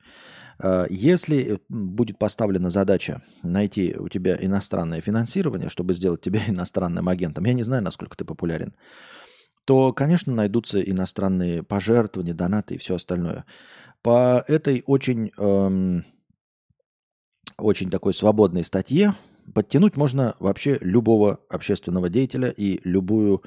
Э, 0.58 0.86
если 0.90 1.60
будет 1.68 2.18
поставлена 2.18 2.70
задача 2.70 3.22
найти 3.42 3.94
у 3.96 4.08
тебя 4.08 4.36
иностранное 4.40 5.00
финансирование, 5.00 5.68
чтобы 5.68 5.94
сделать 5.94 6.20
тебя 6.20 6.40
иностранным 6.48 7.08
агентом, 7.08 7.44
я 7.44 7.52
не 7.52 7.62
знаю, 7.62 7.82
насколько 7.82 8.16
ты 8.16 8.24
популярен, 8.24 8.74
то, 9.66 9.92
конечно, 9.92 10.32
найдутся 10.32 10.80
иностранные 10.80 11.62
пожертвования, 11.62 12.34
донаты 12.34 12.76
и 12.76 12.78
все 12.78 12.94
остальное. 12.94 13.44
По 14.00 14.44
этой 14.46 14.84
очень, 14.86 15.32
эм, 15.36 16.04
очень 17.58 17.90
такой 17.90 18.14
свободной 18.14 18.62
статье 18.62 19.14
подтянуть 19.54 19.96
можно 19.96 20.36
вообще 20.38 20.78
любого 20.80 21.40
общественного 21.48 22.08
деятеля 22.08 22.50
и 22.50 22.80
любую 22.84 23.42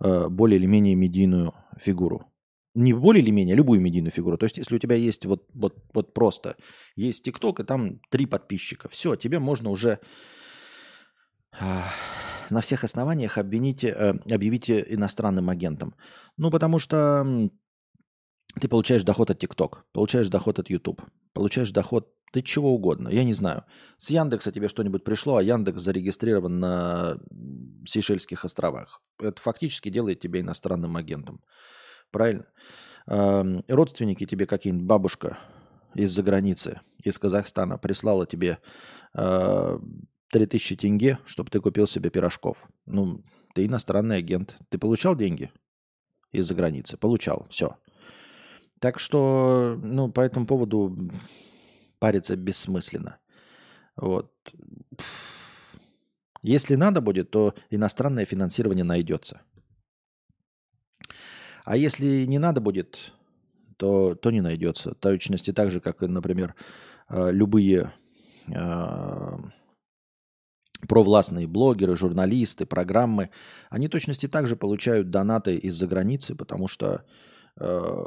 э, 0.00 0.28
более 0.28 0.58
или 0.58 0.66
менее 0.66 0.94
медийную 0.94 1.54
фигуру. 1.78 2.26
Не 2.74 2.92
более 2.92 3.22
или 3.22 3.30
менее, 3.30 3.54
а 3.54 3.56
любую 3.56 3.80
медийную 3.80 4.12
фигуру. 4.12 4.36
То 4.36 4.44
есть, 4.44 4.58
если 4.58 4.74
у 4.74 4.78
тебя 4.78 4.96
есть 4.96 5.24
вот, 5.24 5.46
вот, 5.54 5.82
вот 5.94 6.12
просто 6.12 6.56
есть 6.96 7.24
ТикТок, 7.24 7.60
и 7.60 7.64
там 7.64 8.00
три 8.10 8.26
подписчика, 8.26 8.90
все, 8.90 9.16
тебе 9.16 9.38
можно 9.38 9.70
уже 9.70 10.00
на 12.50 12.60
всех 12.60 12.84
основаниях 12.84 13.38
обвинить, 13.38 13.84
э, 13.84 14.14
объявить 14.30 14.70
иностранным 14.70 15.50
агентом. 15.50 15.94
Ну, 16.36 16.50
потому 16.50 16.78
что 16.78 17.50
ты 18.60 18.68
получаешь 18.68 19.02
доход 19.02 19.30
от 19.30 19.38
ТикТок, 19.38 19.84
получаешь 19.92 20.28
доход 20.28 20.58
от 20.58 20.70
YouTube, 20.70 21.02
получаешь 21.32 21.70
доход 21.70 22.12
ты 22.32 22.42
чего 22.42 22.74
угодно, 22.74 23.08
я 23.08 23.24
не 23.24 23.32
знаю. 23.32 23.64
С 23.98 24.10
Яндекса 24.10 24.52
тебе 24.52 24.68
что-нибудь 24.68 25.04
пришло, 25.04 25.36
а 25.36 25.42
Яндекс 25.42 25.80
зарегистрирован 25.80 26.58
на 26.58 27.18
Сейшельских 27.86 28.44
островах. 28.44 29.00
Это 29.18 29.40
фактически 29.40 29.88
делает 29.88 30.20
тебя 30.20 30.40
иностранным 30.40 30.96
агентом. 30.96 31.40
Правильно? 32.10 32.46
Родственники 33.06 34.26
тебе 34.26 34.46
какие-нибудь, 34.46 34.86
бабушка 34.86 35.38
из-за 35.94 36.22
границы, 36.22 36.80
из 37.02 37.18
Казахстана, 37.18 37.78
прислала 37.78 38.26
тебе 38.26 38.58
э, 39.14 39.78
3000 40.30 40.76
тенге, 40.76 41.18
чтобы 41.24 41.50
ты 41.50 41.60
купил 41.60 41.86
себе 41.86 42.10
пирожков. 42.10 42.68
Ну, 42.86 43.22
ты 43.54 43.66
иностранный 43.66 44.18
агент. 44.18 44.56
Ты 44.68 44.78
получал 44.78 45.16
деньги 45.16 45.52
из-за 46.32 46.54
границы? 46.54 46.96
Получал. 46.96 47.46
Все. 47.50 47.76
Так 48.80 48.98
что, 48.98 49.78
ну, 49.82 50.10
по 50.10 50.20
этому 50.20 50.46
поводу 50.46 51.10
париться 51.98 52.36
бессмысленно. 52.36 53.18
Вот. 53.96 54.32
Если 56.42 56.74
надо 56.74 57.00
будет, 57.00 57.30
то 57.30 57.54
иностранное 57.70 58.24
финансирование 58.24 58.84
найдется. 58.84 59.40
А 61.64 61.76
если 61.76 62.24
не 62.26 62.38
надо 62.38 62.60
будет, 62.60 63.12
то, 63.76 64.14
то 64.14 64.30
не 64.30 64.40
найдется. 64.40 64.94
Точности 64.94 65.52
так 65.52 65.70
же, 65.70 65.80
как, 65.80 66.02
например, 66.02 66.54
э, 67.08 67.32
любые 67.32 67.92
э, 68.46 69.38
провластные 70.88 71.46
блогеры, 71.46 71.96
журналисты, 71.96 72.66
программы, 72.66 73.30
они 73.70 73.88
точности 73.88 74.28
также 74.28 74.56
получают 74.56 75.10
донаты 75.10 75.56
из-за 75.56 75.86
границы, 75.86 76.34
потому 76.34 76.68
что 76.68 77.04
э, 77.58 78.04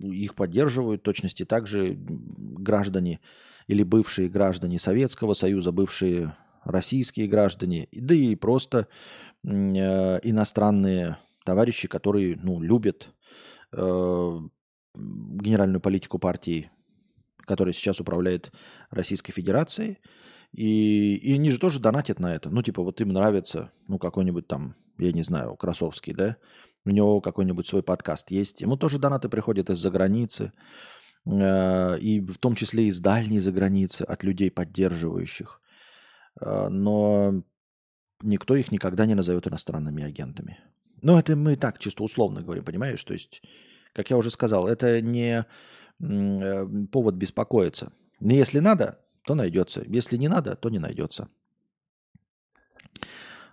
их 0.00 0.34
поддерживают 0.34 1.02
точности 1.02 1.44
также 1.44 1.96
граждане 1.96 3.20
или 3.68 3.82
бывшие 3.82 4.28
граждане 4.28 4.78
Советского 4.78 5.34
Союза, 5.34 5.72
бывшие 5.72 6.34
российские 6.64 7.26
граждане, 7.28 7.88
да 7.92 8.14
и 8.14 8.34
просто 8.34 8.88
э, 9.44 9.48
иностранные 10.22 11.18
товарищи, 11.44 11.88
которые 11.88 12.36
ну, 12.36 12.60
любят 12.60 13.12
э, 13.72 14.40
генеральную 14.94 15.80
политику 15.80 16.18
партии, 16.18 16.70
которая 17.38 17.72
сейчас 17.72 18.00
управляет 18.00 18.52
Российской 18.90 19.32
Федерацией. 19.32 19.98
И, 20.52 21.16
и 21.16 21.34
они 21.34 21.50
же 21.50 21.58
тоже 21.58 21.80
донатят 21.80 22.18
на 22.18 22.34
это. 22.34 22.50
Ну, 22.50 22.62
типа, 22.62 22.82
вот 22.82 23.00
им 23.00 23.08
нравится, 23.08 23.72
ну, 23.88 23.98
какой-нибудь 23.98 24.46
там, 24.46 24.76
я 24.98 25.12
не 25.12 25.22
знаю, 25.22 25.56
Красовский, 25.56 26.12
да, 26.12 26.36
у 26.84 26.90
него 26.90 27.20
какой-нибудь 27.20 27.66
свой 27.66 27.82
подкаст 27.82 28.30
есть. 28.30 28.60
Ему 28.60 28.76
тоже 28.76 28.98
донаты 28.98 29.28
приходят 29.28 29.70
из-за 29.70 29.90
границы, 29.90 30.52
э, 31.24 31.98
и 31.98 32.20
в 32.20 32.38
том 32.38 32.54
числе 32.54 32.86
из 32.86 33.00
дальней 33.00 33.38
за 33.38 33.52
границы, 33.52 34.02
от 34.02 34.24
людей, 34.24 34.50
поддерживающих. 34.50 35.60
Э, 36.40 36.68
но 36.68 37.42
никто 38.22 38.54
их 38.54 38.70
никогда 38.72 39.06
не 39.06 39.14
назовет 39.14 39.46
иностранными 39.46 40.04
агентами. 40.04 40.58
Но 41.00 41.18
это 41.18 41.34
мы 41.34 41.56
так 41.56 41.78
чисто 41.78 42.02
условно 42.02 42.42
говорим, 42.42 42.64
понимаешь? 42.64 43.02
То 43.04 43.14
есть, 43.14 43.42
как 43.92 44.10
я 44.10 44.16
уже 44.16 44.30
сказал, 44.30 44.68
это 44.68 45.00
не 45.00 45.46
э, 46.00 46.66
повод 46.92 47.14
беспокоиться. 47.14 47.92
Но 48.20 48.34
если 48.34 48.58
надо, 48.58 49.00
то 49.24 49.34
найдется. 49.34 49.82
Если 49.86 50.16
не 50.16 50.28
надо, 50.28 50.56
то 50.56 50.70
не 50.70 50.78
найдется. 50.78 51.28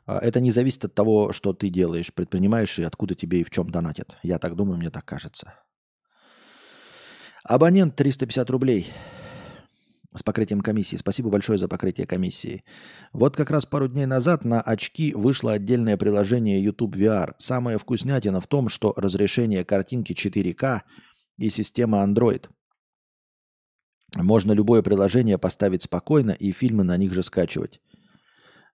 А, 0.05 0.19
это 0.19 0.39
не 0.39 0.51
зависит 0.51 0.85
от 0.85 0.95
того, 0.95 1.31
что 1.31 1.53
ты 1.53 1.69
делаешь, 1.69 2.13
предпринимаешь 2.13 2.79
и 2.79 2.83
откуда 2.83 3.15
тебе 3.15 3.41
и 3.41 3.43
в 3.43 3.49
чем 3.49 3.69
донатят. 3.69 4.17
Я 4.23 4.39
так 4.39 4.55
думаю, 4.55 4.77
мне 4.77 4.89
так 4.89 5.05
кажется. 5.05 5.53
Абонент 7.43 7.95
350 7.95 8.49
рублей 8.49 8.91
с 10.15 10.23
покрытием 10.23 10.61
комиссии. 10.61 10.95
Спасибо 10.95 11.29
большое 11.29 11.59
за 11.59 11.67
покрытие 11.67 12.07
комиссии. 12.07 12.63
Вот 13.13 13.35
как 13.35 13.51
раз 13.51 13.65
пару 13.65 13.87
дней 13.87 14.07
назад 14.07 14.43
на 14.43 14.61
очки 14.61 15.13
вышло 15.13 15.53
отдельное 15.53 15.97
приложение 15.97 16.63
YouTube 16.63 16.95
VR. 16.95 17.33
Самая 17.37 17.77
вкуснятина 17.77 18.41
в 18.41 18.47
том, 18.47 18.69
что 18.69 18.93
разрешение 18.97 19.63
картинки 19.63 20.13
4К 20.13 20.81
и 21.37 21.49
система 21.49 22.03
Android. 22.03 22.49
Можно 24.15 24.53
любое 24.53 24.81
приложение 24.81 25.37
поставить 25.37 25.83
спокойно 25.83 26.31
и 26.31 26.51
фильмы 26.51 26.83
на 26.83 26.97
них 26.97 27.13
же 27.13 27.23
скачивать. 27.23 27.79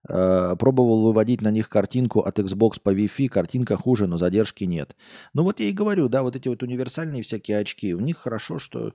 Э, 0.08 0.54
пробовал 0.58 1.02
выводить 1.02 1.40
на 1.40 1.50
них 1.50 1.68
картинку 1.68 2.20
от 2.20 2.38
Xbox 2.38 2.80
по 2.80 2.94
Wi-Fi, 2.94 3.28
картинка 3.28 3.76
хуже, 3.76 4.06
но 4.06 4.18
задержки 4.18 4.64
нет. 4.64 4.96
Ну 5.34 5.42
вот 5.42 5.58
я 5.58 5.66
и 5.66 5.72
говорю, 5.72 6.08
да, 6.08 6.22
вот 6.22 6.36
эти 6.36 6.48
вот 6.48 6.62
универсальные 6.62 7.22
всякие 7.22 7.58
очки, 7.58 7.94
у 7.94 8.00
них 8.00 8.18
хорошо, 8.18 8.58
что 8.58 8.92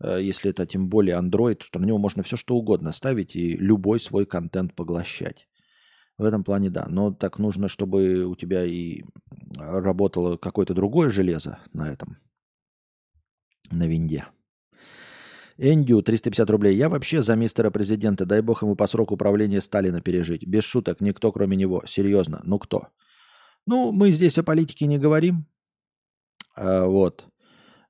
э, 0.00 0.20
если 0.22 0.50
это 0.50 0.66
тем 0.66 0.88
более 0.88 1.18
Android, 1.18 1.62
что 1.62 1.80
на 1.80 1.86
него 1.86 1.98
можно 1.98 2.22
все 2.22 2.36
что 2.36 2.54
угодно 2.54 2.92
ставить 2.92 3.34
и 3.34 3.56
любой 3.56 3.98
свой 3.98 4.24
контент 4.24 4.74
поглощать. 4.74 5.48
В 6.16 6.24
этом 6.24 6.44
плане 6.44 6.70
да, 6.70 6.86
но 6.88 7.12
так 7.12 7.38
нужно, 7.38 7.66
чтобы 7.68 8.24
у 8.26 8.36
тебя 8.36 8.64
и 8.64 9.02
работало 9.56 10.36
какое-то 10.36 10.74
другое 10.74 11.10
железо 11.10 11.58
на 11.72 11.90
этом, 11.90 12.18
на 13.70 13.86
винде. 13.86 14.26
Эндю, 15.58 16.02
350 16.02 16.50
рублей. 16.50 16.76
Я 16.76 16.88
вообще 16.88 17.22
за 17.22 17.36
мистера 17.36 17.70
президента. 17.70 18.26
Дай 18.26 18.40
бог 18.40 18.62
ему 18.62 18.76
по 18.76 18.86
сроку 18.86 19.14
управления 19.14 19.60
Сталина 19.60 20.00
пережить. 20.00 20.46
Без 20.46 20.64
шуток, 20.64 21.00
никто 21.00 21.32
кроме 21.32 21.56
него. 21.56 21.82
Серьезно. 21.86 22.40
Ну 22.44 22.58
кто? 22.58 22.88
Ну, 23.66 23.92
мы 23.92 24.10
здесь 24.10 24.38
о 24.38 24.42
политике 24.42 24.86
не 24.86 24.98
говорим. 24.98 25.46
А, 26.56 26.86
вот. 26.86 27.26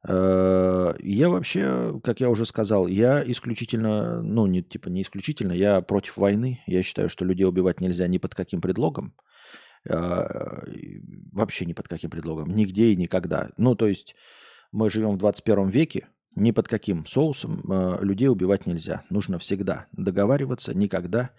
А, 0.06 0.94
я 1.00 1.28
вообще, 1.28 1.98
как 2.02 2.20
я 2.20 2.28
уже 2.30 2.44
сказал, 2.44 2.86
я 2.86 3.22
исключительно, 3.24 4.22
ну, 4.22 4.46
не, 4.46 4.62
типа 4.62 4.88
не 4.88 5.02
исключительно, 5.02 5.52
я 5.52 5.80
против 5.80 6.16
войны. 6.16 6.60
Я 6.66 6.82
считаю, 6.82 7.08
что 7.08 7.24
людей 7.24 7.46
убивать 7.46 7.80
нельзя 7.80 8.06
ни 8.08 8.18
под 8.18 8.34
каким 8.34 8.60
предлогом. 8.60 9.14
А, 9.88 10.64
вообще 11.32 11.64
ни 11.64 11.72
под 11.72 11.88
каким 11.88 12.10
предлогом. 12.10 12.50
Нигде 12.50 12.92
и 12.92 12.96
никогда. 12.96 13.50
Ну, 13.56 13.74
то 13.74 13.86
есть 13.86 14.14
мы 14.72 14.90
живем 14.90 15.12
в 15.12 15.18
21 15.18 15.68
веке, 15.68 16.08
ни 16.34 16.50
под 16.50 16.68
каким 16.68 17.06
соусом 17.06 17.62
э, 17.70 17.98
людей 18.02 18.28
убивать 18.28 18.66
нельзя. 18.66 19.04
Нужно 19.10 19.38
всегда 19.38 19.86
договариваться, 19.92 20.74
никогда 20.74 21.30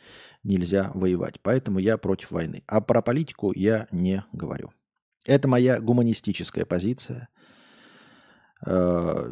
нельзя 0.44 0.92
воевать. 0.94 1.40
Поэтому 1.42 1.80
я 1.80 1.98
против 1.98 2.32
войны. 2.32 2.64
А 2.68 2.82
про 2.82 3.02
политику 3.02 3.52
я 3.56 3.88
не 3.92 4.24
говорю. 4.34 4.72
Это 5.26 5.48
моя 5.48 5.80
гуманистическая 5.80 6.66
позиция 6.66 7.30
э, 8.66 9.32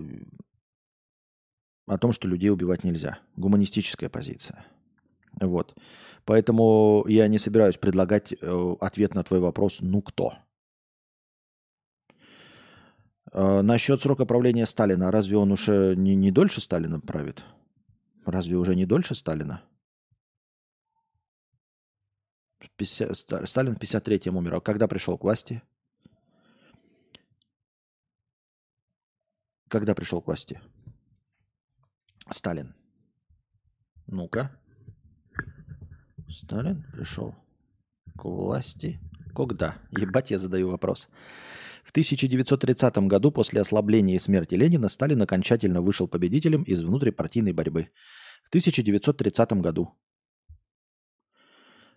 о 1.87 1.97
том, 1.97 2.11
что 2.11 2.27
людей 2.27 2.49
убивать 2.49 2.83
нельзя. 2.83 3.19
Гуманистическая 3.35 4.09
позиция. 4.09 4.65
Вот. 5.39 5.75
Поэтому 6.25 7.05
я 7.07 7.27
не 7.27 7.37
собираюсь 7.37 7.77
предлагать 7.77 8.33
э, 8.33 8.75
ответ 8.79 9.15
на 9.15 9.23
твой 9.23 9.39
вопрос 9.39 9.79
«ну 9.81 10.01
кто?». 10.01 10.33
А, 13.31 13.61
насчет 13.61 14.01
срока 14.01 14.25
правления 14.25 14.65
Сталина. 14.65 15.11
Разве 15.11 15.37
он 15.37 15.51
уже 15.51 15.95
не, 15.95 16.15
не 16.15 16.31
дольше 16.31 16.61
Сталина 16.61 16.99
правит? 16.99 17.43
Разве 18.25 18.57
уже 18.57 18.75
не 18.75 18.85
дольше 18.85 19.15
Сталина? 19.15 19.63
50, 22.77 23.47
Сталин 23.47 23.75
в 23.75 23.79
53-м 23.79 24.35
умер. 24.37 24.55
А 24.55 24.61
когда 24.61 24.87
пришел 24.87 25.17
к 25.17 25.23
власти? 25.23 25.61
Когда 29.69 29.95
пришел 29.95 30.21
к 30.21 30.27
власти? 30.27 30.59
Сталин. 32.29 32.75
Ну-ка. 34.07 34.51
Сталин 36.29 36.83
пришел 36.91 37.35
к 38.17 38.25
власти. 38.25 38.99
Когда? 39.35 39.77
Ебать, 39.91 40.31
я 40.31 40.39
задаю 40.39 40.69
вопрос. 40.69 41.09
В 41.83 41.91
1930 41.91 42.97
году 43.07 43.31
после 43.31 43.61
ослабления 43.61 44.15
и 44.15 44.19
смерти 44.19 44.55
Ленина 44.55 44.89
Сталин 44.89 45.21
окончательно 45.21 45.81
вышел 45.81 46.07
победителем 46.07 46.63
из 46.63 46.83
внутрипартийной 46.83 47.53
борьбы. 47.53 47.89
В 48.43 48.49
1930 48.49 49.53
году. 49.53 49.91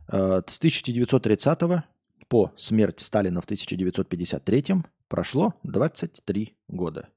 Э, 0.08 0.42
с 0.46 0.58
1930 0.58 1.84
по 2.28 2.52
смерть 2.56 3.00
Сталина 3.00 3.40
в 3.40 3.44
1953 3.44 4.64
прошло 5.08 5.54
23 5.62 6.56
года. 6.68 7.08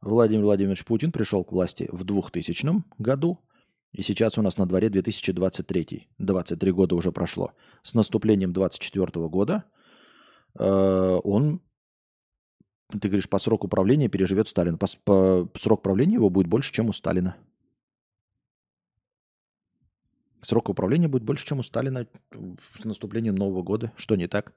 Владимир 0.00 0.44
Владимирович 0.44 0.84
Путин 0.84 1.12
пришел 1.12 1.44
к 1.44 1.52
власти 1.52 1.88
в 1.92 2.04
2000 2.04 2.84
году, 2.98 3.38
и 3.92 4.02
сейчас 4.02 4.38
у 4.38 4.42
нас 4.42 4.56
на 4.56 4.66
дворе 4.66 4.88
2023. 4.88 6.08
23 6.18 6.72
года 6.72 6.94
уже 6.94 7.12
прошло. 7.12 7.52
С 7.82 7.94
наступлением 7.94 8.52
2024 8.52 9.28
года 9.28 9.64
э, 10.58 11.20
он 11.22 11.60
ты 12.98 13.08
говоришь, 13.08 13.28
по 13.28 13.38
сроку 13.38 13.68
правления 13.68 14.08
переживет 14.08 14.48
Сталин. 14.48 14.78
По, 14.78 14.86
по 15.04 15.58
срок 15.58 15.82
правления 15.82 16.14
его 16.14 16.30
будет 16.30 16.46
больше, 16.46 16.72
чем 16.72 16.88
у 16.88 16.92
Сталина. 16.92 17.36
Срок 20.42 20.68
управления 20.68 21.08
будет 21.08 21.22
больше, 21.22 21.46
чем 21.46 21.60
у 21.60 21.62
Сталина 21.62 22.06
с 22.78 22.84
наступлением 22.84 23.36
Нового 23.36 23.62
года. 23.62 23.92
Что 23.96 24.16
не 24.16 24.26
так? 24.26 24.52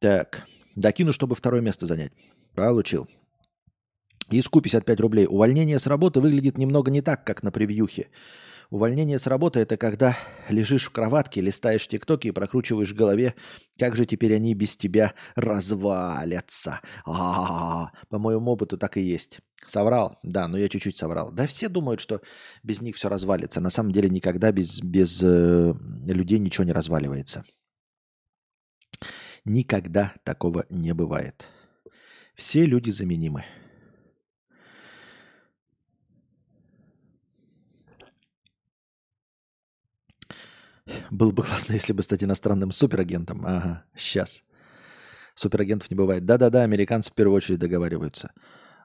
Так, 0.00 0.46
докину, 0.76 1.12
чтобы 1.12 1.34
второе 1.34 1.60
место 1.60 1.86
занять. 1.86 2.12
Получил. 2.54 3.06
Иску 4.30 4.60
55 4.60 5.00
рублей. 5.00 5.26
Увольнение 5.28 5.78
с 5.78 5.86
работы 5.86 6.20
выглядит 6.20 6.56
немного 6.56 6.90
не 6.90 7.02
так, 7.02 7.24
как 7.24 7.42
на 7.42 7.50
превьюхе. 7.50 8.08
Увольнение 8.70 9.18
с 9.18 9.26
работы– 9.26 9.58
это 9.60 9.76
когда 9.76 10.16
лежишь 10.48 10.84
в 10.84 10.90
кроватке, 10.90 11.40
листаешь 11.40 11.88
тиктоки 11.88 12.28
и 12.28 12.30
прокручиваешь 12.30 12.92
в 12.92 12.96
голове, 12.96 13.34
как 13.76 13.96
же 13.96 14.06
теперь 14.06 14.36
они 14.36 14.54
без 14.54 14.76
тебя 14.76 15.14
развалятся. 15.34 16.80
А-а-а. 17.04 17.90
По 18.08 18.18
моему 18.20 18.52
опыту 18.52 18.78
так 18.78 18.96
и 18.96 19.00
есть. 19.00 19.40
Соврал? 19.66 20.20
Да, 20.22 20.46
но 20.46 20.56
я 20.56 20.68
чуть-чуть 20.68 20.96
соврал. 20.96 21.32
Да 21.32 21.48
все 21.48 21.68
думают, 21.68 22.00
что 22.00 22.20
без 22.62 22.80
них 22.80 22.94
все 22.94 23.08
развалится. 23.08 23.60
На 23.60 23.70
самом 23.70 23.90
деле 23.90 24.08
никогда 24.08 24.52
без, 24.52 24.80
без 24.80 25.20
э, 25.20 25.74
людей 26.06 26.38
ничего 26.38 26.62
не 26.62 26.72
разваливается. 26.72 27.44
Никогда 29.44 30.14
такого 30.22 30.64
не 30.70 30.94
бывает. 30.94 31.48
Все 32.36 32.64
люди 32.64 32.90
заменимы. 32.90 33.44
Было 41.10 41.32
бы 41.32 41.42
классно, 41.44 41.74
если 41.74 41.92
бы 41.92 42.02
стать 42.02 42.22
иностранным 42.22 42.72
суперагентом. 42.72 43.44
Ага, 43.46 43.84
сейчас. 43.96 44.44
Суперагентов 45.34 45.90
не 45.90 45.96
бывает. 45.96 46.24
Да-да-да, 46.24 46.62
американцы 46.62 47.10
в 47.10 47.14
первую 47.14 47.36
очередь 47.36 47.58
договариваются. 47.58 48.32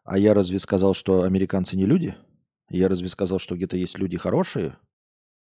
А 0.03 0.18
я 0.18 0.34
разве 0.34 0.60
сказал, 0.60 0.94
что 0.94 1.23
американцы 1.23 1.76
не 1.76 1.86
люди? 1.86 2.15
Я 2.69 2.88
разве 2.88 3.10
сказал, 3.10 3.40
что 3.40 3.56
где-то 3.56 3.77
есть 3.77 3.98
люди 3.98 4.18
хорошие? 4.18 4.77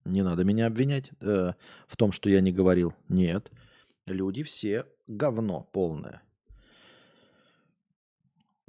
Не 0.04 0.22
надо 0.22 0.44
меня 0.44 0.66
обвинять 0.66 1.10
э, 1.20 1.52
в 1.86 1.96
том, 1.96 2.12
что 2.12 2.30
я 2.30 2.40
не 2.40 2.52
говорил. 2.52 2.94
Нет. 3.08 3.50
Люди 4.06 4.42
все 4.42 4.84
говно 5.06 5.68
полное. 5.72 6.22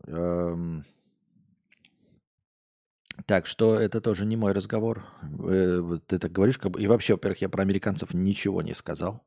Эм, 0.07 0.85
так 3.25 3.45
что 3.45 3.75
это 3.75 4.01
тоже 4.01 4.25
не 4.25 4.35
мой 4.35 4.51
разговор. 4.51 5.05
Э, 5.43 5.99
ты 6.05 6.19
так 6.19 6.31
говоришь, 6.31 6.57
как 6.57 6.79
и 6.79 6.87
вообще, 6.87 7.13
во-первых, 7.13 7.41
я 7.41 7.49
про 7.49 7.63
американцев 7.63 8.13
ничего 8.13 8.61
не 8.61 8.73
сказал. 8.73 9.23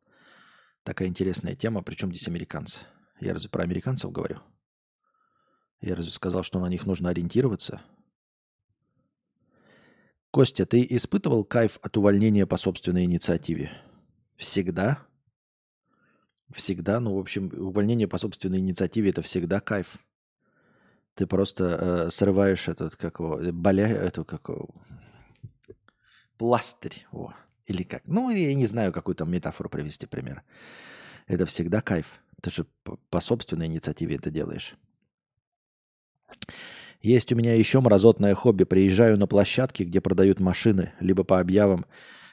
Такая 0.82 1.09
интересная 1.09 1.55
тема. 1.55 1.82
Причем 1.82 2.10
здесь 2.10 2.28
американцы? 2.28 2.86
Я 3.20 3.32
разве 3.32 3.48
про 3.51 3.62
американцев 3.62 4.10
говорю? 4.10 4.40
Я 5.81 5.94
разве 5.94 6.12
сказал, 6.12 6.43
что 6.43 6.60
на 6.60 6.66
них 6.66 6.86
нужно 6.86 7.10
ориентироваться? 7.10 7.82
Костя, 10.31 10.64
ты 10.64 10.86
испытывал 10.89 11.44
кайф 11.44 11.78
от 11.82 11.97
увольнения 11.97 12.47
по 12.47 12.56
собственной 12.56 13.05
инициативе? 13.05 13.70
Всегда? 14.36 15.06
Всегда, 16.52 17.01
ну, 17.01 17.16
в 17.16 17.19
общем, 17.19 17.52
увольнение 17.55 18.09
по 18.09 18.19
собственной 18.19 18.59
инициативе 18.60 19.10
это 19.10 19.23
всегда 19.23 19.60
кайф. 19.60 19.98
Ты 21.14 21.26
просто 21.26 21.64
э, 21.64 22.10
срываешь 22.10 22.68
этот, 22.68 22.97
как 22.97 23.20
его, 23.20 23.40
э, 23.40 23.52
боля, 23.52 23.89
эту, 23.89 24.24
как 24.24 24.48
его, 24.48 24.70
пластырь. 26.39 27.06
О, 27.12 27.32
или 27.66 27.82
как. 27.82 28.02
Ну, 28.06 28.30
я 28.30 28.55
не 28.55 28.66
знаю, 28.66 28.93
какую 28.93 29.14
там 29.14 29.30
метафору 29.30 29.68
привести, 29.68 30.06
пример. 30.06 30.43
Это 31.26 31.47
всегда 31.47 31.80
кайф. 31.80 32.20
Ты 32.40 32.51
же 32.51 32.66
по, 33.10 33.20
собственной 33.20 33.66
инициативе 33.66 34.16
это 34.16 34.30
делаешь. 34.30 34.74
Есть 37.01 37.32
у 37.32 37.36
меня 37.36 37.55
еще 37.55 37.80
мразотное 37.80 38.34
хобби. 38.34 38.64
Приезжаю 38.64 39.18
на 39.18 39.26
площадки, 39.26 39.82
где 39.82 40.01
продают 40.01 40.40
машины, 40.40 40.93
либо 40.98 41.24
по 41.24 41.40
объявам. 41.40 41.86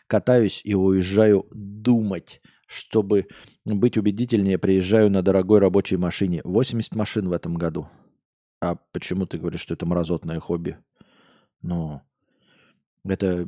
Катаюсь 0.07 0.61
и 0.63 0.73
уезжаю 0.73 1.45
думать. 1.51 2.41
Чтобы 2.65 3.27
быть 3.65 3.97
убедительнее, 3.97 4.57
приезжаю 4.57 5.09
на 5.09 5.21
дорогой 5.21 5.59
рабочей 5.59 5.97
машине. 5.97 6.41
80 6.43 6.95
машин 6.95 7.27
в 7.29 7.33
этом 7.33 7.55
году. 7.55 7.89
А 8.61 8.75
почему 8.75 9.25
ты 9.25 9.37
говоришь, 9.37 9.61
что 9.61 9.73
это 9.73 9.85
мразотное 9.85 10.39
хобби? 10.39 10.77
Ну, 11.61 12.01
это 13.05 13.47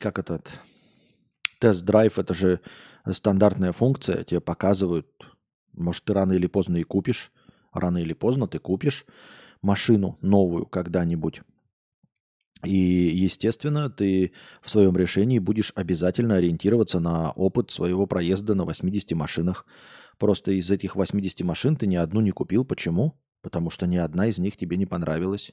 как 0.00 0.18
этот 0.18 0.60
тест-драйв, 1.58 2.18
это 2.18 2.34
же 2.34 2.60
стандартная 3.10 3.72
функция, 3.72 4.24
тебе 4.24 4.40
показывают, 4.40 5.08
может, 5.72 6.04
ты 6.04 6.12
рано 6.12 6.32
или 6.32 6.46
поздно 6.46 6.76
и 6.76 6.84
купишь, 6.84 7.32
рано 7.72 7.98
или 7.98 8.12
поздно 8.12 8.46
ты 8.46 8.58
купишь 8.58 9.06
машину 9.60 10.18
новую 10.20 10.66
когда-нибудь. 10.66 11.42
И, 12.64 12.76
естественно, 12.76 13.88
ты 13.88 14.32
в 14.62 14.70
своем 14.70 14.96
решении 14.96 15.38
будешь 15.38 15.72
обязательно 15.76 16.36
ориентироваться 16.36 16.98
на 16.98 17.30
опыт 17.32 17.70
своего 17.70 18.06
проезда 18.06 18.54
на 18.54 18.64
80 18.64 19.12
машинах. 19.12 19.64
Просто 20.18 20.50
из 20.50 20.68
этих 20.70 20.96
80 20.96 21.42
машин 21.42 21.76
ты 21.76 21.86
ни 21.86 21.94
одну 21.94 22.20
не 22.20 22.32
купил. 22.32 22.64
Почему? 22.64 23.14
Потому 23.42 23.70
что 23.70 23.86
ни 23.86 23.96
одна 23.96 24.26
из 24.26 24.38
них 24.38 24.56
тебе 24.56 24.76
не 24.76 24.86
понравилась. 24.86 25.52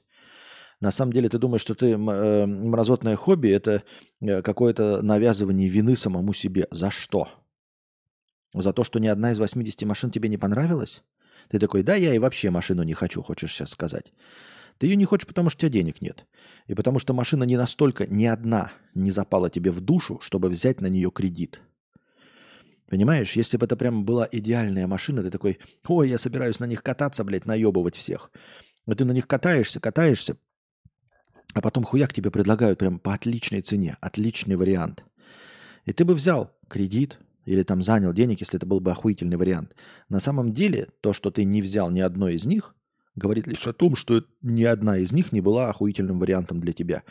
На 0.80 0.90
самом 0.90 1.12
деле 1.12 1.28
ты 1.28 1.38
думаешь, 1.38 1.62
что 1.62 1.74
ты 1.74 1.92
э, 1.92 2.46
мразотное 2.46 3.16
хобби– 3.16 3.48
это 3.50 3.82
э, 4.20 4.42
какое-то 4.42 5.00
навязывание 5.02 5.68
вины 5.68 5.96
самому 5.96 6.32
себе. 6.32 6.66
За 6.70 6.90
что? 6.90 7.28
За 8.52 8.72
то, 8.72 8.84
что 8.84 8.98
ни 8.98 9.06
одна 9.06 9.32
из 9.32 9.38
80 9.38 9.82
машин 9.82 10.10
тебе 10.10 10.28
не 10.28 10.36
понравилась? 10.36 11.02
Ты 11.48 11.58
такой, 11.58 11.82
да, 11.82 11.94
я 11.94 12.14
и 12.14 12.18
вообще 12.18 12.50
машину 12.50 12.82
не 12.82 12.92
хочу, 12.92 13.22
хочешь 13.22 13.52
сейчас 13.52 13.70
сказать. 13.70 14.12
Ты 14.78 14.86
ее 14.86 14.96
не 14.96 15.04
хочешь, 15.06 15.26
потому 15.26 15.48
что 15.48 15.58
у 15.58 15.60
тебя 15.60 15.80
денег 15.80 16.02
нет. 16.02 16.26
И 16.66 16.74
потому 16.74 16.98
что 16.98 17.14
машина 17.14 17.44
не 17.44 17.56
настолько, 17.56 18.06
ни 18.06 18.26
одна 18.26 18.72
не 18.94 19.10
запала 19.10 19.48
тебе 19.48 19.70
в 19.70 19.80
душу, 19.80 20.20
чтобы 20.20 20.48
взять 20.48 20.80
на 20.80 20.88
нее 20.88 21.10
кредит. 21.10 21.60
Понимаешь, 22.88 23.32
если 23.32 23.56
бы 23.56 23.66
это 23.66 23.76
прям 23.76 24.04
была 24.04 24.28
идеальная 24.30 24.86
машина, 24.86 25.22
ты 25.22 25.30
такой, 25.30 25.58
ой, 25.88 26.08
я 26.08 26.18
собираюсь 26.18 26.60
на 26.60 26.66
них 26.66 26.82
кататься, 26.82 27.24
блядь, 27.24 27.46
наебывать 27.46 27.96
всех. 27.96 28.30
А 28.86 28.94
ты 28.94 29.04
на 29.04 29.12
них 29.12 29.26
катаешься, 29.26 29.80
катаешься, 29.80 30.36
а 31.54 31.60
потом 31.60 31.84
хуяк 31.84 32.12
тебе 32.12 32.30
предлагают 32.30 32.78
прям 32.78 32.98
по 32.98 33.14
отличной 33.14 33.62
цене, 33.62 33.96
отличный 34.00 34.56
вариант. 34.56 35.04
И 35.84 35.92
ты 35.92 36.04
бы 36.04 36.14
взял 36.14 36.54
кредит, 36.68 37.18
или 37.44 37.62
там 37.62 37.82
занял 37.82 38.12
денег, 38.12 38.40
если 38.40 38.58
это 38.58 38.66
был 38.66 38.80
бы 38.80 38.90
охуительный 38.90 39.36
вариант. 39.36 39.74
На 40.08 40.20
самом 40.20 40.52
деле, 40.52 40.88
то, 41.00 41.12
что 41.12 41.30
ты 41.30 41.44
не 41.44 41.62
взял 41.62 41.90
ни 41.90 42.00
одной 42.00 42.34
из 42.34 42.44
них, 42.44 42.74
говорит 43.14 43.46
лишь 43.46 43.66
о 43.66 43.72
том, 43.72 43.96
что 43.96 44.24
ни 44.42 44.64
одна 44.64 44.98
из 44.98 45.12
них 45.12 45.32
не 45.32 45.40
была 45.40 45.70
охуительным 45.70 46.18
вариантом 46.18 46.60
для 46.60 46.72
тебя. 46.72 47.04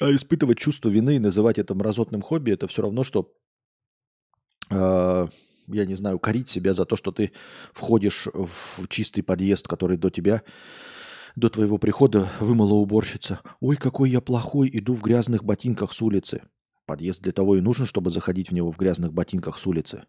А 0.00 0.14
испытывать 0.14 0.58
чувство 0.58 0.88
вины 0.88 1.16
и 1.16 1.20
называть 1.20 1.58
это 1.58 1.74
мразотным 1.74 2.22
хобби, 2.22 2.52
это 2.52 2.68
все 2.68 2.82
равно, 2.82 3.04
что, 3.04 3.32
я 4.70 5.84
не 5.84 5.94
знаю, 5.94 6.18
корить 6.18 6.48
себя 6.48 6.74
за 6.74 6.84
то, 6.84 6.96
что 6.96 7.12
ты 7.12 7.32
входишь 7.72 8.28
в 8.32 8.88
чистый 8.88 9.22
подъезд, 9.22 9.68
который 9.68 9.96
до 9.96 10.10
тебя, 10.10 10.42
до 11.36 11.48
твоего 11.48 11.78
прихода 11.78 12.30
вымыла 12.40 12.74
уборщица. 12.74 13.40
Ой, 13.60 13.76
какой 13.76 14.10
я 14.10 14.20
плохой, 14.20 14.70
иду 14.72 14.94
в 14.94 15.02
грязных 15.02 15.44
ботинках 15.44 15.92
с 15.92 16.02
улицы. 16.02 16.42
Подъезд 16.86 17.22
для 17.22 17.32
того 17.32 17.56
и 17.56 17.60
нужен, 17.60 17.86
чтобы 17.86 18.10
заходить 18.10 18.50
в 18.50 18.54
него 18.54 18.72
в 18.72 18.78
грязных 18.78 19.12
ботинках 19.12 19.58
с 19.58 19.66
улицы. 19.66 20.04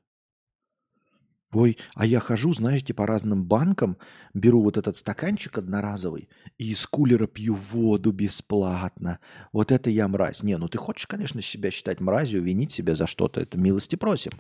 Ой, 1.51 1.77
а 1.95 2.05
я 2.05 2.19
хожу, 2.19 2.53
знаете, 2.53 2.93
по 2.93 3.07
разным 3.07 3.43
банкам, 3.43 3.97
беру 4.35 4.61
вот 4.61 4.77
этот 4.77 4.97
стаканчик 4.97 5.57
одноразовый 5.57 6.29
и 6.59 6.71
из 6.71 6.85
кулера 6.85 7.25
пью 7.25 7.55
воду 7.55 8.11
бесплатно. 8.11 9.19
Вот 9.51 9.71
это 9.71 9.89
я 9.89 10.07
мразь. 10.07 10.43
Не, 10.43 10.57
ну 10.57 10.67
ты 10.67 10.77
хочешь, 10.77 11.07
конечно, 11.07 11.41
себя 11.41 11.71
считать 11.71 12.01
мразью, 12.01 12.43
винить 12.43 12.71
себя 12.71 12.93
за 12.93 13.07
что-то. 13.07 13.41
Это 13.41 13.57
милости 13.57 13.95
просим. 13.95 14.33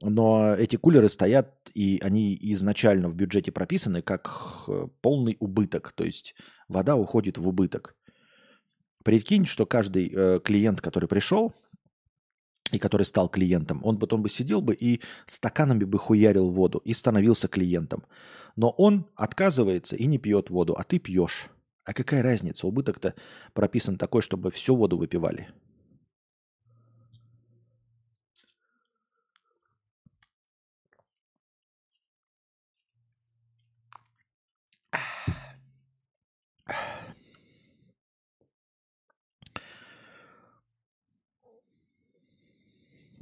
Но 0.00 0.54
эти 0.54 0.74
кулеры 0.74 1.08
стоят, 1.08 1.70
и 1.72 2.00
они 2.02 2.36
изначально 2.40 3.08
в 3.08 3.14
бюджете 3.14 3.52
прописаны 3.52 4.02
как 4.02 4.64
э, 4.66 4.88
полный 5.02 5.36
убыток. 5.38 5.92
То 5.92 6.02
есть 6.02 6.34
вода 6.66 6.96
уходит 6.96 7.38
в 7.38 7.46
убыток. 7.46 7.94
Прикинь, 9.04 9.46
что 9.46 9.66
каждый 9.66 10.12
э, 10.12 10.40
клиент, 10.42 10.80
который 10.80 11.08
пришел 11.08 11.54
и 12.72 12.78
который 12.78 13.04
стал 13.04 13.28
клиентом, 13.28 13.80
он 13.84 13.98
потом 13.98 14.22
бы 14.22 14.28
сидел 14.28 14.60
бы 14.60 14.74
и 14.74 15.00
стаканами 15.26 15.84
бы 15.84 15.98
хуярил 15.98 16.50
воду 16.50 16.78
и 16.84 16.92
становился 16.92 17.46
клиентом. 17.46 18.04
Но 18.56 18.70
он 18.70 19.06
отказывается 19.14 19.96
и 19.96 20.06
не 20.06 20.18
пьет 20.18 20.50
воду, 20.50 20.74
а 20.76 20.82
ты 20.82 20.98
пьешь. 20.98 21.48
А 21.84 21.94
какая 21.94 22.22
разница? 22.22 22.66
Убыток-то 22.66 23.14
прописан 23.54 23.98
такой, 23.98 24.22
чтобы 24.22 24.50
всю 24.50 24.76
воду 24.76 24.96
выпивали. 24.96 25.48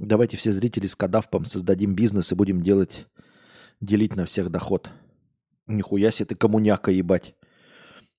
Давайте 0.00 0.38
все 0.38 0.50
зрители 0.50 0.86
с 0.86 0.96
кадавпом 0.96 1.44
создадим 1.44 1.94
бизнес 1.94 2.32
и 2.32 2.34
будем 2.34 2.62
делать, 2.62 3.06
делить 3.82 4.16
на 4.16 4.24
всех 4.24 4.48
доход. 4.50 4.90
Нихуя 5.66 6.10
себе 6.10 6.24
ты 6.24 6.34
коммуняка, 6.36 6.90
ебать. 6.90 7.36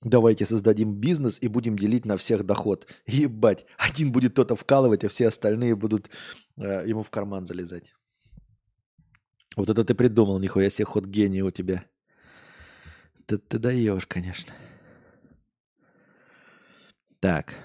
Давайте 0.04 0.46
создадим 0.46 0.94
бизнес 0.94 1.40
и 1.42 1.48
будем 1.48 1.76
делить 1.76 2.06
на 2.06 2.18
всех 2.18 2.46
доход. 2.46 2.88
Ебать. 3.08 3.66
Один 3.80 4.12
будет 4.12 4.34
кто-то 4.34 4.56
вкалывать, 4.56 5.04
а 5.04 5.10
все 5.10 5.28
остальные 5.28 5.76
будут 5.76 6.12
э, 6.58 6.88
ему 6.88 7.02
в 7.02 7.10
карман 7.10 7.46
залезать. 7.46 7.96
Вот 9.56 9.72
это 9.72 9.84
ты 9.84 9.96
придумал, 9.96 10.38
нихуя 10.38 10.70
себе 10.70 10.86
ход 10.86 11.06
гения 11.06 11.44
у 11.44 11.50
тебя. 11.50 11.84
Ты, 13.26 13.40
ты 13.40 13.58
даешь, 13.58 14.06
конечно. 14.06 14.54
Так. 17.20 17.56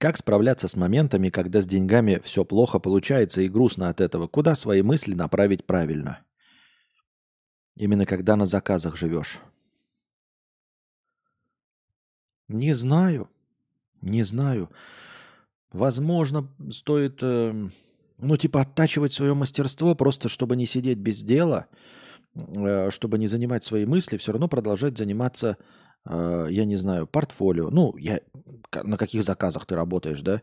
Как 0.00 0.16
справляться 0.16 0.66
с 0.66 0.76
моментами, 0.76 1.28
когда 1.28 1.60
с 1.60 1.66
деньгами 1.66 2.22
все 2.24 2.42
плохо 2.42 2.78
получается 2.78 3.42
и 3.42 3.50
грустно 3.50 3.90
от 3.90 4.00
этого? 4.00 4.28
Куда 4.28 4.54
свои 4.54 4.80
мысли 4.80 5.12
направить 5.12 5.66
правильно? 5.66 6.20
Именно 7.76 8.06
когда 8.06 8.34
на 8.36 8.46
заказах 8.46 8.96
живешь. 8.96 9.40
Не 12.48 12.72
знаю. 12.72 13.28
Не 14.00 14.22
знаю. 14.22 14.70
Возможно, 15.70 16.48
стоит, 16.70 17.18
э, 17.20 17.68
ну, 18.16 18.36
типа, 18.38 18.62
оттачивать 18.62 19.12
свое 19.12 19.34
мастерство, 19.34 19.94
просто 19.94 20.30
чтобы 20.30 20.56
не 20.56 20.64
сидеть 20.64 20.96
без 20.96 21.22
дела, 21.22 21.66
э, 22.34 22.88
чтобы 22.88 23.18
не 23.18 23.26
занимать 23.26 23.64
свои 23.64 23.84
мысли, 23.84 24.16
все 24.16 24.32
равно 24.32 24.48
продолжать 24.48 24.96
заниматься 24.96 25.58
я 26.06 26.64
не 26.64 26.76
знаю, 26.76 27.06
портфолио. 27.06 27.70
Ну, 27.70 27.96
я, 27.96 28.20
на 28.72 28.96
каких 28.96 29.22
заказах 29.22 29.66
ты 29.66 29.74
работаешь, 29.74 30.22
да? 30.22 30.42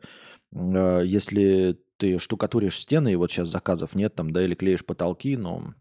Э, 0.53 1.01
если 1.05 1.79
ты 1.97 2.19
штукатуришь 2.19 2.79
стены, 2.79 3.13
и 3.13 3.15
вот 3.15 3.31
сейчас 3.31 3.49
заказов 3.49 3.95
нет 3.95 4.15
там, 4.15 4.31
да, 4.31 4.43
или 4.43 4.55
клеишь 4.55 4.85
потолки, 4.85 5.35
но 5.35 5.73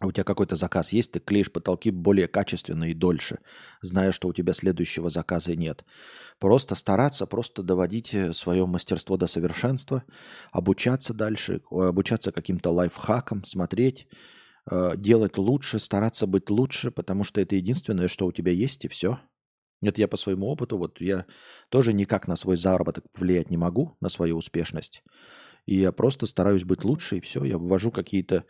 у 0.00 0.12
тебя 0.12 0.24
какой-то 0.24 0.56
заказ 0.56 0.92
есть, 0.92 1.12
ты 1.12 1.20
клеишь 1.20 1.52
потолки 1.52 1.90
более 1.90 2.28
качественно 2.28 2.84
и 2.84 2.94
дольше, 2.94 3.38
зная, 3.80 4.12
что 4.12 4.28
у 4.28 4.32
тебя 4.32 4.52
следующего 4.52 5.08
заказа 5.08 5.56
нет. 5.56 5.84
Просто 6.38 6.74
стараться, 6.74 7.26
просто 7.26 7.62
доводить 7.62 8.14
э, 8.14 8.32
свое 8.32 8.66
мастерство 8.66 9.16
до 9.16 9.26
совершенства, 9.26 10.04
обучаться 10.52 11.14
дальше, 11.14 11.62
обучаться 11.70 12.32
каким-то 12.32 12.70
лайфхакам, 12.70 13.44
смотреть, 13.44 14.06
делать 14.70 15.36
лучше, 15.36 15.78
стараться 15.78 16.26
быть 16.26 16.48
лучше, 16.48 16.90
потому 16.90 17.22
что 17.24 17.40
это 17.40 17.54
единственное, 17.56 18.08
что 18.08 18.26
у 18.26 18.32
тебя 18.32 18.50
есть, 18.50 18.84
и 18.84 18.88
все. 18.88 19.20
Это 19.82 20.00
я 20.00 20.08
по 20.08 20.16
своему 20.16 20.46
опыту, 20.46 20.78
вот 20.78 21.00
я 21.00 21.26
тоже 21.68 21.92
никак 21.92 22.26
на 22.26 22.36
свой 22.36 22.56
заработок 22.56 23.04
повлиять 23.12 23.50
не 23.50 23.56
могу, 23.56 23.96
на 24.00 24.08
свою 24.08 24.36
успешность. 24.36 25.02
И 25.66 25.76
я 25.78 25.92
просто 25.92 26.26
стараюсь 26.26 26.64
быть 26.64 26.84
лучше, 26.84 27.18
и 27.18 27.20
все. 27.20 27.44
Я 27.44 27.58
ввожу 27.58 27.90
какие-то 27.90 28.44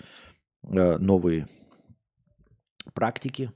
э, 0.63 0.99
новые 0.99 1.49
практики, 2.93 3.53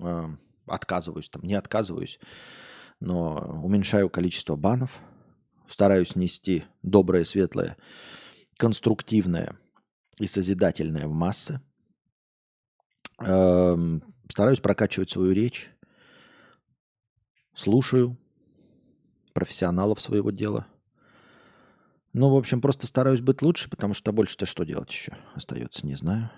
э, 0.00 0.24
отказываюсь 0.66 1.28
там, 1.28 1.42
не 1.42 1.54
отказываюсь, 1.54 2.18
но 3.00 3.60
уменьшаю 3.62 4.08
количество 4.10 4.56
банов, 4.56 4.98
стараюсь 5.66 6.16
нести 6.16 6.64
доброе, 6.82 7.24
светлое, 7.24 7.76
конструктивное 8.56 9.58
и 10.18 10.26
созидательное 10.26 11.06
в 11.06 11.12
массы. 11.12 11.60
Эм, 13.18 14.02
стараюсь 14.28 14.60
прокачивать 14.60 15.10
свою 15.10 15.32
речь. 15.32 15.70
Слушаю 17.54 18.16
профессионалов 19.32 20.00
своего 20.00 20.30
дела. 20.30 20.66
Ну, 22.12 22.30
в 22.30 22.36
общем, 22.36 22.60
просто 22.60 22.86
стараюсь 22.86 23.20
быть 23.20 23.42
лучше, 23.42 23.68
потому 23.68 23.92
что 23.92 24.12
больше-то 24.12 24.46
что 24.46 24.64
делать 24.64 24.90
еще 24.90 25.16
остается, 25.34 25.86
не 25.86 25.94
знаю. 25.94 26.30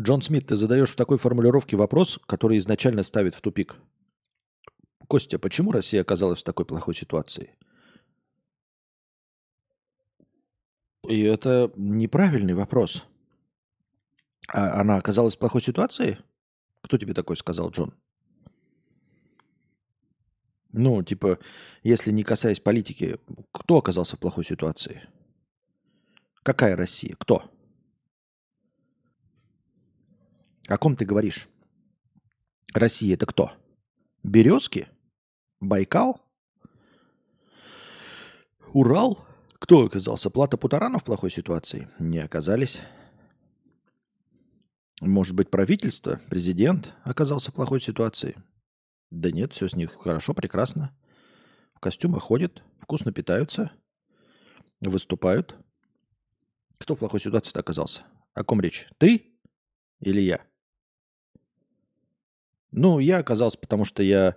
Джон 0.00 0.22
Смит, 0.22 0.46
ты 0.46 0.56
задаешь 0.56 0.90
в 0.90 0.96
такой 0.96 1.18
формулировке 1.18 1.76
вопрос, 1.76 2.18
который 2.26 2.58
изначально 2.58 3.02
ставит 3.02 3.34
в 3.34 3.40
тупик. 3.40 3.76
Костя, 5.06 5.38
почему 5.38 5.72
Россия 5.72 6.00
оказалась 6.00 6.40
в 6.40 6.44
такой 6.44 6.64
плохой 6.64 6.94
ситуации? 6.94 7.56
И 11.06 11.20
это 11.22 11.70
неправильный 11.76 12.54
вопрос. 12.54 13.04
А 14.48 14.80
она 14.80 14.96
оказалась 14.96 15.36
в 15.36 15.38
плохой 15.38 15.60
ситуации? 15.60 16.18
Кто 16.80 16.96
тебе 16.96 17.12
такой 17.12 17.36
сказал, 17.36 17.70
Джон? 17.70 17.94
Ну, 20.72 21.02
типа, 21.02 21.38
если 21.82 22.10
не 22.12 22.22
касаясь 22.22 22.60
политики, 22.60 23.18
кто 23.52 23.76
оказался 23.76 24.16
в 24.16 24.20
плохой 24.20 24.44
ситуации? 24.44 25.06
Какая 26.42 26.76
Россия? 26.76 27.14
Кто? 27.18 27.50
О 30.72 30.78
ком 30.78 30.96
ты 30.96 31.04
говоришь? 31.04 31.50
Россия 32.72 33.12
это 33.12 33.26
кто? 33.26 33.52
Березки? 34.22 34.88
Байкал? 35.60 36.18
Урал? 38.72 39.22
Кто 39.58 39.84
оказался? 39.84 40.30
Плата 40.30 40.56
Путарана 40.56 40.98
в 40.98 41.04
плохой 41.04 41.30
ситуации? 41.30 41.90
Не 41.98 42.20
оказались. 42.20 42.80
Может 45.02 45.34
быть, 45.34 45.50
правительство, 45.50 46.22
президент 46.30 46.94
оказался 47.04 47.50
в 47.50 47.54
плохой 47.54 47.82
ситуации? 47.82 48.42
Да 49.10 49.30
нет, 49.30 49.52
все 49.52 49.68
с 49.68 49.76
них 49.76 49.92
хорошо, 49.92 50.32
прекрасно. 50.32 50.96
В 51.74 51.80
костюмах 51.80 52.22
ходят, 52.22 52.62
вкусно 52.80 53.12
питаются, 53.12 53.72
выступают. 54.80 55.54
Кто 56.78 56.96
в 56.96 56.98
плохой 56.98 57.20
ситуации 57.20 57.58
оказался? 57.58 58.04
О 58.32 58.42
ком 58.42 58.62
речь? 58.62 58.88
Ты 58.96 59.36
или 60.00 60.22
я? 60.22 60.46
Ну, 62.72 62.98
я 62.98 63.18
оказался, 63.18 63.58
потому 63.58 63.84
что 63.84 64.02
я 64.02 64.36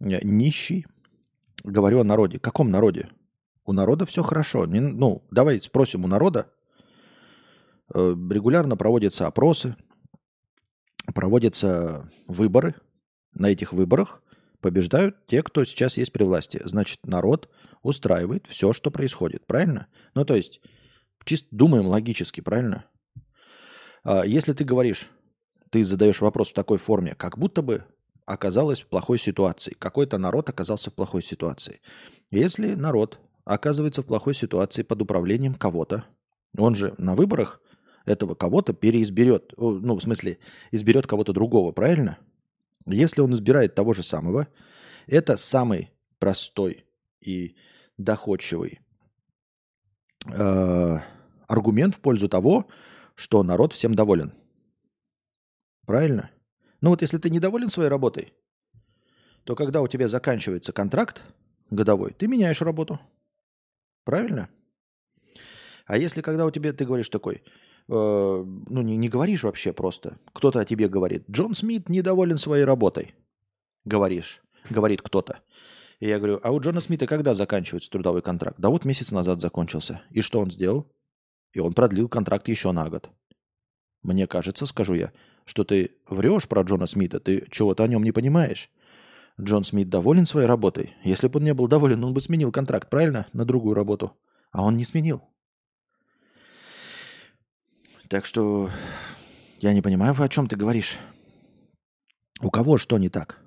нищий. 0.00 0.86
Говорю 1.64 2.00
о 2.00 2.04
народе. 2.04 2.38
Каком 2.38 2.70
народе? 2.70 3.08
У 3.64 3.72
народа 3.72 4.06
все 4.06 4.22
хорошо. 4.22 4.66
Не, 4.66 4.80
ну, 4.80 5.26
давай 5.30 5.60
спросим 5.62 6.04
у 6.04 6.08
народа. 6.08 6.52
Э, 7.94 8.14
регулярно 8.30 8.76
проводятся 8.76 9.26
опросы, 9.26 9.76
проводятся 11.14 12.10
выборы. 12.26 12.74
На 13.34 13.50
этих 13.50 13.72
выборах 13.72 14.22
побеждают 14.60 15.26
те, 15.26 15.42
кто 15.42 15.64
сейчас 15.64 15.96
есть 15.96 16.12
при 16.12 16.24
власти. 16.24 16.60
Значит, 16.64 17.06
народ 17.06 17.50
устраивает 17.82 18.46
все, 18.48 18.72
что 18.72 18.90
происходит. 18.90 19.46
Правильно? 19.46 19.88
Ну, 20.14 20.24
то 20.24 20.34
есть, 20.34 20.60
чисто 21.24 21.48
думаем 21.50 21.86
логически, 21.86 22.40
правильно? 22.40 22.84
А 24.04 24.24
если 24.24 24.52
ты 24.52 24.64
говоришь, 24.64 25.10
ты 25.70 25.84
задаешь 25.84 26.20
вопрос 26.20 26.50
в 26.50 26.54
такой 26.54 26.78
форме, 26.78 27.14
как 27.14 27.38
будто 27.38 27.62
бы 27.62 27.84
оказалась 28.24 28.82
в 28.82 28.86
плохой 28.86 29.18
ситуации. 29.18 29.74
Какой-то 29.78 30.18
народ 30.18 30.48
оказался 30.48 30.90
в 30.90 30.94
плохой 30.94 31.22
ситуации. 31.22 31.80
Если 32.30 32.74
народ 32.74 33.20
оказывается 33.44 34.02
в 34.02 34.06
плохой 34.06 34.34
ситуации 34.34 34.82
под 34.82 35.02
управлением 35.02 35.54
кого-то, 35.54 36.04
он 36.58 36.74
же 36.74 36.94
на 36.98 37.14
выборах 37.14 37.60
этого 38.04 38.34
кого-то 38.34 38.72
переизберет, 38.72 39.52
ну, 39.56 39.94
в 39.96 40.00
смысле, 40.00 40.38
изберет 40.70 41.06
кого-то 41.06 41.32
другого, 41.32 41.72
правильно? 41.72 42.18
Если 42.86 43.20
он 43.20 43.32
избирает 43.34 43.74
того 43.74 43.92
же 43.92 44.02
самого, 44.02 44.48
это 45.06 45.36
самый 45.36 45.90
простой 46.18 46.84
и 47.20 47.56
доходчивый 47.98 48.80
э, 50.32 50.98
аргумент 51.48 51.94
в 51.94 52.00
пользу 52.00 52.28
того, 52.28 52.66
что 53.14 53.42
народ 53.42 53.72
всем 53.72 53.94
доволен. 53.94 54.32
Правильно? 55.86 56.30
Ну 56.80 56.90
вот 56.90 57.02
если 57.02 57.18
ты 57.18 57.30
недоволен 57.30 57.70
своей 57.70 57.88
работой, 57.88 58.34
то 59.44 59.54
когда 59.54 59.80
у 59.80 59.88
тебя 59.88 60.08
заканчивается 60.08 60.72
контракт 60.72 61.22
годовой, 61.70 62.12
ты 62.12 62.26
меняешь 62.26 62.60
работу. 62.60 63.00
Правильно? 64.04 64.50
А 65.86 65.96
если 65.96 66.20
когда 66.20 66.44
у 66.44 66.50
тебя, 66.50 66.72
ты 66.72 66.84
говоришь 66.84 67.08
такой, 67.08 67.36
э, 67.36 67.42
ну 67.88 68.82
не, 68.82 68.96
не 68.96 69.08
говоришь 69.08 69.44
вообще 69.44 69.72
просто, 69.72 70.18
кто-то 70.32 70.60
о 70.60 70.64
тебе 70.64 70.88
говорит, 70.88 71.24
Джон 71.30 71.54
Смит 71.54 71.88
недоволен 71.88 72.38
своей 72.38 72.64
работой, 72.64 73.14
говоришь, 73.84 74.42
говорит 74.68 75.02
кто-то. 75.02 75.40
И 76.00 76.08
я 76.08 76.18
говорю, 76.18 76.40
а 76.42 76.50
у 76.52 76.60
Джона 76.60 76.80
Смита 76.80 77.06
когда 77.06 77.34
заканчивается 77.34 77.90
трудовой 77.90 78.20
контракт? 78.20 78.58
Да 78.58 78.68
вот 78.68 78.84
месяц 78.84 79.12
назад 79.12 79.40
закончился. 79.40 80.02
И 80.10 80.20
что 80.20 80.40
он 80.40 80.50
сделал? 80.50 80.92
И 81.52 81.60
он 81.60 81.72
продлил 81.72 82.08
контракт 82.08 82.48
еще 82.48 82.72
на 82.72 82.88
год. 82.90 83.08
Мне 84.02 84.26
кажется, 84.26 84.66
скажу 84.66 84.94
я, 84.94 85.12
что 85.46 85.64
ты 85.64 85.92
врешь 86.08 86.48
про 86.48 86.62
Джона 86.62 86.86
Смита, 86.86 87.20
ты 87.20 87.46
чего-то 87.50 87.84
о 87.84 87.88
нем 87.88 88.02
не 88.02 88.12
понимаешь. 88.12 88.68
Джон 89.40 89.64
Смит 89.64 89.88
доволен 89.88 90.26
своей 90.26 90.46
работой. 90.46 90.94
Если 91.04 91.28
бы 91.28 91.38
он 91.38 91.44
не 91.44 91.54
был 91.54 91.68
доволен, 91.68 92.02
он 92.04 92.12
бы 92.12 92.20
сменил 92.20 92.52
контракт, 92.52 92.90
правильно? 92.90 93.26
На 93.32 93.44
другую 93.44 93.74
работу. 93.74 94.16
А 94.50 94.62
он 94.62 94.76
не 94.76 94.84
сменил. 94.84 95.22
Так 98.08 98.24
что 98.24 98.70
я 99.60 99.72
не 99.72 99.82
понимаю, 99.82 100.14
о 100.18 100.28
чем 100.28 100.48
ты 100.48 100.56
говоришь. 100.56 100.98
У 102.40 102.50
кого 102.50 102.76
что 102.76 102.98
не 102.98 103.08
так? 103.08 103.45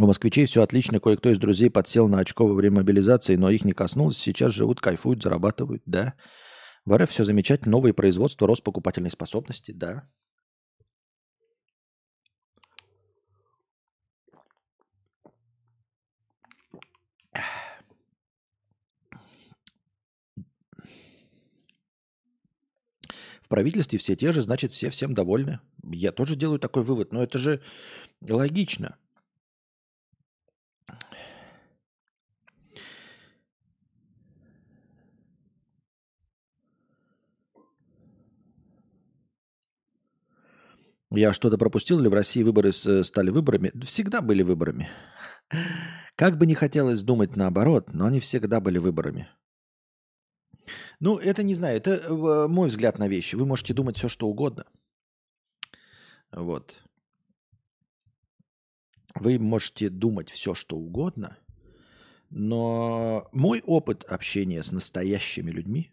У 0.00 0.06
москвичей 0.06 0.46
все 0.46 0.62
отлично. 0.62 0.98
Кое-кто 0.98 1.28
из 1.28 1.38
друзей 1.38 1.68
подсел 1.68 2.08
на 2.08 2.20
очко 2.20 2.46
во 2.46 2.54
время 2.54 2.76
мобилизации, 2.76 3.36
но 3.36 3.50
их 3.50 3.66
не 3.66 3.72
коснулось. 3.72 4.16
Сейчас 4.16 4.54
живут, 4.54 4.80
кайфуют, 4.80 5.22
зарабатывают. 5.22 5.82
Да. 5.84 6.14
В 6.86 6.96
РФ 6.96 7.10
все 7.10 7.22
замечательно. 7.22 7.72
Новые 7.72 7.92
производства, 7.92 8.46
рост 8.46 8.64
покупательной 8.64 9.10
способности. 9.10 9.72
Да. 9.72 10.08
Правительстве 23.50 23.98
все 23.98 24.16
те 24.16 24.32
же, 24.32 24.40
значит, 24.40 24.72
все 24.72 24.88
всем 24.90 25.12
довольны. 25.12 25.58
Я 25.82 26.12
тоже 26.12 26.36
делаю 26.36 26.58
такой 26.60 26.84
вывод, 26.84 27.12
но 27.12 27.22
это 27.22 27.36
же 27.36 27.60
логично. 28.22 28.96
Я 41.12 41.32
что-то 41.32 41.58
пропустил 41.58 41.98
или 42.00 42.06
в 42.06 42.14
России 42.14 42.42
выборы 42.44 42.70
э, 42.70 43.02
стали 43.02 43.30
выборами? 43.30 43.72
Всегда 43.82 44.20
были 44.20 44.42
выборами. 44.42 44.88
Как 46.14 46.38
бы 46.38 46.46
не 46.46 46.54
хотелось 46.54 47.02
думать 47.02 47.34
наоборот, 47.34 47.92
но 47.92 48.06
они 48.06 48.20
всегда 48.20 48.60
были 48.60 48.78
выборами. 48.78 49.28
Ну, 51.00 51.16
это 51.16 51.42
не 51.42 51.54
знаю, 51.54 51.78
это 51.78 51.96
э, 51.96 52.48
мой 52.48 52.68
взгляд 52.68 52.98
на 52.98 53.08
вещи. 53.08 53.34
Вы 53.34 53.44
можете 53.44 53.74
думать 53.74 53.96
все, 53.96 54.08
что 54.08 54.28
угодно. 54.28 54.66
Вот. 56.30 56.76
Вы 59.16 59.40
можете 59.40 59.88
думать 59.90 60.30
все, 60.30 60.54
что 60.54 60.76
угодно, 60.76 61.36
но 62.28 63.28
мой 63.32 63.60
опыт 63.66 64.04
общения 64.04 64.62
с 64.62 64.70
настоящими 64.70 65.50
людьми, 65.50 65.90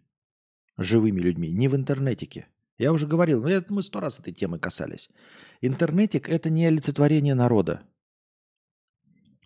живыми 0.77 1.19
людьми, 1.19 1.52
не 1.52 1.68
в 1.68 1.76
интернетике– 1.76 2.48
я 2.78 2.94
уже 2.94 3.08
говорил, 3.08 3.41
ну, 3.41 3.62
мы 3.70 3.84
сто 3.84 3.99
раз 3.99 4.20
этой 4.20 4.34
темы 4.34 4.60
касались. 4.60 5.10
Интернетик– 5.62 6.30
это 6.30 6.49
не 6.49 6.66
олицетворение 6.66 7.36
народа. 7.36 7.82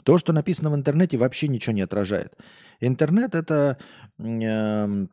То, 0.03 0.18
что 0.18 0.34
написано 0.34 0.72
в 0.72 0.76
интернете, 0.76 1.18
вообще 1.18 1.48
ничего 1.48 1.74
не 1.74 1.82
отражает. 1.82 2.36
Интернет– 2.80 3.36
это 3.36 3.78
э, 4.18 5.06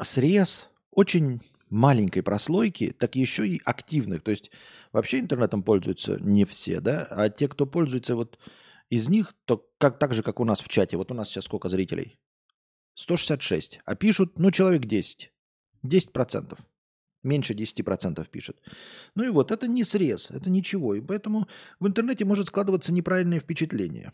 срез 0.00 0.68
очень 0.90 1.40
маленькой 1.68 2.22
прослойки, 2.22 2.94
так 2.96 3.16
еще 3.16 3.46
и 3.46 3.60
активных. 3.64 4.22
То 4.22 4.30
есть 4.30 4.50
вообще 4.92 5.20
интернетом 5.20 5.62
пользуются 5.62 6.18
не 6.20 6.44
все, 6.44 6.80
да, 6.80 7.06
а 7.10 7.28
те, 7.28 7.48
кто 7.48 7.66
пользуется 7.66 8.16
вот 8.16 8.38
из 8.88 9.08
них, 9.08 9.34
то 9.44 9.68
как, 9.78 9.98
так 9.98 10.14
же, 10.14 10.22
как 10.22 10.40
у 10.40 10.44
нас 10.44 10.60
в 10.60 10.68
чате. 10.68 10.96
Вот 10.96 11.10
у 11.10 11.14
нас 11.14 11.28
сейчас 11.28 11.44
сколько 11.44 11.68
зрителей? 11.68 12.18
166. 12.94 13.80
А 13.84 13.94
пишут, 13.94 14.38
ну, 14.38 14.50
человек 14.50 14.84
10. 14.84 15.32
10%. 15.84 16.58
Меньше 17.22 17.54
10% 17.54 18.26
пишут. 18.28 18.56
Ну 19.14 19.24
и 19.24 19.28
вот, 19.28 19.50
это 19.50 19.68
не 19.68 19.84
срез, 19.84 20.30
это 20.30 20.48
ничего. 20.48 20.94
И 20.94 21.00
поэтому 21.00 21.48
в 21.78 21.86
интернете 21.86 22.24
может 22.24 22.48
складываться 22.48 22.92
неправильное 22.92 23.40
впечатление 23.40 24.12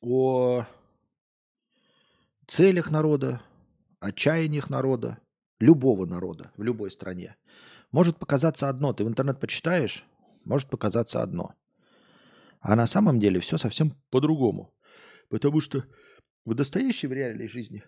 о 0.00 0.64
целях 2.46 2.90
народа, 2.90 3.42
отчаяниях 4.00 4.70
народа, 4.70 5.18
любого 5.58 6.06
народа 6.06 6.52
в 6.56 6.62
любой 6.62 6.90
стране. 6.90 7.36
Может 7.92 8.18
показаться 8.18 8.68
одно, 8.68 8.92
ты 8.92 9.04
в 9.04 9.08
интернет 9.08 9.40
почитаешь, 9.40 10.04
может 10.44 10.70
показаться 10.70 11.22
одно. 11.22 11.54
А 12.60 12.76
на 12.76 12.86
самом 12.86 13.18
деле 13.18 13.40
все 13.40 13.58
совсем 13.58 13.92
по-другому. 14.10 14.72
Потому 15.28 15.60
что 15.60 15.84
в 16.44 16.54
настоящей 16.54 17.06
в 17.06 17.12
реальной 17.12 17.48
жизни 17.48 17.82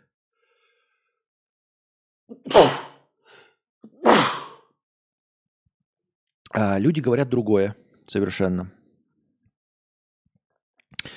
а 6.53 6.79
люди 6.79 7.01
говорят 7.01 7.29
другое 7.29 7.77
совершенно. 8.07 8.73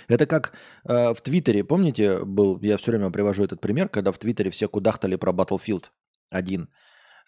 Это 0.07 0.25
как 0.25 0.53
э, 0.85 1.13
в 1.13 1.21
Твиттере, 1.21 1.63
помните, 1.63 2.23
был, 2.25 2.59
я 2.61 2.77
все 2.77 2.91
время 2.91 3.11
привожу 3.11 3.43
этот 3.43 3.61
пример, 3.61 3.89
когда 3.89 4.11
в 4.11 4.17
Твиттере 4.17 4.49
все 4.49 4.67
кудахтали 4.67 5.15
про 5.15 5.31
Battlefield 5.31 5.85
1, 6.31 6.69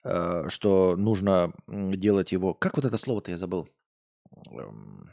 э, 0.04 0.44
что 0.50 0.96
нужно 0.96 1.54
делать 1.68 2.32
его... 2.32 2.54
Как 2.54 2.78
вот 2.78 2.86
это 2.86 2.98
слово-то 2.98 3.32
я 3.32 3.38
забыл? 3.38 3.70
Эм, 4.52 5.12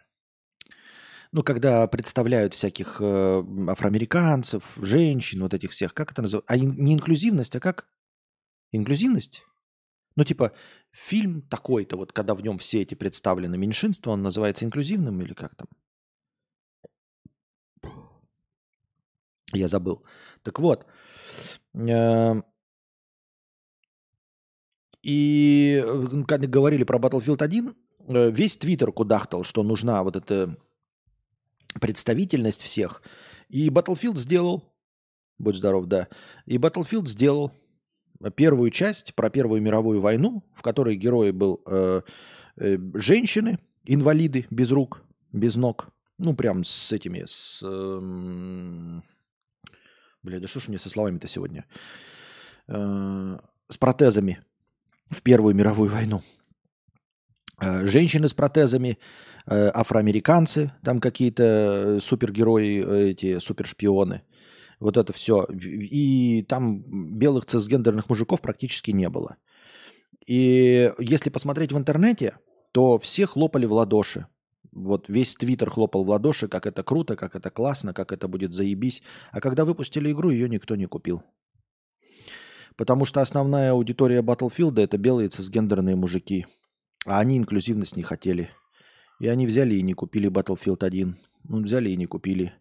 ну, 1.32 1.42
когда 1.42 1.86
представляют 1.86 2.54
всяких 2.54 2.98
э, 3.00 3.44
афроамериканцев, 3.68 4.78
женщин, 4.80 5.42
вот 5.42 5.52
этих 5.52 5.72
всех, 5.72 5.92
как 5.92 6.12
это 6.12 6.22
называется? 6.22 6.52
А 6.52 6.56
не 6.56 6.94
инклюзивность, 6.94 7.56
а 7.56 7.60
как? 7.60 7.88
Инклюзивность? 8.72 9.42
Ну, 10.16 10.24
типа, 10.24 10.52
фильм 10.92 11.42
такой-то, 11.42 11.96
вот 11.96 12.12
когда 12.12 12.34
в 12.34 12.42
нем 12.42 12.58
все 12.58 12.82
эти 12.82 12.94
представлены 12.94 13.58
меньшинства, 13.58 14.12
он 14.12 14.22
называется 14.22 14.64
инклюзивным 14.64 15.20
или 15.22 15.34
как 15.34 15.54
там? 15.56 15.68
Я 19.52 19.68
забыл. 19.68 20.04
Так 20.42 20.58
вот. 20.60 20.86
Э, 21.74 22.42
и 25.02 25.84
когда 26.26 26.46
говорили 26.46 26.84
про 26.84 26.98
Battlefield 26.98 27.42
1, 27.42 27.74
э, 28.08 28.30
весь 28.30 28.56
Твиттер 28.56 28.92
кудахтал, 28.92 29.44
что 29.44 29.62
нужна 29.62 30.02
вот 30.02 30.16
эта 30.16 30.56
представительность 31.80 32.62
всех. 32.62 33.02
И 33.48 33.68
Battlefield 33.68 34.16
сделал, 34.16 34.72
будь 35.38 35.56
здоров, 35.56 35.86
да, 35.86 36.08
и 36.46 36.56
Battlefield 36.56 37.06
сделал 37.06 37.52
первую 38.30 38.70
часть 38.70 39.14
про 39.14 39.30
Первую 39.30 39.62
мировую 39.62 40.00
войну, 40.00 40.42
в 40.54 40.62
которой 40.62 40.96
герой 40.96 41.32
был 41.32 41.62
э, 41.66 42.02
э, 42.56 42.78
женщины, 42.94 43.58
инвалиды 43.84 44.46
без 44.50 44.72
рук, 44.72 45.02
без 45.32 45.56
ног, 45.56 45.88
ну 46.18 46.34
прям 46.34 46.64
с 46.64 46.92
этими, 46.92 47.24
с... 47.26 47.62
Э, 47.64 49.00
бля, 50.22 50.40
да 50.40 50.46
что 50.46 50.60
ж 50.60 50.68
мне 50.68 50.78
со 50.78 50.90
словами-то 50.90 51.28
сегодня? 51.28 51.66
Э, 52.68 53.38
с 53.68 53.78
протезами 53.78 54.40
в 55.10 55.22
Первую 55.22 55.54
мировую 55.54 55.90
войну. 55.90 56.22
Э, 57.60 57.86
женщины 57.86 58.28
с 58.28 58.34
протезами, 58.34 58.98
Э, 59.46 59.70
афроамериканцы, 59.74 60.72
там 60.82 61.00
какие-то 61.00 61.42
э, 61.44 62.00
супергерои, 62.00 62.82
э, 62.82 63.10
эти 63.10 63.38
супершпионы. 63.38 64.22
Вот 64.80 64.96
это 64.96 65.12
все. 65.12 65.46
И 65.50 66.44
там 66.48 66.82
белых 67.18 67.46
цисгендерных 67.46 68.08
мужиков 68.08 68.40
практически 68.40 68.90
не 68.90 69.08
было. 69.08 69.36
И 70.26 70.90
если 70.98 71.30
посмотреть 71.30 71.72
в 71.72 71.78
интернете, 71.78 72.38
то 72.72 72.98
все 72.98 73.26
хлопали 73.26 73.66
в 73.66 73.72
ладоши. 73.72 74.26
Вот 74.72 75.08
весь 75.08 75.36
Твиттер 75.36 75.70
хлопал 75.70 76.04
в 76.04 76.08
ладоши, 76.08 76.48
как 76.48 76.66
это 76.66 76.82
круто, 76.82 77.14
как 77.14 77.36
это 77.36 77.50
классно, 77.50 77.94
как 77.94 78.10
это 78.10 78.26
будет 78.26 78.52
заебись. 78.52 79.02
А 79.30 79.40
когда 79.40 79.64
выпустили 79.64 80.10
игру, 80.10 80.30
ее 80.30 80.48
никто 80.48 80.74
не 80.74 80.86
купил. 80.86 81.22
Потому 82.76 83.04
что 83.04 83.20
основная 83.20 83.70
аудитория 83.70 84.20
Battlefield 84.20 84.82
это 84.82 84.98
белые 84.98 85.28
цисгендерные 85.28 85.94
мужики. 85.94 86.46
А 87.06 87.20
они 87.20 87.38
инклюзивность 87.38 87.96
не 87.96 88.02
хотели. 88.02 88.50
И 89.20 89.28
они 89.28 89.46
взяли 89.46 89.76
и 89.76 89.82
не 89.82 89.94
купили 89.94 90.28
Battlefield 90.28 90.84
1. 90.84 91.16
Ну, 91.44 91.62
взяли 91.62 91.90
и 91.90 91.96
не 91.96 92.06
купили. 92.06 92.52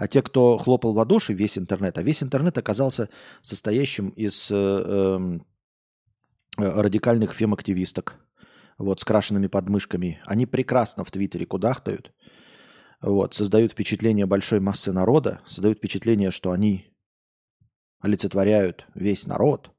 А 0.00 0.08
те, 0.08 0.22
кто 0.22 0.56
хлопал 0.56 0.94
в 0.94 0.96
ладоши, 0.96 1.34
весь 1.34 1.58
интернет, 1.58 1.98
а 1.98 2.02
весь 2.02 2.22
интернет 2.22 2.56
оказался 2.56 3.10
состоящим 3.42 4.08
из 4.08 4.50
э, 4.50 4.54
эм, 4.54 5.46
э, 6.56 6.62
радикальных 6.62 7.34
фем-активисток, 7.34 8.16
вот, 8.78 9.00
с 9.00 9.04
крашенными 9.04 9.46
подмышками. 9.46 10.22
Они 10.24 10.46
прекрасно 10.46 11.04
в 11.04 11.10
Твиттере 11.10 11.44
кудахтают, 11.44 12.14
вот, 13.02 13.34
создают 13.34 13.72
впечатление 13.72 14.24
большой 14.24 14.60
массы 14.60 14.90
народа, 14.90 15.42
создают 15.46 15.76
впечатление, 15.76 16.30
что 16.30 16.52
они 16.52 16.86
олицетворяют 18.00 18.86
весь 18.94 19.26
народ. 19.26 19.70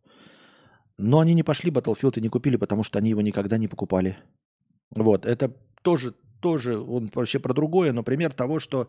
Но 1.00 1.20
они 1.20 1.34
не 1.34 1.42
пошли 1.42 1.72
Battlefield 1.72 2.20
и 2.20 2.22
не 2.22 2.30
купили, 2.30 2.58
потому 2.58 2.84
что 2.84 3.00
они 3.00 3.10
его 3.10 3.22
никогда 3.22 3.58
не 3.58 3.68
покупали. 3.68 4.20
Вот, 4.92 5.26
это 5.26 5.52
тоже, 5.82 6.14
тоже 6.42 6.78
он 6.78 7.10
вообще 7.12 7.40
про 7.40 7.56
другое, 7.56 7.92
но 7.92 8.04
пример 8.04 8.34
того, 8.34 8.60
что 8.60 8.88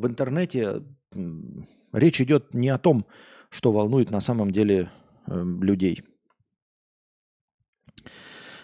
в 0.00 0.06
интернете 0.06 0.82
речь 1.92 2.20
идет 2.20 2.54
не 2.54 2.70
о 2.70 2.78
том, 2.78 3.06
что 3.50 3.72
волнует 3.72 4.10
на 4.10 4.20
самом 4.20 4.50
деле 4.50 4.90
э, 5.26 5.44
людей. 5.60 6.02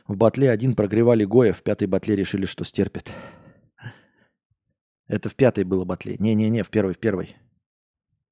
В 0.06 0.16
батле 0.16 0.50
один 0.50 0.74
прогревали 0.74 1.24
Гоя, 1.24 1.52
в 1.52 1.62
пятой 1.62 1.88
батле 1.88 2.16
решили, 2.16 2.46
что 2.46 2.64
стерпят. 2.64 3.12
Это 5.08 5.28
в 5.28 5.34
пятой 5.34 5.64
было 5.64 5.84
батле. 5.84 6.16
Не-не-не, 6.18 6.62
в 6.62 6.70
первой, 6.70 6.94
в 6.94 6.98
первой. 6.98 7.36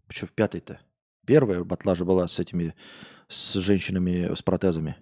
Почему 0.07 0.29
в 0.29 0.33
пятой-то? 0.33 0.81
Первая 1.27 1.63
батла 1.65 1.95
же 1.95 2.05
была 2.05 2.27
с 2.27 2.39
этими, 2.39 2.75
с 3.29 3.55
женщинами 3.55 4.35
с 4.35 4.43
протезами. 4.43 4.97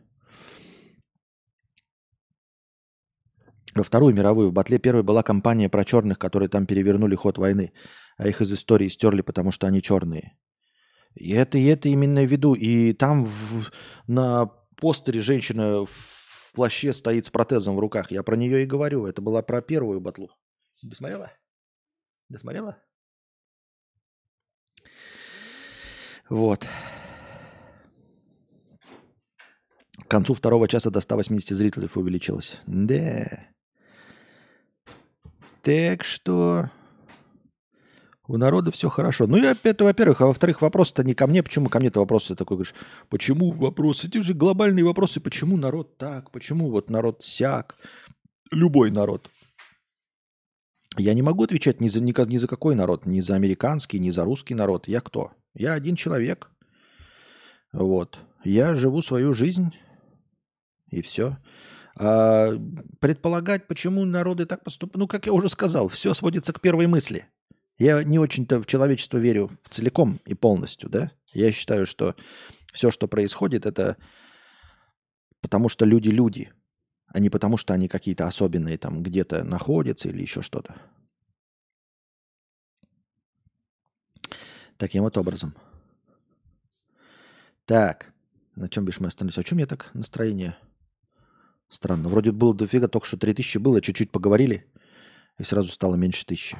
Во 3.74 3.82
Вторую 3.82 4.14
мировую 4.14 4.48
в 4.48 4.52
Батле 4.52 4.78
первой 4.78 5.02
была 5.02 5.22
кампания 5.22 5.68
про 5.68 5.84
черных, 5.84 6.18
которые 6.18 6.48
там 6.48 6.66
перевернули 6.66 7.14
ход 7.14 7.38
войны, 7.38 7.72
а 8.18 8.28
их 8.28 8.40
из 8.40 8.52
истории 8.52 8.88
стерли, 8.88 9.22
потому 9.22 9.50
что 9.50 9.66
они 9.66 9.80
черные. 9.80 10.36
И 11.14 11.32
это, 11.32 11.58
и 11.58 11.64
это 11.64 11.88
именно 11.88 12.22
в 12.22 12.30
виду. 12.30 12.54
И 12.54 12.92
там 12.92 13.24
в, 13.24 13.70
на 14.06 14.46
постере 14.76 15.20
женщина 15.20 15.84
в 15.84 16.52
плаще 16.54 16.92
стоит 16.92 17.26
с 17.26 17.30
протезом 17.30 17.76
в 17.76 17.78
руках. 17.78 18.10
Я 18.10 18.22
про 18.22 18.36
нее 18.36 18.62
и 18.62 18.66
говорю. 18.66 19.06
Это 19.06 19.22
была 19.22 19.42
про 19.42 19.62
первую 19.62 20.00
батлу. 20.00 20.30
Досмотрела? 20.82 21.32
Досмотрела? 22.28 22.78
Вот. 26.28 26.66
К 29.98 30.08
концу 30.08 30.34
второго 30.34 30.68
часа 30.68 30.90
до 30.90 31.00
180 31.00 31.56
зрителей 31.56 31.88
увеличилось. 31.94 32.60
Да. 32.66 33.51
Так 35.62 36.02
что 36.02 36.70
у 38.26 38.36
народа 38.36 38.70
все 38.72 38.88
хорошо. 38.88 39.26
Ну, 39.26 39.36
и 39.36 39.42
это, 39.42 39.84
во-первых. 39.84 40.20
А 40.20 40.26
во-вторых, 40.26 40.60
вопрос-то 40.62 41.04
не 41.04 41.14
ко 41.14 41.26
мне. 41.26 41.42
Почему 41.42 41.68
ко 41.68 41.78
мне-то 41.80 42.00
вопросы 42.00 42.34
такой, 42.34 42.56
говоришь, 42.56 42.74
почему 43.08 43.50
вопросы? 43.50 44.08
Эти 44.08 44.18
же 44.22 44.34
глобальные 44.34 44.84
вопросы. 44.84 45.20
Почему 45.20 45.56
народ 45.56 45.96
так? 45.98 46.30
Почему 46.30 46.70
вот 46.70 46.90
народ 46.90 47.22
сяк? 47.22 47.76
Любой 48.50 48.90
народ. 48.90 49.30
Я 50.98 51.14
не 51.14 51.22
могу 51.22 51.44
отвечать 51.44 51.80
ни 51.80 51.88
за, 51.88 52.00
ни, 52.02 52.14
ни 52.28 52.36
за 52.36 52.48
какой 52.48 52.74
народ. 52.74 53.06
Ни 53.06 53.20
за 53.20 53.34
американский, 53.34 53.98
ни 53.98 54.10
за 54.10 54.24
русский 54.24 54.54
народ. 54.54 54.88
Я 54.88 55.00
кто? 55.00 55.32
Я 55.54 55.74
один 55.74 55.94
человек. 55.94 56.50
Вот. 57.72 58.18
Я 58.44 58.74
живу 58.74 59.00
свою 59.02 59.32
жизнь. 59.32 59.74
И 60.90 61.02
все. 61.02 61.38
А, 61.96 62.52
предполагать, 63.00 63.66
почему 63.66 64.04
народы 64.04 64.46
так 64.46 64.64
поступают, 64.64 64.96
ну, 64.96 65.08
как 65.08 65.26
я 65.26 65.32
уже 65.32 65.48
сказал, 65.48 65.88
все 65.88 66.14
сводится 66.14 66.52
к 66.52 66.60
первой 66.60 66.86
мысли. 66.86 67.26
Я 67.78 68.02
не 68.04 68.18
очень-то 68.18 68.60
в 68.62 68.66
человечество 68.66 69.18
верю 69.18 69.50
в 69.62 69.68
целиком 69.68 70.20
и 70.24 70.34
полностью, 70.34 70.88
да. 70.88 71.12
Я 71.32 71.52
считаю, 71.52 71.86
что 71.86 72.14
все, 72.72 72.90
что 72.90 73.08
происходит, 73.08 73.66
это 73.66 73.96
потому 75.40 75.68
что 75.68 75.84
люди 75.84 76.08
люди, 76.08 76.52
а 77.06 77.18
не 77.18 77.28
потому 77.28 77.56
что 77.56 77.74
они 77.74 77.88
какие-то 77.88 78.26
особенные 78.26 78.78
там 78.78 79.02
где-то 79.02 79.44
находятся 79.44 80.08
или 80.08 80.22
еще 80.22 80.42
что-то. 80.42 80.76
Таким 84.76 85.02
вот 85.02 85.18
образом. 85.18 85.54
Так. 87.66 88.12
На 88.54 88.68
чем 88.68 88.84
бишь 88.84 89.00
мы 89.00 89.08
остановились? 89.08 89.38
А 89.38 89.44
чем 89.44 89.58
я 89.58 89.66
так 89.66 89.90
настроение? 89.94 90.56
Странно. 91.72 92.10
Вроде 92.10 92.32
было 92.32 92.54
дофига, 92.54 92.86
только 92.86 93.06
что 93.06 93.16
3000 93.16 93.56
было, 93.56 93.80
чуть-чуть 93.80 94.10
поговорили, 94.10 94.70
и 95.38 95.42
сразу 95.42 95.72
стало 95.72 95.94
меньше 95.94 96.26
тысячи. 96.26 96.58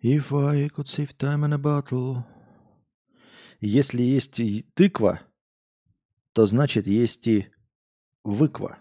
If 0.00 0.32
I 0.32 0.68
could 0.68 0.86
save 0.86 1.16
time 1.16 1.44
in 1.44 1.52
a 1.52 1.58
bottle. 1.58 2.22
Если 3.60 4.02
есть 4.02 4.38
и 4.38 4.62
тыква, 4.74 5.20
то 6.32 6.46
значит 6.46 6.86
есть 6.86 7.26
и 7.26 7.48
выква. 8.22 8.78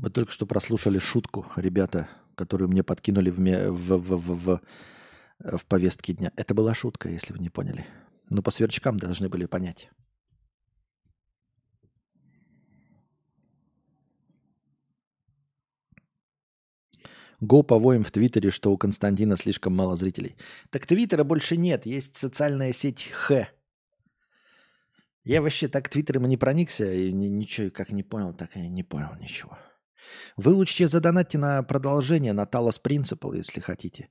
Мы 0.00 0.08
только 0.08 0.32
что 0.32 0.46
прослушали 0.46 0.96
шутку, 0.96 1.44
ребята, 1.56 2.08
которую 2.34 2.70
мне 2.70 2.82
подкинули 2.82 3.28
в, 3.28 3.36
в, 3.36 3.98
в, 3.98 4.16
в, 4.16 4.34
в, 4.34 4.60
в 5.58 5.66
повестке 5.66 6.14
дня. 6.14 6.32
Это 6.36 6.54
была 6.54 6.72
шутка, 6.72 7.10
если 7.10 7.34
вы 7.34 7.38
не 7.38 7.50
поняли. 7.50 7.84
Но 8.30 8.40
по 8.40 8.50
сверчкам 8.50 8.96
должны 8.96 9.28
были 9.28 9.44
понять. 9.44 9.90
Го 17.40 17.62
повоем 17.62 18.02
в 18.02 18.10
Твиттере, 18.10 18.48
что 18.48 18.72
у 18.72 18.78
Константина 18.78 19.36
слишком 19.36 19.74
мало 19.74 19.96
зрителей. 19.96 20.34
Так 20.70 20.86
Твиттера 20.86 21.24
больше 21.24 21.58
нет, 21.58 21.84
есть 21.84 22.16
социальная 22.16 22.72
сеть 22.72 23.02
Х. 23.12 23.48
Я 25.24 25.42
вообще 25.42 25.68
так 25.68 25.90
Твиттером 25.90 26.24
не 26.24 26.38
проникся 26.38 26.90
и 26.90 27.12
ничего 27.12 27.68
как 27.68 27.92
не 27.92 28.02
понял, 28.02 28.32
так 28.32 28.56
и 28.56 28.66
не 28.66 28.82
понял 28.82 29.14
ничего. 29.20 29.58
Вы 30.36 30.52
лучше 30.52 30.88
задонатьте 30.88 31.38
на 31.38 31.62
продолжение, 31.62 32.32
на 32.32 32.42
Talos 32.42 32.80
Principle, 32.82 33.36
если 33.36 33.60
хотите. 33.60 34.08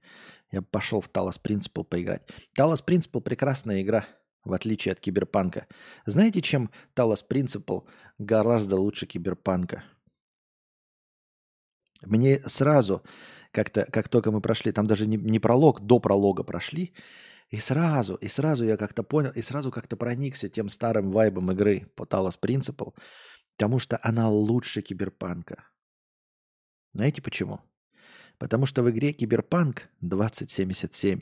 Я 0.52 0.62
пошел 0.62 1.02
в 1.02 1.10
Talos 1.10 1.40
Principle 1.42 1.84
поиграть. 1.84 2.24
Talos 2.58 2.84
Principle 2.86 3.22
прекрасная 3.22 3.82
игра, 3.82 4.06
в 4.44 4.54
отличие 4.54 4.94
от 4.94 5.00
Киберпанка. 5.00 5.68
Знаете, 6.06 6.42
чем 6.42 6.72
Talos 6.96 7.24
Principle 7.30 7.84
гораздо 8.18 8.76
лучше 8.78 9.06
Киберпанка? 9.06 9.84
Мне 12.02 12.40
сразу, 12.46 13.04
как-то, 13.52 13.86
как 13.92 14.08
только 14.08 14.32
мы 14.32 14.42
прошли, 14.42 14.72
там 14.72 14.88
даже 14.88 15.06
не, 15.06 15.18
не 15.18 15.40
пролог, 15.40 15.82
до 15.82 16.00
пролога 16.00 16.44
прошли, 16.44 16.94
и 17.50 17.58
сразу, 17.58 18.16
и 18.16 18.28
сразу 18.28 18.66
я 18.66 18.78
как-то 18.78 19.04
понял, 19.04 19.32
и 19.32 19.42
сразу 19.42 19.72
как-то 19.72 19.98
проникся 19.98 20.50
тем 20.50 20.70
старым 20.70 21.12
вайбом 21.12 21.52
игры 21.52 21.92
по 21.96 22.04
Talos 22.04 22.40
Principle, 22.42 22.94
потому 23.58 23.80
что 23.80 24.00
она 24.02 24.30
лучше 24.30 24.82
Киберпанка. 24.82 25.64
Знаете 26.94 27.22
почему? 27.22 27.62
Потому 28.38 28.66
что 28.66 28.84
в 28.84 28.90
игре 28.90 29.14
Киберпанк 29.14 29.90
2077 30.02 31.22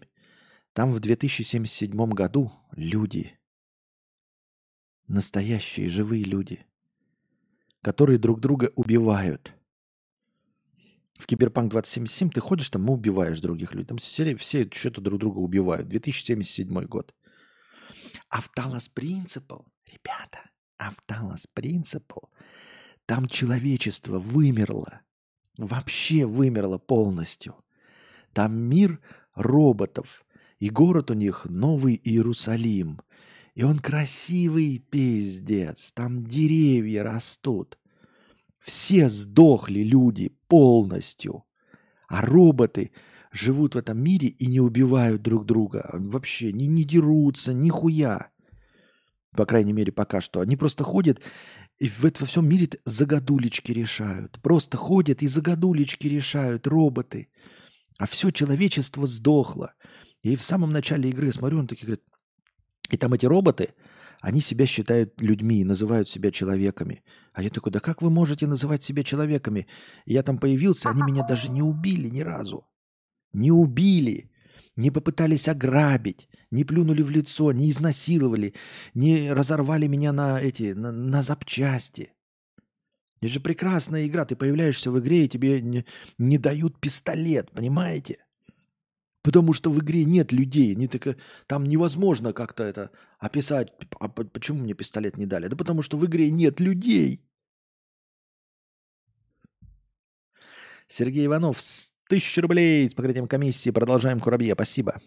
там 0.74 0.94
в 0.94 1.00
2077 1.00 2.10
году 2.12 2.52
люди, 2.76 3.36
настоящие 5.08 5.90
живые 5.90 6.24
люди, 6.24 6.66
которые 7.82 8.20
друг 8.20 8.40
друга 8.40 8.72
убивают. 8.76 9.56
В 11.16 11.26
Киберпанк 11.26 11.72
2077 11.72 12.30
ты 12.30 12.42
ходишь, 12.42 12.70
там 12.70 12.88
и 12.88 12.92
убиваешь 12.92 13.40
других 13.40 13.74
людей. 13.74 13.88
Там 13.88 13.98
все, 13.98 14.36
все 14.36 14.70
что-то 14.72 15.02
друг 15.02 15.20
друга 15.20 15.40
убивают. 15.40 15.88
2077 15.88 16.86
год. 16.86 17.16
А 18.30 18.40
в 18.40 18.50
Talos 18.50 18.88
Principle, 18.88 19.62
ребята, 19.86 20.52
а 20.78 20.92
в 20.92 21.02
Талас 21.08 21.48
Принципл, 21.48 22.20
там 23.08 23.28
человечество 23.28 24.20
вымерло 24.20 25.02
вообще 25.58 26.26
вымерла 26.26 26.78
полностью. 26.78 27.56
Там 28.34 28.56
мир 28.56 29.00
роботов, 29.36 30.26
и 30.60 30.70
город 30.70 31.12
у 31.12 31.14
них 31.14 31.46
Новый 31.46 32.00
Иерусалим. 32.04 33.02
И 33.56 33.64
он 33.64 33.80
красивый 33.80 34.78
пиздец, 34.78 35.92
там 35.92 36.20
деревья 36.20 37.04
растут. 37.04 37.80
Все 38.60 39.10
сдохли 39.10 39.80
люди 39.80 40.36
полностью, 40.48 41.46
а 42.08 42.22
роботы 42.22 42.92
живут 43.32 43.76
в 43.76 43.78
этом 43.78 44.00
мире 44.00 44.28
и 44.28 44.48
не 44.48 44.60
убивают 44.60 45.22
друг 45.22 45.46
друга. 45.46 45.90
Вообще 45.94 46.52
не, 46.52 46.68
не 46.68 46.84
дерутся, 46.84 47.54
нихуя. 47.54 48.30
По 49.36 49.46
крайней 49.46 49.74
мере, 49.74 49.92
пока 49.92 50.22
что. 50.22 50.42
Они 50.42 50.56
просто 50.56 50.84
ходят 50.84 51.22
и 51.80 51.88
в, 51.88 52.06
это, 52.06 52.22
во 52.22 52.26
всем 52.26 52.48
мире 52.48 52.70
загадулечки 52.86 53.72
решают. 53.72 54.40
Просто 54.42 54.78
ходят 54.78 55.22
и 55.22 55.28
загадулечки 55.28 56.08
решают 56.08 56.68
роботы. 56.68 57.30
А 57.98 58.08
все 58.08 58.32
человечество 58.32 59.06
сдохло. 59.06 59.74
И 60.24 60.36
в 60.36 60.42
самом 60.42 60.72
начале 60.72 61.10
игры 61.10 61.32
смотрю, 61.32 61.60
он 61.60 61.68
такие 61.68 61.86
говорит, 61.86 62.04
и 62.90 62.98
там 62.98 63.14
эти 63.14 63.26
роботы, 63.26 63.74
они 64.22 64.42
себя 64.42 64.66
считают 64.66 65.22
людьми, 65.22 65.64
называют 65.64 66.10
себя 66.10 66.32
человеками. 66.32 67.04
А 67.34 67.44
я 67.44 67.50
такой, 67.50 67.72
да 67.72 67.80
как 67.80 68.02
вы 68.02 68.10
можете 68.10 68.48
называть 68.48 68.82
себя 68.84 69.04
человеками? 69.04 69.68
Я 70.06 70.24
там 70.24 70.40
появился, 70.40 70.90
они 70.90 71.04
меня 71.04 71.24
даже 71.28 71.52
не 71.52 71.62
убили 71.62 72.10
ни 72.10 72.22
разу. 72.22 72.66
Не 73.34 73.52
убили 73.52 74.32
не 74.78 74.92
попытались 74.92 75.50
ограбить, 75.50 76.30
не 76.52 76.64
плюнули 76.64 77.02
в 77.02 77.10
лицо, 77.10 77.52
не 77.52 77.70
изнасиловали, 77.70 78.54
не 78.94 79.32
разорвали 79.32 79.88
меня 79.88 80.12
на 80.14 80.40
эти, 80.40 80.74
на, 80.74 80.92
на 80.92 81.22
запчасти. 81.22 82.14
Это 83.20 83.30
же 83.30 83.40
прекрасная 83.40 84.06
игра. 84.08 84.26
Ты 84.26 84.36
появляешься 84.36 84.92
в 84.92 85.00
игре, 85.00 85.26
и 85.26 85.28
тебе 85.28 85.62
не, 85.62 85.86
не 86.18 86.38
дают 86.38 86.80
пистолет, 86.80 87.52
понимаете? 87.52 88.24
Потому 89.24 89.54
что 89.54 89.72
в 89.72 89.80
игре 89.80 90.06
нет 90.06 90.32
людей. 90.32 90.76
Не 90.76 90.88
так, 90.88 91.18
там 91.48 91.66
невозможно 91.66 92.32
как-то 92.32 92.64
это 92.64 92.92
описать. 93.20 93.74
А 94.00 94.08
почему 94.08 94.60
мне 94.60 94.74
пистолет 94.74 95.18
не 95.18 95.26
дали? 95.26 95.48
Да 95.48 95.56
потому 95.56 95.82
что 95.82 95.98
в 95.98 96.06
игре 96.06 96.30
нет 96.30 96.60
людей. 96.60 97.22
Сергей 100.88 101.26
Иванов, 101.26 101.60
Тысяча 102.08 102.42
рублей 102.42 102.90
с 102.90 102.94
покрытием 102.94 103.28
комиссии. 103.28 103.70
Продолжаем 103.70 104.22
Курабье. 104.22 104.54
Спасибо. 104.54 105.02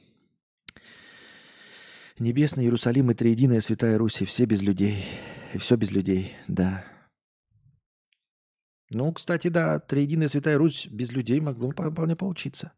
Небесный 2.20 2.64
Иерусалим 2.64 3.10
и 3.10 3.14
Триединая 3.14 3.60
Святая 3.60 3.96
Руси. 3.96 4.26
Все 4.26 4.44
без 4.44 4.60
людей. 4.60 5.02
И 5.54 5.58
все 5.58 5.76
без 5.76 5.90
людей, 5.90 6.34
да. 6.48 6.84
Ну, 8.90 9.10
кстати, 9.14 9.48
да, 9.48 9.80
Триединая 9.80 10.28
Святая 10.28 10.58
Русь 10.58 10.86
без 10.86 11.12
людей 11.12 11.40
могло 11.40 11.70
вполне 11.70 12.16
получиться. 12.16 12.72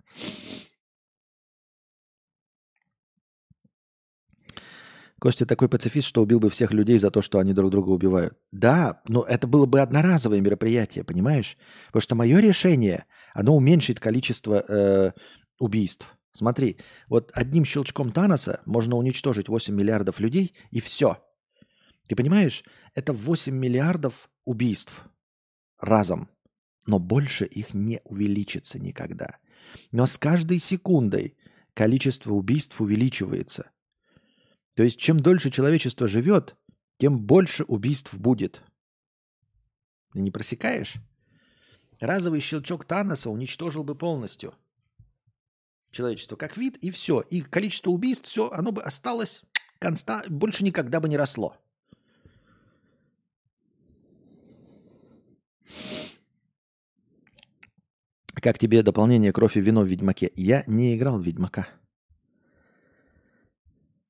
Костя 5.20 5.44
такой 5.44 5.68
пацифист, 5.68 6.06
что 6.06 6.22
убил 6.22 6.38
бы 6.38 6.48
всех 6.48 6.72
людей 6.72 6.98
за 6.98 7.10
то, 7.10 7.20
что 7.20 7.40
они 7.40 7.52
друг 7.52 7.72
друга 7.72 7.90
убивают. 7.90 8.38
Да, 8.52 9.02
но 9.08 9.22
это 9.22 9.48
было 9.48 9.66
бы 9.66 9.80
одноразовое 9.80 10.40
мероприятие, 10.40 11.02
понимаешь? 11.02 11.56
Потому 11.88 12.00
что 12.00 12.14
мое 12.14 12.38
решение, 12.38 13.06
оно 13.34 13.56
уменьшит 13.56 13.98
количество 13.98 14.64
э, 14.68 15.12
убийств. 15.58 16.06
Смотри, 16.34 16.78
вот 17.08 17.30
одним 17.34 17.64
щелчком 17.64 18.10
Таноса 18.10 18.62
можно 18.64 18.96
уничтожить 18.96 19.48
8 19.48 19.74
миллиардов 19.74 20.18
людей, 20.18 20.54
и 20.70 20.80
все. 20.80 21.22
Ты 22.06 22.16
понимаешь? 22.16 22.64
Это 22.94 23.12
8 23.12 23.54
миллиардов 23.54 24.30
убийств 24.44 25.04
разом. 25.78 26.28
Но 26.86 26.98
больше 26.98 27.44
их 27.44 27.74
не 27.74 28.00
увеличится 28.04 28.78
никогда. 28.78 29.36
Но 29.92 30.06
с 30.06 30.18
каждой 30.18 30.58
секундой 30.58 31.36
количество 31.74 32.32
убийств 32.32 32.80
увеличивается. 32.80 33.70
То 34.74 34.82
есть, 34.82 34.98
чем 34.98 35.18
дольше 35.18 35.50
человечество 35.50 36.06
живет, 36.06 36.56
тем 36.98 37.20
больше 37.20 37.64
убийств 37.64 38.14
будет. 38.14 38.62
Ты 40.12 40.20
не 40.20 40.30
просекаешь? 40.30 40.94
Разовый 42.00 42.40
щелчок 42.40 42.84
Таноса 42.84 43.30
уничтожил 43.30 43.84
бы 43.84 43.94
полностью 43.94 44.54
человечество 45.92 46.34
как 46.36 46.56
вид, 46.56 46.76
и 46.78 46.90
все. 46.90 47.20
И 47.20 47.42
количество 47.42 47.90
убийств, 47.90 48.26
все, 48.26 48.50
оно 48.50 48.72
бы 48.72 48.82
осталось 48.82 49.42
конста, 49.78 50.22
больше 50.28 50.64
никогда 50.64 51.00
бы 51.00 51.08
не 51.08 51.16
росло. 51.16 51.56
Как 58.34 58.58
тебе 58.58 58.82
дополнение 58.82 59.32
кровь 59.32 59.56
и 59.56 59.60
вино 59.60 59.82
в 59.82 59.86
Ведьмаке? 59.86 60.32
Я 60.34 60.64
не 60.66 60.96
играл 60.96 61.20
в 61.20 61.22
Ведьмака. 61.22 61.68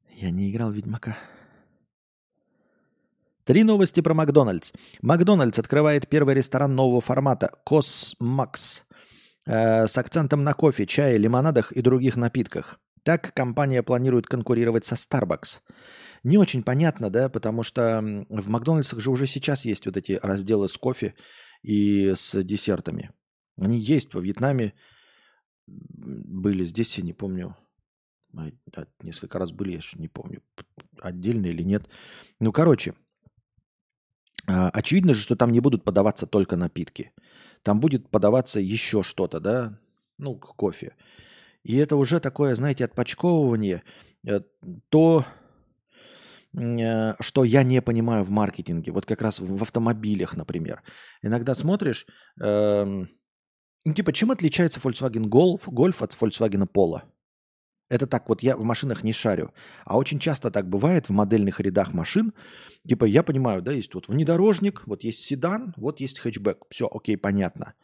Я 0.08 0.30
не 0.30 0.50
играл 0.50 0.70
в 0.70 0.74
Ведьмака. 0.74 1.18
Три 3.44 3.64
новости 3.64 4.00
про 4.00 4.14
Макдональдс. 4.14 4.72
Макдональдс 5.02 5.58
открывает 5.58 6.08
первый 6.08 6.34
ресторан 6.34 6.74
нового 6.74 7.00
формата– 7.00 7.58
Космакс. 7.64 8.84
Э, 9.46 9.86
с 9.86 9.98
акцентом 9.98 10.44
на 10.44 10.54
кофе, 10.54 10.86
чае, 10.86 11.18
лимонадах 11.18 11.72
и 11.72 11.82
других 11.82 12.16
напитках. 12.16 12.78
Так 13.02 13.34
компания 13.34 13.82
планирует 13.82 14.26
конкурировать 14.26 14.84
со 14.84 14.94
Starbucks. 14.94 15.60
Не 16.22 16.38
очень 16.38 16.62
понятно, 16.62 17.10
да, 17.10 17.28
потому 17.28 17.64
что 17.64 18.00
в 18.28 18.48
Макдональдсах 18.48 19.00
же 19.00 19.10
уже 19.10 19.26
сейчас 19.26 19.64
есть 19.64 19.86
вот 19.86 19.96
эти 19.96 20.20
разделы 20.22 20.68
с 20.68 20.76
кофе 20.76 21.14
и 21.62 22.12
с 22.14 22.40
десертами. 22.42 23.10
Они 23.58 23.78
есть 23.78 24.14
во 24.14 24.20
Вьетнаме, 24.20 24.74
были 25.66 26.64
здесь, 26.64 26.96
я 26.98 27.04
не 27.04 27.12
помню, 27.12 27.56
несколько 29.02 29.38
раз 29.38 29.52
были, 29.52 29.72
я 29.72 29.76
еще 29.78 29.98
не 29.98 30.08
помню, 30.08 30.42
отдельно 31.00 31.46
или 31.46 31.62
нет. 31.62 31.88
Ну, 32.40 32.52
короче, 32.52 32.94
а, 34.46 34.70
очевидно 34.70 35.14
же, 35.14 35.22
что 35.22 35.36
там 35.36 35.50
не 35.50 35.60
будут 35.60 35.84
подаваться 35.84 36.26
только 36.26 36.56
напитки. 36.56 37.12
Там 37.62 37.80
будет 37.80 38.08
подаваться 38.10 38.60
еще 38.60 39.02
что-то, 39.02 39.40
да, 39.40 39.78
ну, 40.18 40.36
кофе. 40.36 40.94
И 41.62 41.76
это 41.76 41.96
уже 41.96 42.20
такое, 42.20 42.54
знаете, 42.54 42.84
отпочковывание. 42.84 43.82
Э, 44.26 44.40
то, 44.88 45.24
э, 46.56 47.14
что 47.20 47.44
я 47.44 47.62
не 47.62 47.80
понимаю 47.80 48.24
в 48.24 48.30
маркетинге. 48.30 48.92
Вот 48.92 49.06
как 49.06 49.22
раз 49.22 49.40
в 49.40 49.62
автомобилях, 49.62 50.36
например. 50.36 50.82
Иногда 51.22 51.54
смотришь, 51.54 52.06
э, 52.40 53.06
типа, 53.94 54.12
чем 54.12 54.30
отличается 54.30 54.80
Volkswagen 54.80 55.28
Golf, 55.28 55.62
Golf 55.66 56.02
от 56.02 56.12
Volkswagen 56.12 56.68
Polo? 56.68 57.02
Это 57.92 58.06
так 58.06 58.26
вот, 58.30 58.42
я 58.42 58.56
в 58.56 58.64
машинах 58.64 59.04
не 59.04 59.12
шарю. 59.12 59.52
А 59.84 59.98
очень 59.98 60.18
часто 60.18 60.50
так 60.50 60.66
бывает 60.66 61.10
в 61.10 61.12
модельных 61.12 61.60
рядах 61.60 61.92
машин. 61.92 62.32
Типа, 62.88 63.04
я 63.04 63.22
понимаю, 63.22 63.60
да, 63.60 63.72
есть 63.72 63.92
вот 63.92 64.08
внедорожник, 64.08 64.82
вот 64.86 65.04
есть 65.04 65.22
седан, 65.22 65.74
вот 65.76 66.00
есть 66.00 66.18
хэтчбэк. 66.18 66.64
Все, 66.70 66.88
окей, 66.90 67.18
понятно. 67.18 67.74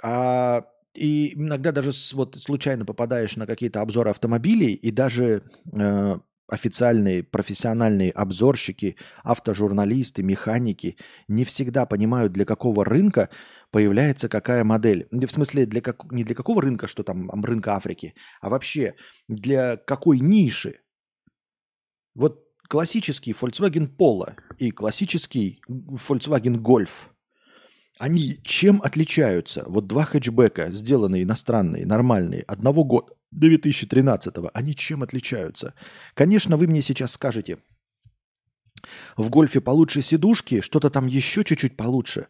А, 0.00 0.62
и 0.94 1.34
иногда 1.34 1.72
даже 1.72 1.90
вот 2.12 2.36
случайно 2.40 2.84
попадаешь 2.84 3.34
на 3.34 3.46
какие-то 3.46 3.80
обзоры 3.80 4.10
автомобилей, 4.10 4.74
и 4.74 4.92
даже 4.92 5.42
э, 5.72 6.18
официальные 6.46 7.22
профессиональные 7.22 8.10
обзорщики, 8.10 8.96
автожурналисты, 9.22 10.22
механики 10.22 10.96
не 11.28 11.44
всегда 11.44 11.86
понимают, 11.86 12.32
для 12.32 12.44
какого 12.44 12.84
рынка 12.84 13.30
появляется 13.70 14.28
какая 14.28 14.64
модель. 14.64 15.08
В 15.10 15.28
смысле, 15.28 15.66
для 15.66 15.80
как, 15.80 16.10
не 16.12 16.24
для 16.24 16.34
какого 16.34 16.62
рынка, 16.62 16.86
что 16.86 17.02
там 17.02 17.30
рынка 17.44 17.74
Африки, 17.74 18.14
а 18.40 18.50
вообще 18.50 18.94
для 19.28 19.76
какой 19.76 20.20
ниши. 20.20 20.80
Вот 22.14 22.44
классический 22.68 23.32
Volkswagen 23.32 23.88
Polo 23.96 24.34
и 24.58 24.70
классический 24.70 25.60
Volkswagen 25.68 26.58
Golf, 26.60 26.90
они 27.98 28.38
чем 28.42 28.80
отличаются? 28.82 29.64
Вот 29.66 29.86
два 29.86 30.04
хэтчбека, 30.04 30.72
сделанные 30.72 31.22
иностранные, 31.22 31.86
нормальные, 31.86 32.42
одного 32.42 32.84
года, 32.84 33.14
2013-го, 33.34 34.50
они 34.54 34.74
чем 34.74 35.02
отличаются? 35.02 35.74
Конечно, 36.14 36.56
вы 36.56 36.66
мне 36.66 36.82
сейчас 36.82 37.12
скажете, 37.12 37.58
в 39.16 39.30
гольфе 39.30 39.60
получше 39.60 40.02
сидушки, 40.02 40.60
что-то 40.60 40.90
там 40.90 41.06
еще 41.06 41.44
чуть-чуть 41.44 41.76
получше. 41.76 42.28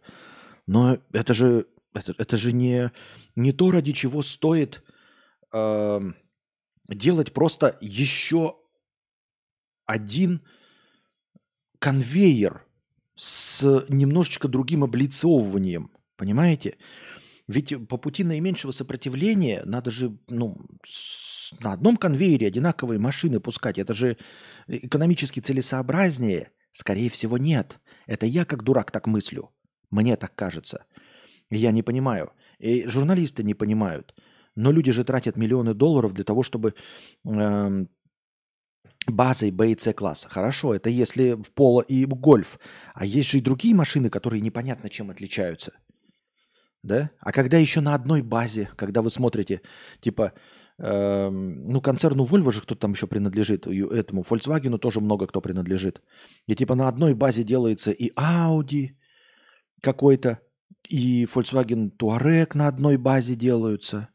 Но 0.66 0.98
это 1.12 1.34
же, 1.34 1.66
это, 1.94 2.14
это 2.16 2.36
же 2.36 2.52
не, 2.52 2.90
не 3.36 3.52
то, 3.52 3.70
ради 3.70 3.92
чего 3.92 4.22
стоит 4.22 4.82
э, 5.52 6.00
делать 6.88 7.32
просто 7.32 7.76
еще 7.80 8.56
один 9.86 10.42
конвейер 11.78 12.64
с 13.14 13.84
немножечко 13.88 14.48
другим 14.48 14.84
облицовыванием. 14.84 15.90
Понимаете? 16.16 16.76
Ведь 17.46 17.74
по 17.88 17.98
пути 17.98 18.24
наименьшего 18.24 18.70
сопротивления 18.70 19.62
надо 19.64 19.90
же 19.90 20.16
ну, 20.28 20.58
на 21.60 21.72
одном 21.72 21.96
конвейере 21.96 22.46
одинаковые 22.46 22.98
машины 22.98 23.40
пускать. 23.40 23.78
Это 23.78 23.92
же 23.92 24.16
экономически 24.66 25.40
целесообразнее. 25.40 26.50
Скорее 26.72 27.10
всего, 27.10 27.38
нет. 27.38 27.78
Это 28.06 28.26
я 28.26 28.44
как 28.44 28.62
дурак 28.62 28.90
так 28.90 29.06
мыслю. 29.06 29.50
Мне 29.90 30.16
так 30.16 30.34
кажется. 30.34 30.86
Я 31.50 31.70
не 31.70 31.82
понимаю. 31.82 32.32
И 32.58 32.86
журналисты 32.86 33.44
не 33.44 33.54
понимают. 33.54 34.14
Но 34.56 34.72
люди 34.72 34.90
же 34.90 35.04
тратят 35.04 35.36
миллионы 35.36 35.74
долларов 35.74 36.14
для 36.14 36.24
того, 36.24 36.42
чтобы 36.42 36.74
э, 37.24 37.86
базой 39.06 39.50
Б 39.50 39.72
и 39.72 39.78
С 39.78 39.92
класса. 39.92 40.28
Хорошо, 40.30 40.74
это 40.74 40.88
если 40.88 41.32
в 41.32 41.50
поло 41.52 41.82
и 41.82 42.06
гольф. 42.06 42.58
А 42.94 43.04
есть 43.04 43.30
же 43.30 43.38
и 43.38 43.42
другие 43.42 43.74
машины, 43.74 44.08
которые 44.10 44.40
непонятно 44.40 44.88
чем 44.88 45.10
отличаются 45.10 45.74
да? 46.84 47.10
А 47.20 47.32
когда 47.32 47.58
еще 47.58 47.80
на 47.80 47.94
одной 47.94 48.22
базе, 48.22 48.68
когда 48.76 49.02
вы 49.02 49.10
смотрите, 49.10 49.60
типа, 50.00 50.32
э, 50.78 51.30
ну, 51.30 51.80
концерну 51.80 52.24
Volvo 52.24 52.52
же 52.52 52.60
кто-то 52.60 52.80
там 52.80 52.92
еще 52.92 53.06
принадлежит, 53.06 53.66
этому 53.66 54.22
Volkswagen 54.22 54.78
тоже 54.78 55.00
много 55.00 55.26
кто 55.26 55.40
принадлежит. 55.40 56.02
И 56.46 56.54
типа 56.54 56.74
на 56.74 56.88
одной 56.88 57.14
базе 57.14 57.42
делается 57.42 57.90
и 57.90 58.12
Audi 58.12 58.90
какой-то, 59.80 60.40
и 60.88 61.24
Volkswagen 61.24 61.90
Touareg 61.96 62.56
на 62.56 62.68
одной 62.68 62.96
базе 62.96 63.34
делаются– 63.34 64.08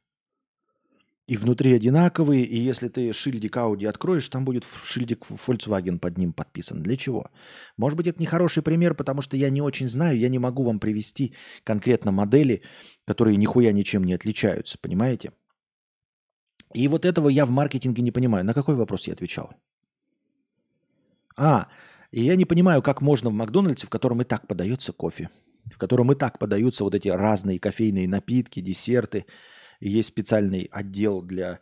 и 1.30 1.38
внутри 1.38 1.73
одинаковые, 1.73 2.43
и 2.43 2.57
если 2.57 2.88
ты 2.88 3.14
шильдик 3.14 3.56
Audi 3.56 3.85
откроешь, 3.85 4.27
там 4.30 4.45
будет 4.45 4.65
шильдик 4.84 5.27
Volkswagen 5.30 5.99
под 5.99 6.18
ним 6.18 6.34
подписан. 6.34 6.81
Для 6.81 6.97
чего? 6.97 7.30
Может 7.77 7.97
быть, 7.97 8.07
это 8.07 8.19
не 8.19 8.26
хороший 8.26 8.64
пример, 8.64 8.95
потому 8.95 9.22
что 9.22 9.38
я 9.38 9.51
не 9.51 9.61
очень 9.61 9.88
знаю, 9.88 10.18
я 10.18 10.27
не 10.27 10.39
могу 10.39 10.64
вам 10.64 10.80
привести 10.80 11.35
конкретно 11.64 12.11
модели, 12.11 12.64
которые 13.06 13.38
нихуя 13.38 13.72
ничем 13.72 14.06
не 14.06 14.14
отличаются, 14.14 14.80
понимаете? 14.81 15.31
И 16.73 16.88
вот 16.88 17.06
этого 17.06 17.30
я 17.30 17.45
в 17.45 17.51
маркетинге 17.51 18.01
не 18.01 18.11
понимаю. 18.11 18.43
На 18.43 18.56
какой 18.56 18.73
вопрос 18.73 19.06
я 19.06 19.14
отвечал? 19.14 19.51
А, 21.38 21.68
и 22.10 22.23
я 22.23 22.35
не 22.35 22.45
понимаю, 22.45 22.81
как 22.81 23.03
можно 23.03 23.30
в 23.30 23.34
Макдональдсе, 23.34 23.85
в 23.85 23.91
котором 23.91 24.19
и 24.22 24.26
так 24.26 24.47
подается 24.47 24.93
кофе, 24.93 25.30
в 25.72 25.77
котором 25.77 26.11
и 26.11 26.15
так 26.15 26.39
подаются 26.39 26.84
вот 26.84 26.95
эти 26.95 27.07
разные 27.07 27.60
кофейные 27.60 28.07
напитки, 28.07 28.61
десерты, 28.61 29.27
есть 29.80 30.10
специальный 30.10 30.69
отдел 30.72 31.22
для 31.22 31.60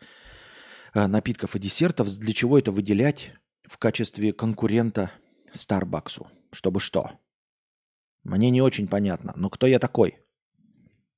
э, 0.94 1.07
напитков 1.07 1.56
и 1.56 1.60
десертов. 1.60 2.10
Для 2.18 2.34
чего 2.34 2.57
это 2.57 2.72
выделять 2.72 3.34
в 3.64 3.77
качестве 3.77 4.34
конкурента 4.34 5.11
Старбаксу? 5.53 6.27
Чтобы 6.52 6.80
что? 6.80 7.11
Мне 8.23 8.49
не 8.49 8.61
очень 8.61 8.88
понятно. 8.88 9.34
Но 9.35 9.49
кто 9.49 9.68
я 9.68 9.80
такой? 9.80 10.18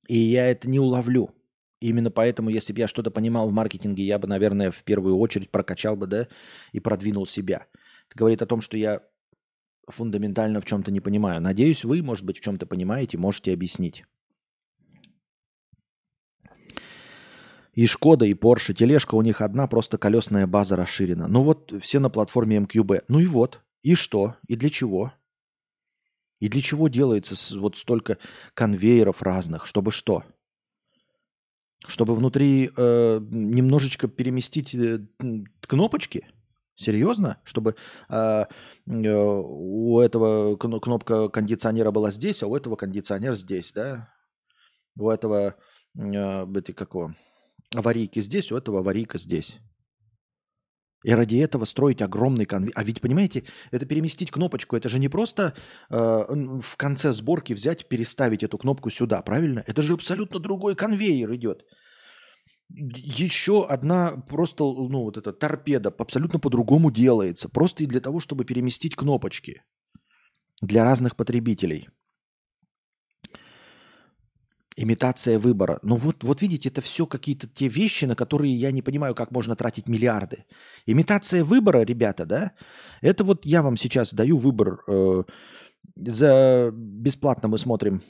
И 0.06 0.18
я 0.18 0.46
это 0.46 0.68
не 0.68 0.78
уловлю. 0.78 1.34
Именно 1.80 2.10
поэтому, 2.10 2.50
если 2.50 2.72
бы 2.72 2.80
я 2.80 2.88
что-то 2.88 3.10
понимал 3.10 3.48
в 3.48 3.52
маркетинге, 3.52 4.04
я 4.04 4.18
бы, 4.18 4.28
наверное, 4.28 4.70
в 4.70 4.82
первую 4.84 5.16
очередь 5.16 5.50
прокачал 5.50 5.96
бы, 5.96 6.06
да, 6.06 6.28
и 6.72 6.80
продвинул 6.80 7.26
себя. 7.26 7.66
Это 8.08 8.18
говорит 8.18 8.42
о 8.42 8.46
том, 8.46 8.60
что 8.60 8.76
я 8.76 9.02
фундаментально 9.88 10.60
в 10.60 10.66
чем-то 10.66 10.90
не 10.90 11.00
понимаю. 11.00 11.40
Надеюсь, 11.40 11.84
вы, 11.84 12.02
может 12.02 12.24
быть, 12.24 12.38
в 12.38 12.42
чем-то 12.42 12.66
понимаете, 12.66 13.16
можете 13.16 13.52
объяснить. 13.52 14.04
И 17.80 17.86
Шкода, 17.86 18.26
и 18.26 18.34
Porsche. 18.34 18.74
Тележка 18.74 19.14
у 19.14 19.22
них 19.22 19.40
одна, 19.40 19.66
просто 19.66 19.96
колесная 19.96 20.46
база 20.46 20.76
расширена. 20.76 21.28
Ну 21.28 21.42
вот 21.42 21.72
все 21.80 21.98
на 21.98 22.10
платформе 22.10 22.58
MQB. 22.58 23.04
Ну 23.08 23.20
и 23.20 23.26
вот. 23.26 23.62
И 23.80 23.94
что? 23.94 24.36
И 24.48 24.54
для 24.54 24.68
чего? 24.68 25.14
И 26.40 26.50
для 26.50 26.60
чего 26.60 26.88
делается 26.88 27.34
вот 27.58 27.78
столько 27.78 28.18
конвейеров 28.52 29.22
разных? 29.22 29.64
Чтобы 29.64 29.92
что? 29.92 30.24
Чтобы 31.86 32.14
внутри 32.14 32.70
э, 32.76 33.18
немножечко 33.30 34.08
переместить 34.08 34.74
э, 34.74 34.98
кнопочки? 35.62 36.26
Серьезно? 36.74 37.38
Чтобы 37.44 37.76
э, 38.10 38.44
э, 38.88 39.14
у 39.14 40.00
этого 40.00 40.58
кнопка 40.58 41.30
кондиционера 41.30 41.92
была 41.92 42.10
здесь, 42.10 42.42
а 42.42 42.46
у 42.46 42.54
этого 42.54 42.76
кондиционер 42.76 43.34
здесь, 43.36 43.72
да? 43.72 44.12
У 44.98 45.08
этого, 45.08 45.56
э, 45.96 46.46
это 46.54 46.72
какого? 46.74 47.16
Аварийки 47.74 48.20
здесь, 48.20 48.52
у 48.52 48.56
этого 48.56 48.80
аварийка 48.80 49.18
здесь. 49.18 49.58
И 51.02 51.14
ради 51.14 51.38
этого 51.38 51.64
строить 51.64 52.02
огромный 52.02 52.44
конвейер. 52.44 52.74
А 52.76 52.84
ведь, 52.84 53.00
понимаете, 53.00 53.44
это 53.70 53.86
переместить 53.86 54.30
кнопочку, 54.30 54.76
это 54.76 54.88
же 54.88 54.98
не 54.98 55.08
просто 55.08 55.54
э, 55.88 56.60
в 56.60 56.76
конце 56.76 57.12
сборки 57.12 57.54
взять, 57.54 57.88
переставить 57.88 58.42
эту 58.42 58.58
кнопку 58.58 58.90
сюда, 58.90 59.22
правильно? 59.22 59.64
Это 59.66 59.82
же 59.82 59.94
абсолютно 59.94 60.40
другой 60.40 60.76
конвейер 60.76 61.34
идет. 61.34 61.64
Еще 62.68 63.64
одна 63.64 64.22
просто, 64.28 64.64
ну, 64.64 65.04
вот 65.04 65.16
эта 65.16 65.32
торпеда 65.32 65.94
абсолютно 65.98 66.38
по-другому 66.38 66.90
делается. 66.90 67.48
Просто 67.48 67.84
и 67.84 67.86
для 67.86 68.00
того, 68.00 68.20
чтобы 68.20 68.44
переместить 68.44 68.94
кнопочки 68.94 69.62
для 70.60 70.84
разных 70.84 71.16
потребителей. 71.16 71.88
Имитация 74.76 75.38
выбора. 75.38 75.80
Ну 75.82 75.96
вот, 75.96 76.22
вот 76.22 76.42
видите, 76.42 76.68
это 76.68 76.80
все 76.80 77.04
какие-то 77.04 77.48
те 77.48 77.68
вещи, 77.68 78.04
на 78.04 78.14
которые 78.14 78.54
я 78.54 78.70
не 78.70 78.82
понимаю, 78.82 79.14
как 79.14 79.32
можно 79.32 79.56
тратить 79.56 79.88
миллиарды. 79.88 80.44
Имитация 80.86 81.42
выбора, 81.42 81.80
ребята, 81.80 82.24
да, 82.24 82.52
это 83.00 83.24
вот 83.24 83.44
я 83.44 83.62
вам 83.62 83.76
сейчас 83.76 84.14
даю 84.14 84.38
выбор. 84.38 84.80
Э, 84.86 85.24
за 85.96 86.70
бесплатно 86.72 87.48
мы 87.48 87.58
смотрим 87.58 88.02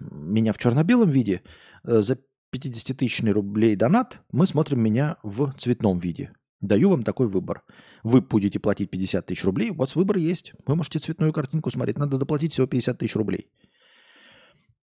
меня 0.00 0.52
в 0.52 0.58
черно-белом 0.58 1.10
виде. 1.10 1.42
Э, 1.84 2.00
за 2.00 2.18
50-тысячный 2.52 3.32
рублей 3.32 3.76
донат, 3.76 4.20
мы 4.32 4.46
смотрим 4.46 4.80
меня 4.80 5.16
в 5.22 5.52
цветном 5.58 5.98
виде. 5.98 6.32
Даю 6.60 6.90
вам 6.90 7.04
такой 7.04 7.26
выбор. 7.26 7.62
Вы 8.02 8.20
будете 8.20 8.58
платить 8.58 8.90
50 8.90 9.26
тысяч 9.26 9.44
рублей, 9.44 9.70
у 9.70 9.74
вас 9.74 9.94
выбор 9.94 10.16
есть. 10.16 10.52
Вы 10.66 10.76
можете 10.76 10.98
цветную 10.98 11.32
картинку 11.32 11.70
смотреть, 11.70 11.98
надо 11.98 12.18
доплатить 12.18 12.52
всего 12.52 12.66
50 12.66 12.98
тысяч 12.98 13.16
рублей. 13.16 13.48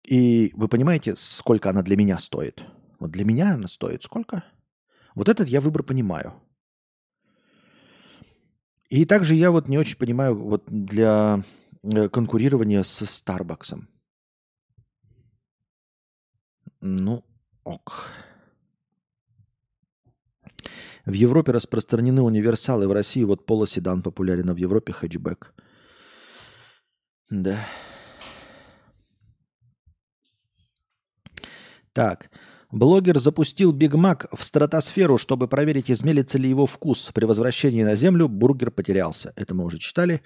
И 0.07 0.53
вы 0.55 0.69
понимаете, 0.69 1.15
сколько 1.17 1.69
она 1.69 1.81
для 1.83 1.97
меня 1.97 2.17
стоит? 2.17 2.63
Вот 2.99 3.11
для 3.11 3.25
меня 3.25 3.53
она 3.55 3.67
стоит 3.67 4.03
сколько? 4.03 4.43
Вот 5.15 5.27
этот 5.27 5.49
я 5.49 5.59
выбор 5.59 5.83
понимаю. 5.83 6.33
И 8.89 9.03
также 9.05 9.35
я 9.35 9.51
вот 9.51 9.67
не 9.67 9.77
очень 9.77 9.97
понимаю 9.97 10.39
вот 10.39 10.63
для 10.67 11.43
э, 11.83 12.07
конкурирования 12.07 12.83
с 12.83 13.01
Starbucks. 13.01 13.83
Ну, 16.79 17.25
ок. 17.65 18.09
В 21.05 21.11
Европе 21.11 21.51
распространены 21.51 22.21
универсалы, 22.21 22.87
в 22.87 22.93
России 22.93 23.25
вот 23.25 23.45
полоседан 23.45 24.01
популярен, 24.01 24.49
а 24.49 24.53
в 24.53 24.57
Европе 24.57 24.93
хэтчбэк. 24.93 25.53
Да. 27.29 27.59
Так. 31.97 32.29
Блогер 32.71 33.17
запустил 33.17 33.71
Биг 33.71 33.95
Мак 33.95 34.27
в 34.31 34.43
стратосферу, 34.43 35.17
чтобы 35.17 35.47
проверить, 35.47 35.89
изменится 35.89 36.37
ли 36.37 36.47
его 36.47 36.67
вкус. 36.67 37.09
При 37.11 37.25
возвращении 37.25 37.81
на 37.81 37.95
Землю 37.95 38.27
бургер 38.27 38.69
потерялся. 38.69 39.33
Это 39.35 39.55
мы 39.55 39.65
уже 39.65 39.79
читали. 39.79 40.21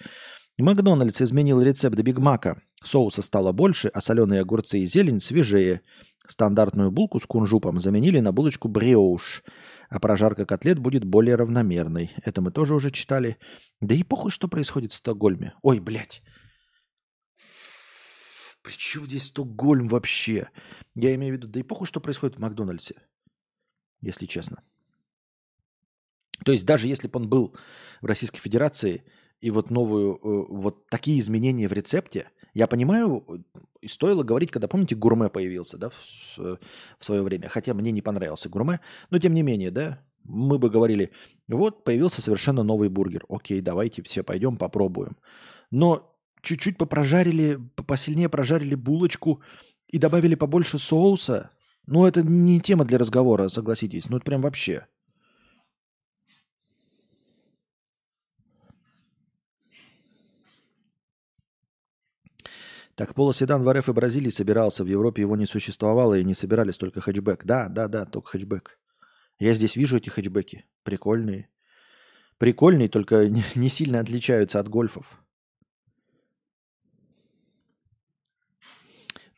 Макдональдс 0.57 1.21
изменил 1.21 1.61
рецепт 1.61 1.97
Биг 1.97 2.19
Мака. 2.19 2.61
Соуса 2.83 3.21
стало 3.21 3.53
больше, 3.53 3.87
а 3.87 4.01
соленые 4.01 4.41
огурцы 4.41 4.79
и 4.79 4.85
зелень 4.85 5.21
свежее. 5.21 5.79
Стандартную 6.27 6.91
булку 6.91 7.19
с 7.19 7.25
кунжупом 7.25 7.79
заменили 7.79 8.19
на 8.19 8.33
булочку 8.33 8.67
бриош, 8.67 9.41
а 9.89 10.01
прожарка 10.01 10.45
котлет 10.45 10.77
будет 10.77 11.05
более 11.05 11.35
равномерной. 11.35 12.11
Это 12.25 12.41
мы 12.41 12.51
тоже 12.51 12.75
уже 12.75 12.91
читали. 12.91 13.37
Да 13.79 13.95
и 13.95 14.03
похуй, 14.03 14.29
что 14.29 14.49
происходит 14.49 14.91
в 14.91 14.95
Стокгольме. 14.95 15.53
Ой, 15.61 15.79
блядь. 15.79 16.21
При 18.61 18.73
чем 18.73 19.05
здесь 19.05 19.27
Стокгольм 19.27 19.87
вообще? 19.87 20.49
Я 20.95 21.15
имею 21.15 21.33
в 21.33 21.37
виду, 21.37 21.47
да 21.47 21.59
и 21.59 21.63
похуй, 21.63 21.87
что 21.87 21.99
происходит 21.99 22.35
в 22.35 22.39
Макдональдсе, 22.39 22.95
если 24.01 24.25
честно. 24.25 24.63
То 26.45 26.51
есть 26.51 26.65
даже 26.65 26.87
если 26.87 27.07
бы 27.07 27.19
он 27.19 27.29
был 27.29 27.55
в 28.01 28.05
Российской 28.05 28.39
Федерации 28.39 29.03
и 29.39 29.51
вот 29.51 29.69
новую, 29.69 30.15
э, 30.15 30.45
вот 30.49 30.87
такие 30.87 31.19
изменения 31.19 31.67
в 31.67 31.73
рецепте, 31.73 32.29
я 32.53 32.67
понимаю, 32.67 33.45
и 33.79 33.87
стоило 33.87 34.23
говорить, 34.23 34.51
когда, 34.51 34.67
помните, 34.67 34.95
гурме 34.95 35.29
появился, 35.29 35.77
да, 35.77 35.89
в, 35.89 36.37
в 36.37 36.59
свое 37.05 37.21
время, 37.21 37.47
хотя 37.47 37.73
мне 37.73 37.91
не 37.91 38.01
понравился 38.01 38.49
гурме, 38.49 38.81
но 39.09 39.19
тем 39.19 39.33
не 39.33 39.41
менее, 39.41 39.71
да, 39.71 40.03
мы 40.23 40.59
бы 40.59 40.69
говорили, 40.69 41.11
вот 41.47 41.83
появился 41.83 42.21
совершенно 42.21 42.63
новый 42.63 42.89
бургер, 42.89 43.25
окей, 43.29 43.61
давайте 43.61 44.03
все 44.03 44.23
пойдем 44.23 44.57
попробуем. 44.57 45.17
Но 45.71 46.10
чуть-чуть 46.41 46.77
попрожарили, 46.77 47.59
посильнее 47.87 48.29
прожарили 48.29 48.75
булочку 48.75 49.41
и 49.87 49.97
добавили 49.97 50.35
побольше 50.35 50.77
соуса. 50.77 51.51
Ну, 51.87 52.05
это 52.05 52.21
не 52.23 52.59
тема 52.59 52.85
для 52.85 52.97
разговора, 52.97 53.49
согласитесь. 53.49 54.09
Ну, 54.09 54.17
это 54.17 54.25
прям 54.25 54.41
вообще. 54.41 54.87
Так, 62.95 63.15
полоседан 63.15 63.63
в 63.63 63.73
РФ 63.73 63.89
и 63.89 63.93
Бразилии 63.93 64.29
собирался. 64.29 64.83
В 64.83 64.87
Европе 64.87 65.23
его 65.23 65.35
не 65.35 65.45
существовало 65.45 66.19
и 66.19 66.23
не 66.23 66.35
собирались 66.35 66.77
только 66.77 67.01
хэтчбэк. 67.01 67.45
Да, 67.45 67.67
да, 67.67 67.87
да, 67.87 68.05
только 68.05 68.29
хэтчбэк. 68.29 68.77
Я 69.39 69.53
здесь 69.53 69.75
вижу 69.75 69.97
эти 69.97 70.09
хэтчбеки. 70.09 70.65
Прикольные. 70.83 71.49
Прикольные, 72.37 72.89
только 72.89 73.27
не 73.55 73.69
сильно 73.69 73.99
отличаются 73.99 74.59
от 74.59 74.67
гольфов. 74.67 75.19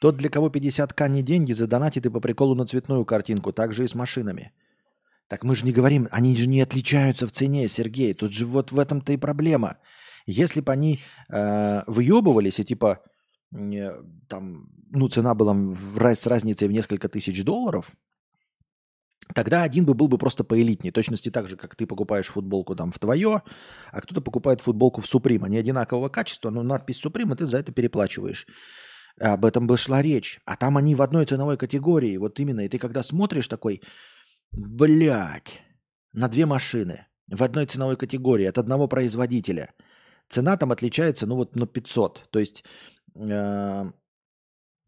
Тот, 0.03 0.17
для 0.17 0.29
кого 0.29 0.49
50к 0.49 1.07
не 1.07 1.23
деньги, 1.23 1.53
задонатит 1.53 2.05
и 2.05 2.09
по 2.09 2.19
приколу 2.19 2.55
на 2.55 2.65
цветную 2.65 3.05
картинку. 3.05 3.53
Так 3.53 3.71
же 3.71 3.85
и 3.85 3.87
с 3.87 3.95
машинами. 3.95 4.51
Так 5.29 5.45
мы 5.45 5.55
же 5.55 5.65
не 5.65 5.71
говорим, 5.71 6.09
они 6.11 6.35
же 6.35 6.49
не 6.49 6.59
отличаются 6.59 7.25
в 7.25 7.31
цене, 7.31 7.69
Сергей. 7.69 8.13
Тут 8.13 8.33
же 8.33 8.45
вот 8.45 8.73
в 8.73 8.79
этом-то 8.79 9.13
и 9.13 9.17
проблема. 9.17 9.77
Если 10.25 10.59
бы 10.59 10.73
они 10.73 10.99
э, 11.29 11.83
выебывались 11.87 12.59
и 12.59 12.65
типа 12.65 12.99
э, 13.55 14.03
там, 14.27 14.67
ну, 14.91 15.07
цена 15.07 15.35
была 15.35 15.53
в, 15.53 16.05
с 16.05 16.27
разницей 16.27 16.67
в 16.67 16.73
несколько 16.73 17.07
тысяч 17.07 17.41
долларов, 17.45 17.89
тогда 19.33 19.63
один 19.63 19.85
бы 19.85 19.93
был 19.93 20.09
бы 20.09 20.17
просто 20.17 20.43
поэлитнее. 20.43 20.91
Точности 20.91 21.31
так 21.31 21.47
же, 21.47 21.55
как 21.55 21.77
ты 21.77 21.87
покупаешь 21.87 22.27
футболку 22.27 22.75
там 22.75 22.91
в 22.91 22.99
твое, 22.99 23.41
а 23.93 24.01
кто-то 24.01 24.19
покупает 24.19 24.59
футболку 24.59 24.99
в 24.99 25.05
Supreme. 25.05 25.45
Они 25.45 25.55
одинакового 25.55 26.09
качества, 26.09 26.49
но 26.49 26.61
надпись 26.61 27.01
Supreme, 27.01 27.33
и 27.33 27.37
ты 27.37 27.45
за 27.45 27.59
это 27.59 27.71
переплачиваешь. 27.71 28.45
Об 29.19 29.45
этом 29.45 29.67
бы 29.67 29.77
шла 29.77 30.01
речь. 30.01 30.39
А 30.45 30.55
там 30.55 30.77
они 30.77 30.95
в 30.95 31.01
одной 31.01 31.25
ценовой 31.25 31.57
категории. 31.57 32.17
Вот 32.17 32.39
именно. 32.39 32.61
И 32.61 32.69
ты 32.69 32.79
когда 32.79 33.03
смотришь 33.03 33.47
такой, 33.47 33.81
блядь, 34.51 35.61
на 36.13 36.27
две 36.27 36.45
машины 36.45 37.07
в 37.27 37.43
одной 37.43 37.65
ценовой 37.65 37.97
категории 37.97 38.45
от 38.45 38.57
одного 38.57 38.87
производителя. 38.87 39.73
Цена 40.29 40.57
там 40.57 40.71
отличается, 40.71 41.25
ну 41.25 41.35
вот, 41.35 41.55
на 41.55 41.67
500. 41.67 42.29
То 42.31 42.39
есть, 42.39 42.63
э, 43.15 43.91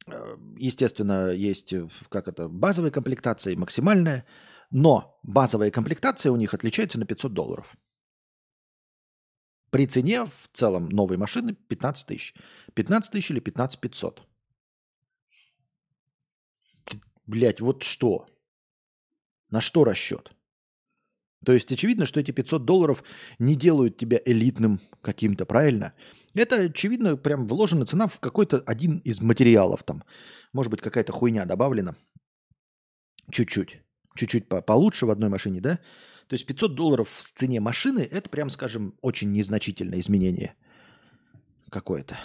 э, 0.07 0.37
естественно, 0.57 1.31
есть, 1.31 1.73
как 2.09 2.27
это, 2.27 2.49
базовая 2.49 2.91
комплектация 2.91 3.53
и 3.53 3.57
максимальная. 3.57 4.25
Но 4.71 5.19
базовая 5.23 5.71
комплектация 5.71 6.31
у 6.31 6.35
них 6.35 6.53
отличается 6.53 6.99
на 6.99 7.05
500 7.05 7.33
долларов. 7.33 7.75
При 9.75 9.87
цене 9.87 10.23
в 10.25 10.49
целом 10.53 10.87
новой 10.87 11.17
машины 11.17 11.53
15 11.53 12.07
тысяч. 12.07 12.33
15 12.75 13.11
тысяч 13.11 13.31
или 13.31 13.41
15 13.41 13.81
500. 13.81 14.25
Блять, 17.25 17.59
вот 17.59 17.83
что? 17.83 18.25
На 19.49 19.59
что 19.59 19.83
расчет? 19.83 20.31
То 21.45 21.51
есть 21.51 21.69
очевидно, 21.73 22.05
что 22.05 22.21
эти 22.21 22.31
500 22.31 22.63
долларов 22.63 23.03
не 23.37 23.57
делают 23.57 23.97
тебя 23.97 24.17
элитным 24.23 24.79
каким-то, 25.01 25.45
правильно? 25.45 25.91
Это, 26.35 26.55
очевидно, 26.61 27.17
прям 27.17 27.45
вложена 27.45 27.85
цена 27.85 28.07
в 28.07 28.21
какой-то 28.21 28.59
один 28.59 28.99
из 28.99 29.19
материалов 29.19 29.83
там. 29.83 30.05
Может 30.53 30.71
быть, 30.71 30.79
какая-то 30.79 31.11
хуйня 31.11 31.43
добавлена. 31.43 31.97
Чуть-чуть. 33.29 33.81
Чуть-чуть 34.15 34.47
получше 34.47 35.05
в 35.05 35.09
одной 35.09 35.27
машине, 35.27 35.59
да? 35.59 35.81
То 36.27 36.33
есть 36.33 36.45
500 36.45 36.73
долларов 36.73 37.09
в 37.09 37.31
цене 37.33 37.59
машины– 37.59 38.07
это, 38.11 38.29
прям 38.29 38.49
скажем, 38.49 38.95
очень 39.01 39.31
незначительное 39.31 39.99
изменение 39.99 40.55
какое-то. 41.69 42.17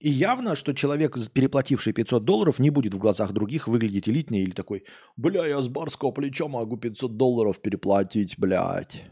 И 0.00 0.08
явно, 0.08 0.54
что 0.54 0.72
человек, 0.72 1.16
переплативший 1.32 1.92
500 1.92 2.24
долларов, 2.24 2.58
не 2.58 2.70
будет 2.70 2.94
в 2.94 2.98
глазах 2.98 3.32
других 3.32 3.68
выглядеть 3.68 4.08
элитнее 4.08 4.42
или 4.42 4.52
такой, 4.52 4.84
бля, 5.16 5.46
я 5.46 5.60
с 5.60 5.68
барского 5.68 6.10
плеча 6.10 6.48
могу 6.48 6.78
500 6.78 7.16
долларов 7.16 7.60
переплатить, 7.60 8.38
блядь. 8.38 9.04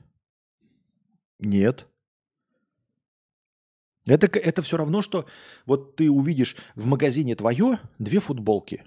Нет. 1.38 1.86
Это, 4.06 4.26
это 4.38 4.62
все 4.62 4.78
равно, 4.78 5.02
что 5.02 5.26
вот 5.66 5.96
ты 5.96 6.10
увидишь 6.10 6.56
в 6.74 6.86
магазине 6.86 7.36
твое 7.36 7.78
две 7.98 8.18
футболки. 8.18 8.84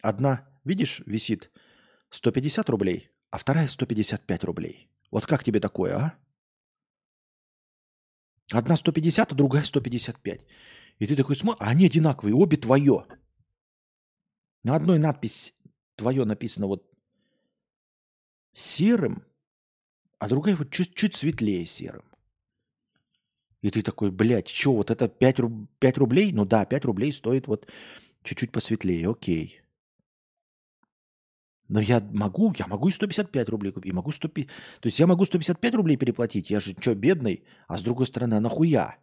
Одна, 0.00 0.48
видишь, 0.64 1.02
висит 1.04 1.50
150 2.10 2.70
рублей, 2.70 3.10
а 3.30 3.38
вторая 3.38 3.68
155 3.68 4.44
рублей. 4.44 4.88
Вот 5.10 5.26
как 5.26 5.44
тебе 5.44 5.60
такое, 5.60 5.96
а? 5.96 6.18
Одна 8.52 8.76
150, 8.76 9.32
а 9.32 9.34
другая 9.34 9.64
155. 9.64 10.46
И 10.98 11.06
ты 11.06 11.16
такой 11.16 11.36
смотришь, 11.36 11.66
а 11.66 11.70
они 11.70 11.86
одинаковые, 11.86 12.34
обе 12.34 12.56
твое. 12.56 13.06
На 14.62 14.76
одной 14.76 14.98
надпись 14.98 15.54
твое 15.96 16.24
написано 16.24 16.66
вот 16.66 16.90
серым, 18.52 19.24
а 20.18 20.28
другая 20.28 20.56
вот 20.56 20.70
чуть-чуть 20.70 21.14
светлее 21.14 21.66
серым. 21.66 22.04
И 23.62 23.70
ты 23.70 23.82
такой, 23.82 24.10
блядь, 24.10 24.48
что, 24.48 24.74
вот 24.74 24.90
это 24.90 25.08
5, 25.08 25.38
руб... 25.40 25.70
5 25.80 25.98
рублей? 25.98 26.32
Ну 26.32 26.44
да, 26.44 26.64
5 26.64 26.84
рублей 26.84 27.12
стоит 27.12 27.48
вот 27.48 27.66
чуть-чуть 28.22 28.52
посветлее, 28.52 29.10
окей. 29.10 29.60
Но 31.68 31.80
я 31.80 32.00
могу, 32.12 32.54
я 32.58 32.66
могу 32.66 32.88
и 32.88 32.92
155 32.92 33.48
рублей 33.48 33.72
купить, 33.72 33.90
и 33.90 33.94
могу 33.94 34.12
150... 34.12 34.48
То 34.80 34.86
есть 34.86 34.98
я 34.98 35.06
могу 35.06 35.24
155 35.24 35.74
рублей 35.74 35.96
переплатить, 35.96 36.50
я 36.50 36.60
же 36.60 36.74
что, 36.78 36.94
бедный? 36.94 37.44
А 37.66 37.76
с 37.76 37.82
другой 37.82 38.06
стороны, 38.06 38.34
а 38.34 38.40
нахуя? 38.40 38.96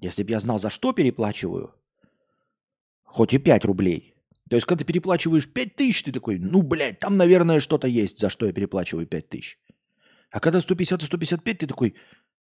Если 0.00 0.22
бы 0.22 0.30
я 0.30 0.40
знал, 0.40 0.58
за 0.58 0.70
что 0.70 0.92
переплачиваю, 0.92 1.74
хоть 3.02 3.34
и 3.34 3.38
5 3.38 3.64
рублей. 3.64 4.14
То 4.48 4.56
есть, 4.56 4.66
когда 4.66 4.80
ты 4.80 4.84
переплачиваешь 4.84 5.48
5 5.48 5.76
тысяч, 5.76 6.04
ты 6.04 6.12
такой, 6.12 6.38
ну, 6.38 6.62
блядь, 6.62 7.00
там, 7.00 7.16
наверное, 7.16 7.60
что-то 7.60 7.88
есть, 7.88 8.20
за 8.20 8.30
что 8.30 8.46
я 8.46 8.52
переплачиваю 8.52 9.06
5 9.06 9.28
тысяч. 9.28 9.58
А 10.30 10.40
когда 10.40 10.60
150 10.60 11.02
и 11.02 11.06
155, 11.06 11.58
ты 11.58 11.66
такой, 11.66 11.94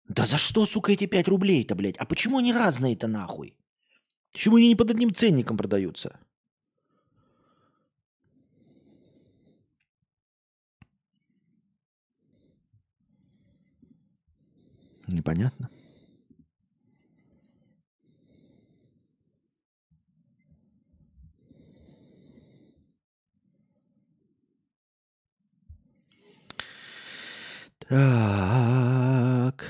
да 0.09 0.27
за 0.27 0.37
что, 0.37 0.67
сука, 0.67 0.93
эти 0.93 1.07
5 1.07 1.29
рублей-то, 1.29 1.75
блядь? 1.75 1.97
А 1.99 2.05
почему 2.05 2.39
они 2.39 2.53
разные-то 2.53 3.07
нахуй? 3.07 3.57
Почему 4.33 4.57
они 4.57 4.69
не 4.69 4.77
под 4.77 4.91
одним 4.91 5.15
ценником 5.15 5.57
продаются? 5.57 6.19
Непонятно. 15.09 15.71
Так. 27.89 29.65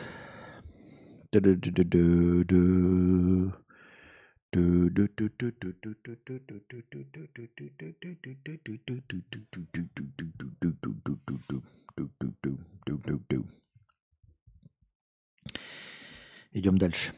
Идем 16.57 16.78
дальше. 16.78 17.12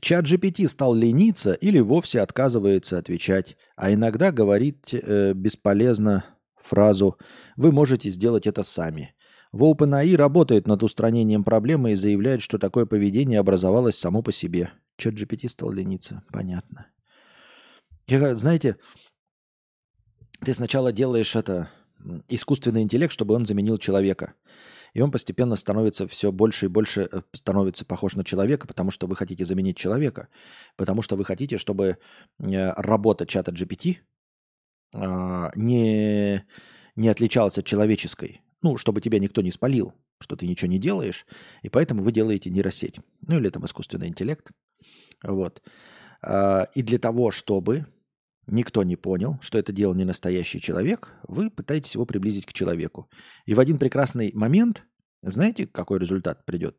Чат 0.00 0.24
GPT 0.24 0.66
стал 0.66 0.94
лениться 0.94 1.52
или 1.52 1.78
вовсе 1.78 2.20
отказывается 2.20 2.98
отвечать, 2.98 3.56
а 3.76 3.92
иногда 3.92 4.32
говорит 4.32 4.88
э, 4.90 5.32
бесполезно 5.32 6.24
фразу 6.60 7.16
«Вы 7.56 7.70
можете 7.70 8.10
сделать 8.10 8.48
это 8.48 8.64
сами». 8.64 9.14
В 9.52 9.62
OpenAI 9.62 10.16
работает 10.16 10.66
над 10.66 10.82
устранением 10.82 11.44
проблемы 11.44 11.92
и 11.92 11.94
заявляет, 11.94 12.42
что 12.42 12.58
такое 12.58 12.84
поведение 12.84 13.38
образовалось 13.38 13.96
само 13.96 14.22
по 14.22 14.32
себе. 14.32 14.72
Чат 14.96 15.14
GPT 15.14 15.48
стал 15.48 15.70
лениться. 15.70 16.24
Понятно. 16.32 16.88
Я, 18.08 18.34
знаете, 18.34 18.76
ты 20.44 20.52
сначала 20.52 20.92
делаешь 20.92 21.36
это 21.36 21.70
искусственный 22.26 22.82
интеллект, 22.82 23.12
чтобы 23.12 23.34
он 23.34 23.46
заменил 23.46 23.78
человека. 23.78 24.34
И 24.94 25.00
он 25.00 25.10
постепенно 25.10 25.56
становится 25.56 26.06
все 26.06 26.32
больше 26.32 26.66
и 26.66 26.68
больше 26.68 27.08
э, 27.10 27.22
становится 27.32 27.84
похож 27.84 28.14
на 28.14 28.24
человека, 28.24 28.66
потому 28.66 28.90
что 28.90 29.06
вы 29.06 29.16
хотите 29.16 29.44
заменить 29.44 29.76
человека, 29.76 30.28
потому 30.76 31.02
что 31.02 31.16
вы 31.16 31.24
хотите, 31.24 31.58
чтобы 31.58 31.98
э, 32.38 32.72
работа 32.72 33.26
чата 33.26 33.50
GPT 33.50 33.98
а, 34.94 35.50
не, 35.56 36.44
не 36.94 37.08
отличалась 37.08 37.58
от 37.58 37.66
человеческой. 37.66 38.40
Ну, 38.62 38.76
чтобы 38.76 39.00
тебя 39.00 39.18
никто 39.18 39.42
не 39.42 39.50
спалил, 39.50 39.92
что 40.20 40.36
ты 40.36 40.46
ничего 40.46 40.70
не 40.70 40.78
делаешь, 40.78 41.26
и 41.62 41.68
поэтому 41.68 42.02
вы 42.02 42.12
делаете 42.12 42.50
нейросеть. 42.50 43.00
Ну, 43.26 43.36
или 43.36 43.50
там 43.50 43.64
искусственный 43.64 44.06
интеллект. 44.06 44.52
Вот. 45.24 45.60
А, 46.22 46.68
и 46.74 46.82
для 46.82 46.98
того, 46.98 47.32
чтобы 47.32 47.86
никто 48.46 48.82
не 48.82 48.96
понял, 48.96 49.38
что 49.40 49.58
это 49.58 49.72
делал 49.72 49.94
не 49.94 50.04
настоящий 50.04 50.60
человек, 50.60 51.12
вы 51.26 51.50
пытаетесь 51.50 51.94
его 51.94 52.06
приблизить 52.06 52.46
к 52.46 52.52
человеку. 52.52 53.08
И 53.46 53.54
в 53.54 53.60
один 53.60 53.78
прекрасный 53.78 54.32
момент, 54.34 54.84
знаете, 55.22 55.66
какой 55.66 55.98
результат 55.98 56.44
придет? 56.44 56.76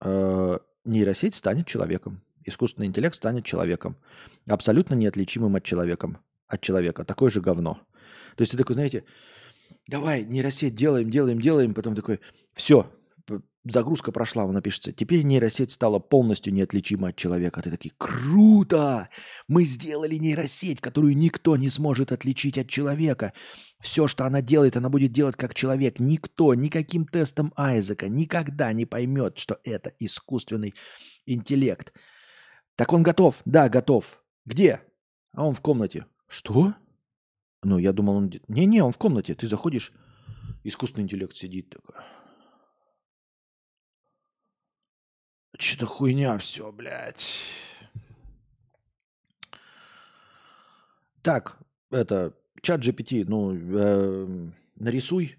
А, 0.00 0.58
нейросеть 0.84 1.34
станет 1.34 1.66
человеком. 1.66 2.22
Искусственный 2.44 2.86
интеллект 2.86 3.14
станет 3.14 3.44
человеком. 3.44 3.96
Абсолютно 4.46 4.94
неотличимым 4.94 5.56
от, 5.56 5.64
человеком, 5.64 6.18
от 6.46 6.60
человека. 6.60 7.04
Такое 7.04 7.30
же 7.30 7.40
говно. 7.40 7.80
То 8.36 8.42
есть 8.42 8.52
ты 8.52 8.58
такой, 8.58 8.74
знаете, 8.74 9.04
давай, 9.86 10.24
нейросеть, 10.24 10.74
делаем, 10.74 11.10
делаем, 11.10 11.40
делаем, 11.40 11.74
потом 11.74 11.94
такой, 11.94 12.20
все, 12.52 12.90
загрузка 13.64 14.12
прошла, 14.12 14.44
она 14.44 14.60
пишется. 14.60 14.92
Теперь 14.92 15.22
нейросеть 15.22 15.70
стала 15.70 15.98
полностью 15.98 16.52
неотличима 16.52 17.08
от 17.08 17.16
человека. 17.16 17.62
Ты 17.62 17.70
такой, 17.70 17.92
круто! 17.96 19.08
Мы 19.48 19.64
сделали 19.64 20.16
нейросеть, 20.16 20.80
которую 20.80 21.16
никто 21.16 21.56
не 21.56 21.70
сможет 21.70 22.12
отличить 22.12 22.58
от 22.58 22.68
человека. 22.68 23.32
Все, 23.80 24.06
что 24.06 24.24
она 24.26 24.42
делает, 24.42 24.76
она 24.76 24.88
будет 24.88 25.12
делать 25.12 25.36
как 25.36 25.54
человек. 25.54 25.98
Никто, 25.98 26.54
никаким 26.54 27.06
тестом 27.06 27.52
Айзека 27.56 28.08
никогда 28.08 28.72
не 28.72 28.86
поймет, 28.86 29.38
что 29.38 29.58
это 29.64 29.92
искусственный 29.98 30.74
интеллект. 31.26 31.92
Так 32.76 32.92
он 32.92 33.02
готов? 33.02 33.40
Да, 33.44 33.68
готов. 33.68 34.22
Где? 34.44 34.80
А 35.32 35.46
он 35.46 35.54
в 35.54 35.60
комнате. 35.60 36.06
Что? 36.28 36.74
Ну, 37.62 37.78
я 37.78 37.92
думал, 37.92 38.16
он... 38.16 38.32
Не-не, 38.48 38.82
он 38.82 38.92
в 38.92 38.98
комнате. 38.98 39.34
Ты 39.34 39.48
заходишь, 39.48 39.92
искусственный 40.64 41.04
интеллект 41.04 41.34
сидит 41.34 41.70
такой. 41.70 41.94
Что-то 45.58 45.86
хуйня 45.86 46.38
все, 46.38 46.70
блядь. 46.72 47.34
Так, 51.22 51.58
это, 51.90 52.34
чат 52.60 52.80
GPT, 52.80 53.24
ну, 53.26 53.54
э, 53.54 54.50
нарисуй. 54.76 55.38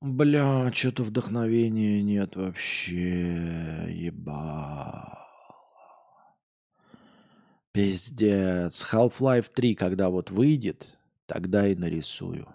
Бля, 0.00 0.72
что-то 0.72 1.04
вдохновения 1.04 2.02
нет 2.02 2.36
вообще. 2.36 3.86
Ебал. 3.90 5.18
Пиздец. 7.72 8.86
Half-Life 8.92 9.50
3, 9.54 9.74
когда 9.74 10.08
вот 10.10 10.30
выйдет, 10.30 10.98
тогда 11.26 11.66
и 11.66 11.74
нарисую. 11.74 12.48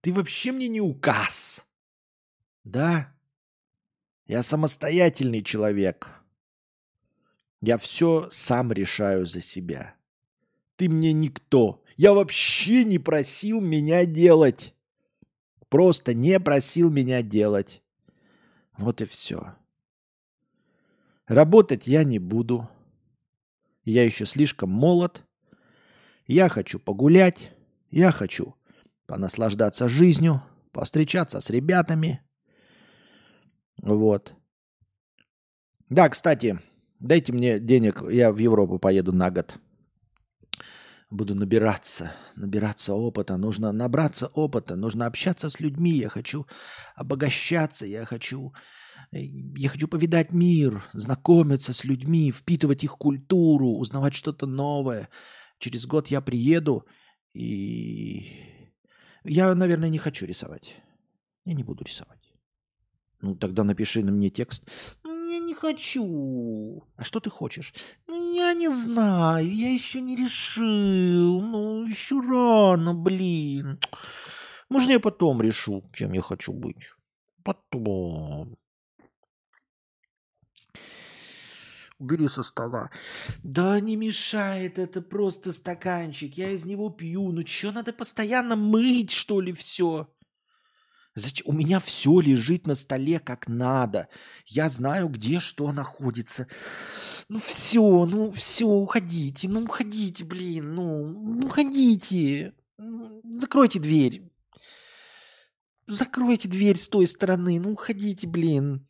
Ты 0.00 0.12
вообще 0.12 0.52
мне 0.52 0.68
не 0.68 0.80
указ. 0.80 1.66
Да? 2.62 3.13
Я 4.26 4.42
самостоятельный 4.42 5.42
человек. 5.42 6.08
Я 7.60 7.78
все 7.78 8.26
сам 8.30 8.72
решаю 8.72 9.26
за 9.26 9.40
себя. 9.40 9.94
Ты 10.76 10.88
мне 10.88 11.12
никто. 11.12 11.82
Я 11.96 12.12
вообще 12.12 12.84
не 12.84 12.98
просил 12.98 13.60
меня 13.60 14.04
делать. 14.06 14.74
Просто 15.68 16.14
не 16.14 16.40
просил 16.40 16.90
меня 16.90 17.22
делать. 17.22 17.82
Вот 18.76 19.02
и 19.02 19.04
все. 19.04 19.54
Работать 21.26 21.86
я 21.86 22.04
не 22.04 22.18
буду. 22.18 22.68
Я 23.84 24.04
еще 24.04 24.24
слишком 24.24 24.70
молод. 24.70 25.22
Я 26.26 26.48
хочу 26.48 26.78
погулять. 26.78 27.52
Я 27.90 28.10
хочу 28.10 28.56
понаслаждаться 29.06 29.86
жизнью, 29.86 30.42
повстречаться 30.72 31.40
с 31.40 31.50
ребятами. 31.50 32.22
Вот. 33.82 34.34
Да, 35.88 36.08
кстати, 36.08 36.58
дайте 37.00 37.32
мне 37.32 37.60
денег, 37.60 38.02
я 38.10 38.32
в 38.32 38.38
Европу 38.38 38.78
поеду 38.78 39.12
на 39.12 39.30
год. 39.30 39.58
Буду 41.10 41.34
набираться, 41.34 42.12
набираться 42.36 42.94
опыта. 42.94 43.36
Нужно 43.36 43.72
набраться 43.72 44.26
опыта, 44.34 44.74
нужно 44.74 45.06
общаться 45.06 45.48
с 45.48 45.60
людьми. 45.60 45.90
Я 45.90 46.08
хочу 46.08 46.46
обогащаться, 46.96 47.86
я 47.86 48.04
хочу 48.04 48.52
я 49.12 49.68
хочу 49.68 49.88
повидать 49.88 50.32
мир, 50.32 50.82
знакомиться 50.92 51.72
с 51.72 51.84
людьми, 51.84 52.32
впитывать 52.32 52.84
их 52.84 52.92
культуру, 52.98 53.78
узнавать 53.78 54.14
что-то 54.14 54.46
новое. 54.46 55.08
Через 55.58 55.86
год 55.86 56.08
я 56.08 56.20
приеду 56.20 56.86
и... 57.34 58.22
Я, 59.24 59.54
наверное, 59.54 59.88
не 59.88 59.98
хочу 59.98 60.26
рисовать. 60.26 60.76
Я 61.44 61.54
не 61.54 61.62
буду 61.62 61.84
рисовать. 61.84 62.23
Ну, 63.24 63.34
тогда 63.34 63.64
напиши 63.64 64.04
на 64.04 64.12
мне 64.12 64.28
текст. 64.28 64.68
«Ну, 65.02 65.30
я 65.30 65.38
не 65.38 65.54
хочу. 65.54 66.82
А 66.96 67.04
что 67.04 67.20
ты 67.20 67.30
хочешь? 67.30 67.72
Ну, 68.06 68.34
я 68.34 68.52
не 68.52 68.68
знаю, 68.68 69.50
я 69.50 69.72
еще 69.72 70.02
не 70.02 70.14
решил. 70.14 71.40
Ну, 71.40 71.86
еще 71.86 72.20
рано, 72.20 72.92
блин. 72.92 73.78
Можно 74.68 74.92
я 74.92 75.00
потом 75.00 75.40
решу, 75.40 75.82
кем 75.96 76.12
я 76.12 76.20
хочу 76.20 76.52
быть? 76.52 76.90
Потом. 77.42 78.58
убери 82.04 82.28
со 82.28 82.42
стола. 82.42 82.90
Да 83.42 83.80
не 83.80 83.96
мешает, 83.96 84.78
это 84.78 85.00
просто 85.00 85.52
стаканчик, 85.52 86.34
я 86.34 86.50
из 86.50 86.64
него 86.64 86.90
пью. 86.90 87.32
Ну 87.32 87.46
что, 87.46 87.72
надо 87.72 87.92
постоянно 87.92 88.56
мыть, 88.56 89.10
что 89.10 89.40
ли, 89.40 89.52
все? 89.52 90.13
Зачем? 91.16 91.46
У 91.48 91.52
меня 91.52 91.78
все 91.78 92.18
лежит 92.20 92.66
на 92.66 92.74
столе 92.74 93.20
как 93.20 93.46
надо. 93.46 94.08
Я 94.46 94.68
знаю, 94.68 95.08
где 95.08 95.38
что 95.38 95.70
находится. 95.72 96.48
Ну 97.28 97.38
все, 97.38 98.04
ну 98.04 98.32
все, 98.32 98.66
уходите, 98.66 99.48
ну 99.48 99.62
уходите, 99.62 100.24
блин, 100.24 100.74
ну, 100.74 101.46
уходите. 101.46 102.54
Закройте 103.30 103.78
дверь. 103.78 104.28
Закройте 105.86 106.48
дверь 106.48 106.76
с 106.76 106.88
той 106.88 107.06
стороны, 107.06 107.60
ну 107.60 107.72
уходите, 107.72 108.26
блин. 108.26 108.86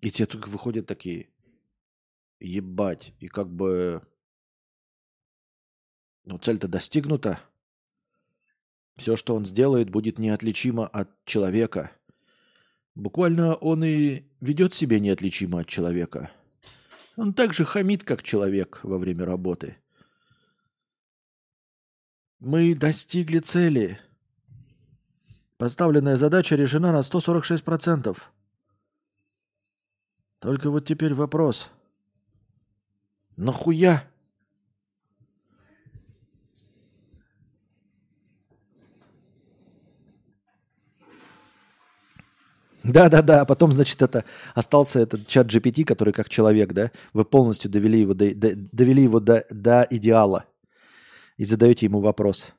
И 0.00 0.10
те 0.10 0.26
только 0.26 0.48
выходят 0.48 0.86
такие, 0.86 1.30
ебать, 2.40 3.14
и 3.20 3.28
как 3.28 3.48
бы, 3.50 4.02
ну, 6.24 6.38
цель-то 6.38 6.68
достигнута. 6.68 7.40
Все, 9.00 9.16
что 9.16 9.34
он 9.34 9.46
сделает, 9.46 9.88
будет 9.88 10.18
неотличимо 10.18 10.86
от 10.86 11.08
человека. 11.24 11.90
Буквально 12.94 13.54
он 13.54 13.82
и 13.82 14.24
ведет 14.42 14.74
себя 14.74 14.98
неотличимо 14.98 15.60
от 15.60 15.68
человека. 15.68 16.30
Он 17.16 17.32
так 17.32 17.54
же 17.54 17.64
хамит, 17.64 18.04
как 18.04 18.22
человек 18.22 18.80
во 18.82 18.98
время 18.98 19.24
работы. 19.24 19.78
Мы 22.40 22.74
достигли 22.74 23.38
цели. 23.38 23.98
Поставленная 25.56 26.18
задача 26.18 26.54
решена 26.54 26.92
на 26.92 27.00
146%. 27.00 28.18
Только 30.40 30.70
вот 30.70 30.84
теперь 30.84 31.14
вопрос. 31.14 31.70
Нахуя? 33.38 34.09
Да-да-да, 42.92 43.42
а 43.42 43.44
потом, 43.44 43.72
значит, 43.72 44.02
это 44.02 44.24
остался 44.54 45.00
этот 45.00 45.26
чат 45.26 45.46
GPT, 45.46 45.84
который 45.84 46.12
как 46.12 46.28
человек, 46.28 46.72
да? 46.72 46.90
Вы 47.12 47.24
полностью 47.24 47.70
довели 47.70 48.00
его 48.00 48.14
до, 48.14 48.34
до, 48.34 48.54
довели 48.54 49.02
его 49.02 49.20
до, 49.20 49.44
до 49.50 49.86
идеала. 49.90 50.46
И 51.36 51.44
задаете 51.44 51.86
ему 51.86 52.00
вопрос. 52.00 52.52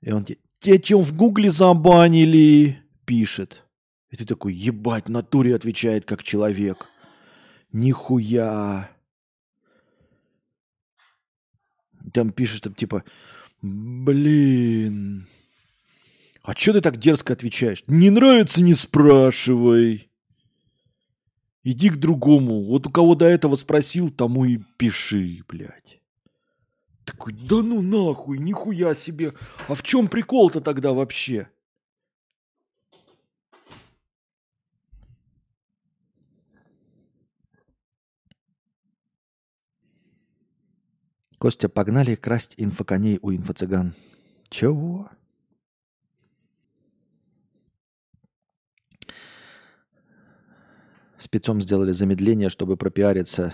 И 0.00 0.10
он 0.10 0.24
тебе, 0.24 0.38
те 0.60 0.78
чем 0.78 1.02
в 1.02 1.14
гугле 1.14 1.50
забанили, 1.50 2.78
пишет. 3.04 3.62
И 4.10 4.16
ты 4.16 4.24
такой, 4.24 4.54
ебать, 4.54 5.08
натуре 5.08 5.54
отвечает 5.54 6.04
как 6.04 6.22
человек. 6.22 6.86
Нихуя. 7.72 8.90
Там 12.12 12.32
пишет, 12.32 12.62
там, 12.62 12.74
типа, 12.74 13.04
блин, 13.62 15.28
а 16.46 16.54
что 16.54 16.74
ты 16.74 16.80
так 16.80 16.96
дерзко 16.96 17.32
отвечаешь? 17.32 17.82
Не 17.88 18.08
нравится, 18.08 18.62
не 18.62 18.72
спрашивай. 18.74 20.08
Иди 21.64 21.90
к 21.90 21.96
другому. 21.96 22.62
Вот 22.62 22.86
у 22.86 22.90
кого 22.90 23.16
до 23.16 23.26
этого 23.26 23.56
спросил, 23.56 24.10
тому 24.10 24.44
и 24.44 24.58
пиши, 24.76 25.42
блядь. 25.48 26.00
Такой, 27.04 27.32
да 27.32 27.56
ну 27.62 27.82
нахуй, 27.82 28.38
нихуя 28.38 28.94
себе. 28.94 29.34
А 29.66 29.74
в 29.74 29.82
чем 29.82 30.06
прикол-то 30.06 30.60
тогда 30.60 30.92
вообще? 30.92 31.48
Костя, 41.38 41.68
погнали 41.68 42.14
красть 42.14 42.54
инфоконей 42.56 43.18
у 43.20 43.32
инфо-цыган. 43.32 43.94
Чего? 44.48 45.10
Спецом 51.26 51.60
сделали 51.60 51.90
замедление, 51.90 52.48
чтобы 52.48 52.76
пропиариться 52.76 53.52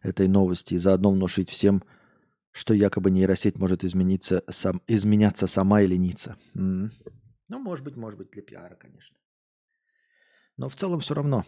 этой 0.00 0.28
новости 0.28 0.74
и 0.74 0.78
заодно 0.78 1.10
внушить 1.10 1.50
всем, 1.50 1.82
что 2.52 2.72
якобы 2.72 3.10
нейросеть 3.10 3.58
может 3.58 3.82
измениться, 3.82 4.44
сам, 4.48 4.80
изменяться 4.86 5.48
сама 5.48 5.82
и 5.82 5.88
лениться. 5.88 6.36
м 6.54 6.92
Ну, 7.48 7.58
может 7.58 7.84
быть, 7.84 7.96
может 7.96 8.16
быть, 8.16 8.30
для 8.30 8.42
пиара, 8.42 8.76
конечно. 8.76 9.16
Но 10.56 10.68
в 10.68 10.76
целом 10.76 11.00
все 11.00 11.14
равно. 11.14 11.44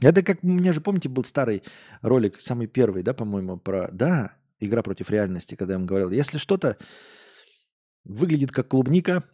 Это 0.00 0.22
как, 0.22 0.44
у 0.44 0.46
меня 0.46 0.72
же, 0.72 0.80
помните, 0.80 1.08
был 1.08 1.24
старый 1.24 1.64
ролик, 2.00 2.40
самый 2.40 2.68
первый, 2.68 3.02
да, 3.02 3.14
по-моему, 3.14 3.58
про, 3.58 3.88
да, 3.90 4.36
игра 4.60 4.84
против 4.84 5.10
реальности, 5.10 5.56
когда 5.56 5.74
я 5.74 5.78
вам 5.78 5.88
говорил, 5.88 6.12
если 6.12 6.38
что-то 6.38 6.76
выглядит 8.04 8.52
как 8.52 8.68
клубника, 8.68 9.24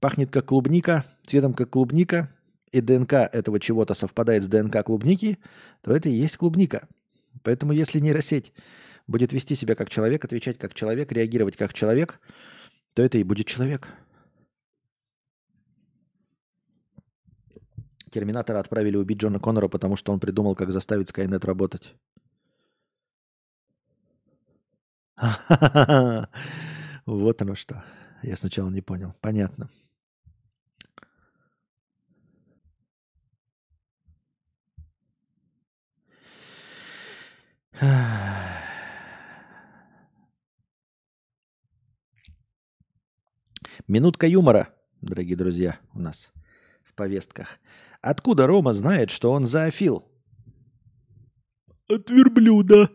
пахнет 0.00 0.32
как 0.32 0.46
клубника, 0.46 1.04
цветом 1.24 1.54
как 1.54 1.70
клубника, 1.70 2.36
и 2.72 2.80
ДНК 2.80 3.12
этого 3.12 3.60
чего-то 3.60 3.94
совпадает 3.94 4.42
с 4.42 4.48
ДНК 4.48 4.82
клубники, 4.84 5.38
то 5.82 5.94
это 5.94 6.08
и 6.08 6.12
есть 6.12 6.36
клубника. 6.36 6.88
Поэтому 7.42 7.72
если 7.72 8.00
нейросеть 8.00 8.52
будет 9.06 9.32
вести 9.32 9.54
себя 9.54 9.74
как 9.74 9.90
человек, 9.90 10.24
отвечать 10.24 10.58
как 10.58 10.74
человек, 10.74 11.12
реагировать 11.12 11.56
как 11.56 11.72
человек, 11.74 12.20
то 12.94 13.02
это 13.02 13.18
и 13.18 13.24
будет 13.24 13.46
человек. 13.46 13.88
Терминатора 18.10 18.58
отправили 18.58 18.96
убить 18.96 19.18
Джона 19.18 19.38
Коннора, 19.38 19.68
потому 19.68 19.96
что 19.96 20.12
он 20.12 20.20
придумал, 20.20 20.54
как 20.54 20.70
заставить 20.70 21.08
Скайнет 21.08 21.44
работать. 21.44 21.94
Вот 27.04 27.42
оно 27.42 27.56
что. 27.56 27.82
Я 28.22 28.36
сначала 28.36 28.70
не 28.70 28.80
понял. 28.80 29.12
Понятно. 29.20 29.68
Минутка 43.88 44.26
юмора, 44.26 44.74
дорогие 45.00 45.36
друзья, 45.36 45.78
у 45.94 45.98
нас 45.98 46.30
в 46.84 46.94
повестках. 46.94 47.58
Откуда 48.02 48.46
Рома 48.46 48.74
знает, 48.74 49.10
что 49.10 49.32
он 49.32 49.44
зоофил? 49.44 50.06
От 51.88 52.10
верблюда. 52.10 52.90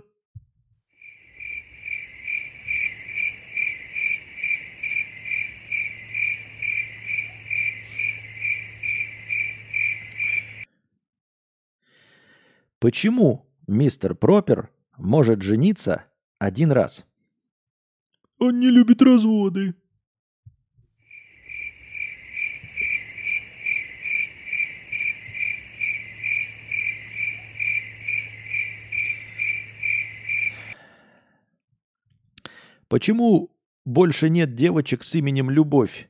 Почему 12.79 13.46
мистер 13.67 14.15
Пропер 14.15 14.71
может 14.97 15.41
жениться 15.41 16.05
один 16.39 16.71
раз? 16.71 17.05
Он 18.39 18.59
не 18.59 18.69
любит 18.69 19.01
разводы. 19.01 19.75
Почему 32.87 33.51
больше 33.85 34.29
нет 34.29 34.55
девочек 34.55 35.03
с 35.03 35.13
именем 35.15 35.49
Любовь? 35.49 36.09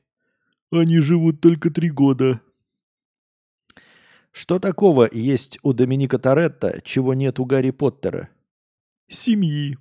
Они 0.70 1.00
живут 1.00 1.40
только 1.40 1.70
три 1.70 1.90
года. 1.90 2.40
Что 4.40 4.60
такого 4.60 5.08
есть 5.10 5.58
у 5.64 5.72
Доминика 5.72 6.16
Торетто, 6.16 6.80
чего 6.84 7.12
нет 7.12 7.40
у 7.40 7.44
Гарри 7.44 7.72
Поттера? 7.72 8.28
Семьи. 9.08 9.76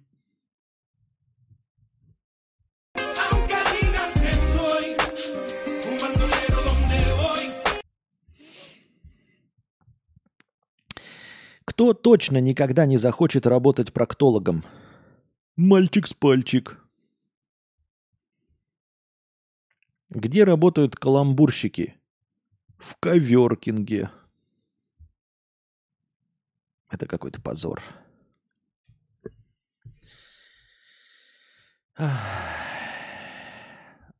Кто 11.63 11.93
точно 11.93 12.41
никогда 12.41 12.87
не 12.87 12.97
захочет 12.97 13.45
работать 13.45 13.93
проктологом? 13.93 14.65
Мальчик 15.55 16.07
с 16.07 16.15
пальчик. 16.15 16.79
Где 20.09 20.45
работают 20.45 20.95
каламбурщики? 20.95 21.93
В 22.79 22.95
коверкинге. 22.99 24.09
Это 26.89 27.05
какой-то 27.05 27.41
позор. 27.41 27.81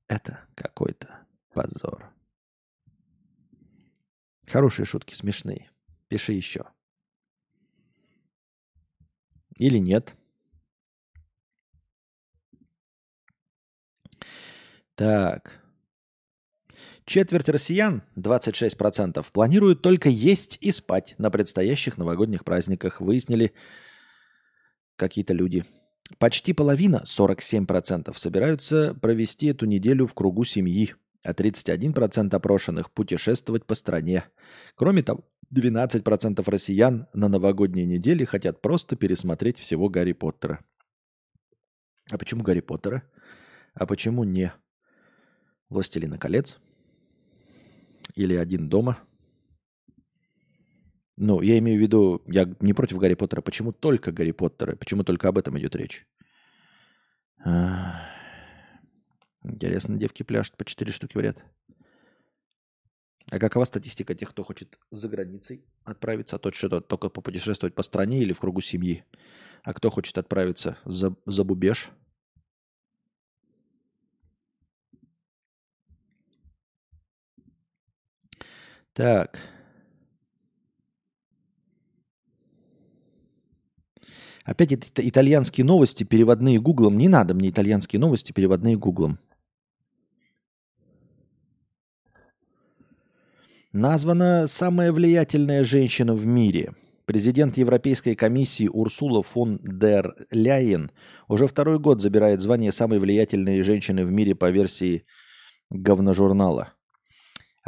Это 0.08 0.48
какой-то 0.56 1.28
позор. 1.54 2.12
Хорошие 4.48 4.86
шутки, 4.86 5.14
смешные. 5.14 5.70
Пиши 6.08 6.34
еще. 6.34 6.66
Или 9.58 9.78
нет. 9.78 10.16
Так. 14.96 15.67
Четверть 17.08 17.48
россиян, 17.48 18.04
26%, 18.18 19.26
планируют 19.32 19.82
только 19.82 20.10
есть 20.10 20.58
и 20.60 20.74
спать 20.74 21.16
на 21.18 21.32
предстоящих 21.32 21.98
новогодних 21.98 22.44
праздниках, 22.44 23.00
выяснили 23.00 23.54
какие-то 24.98 25.34
люди. 25.34 25.64
Почти 26.18 26.52
половина, 26.52 27.04
47%, 27.06 28.14
собираются 28.18 28.94
провести 28.94 29.48
эту 29.48 29.66
неделю 29.66 30.06
в 30.06 30.14
кругу 30.14 30.44
семьи, 30.44 30.96
а 31.24 31.32
31% 31.32 32.36
опрошенных 32.36 32.92
путешествовать 32.92 33.66
по 33.66 33.74
стране. 33.74 34.26
Кроме 34.76 35.02
того, 35.02 35.24
12% 35.56 36.44
россиян 36.46 37.08
на 37.14 37.30
новогодней 37.30 37.86
неделе 37.86 38.26
хотят 38.26 38.62
просто 38.62 38.98
пересмотреть 38.98 39.60
всего 39.60 39.88
Гарри 39.88 40.12
Поттера. 40.12 40.60
А 42.12 42.18
почему 42.18 42.44
Гарри 42.44 42.60
Поттера? 42.60 43.04
А 43.76 43.86
почему 43.86 44.26
не 44.26 44.52
Властелина 45.70 46.18
колец? 46.18 46.60
Или 48.18 48.36
один 48.36 48.68
дома. 48.68 48.98
Ну, 51.18 51.42
я 51.42 51.58
имею 51.60 51.80
в 51.80 51.82
виду, 51.82 52.22
я 52.28 52.54
не 52.60 52.74
против 52.74 52.98
Гарри 52.98 53.16
Поттера. 53.16 53.42
Почему 53.42 53.72
только 53.72 54.12
Гарри 54.12 54.32
Поттера? 54.32 54.76
Почему 54.76 55.04
только 55.04 55.28
об 55.30 55.38
этом 55.38 55.58
идет 55.58 55.76
речь? 55.76 56.08
Интересно, 59.44 59.98
девки 59.98 60.24
пляшут 60.24 60.58
по 60.58 60.66
четыре 60.66 60.92
штуки 60.92 61.18
в 61.18 61.22
ряд. 61.22 61.44
А 63.30 63.40
какова 63.40 63.66
статистика 63.66 64.16
тех, 64.16 64.30
кто 64.30 64.44
хочет 64.44 64.78
за 64.90 65.10
границей 65.10 65.66
отправиться, 65.84 66.38
а 66.38 66.40
тот 66.40 66.56
что-то 66.56 66.82
только 66.82 67.10
попутешествовать 67.10 67.76
по 67.76 67.84
стране 67.84 68.20
или 68.20 68.34
в 68.34 68.40
кругу 68.40 68.62
семьи? 68.62 69.04
А 69.64 69.74
кто 69.74 69.90
хочет 69.90 70.18
отправиться 70.18 70.78
за, 70.86 71.16
за 71.26 71.44
бубеж? 71.44 71.90
Так. 78.98 79.38
Опять 84.44 84.72
это 84.72 85.08
итальянские 85.08 85.66
новости, 85.66 86.04
переводные 86.04 86.60
гуглом. 86.60 86.98
Не 86.98 87.08
надо 87.08 87.36
мне 87.36 87.50
итальянские 87.52 88.00
новости, 88.00 88.32
переводные 88.32 88.76
гуглом. 88.76 89.20
Названа 93.72 94.48
самая 94.48 94.92
влиятельная 94.92 95.64
женщина 95.64 96.16
в 96.16 96.26
мире. 96.26 96.74
Президент 97.06 97.56
Европейской 97.58 98.16
комиссии 98.16 98.68
Урсула 98.68 99.22
фон 99.22 99.60
дер 99.62 100.16
Ляйен 100.32 100.90
уже 101.28 101.46
второй 101.46 101.78
год 101.78 102.02
забирает 102.02 102.42
звание 102.42 102.72
самой 102.72 102.98
влиятельной 102.98 103.62
женщины 103.62 104.04
в 104.04 104.12
мире 104.12 104.34
по 104.34 104.50
версии 104.50 105.06
говножурнала. 105.70 106.77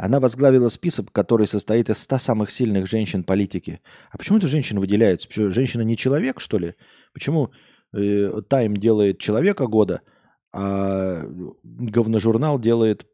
Она 0.02 0.18
возглавила 0.18 0.70
список, 0.70 1.12
который 1.12 1.46
состоит 1.46 1.90
из 1.90 1.98
100 1.98 2.18
самых 2.18 2.50
сильных 2.50 2.86
женщин 2.86 3.22
политики. 3.22 3.82
А 4.10 4.16
почему 4.16 4.38
это 4.38 4.46
женщина 4.46 4.80
выделяется? 4.80 5.28
Почему 5.28 5.50
женщина 5.50 5.82
не 5.82 5.94
человек, 5.94 6.40
что 6.40 6.56
ли? 6.56 6.74
Почему 7.12 7.52
э, 7.92 8.40
Тайм 8.48 8.78
делает 8.78 9.18
человека 9.18 9.66
года, 9.66 10.00
а 10.54 11.22
говножурнал 11.62 12.58
делает 12.58 13.06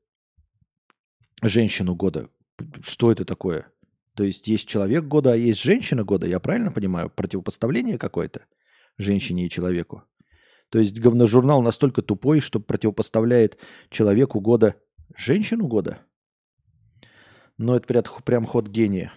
женщину 1.42 1.96
года? 1.96 2.28
Что 2.82 3.10
это 3.10 3.24
такое? 3.24 3.66
То 4.14 4.22
есть 4.22 4.46
есть 4.46 4.68
человек 4.68 5.06
года, 5.06 5.32
а 5.32 5.36
есть 5.36 5.60
женщина 5.60 6.04
года, 6.04 6.28
я 6.28 6.38
правильно 6.38 6.70
понимаю? 6.70 7.10
Противопоставление 7.10 7.98
какое-то 7.98 8.42
женщине 8.96 9.46
и 9.46 9.50
человеку. 9.50 10.04
То 10.68 10.78
есть 10.78 11.00
говножурнал 11.00 11.62
настолько 11.62 12.02
тупой, 12.02 12.38
что 12.38 12.60
противопоставляет 12.60 13.58
человеку 13.90 14.38
года 14.40 14.76
женщину 15.16 15.66
года? 15.66 16.06
Но 17.58 17.76
это 17.76 18.02
прям, 18.24 18.46
ход 18.46 18.68
гения. 18.68 19.12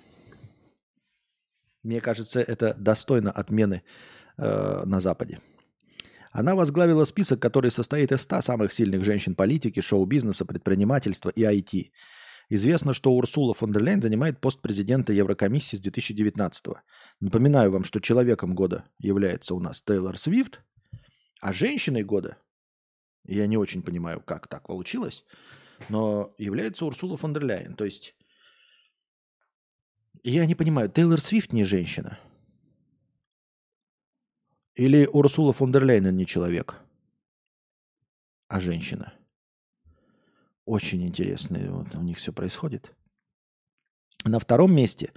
Мне 1.83 2.01
кажется, 2.01 2.41
это 2.41 2.73
достойно 2.73 3.31
отмены 3.31 3.83
э, 4.37 4.83
на 4.85 4.99
Западе. 4.99 5.39
Она 6.31 6.55
возглавила 6.55 7.05
список, 7.05 7.41
который 7.41 7.71
состоит 7.71 8.11
из 8.11 8.21
100 8.21 8.41
самых 8.41 8.71
сильных 8.71 9.03
женщин 9.03 9.35
политики, 9.35 9.81
шоу-бизнеса, 9.81 10.45
предпринимательства 10.45 11.29
и 11.29 11.41
IT. 11.41 11.91
Известно, 12.49 12.93
что 12.93 13.11
Урсула 13.13 13.53
фон 13.53 13.71
дер 13.71 13.83
Лейн 13.83 14.01
занимает 14.01 14.39
пост 14.39 14.61
президента 14.61 15.13
Еврокомиссии 15.13 15.75
с 15.75 15.81
2019 15.81 16.67
-го. 16.67 16.77
Напоминаю 17.19 17.71
вам, 17.71 17.83
что 17.83 17.99
человеком 17.99 18.55
года 18.55 18.85
является 18.99 19.55
у 19.55 19.59
нас 19.59 19.81
Тейлор 19.81 20.17
Свифт, 20.17 20.61
а 21.41 21.53
женщиной 21.53 22.03
года, 22.03 22.37
я 23.25 23.47
не 23.47 23.57
очень 23.57 23.83
понимаю, 23.83 24.21
как 24.21 24.47
так 24.47 24.67
получилось, 24.67 25.25
но 25.89 26.33
является 26.37 26.85
Урсула 26.85 27.17
фон 27.17 27.33
дер 27.33 27.45
Лейн. 27.45 27.75
То 27.75 27.85
есть, 27.85 28.15
я 30.23 30.45
не 30.45 30.55
понимаю, 30.55 30.89
Тейлор 30.89 31.19
Свифт 31.19 31.53
не 31.53 31.63
женщина? 31.63 32.19
Или 34.75 35.05
Урсула 35.05 35.53
фон 35.53 35.71
дер 35.71 35.83
Лейн 35.83 36.15
не 36.15 36.25
человек, 36.25 36.75
а 38.47 38.59
женщина? 38.59 39.13
Очень 40.65 41.05
интересно 41.05 41.59
вот 41.71 41.95
у 41.95 42.01
них 42.01 42.17
все 42.17 42.31
происходит. 42.31 42.93
На 44.23 44.39
втором 44.39 44.75
месте 44.75 45.11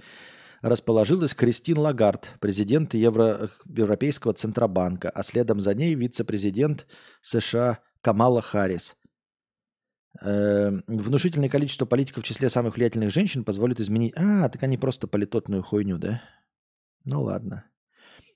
расположилась 0.61 1.33
Кристин 1.33 1.77
Лагард, 1.77 2.33
президент 2.39 2.93
Евро... 2.93 3.51
Европейского 3.65 4.33
Центробанка, 4.33 5.09
а 5.09 5.23
следом 5.23 5.59
за 5.59 5.75
ней 5.75 5.93
вице-президент 5.93 6.87
США 7.21 7.79
Камала 8.01 8.41
Харрис. 8.41 8.97
Э, 10.21 10.71
внушительное 10.87 11.49
количество 11.49 11.85
политиков 11.85 12.23
в 12.23 12.27
числе 12.27 12.49
самых 12.49 12.75
влиятельных 12.75 13.11
женщин 13.11 13.43
позволит 13.43 13.79
изменить... 13.79 14.13
А, 14.15 14.49
так 14.49 14.61
они 14.63 14.77
просто 14.77 15.07
политотную 15.07 15.63
хуйню, 15.63 15.97
да? 15.97 16.21
Ну 17.05 17.23
ладно. 17.23 17.65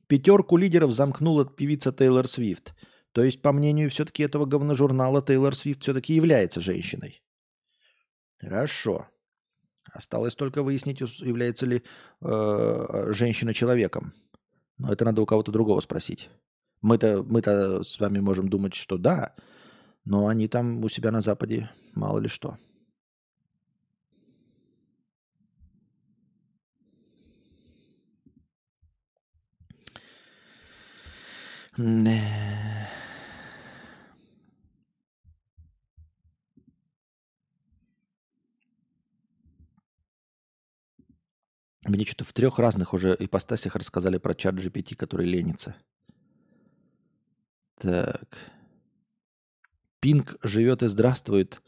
Пятерку 0.07 0.57
лидеров 0.57 0.91
замкнула 0.91 1.45
певица 1.45 1.91
Тейлор 1.91 2.27
Свифт– 2.27 2.73
то 3.17 3.23
есть, 3.23 3.41
по 3.41 3.51
мнению 3.51 3.89
все-таки 3.89 4.21
этого 4.21 4.45
говножурнала, 4.45 5.23
Тейлор 5.23 5.55
Свифт 5.55 5.81
все-таки 5.81 6.13
является 6.13 6.61
женщиной. 6.61 7.23
Хорошо. 8.39 9.07
Осталось 9.91 10.35
только 10.35 10.61
выяснить, 10.61 11.01
является 11.01 11.65
ли 11.65 11.81
э, 12.21 13.07
женщина 13.09 13.55
человеком. 13.55 14.13
Но 14.77 14.93
это 14.93 15.03
надо 15.03 15.23
у 15.23 15.25
кого-то 15.25 15.51
другого 15.51 15.79
спросить. 15.81 16.29
Мы-то, 16.81 17.23
мы-то 17.23 17.83
с 17.83 17.99
вами 17.99 18.19
можем 18.19 18.49
думать, 18.49 18.75
что 18.75 18.99
да, 18.99 19.33
но 20.07 20.27
они 20.27 20.47
там 20.47 20.81
у 20.83 20.89
себя 20.89 21.11
на 21.11 21.19
Западе 21.19 21.69
мало 21.93 22.19
ли 22.19 22.29
что. 22.29 22.57
Да. 31.77 32.89
Мне 41.85 42.05
что-то 42.05 42.23
в 42.23 42.31
трех 42.33 42.59
разных 42.59 42.93
уже 42.93 43.15
ипостасях 43.19 43.75
рассказали 43.75 44.17
про 44.17 44.33
чат 44.35 44.55
GPT, 44.55 44.95
который 44.95 45.25
ленится. 45.25 45.75
Так. 47.77 48.56
Пинк 49.99 50.35
живет 50.43 50.83
и 50.83 50.87
здравствует. 50.87 51.61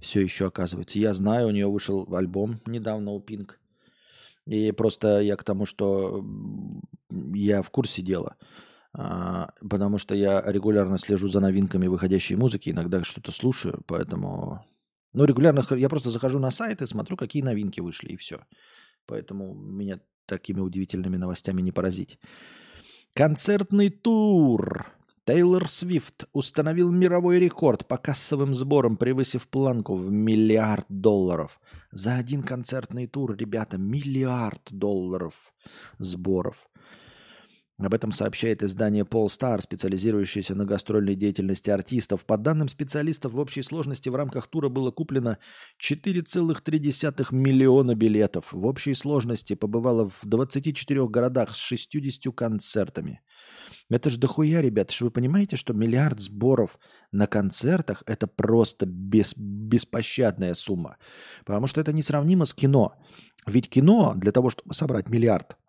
Все 0.00 0.20
еще 0.20 0.46
оказывается. 0.46 0.98
Я 0.98 1.14
знаю, 1.14 1.48
у 1.48 1.50
нее 1.50 1.68
вышел 1.68 2.12
альбом 2.14 2.60
недавно 2.66 3.12
у 3.12 3.20
Пинк. 3.20 3.60
И 4.46 4.72
просто 4.72 5.20
я 5.20 5.36
к 5.36 5.44
тому, 5.44 5.66
что 5.66 6.24
я 7.10 7.62
в 7.62 7.70
курсе 7.70 8.02
дела. 8.02 8.36
А, 8.94 9.50
потому 9.68 9.98
что 9.98 10.14
я 10.14 10.42
регулярно 10.44 10.98
слежу 10.98 11.28
за 11.28 11.40
новинками 11.40 11.86
выходящей 11.86 12.36
музыки, 12.36 12.70
иногда 12.70 13.02
что-то 13.04 13.32
слушаю, 13.32 13.82
поэтому... 13.86 14.64
Ну, 15.14 15.24
регулярно 15.24 15.64
я 15.76 15.88
просто 15.88 16.10
захожу 16.10 16.38
на 16.38 16.50
сайт 16.50 16.82
и 16.82 16.86
смотрю, 16.86 17.16
какие 17.16 17.42
новинки 17.42 17.80
вышли, 17.80 18.08
и 18.08 18.16
все. 18.16 18.40
Поэтому 19.06 19.54
меня 19.54 20.00
такими 20.26 20.60
удивительными 20.60 21.16
новостями 21.16 21.60
не 21.60 21.72
поразить. 21.72 22.18
Концертный 23.14 23.90
тур. 23.90 24.86
Тейлор 25.24 25.68
Свифт 25.68 26.24
установил 26.32 26.90
мировой 26.90 27.38
рекорд 27.38 27.86
по 27.86 27.96
кассовым 27.96 28.54
сборам, 28.54 28.96
превысив 28.96 29.46
планку 29.46 29.94
в 29.94 30.10
миллиард 30.10 30.86
долларов. 30.88 31.60
За 31.92 32.16
один 32.16 32.42
концертный 32.42 33.06
тур, 33.06 33.36
ребята, 33.36 33.78
миллиард 33.78 34.62
долларов 34.72 35.54
сборов. 36.00 36.68
Об 37.78 37.94
этом 37.94 38.10
сообщает 38.12 38.62
издание 38.62 39.04
Polestar, 39.04 39.60
специализирующееся 39.60 40.54
на 40.54 40.64
гастрольной 40.64 41.14
деятельности 41.14 41.70
артистов. 41.70 42.24
По 42.24 42.36
данным 42.36 42.68
специалистов, 42.68 43.32
в 43.32 43.38
общей 43.38 43.62
сложности 43.62 44.08
в 44.08 44.14
рамках 44.14 44.48
тура 44.48 44.68
было 44.68 44.90
куплено 44.90 45.38
4,3 45.80 47.26
миллиона 47.30 47.94
билетов. 47.94 48.52
В 48.52 48.66
общей 48.66 48.94
сложности 48.94 49.54
побывало 49.54 50.08
в 50.08 50.20
24 50.24 51.08
городах 51.08 51.54
с 51.54 51.58
60 51.58 52.34
концертами. 52.34 53.20
Это 53.90 54.10
же 54.10 54.18
дохуя, 54.18 54.60
ребята. 54.60 54.92
Что 54.92 55.06
вы 55.06 55.10
понимаете, 55.10 55.56
что 55.56 55.72
миллиард 55.72 56.20
сборов 56.20 56.78
на 57.10 57.26
концертах– 57.26 58.02
это 58.06 58.26
просто 58.26 58.86
бес, 58.86 59.34
беспощадная 59.36 60.54
сумма. 60.54 60.96
Потому 61.44 61.66
что 61.66 61.80
это 61.80 61.92
несравнимо 61.92 62.44
с 62.44 62.54
кино. 62.54 62.94
Ведь 63.46 63.68
кино 63.68 64.14
для 64.16 64.32
того, 64.32 64.50
чтобы 64.50 64.74
собрать 64.74 65.08
миллиард– 65.08 65.56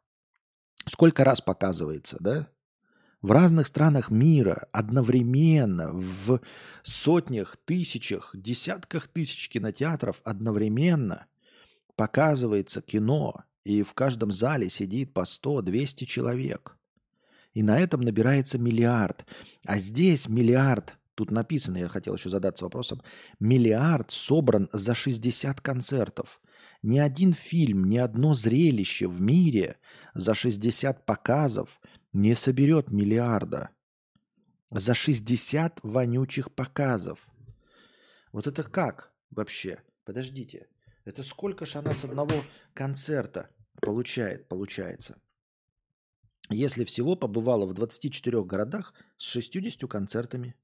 сколько 0.85 1.23
раз 1.23 1.41
показывается, 1.41 2.17
да? 2.19 2.47
В 3.21 3.31
разных 3.31 3.67
странах 3.67 4.11
мира 4.11 4.67
одновременно, 4.73 5.91
в 5.93 6.41
сотнях, 6.83 7.55
тысячах, 7.63 8.31
десятках 8.33 9.07
тысяч 9.07 9.47
кинотеатров 9.47 10.21
одновременно 10.25 11.27
показывается 11.95 12.81
кино, 12.81 13.45
и 13.63 13.81
в 13.81 13.93
каждом 13.93 14.31
зале 14.33 14.69
сидит 14.69 15.13
по 15.13 15.21
100-200 15.21 16.05
человек. 16.05 16.77
И 17.53 17.61
на 17.61 17.79
этом 17.79 18.01
набирается 18.01 18.57
миллиард. 18.57 19.25
А 19.65 19.77
здесь 19.77 20.27
миллиард, 20.27 20.97
тут 21.15 21.31
написано, 21.31 21.77
я 21.77 21.87
хотел 21.87 22.15
еще 22.15 22.29
задаться 22.29 22.65
вопросом, 22.65 23.01
миллиард 23.39 24.11
собран 24.11 24.69
за 24.73 24.95
60 24.95 25.61
концертов. 25.61 26.41
Ни 26.81 26.99
один 26.99 27.33
фильм, 27.33 27.85
ни 27.85 27.97
одно 27.97 28.33
зрелище 28.33 29.07
в 29.07 29.21
мире 29.21 29.77
за 30.13 30.33
60 30.33 31.05
показов 31.05 31.79
не 32.11 32.35
соберет 32.35 32.91
миллиарда. 32.91 33.69
За 34.69 34.93
60 34.93 35.79
вонючих 35.83 36.51
показов. 36.51 37.27
Вот 38.31 38.47
это 38.47 38.63
как 38.63 39.13
вообще? 39.29 39.79
Подождите. 40.03 40.67
Это 41.05 41.23
сколько 41.23 41.65
же 41.65 41.77
она 41.77 41.93
с 41.93 42.03
одного 42.03 42.43
концерта 42.73 43.49
получает, 43.81 44.47
получается? 44.47 45.21
Если 46.49 46.85
всего 46.85 47.15
побывала 47.15 47.65
в 47.65 47.73
24 47.73 48.43
городах 48.43 48.93
с 49.17 49.23
60 49.23 49.89
концертами. 49.89 50.55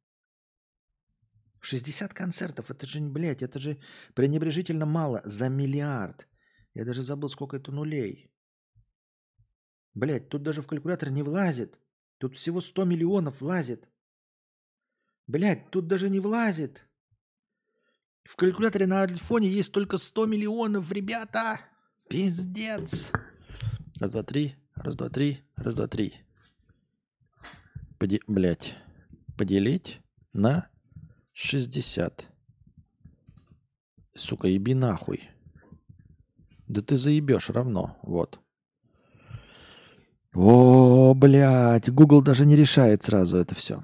60 1.62 2.14
концертов, 2.14 2.72
это 2.72 2.86
же, 2.86 3.02
блядь, 3.02 3.44
это 3.44 3.60
же 3.60 3.78
пренебрежительно 4.14 4.86
мало 4.86 5.22
за 5.26 5.50
миллиард. 5.50 6.28
Я 6.74 6.86
даже 6.86 7.04
забыл, 7.04 7.30
сколько 7.30 7.58
это 7.58 7.72
нулей. 7.72 8.32
Блядь, 9.94 10.30
тут 10.30 10.44
даже 10.44 10.62
в 10.62 10.68
калькулятор 10.68 11.10
не 11.10 11.24
влазит. 11.24 11.80
Тут 12.18 12.36
всего 12.36 12.62
100 12.62 12.86
миллионов 12.86 13.42
влазит. 13.42 13.90
Блядь, 15.28 15.70
тут 15.72 15.88
даже 15.88 16.10
не 16.10 16.20
влазит. 16.20 16.86
В 18.24 18.36
калькуляторе 18.36 18.86
на 18.86 19.02
айфоне 19.04 19.48
есть 19.48 19.72
только 19.72 19.98
100 19.98 20.26
миллионов, 20.26 20.92
ребята. 20.92 21.62
Пиздец. 22.10 23.12
Раз, 24.00 24.12
два, 24.12 24.24
три. 24.24 24.59
Раз, 24.80 24.96
два, 24.96 25.10
три. 25.10 25.44
Раз, 25.58 25.76
два, 25.76 25.88
три. 25.88 26.14
Поди... 27.98 28.22
Блядь. 28.28 28.76
Поделить 29.38 30.00
на 30.32 30.70
60. 31.34 32.28
Сука, 34.16 34.48
еби 34.48 34.74
нахуй. 34.74 35.30
Да 36.68 36.82
ты 36.82 36.96
заебешь 36.96 37.50
равно. 37.50 37.98
Вот. 38.04 38.40
О, 40.34 41.14
блядь, 41.14 41.90
Google 41.90 42.22
даже 42.22 42.46
не 42.46 42.56
решает 42.56 43.04
сразу 43.04 43.38
это 43.38 43.56
все. 43.56 43.84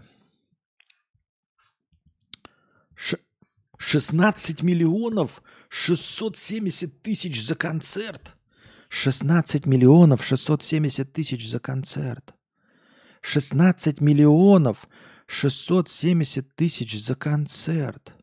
Ш 2.95 3.17
16 3.77 4.63
миллионов 4.63 5.43
670 5.67 7.01
тысяч 7.01 7.45
за 7.45 7.55
концерт. 7.55 8.34
16 8.89 9.65
миллионов 9.65 10.23
670 10.23 11.11
тысяч 11.11 11.49
за 11.49 11.59
концерт. 11.59 12.33
16 13.21 14.01
миллионов 14.01 14.87
670 15.27 16.55
тысяч 16.55 17.03
за 17.03 17.15
концерт. 17.15 18.13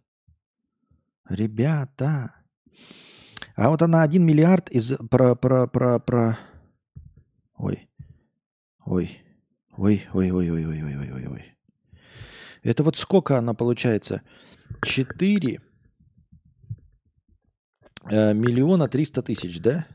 Ребята. 1.29 2.35
А 3.57 3.69
вот 3.71 3.83
она 3.83 4.03
1 4.03 4.25
миллиард 4.25 4.71
из... 4.71 4.95
Про, 5.11 5.35
про, 5.35 5.67
про, 5.67 5.99
про... 5.99 6.39
Ой. 7.57 7.89
Ой. 8.85 9.19
Ой, 9.77 10.07
ой, 10.13 10.31
ой, 10.31 10.51
ой, 10.51 10.67
ой, 10.67 10.83
ой, 10.83 10.97
ой, 10.97 11.13
ой, 11.13 11.27
ой. 11.27 11.57
Это 12.63 12.85
вот 12.85 12.97
сколько 12.97 13.39
она 13.39 13.55
получается? 13.55 14.23
4 14.85 15.61
э, 18.05 18.35
миллиона 18.35 18.89
300 18.89 19.23
тысяч, 19.23 19.61
да? 19.61 19.87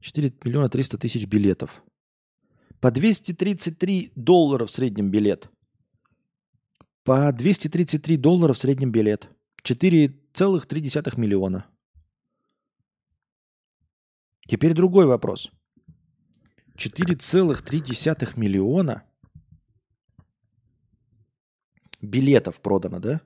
4 0.00 0.32
миллиона 0.44 0.68
300 0.68 0.98
тысяч 0.98 1.26
билетов. 1.26 1.82
По 2.80 2.90
233 2.90 4.12
доллара 4.16 4.66
в 4.66 4.70
среднем 4.70 5.10
билет. 5.10 5.50
По 7.04 7.32
233 7.32 8.16
доллара 8.16 8.52
в 8.52 8.58
среднем 8.58 8.90
билет. 8.90 9.28
4,3 9.62 11.20
миллиона. 11.20 11.66
Теперь 14.46 14.72
другой 14.72 15.06
вопрос. 15.06 15.50
4,3 16.76 18.38
миллиона 18.38 19.04
билетов 22.00 22.60
продано, 22.60 22.98
да? 23.00 23.20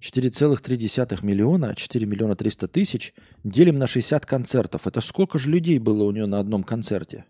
4,3 0.00 1.24
миллиона, 1.24 1.74
4 1.74 2.06
миллиона 2.06 2.36
300 2.36 2.68
тысяч 2.68 3.14
делим 3.42 3.78
на 3.78 3.86
60 3.86 4.24
концертов. 4.26 4.86
Это 4.86 5.00
сколько 5.00 5.38
же 5.38 5.50
людей 5.50 5.78
было 5.78 6.04
у 6.04 6.12
нее 6.12 6.26
на 6.26 6.38
одном 6.38 6.62
концерте? 6.62 7.24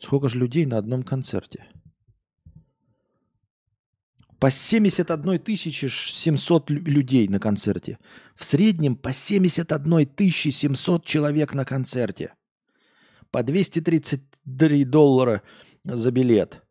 Сколько 0.00 0.28
же 0.28 0.38
людей 0.38 0.66
на 0.66 0.78
одном 0.78 1.02
концерте? 1.02 1.66
По 4.38 4.50
71 4.50 5.40
700 5.46 6.70
людей 6.70 7.28
на 7.28 7.38
концерте. 7.38 7.98
В 8.34 8.44
среднем 8.44 8.96
по 8.96 9.12
71 9.12 10.08
700 10.30 11.04
человек 11.04 11.54
на 11.54 11.64
концерте. 11.64 12.34
По 13.30 13.42
233 13.42 14.84
доллара 14.84 15.42
за 15.84 16.10
билет. 16.10 16.62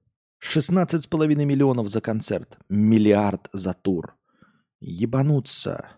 16,5 0.42 1.46
миллионов 1.46 1.88
за 1.88 2.02
концерт. 2.02 2.58
Миллиард 2.70 3.50
за 3.54 3.74
тур. 3.74 4.16
Ебануться. 4.86 5.92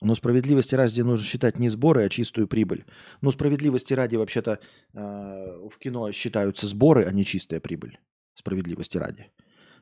Но 0.00 0.14
справедливости 0.14 0.76
ради 0.76 1.00
нужно 1.00 1.24
считать 1.24 1.58
не 1.58 1.68
сборы, 1.68 2.04
а 2.04 2.08
чистую 2.08 2.46
прибыль. 2.46 2.84
Но 3.20 3.30
справедливости 3.30 3.92
ради 3.92 4.14
вообще-то 4.16 4.60
э, 4.94 4.98
в 4.98 5.78
кино 5.78 6.12
считаются 6.12 6.66
сборы, 6.66 7.04
а 7.04 7.12
не 7.12 7.24
чистая 7.24 7.60
прибыль. 7.60 7.98
Справедливости 8.34 8.96
ради. 8.96 9.32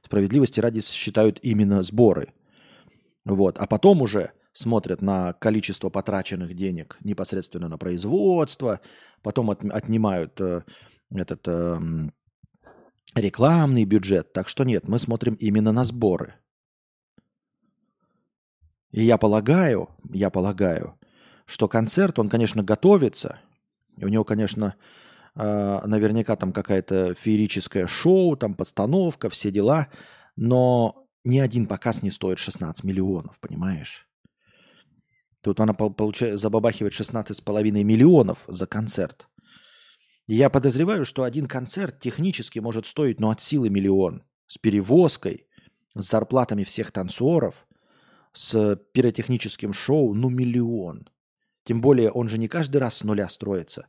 Справедливости 0.02 0.58
ради 0.60 0.80
считают 0.80 1.38
именно 1.42 1.82
сборы. 1.82 2.32
Вот. 3.26 3.58
А 3.58 3.66
потом 3.66 4.00
уже 4.00 4.32
смотрят 4.52 5.02
на 5.02 5.34
количество 5.34 5.90
потраченных 5.90 6.54
денег 6.54 6.96
непосредственно 7.00 7.68
на 7.68 7.76
производство, 7.76 8.80
потом 9.22 9.50
от, 9.50 9.64
отнимают 9.64 10.40
э, 10.40 10.62
этот 11.14 11.46
э, 11.46 11.78
рекламный 13.14 13.84
бюджет. 13.84 14.32
Так 14.32 14.48
что 14.48 14.64
нет, 14.64 14.88
мы 14.88 14.98
смотрим 14.98 15.34
именно 15.34 15.72
на 15.72 15.84
сборы. 15.84 16.34
И 18.90 19.04
я 19.04 19.18
полагаю, 19.18 19.88
я 20.12 20.30
полагаю, 20.30 20.98
что 21.46 21.68
концерт, 21.68 22.18
он, 22.18 22.28
конечно, 22.28 22.62
готовится. 22.62 23.38
У 23.96 24.08
него, 24.08 24.24
конечно, 24.24 24.74
э, 25.34 25.80
наверняка 25.86 26.36
там 26.36 26.52
какая-то 26.52 27.14
феерическое 27.14 27.86
шоу, 27.86 28.36
там 28.36 28.54
постановка, 28.54 29.28
все 29.28 29.50
дела. 29.50 29.88
Но 30.36 31.06
ни 31.24 31.38
один 31.38 31.66
показ 31.66 32.02
не 32.02 32.10
стоит 32.10 32.38
16 32.38 32.84
миллионов, 32.84 33.38
понимаешь? 33.40 34.08
Тут 35.42 35.60
она 35.60 35.72
получает, 35.72 36.38
забабахивает 36.38 36.92
16,5 36.92 37.84
миллионов 37.84 38.44
за 38.46 38.66
концерт. 38.66 39.28
Я 40.26 40.50
подозреваю, 40.50 41.04
что 41.04 41.24
один 41.24 41.46
концерт 41.46 41.98
технически 41.98 42.58
может 42.58 42.86
стоить, 42.86 43.20
ну, 43.20 43.30
от 43.30 43.40
силы 43.40 43.68
миллион. 43.68 44.22
С 44.46 44.58
перевозкой, 44.58 45.46
с 45.94 46.08
зарплатами 46.08 46.64
всех 46.64 46.92
танцоров, 46.92 47.66
с 48.32 48.76
пиротехническим 48.92 49.72
шоу, 49.72 50.14
ну, 50.14 50.28
миллион. 50.28 51.08
Тем 51.64 51.80
более, 51.80 52.10
он 52.10 52.28
же 52.28 52.38
не 52.38 52.48
каждый 52.48 52.78
раз 52.78 52.96
с 52.96 53.04
нуля 53.04 53.28
строится. 53.28 53.86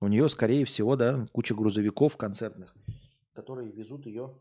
У 0.00 0.08
нее, 0.08 0.28
скорее 0.28 0.64
всего, 0.64 0.96
да, 0.96 1.26
куча 1.32 1.54
грузовиков 1.54 2.16
концертных, 2.16 2.74
которые 3.34 3.70
везут 3.70 4.06
ее 4.06 4.34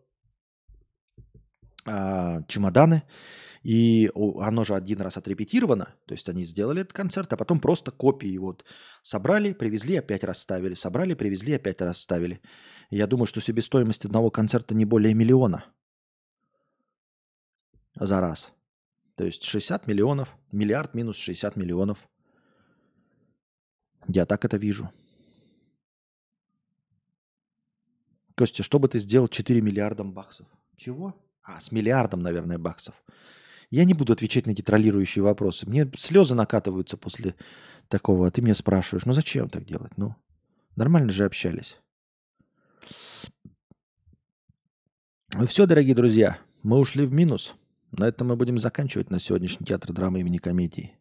а, 1.86 2.44
чемоданы. 2.48 3.04
И 3.64 4.10
оно 4.16 4.64
же 4.64 4.76
один 4.76 5.02
раз 5.02 5.18
отрепетировано, 5.18 5.94
то 6.08 6.16
есть 6.16 6.28
они 6.30 6.44
сделали 6.44 6.82
этот 6.82 6.94
концерт, 6.94 7.32
а 7.32 7.38
потом 7.38 7.60
просто 7.60 7.92
копии 7.92 8.36
вот 8.40 8.66
собрали, 9.04 9.54
привезли, 9.54 9.98
опять 9.98 10.24
расставили, 10.24 10.74
собрали, 10.74 11.14
привезли, 11.14 11.54
опять 11.54 11.80
расставили. 11.82 12.42
Я 12.90 13.06
думаю, 13.06 13.28
что 13.28 13.40
себестоимость 13.40 14.06
одного 14.06 14.32
концерта 14.32 14.74
не 14.74 14.86
более 14.86 15.14
миллиона 15.14 15.66
за 17.94 18.20
раз. 18.20 18.52
То 19.16 19.26
есть 19.26 19.44
60 19.44 19.86
миллионов, 19.86 20.36
миллиард 20.52 20.96
минус 20.96 21.18
60 21.18 21.56
миллионов. 21.56 22.00
Я 24.08 24.26
так 24.26 24.44
это 24.44 24.58
вижу. 24.58 24.92
Костя, 28.36 28.64
что 28.64 28.80
бы 28.80 28.88
ты 28.88 28.98
сделал 28.98 29.28
4 29.28 29.62
миллиардом 29.62 30.14
баксов? 30.14 30.48
Чего? 30.76 31.16
А, 31.44 31.60
с 31.60 31.72
миллиардом, 31.72 32.22
наверное, 32.22 32.58
баксов. 32.58 32.96
Я 33.70 33.86
не 33.86 33.94
буду 33.94 34.14
отвечать 34.14 34.46
на 34.46 34.52
эти 34.52 34.62
троллирующие 34.62 35.24
вопросы. 35.24 35.68
Мне 35.68 35.90
слезы 35.98 36.36
накатываются 36.36 36.98
после 36.98 37.36
такого, 37.88 38.28
а 38.28 38.32
ты 38.32 38.42
меня 38.42 38.54
спрашиваешь, 38.54 39.06
ну 39.06 39.14
зачем 39.14 39.50
так 39.50 39.66
делать? 39.66 39.98
Ну, 39.98 40.16
нормально 40.76 41.12
же 41.12 41.26
общались. 41.26 41.80
Ну 45.34 45.48
все, 45.48 45.66
дорогие 45.66 45.96
друзья, 45.96 46.38
мы 46.62 46.78
ушли 46.78 47.06
в 47.06 47.14
минус. 47.14 47.56
На 47.92 48.08
этом 48.08 48.28
мы 48.28 48.36
будем 48.36 48.58
заканчивать 48.58 49.10
на 49.10 49.20
сегодняшний 49.20 49.66
театр 49.66 49.94
драмы 49.94 50.20
имени 50.20 50.38
комедии. 50.38 50.96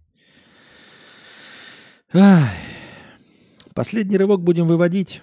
Последний 3.75 4.17
рывок 4.17 4.43
будем 4.43 4.67
выводить. 4.67 5.23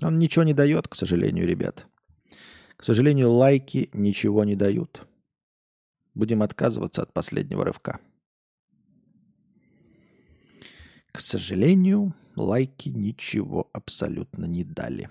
Он 0.00 0.18
ничего 0.18 0.44
не 0.44 0.54
дает, 0.54 0.88
к 0.88 0.94
сожалению, 0.94 1.46
ребят. 1.46 1.86
К 2.76 2.82
сожалению, 2.82 3.30
лайки 3.30 3.90
ничего 3.92 4.44
не 4.44 4.56
дают. 4.56 5.06
Будем 6.14 6.42
отказываться 6.42 7.02
от 7.02 7.12
последнего 7.12 7.64
рывка. 7.64 8.00
К 11.12 11.20
сожалению, 11.20 12.14
лайки 12.34 12.88
ничего 12.88 13.70
абсолютно 13.72 14.46
не 14.46 14.64
дали. 14.64 15.10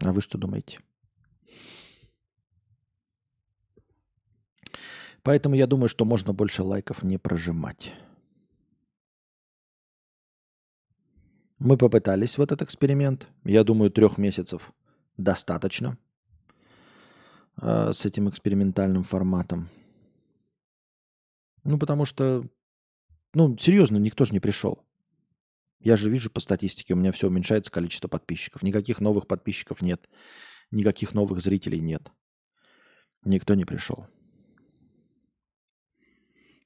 А 0.00 0.12
вы 0.12 0.20
что 0.20 0.38
думаете? 0.38 0.80
Поэтому 5.22 5.56
я 5.56 5.66
думаю, 5.66 5.88
что 5.88 6.04
можно 6.04 6.32
больше 6.32 6.62
лайков 6.62 7.02
не 7.02 7.18
прожимать. 7.18 7.92
Мы 11.58 11.76
попытались 11.76 12.38
в 12.38 12.40
этот 12.40 12.62
эксперимент. 12.62 13.28
Я 13.44 13.64
думаю, 13.64 13.90
трех 13.90 14.16
месяцев 14.16 14.72
достаточно 15.16 15.98
э, 17.60 17.92
с 17.92 18.06
этим 18.06 18.28
экспериментальным 18.28 19.02
форматом. 19.02 19.68
Ну, 21.64 21.78
потому 21.78 22.04
что, 22.04 22.46
ну, 23.34 23.58
серьезно, 23.58 23.96
никто 23.96 24.24
же 24.24 24.32
не 24.32 24.40
пришел. 24.40 24.84
Я 25.80 25.96
же 25.96 26.10
вижу 26.10 26.30
по 26.30 26.40
статистике, 26.40 26.94
у 26.94 26.96
меня 26.96 27.12
все 27.12 27.26
уменьшается 27.26 27.72
количество 27.72 28.08
подписчиков. 28.08 28.62
Никаких 28.62 29.00
новых 29.00 29.26
подписчиков 29.26 29.82
нет. 29.82 30.08
Никаких 30.70 31.12
новых 31.12 31.40
зрителей 31.40 31.80
нет. 31.80 32.10
Никто 33.24 33.54
не 33.54 33.64
пришел. 33.64 34.06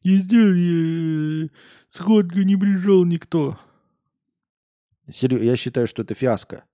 И 0.02 0.16
сделали 0.18 1.50
сходка, 1.88 2.44
не 2.44 2.56
пришел 2.56 3.04
никто. 3.04 3.58
Я 5.06 5.56
считаю, 5.56 5.86
что 5.86 6.02
это 6.02 6.14
фиаско. 6.14 6.64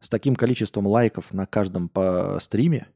С 0.00 0.08
таким 0.08 0.36
количеством 0.36 0.86
лайков 0.86 1.32
на 1.32 1.46
каждом 1.46 1.88
по 1.88 2.38
стриме, 2.40 2.88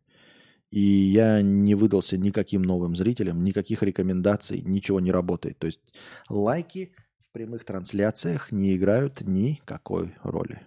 и 0.71 0.81
я 0.81 1.43
не 1.43 1.75
выдался 1.75 2.17
никаким 2.17 2.63
новым 2.63 2.97
зрителям, 2.97 3.45
никаких 3.45 3.83
рекомендаций, 3.83 4.63
ничего 4.63 5.01
не 5.01 5.13
работает. 5.13 5.59
То 5.59 5.67
есть 5.67 5.81
лайки 6.29 6.95
в 7.21 7.31
прямых 7.33 7.65
трансляциях 7.65 8.53
не 8.53 8.77
играют 8.77 9.21
никакой 9.21 10.15
роли. 10.23 10.63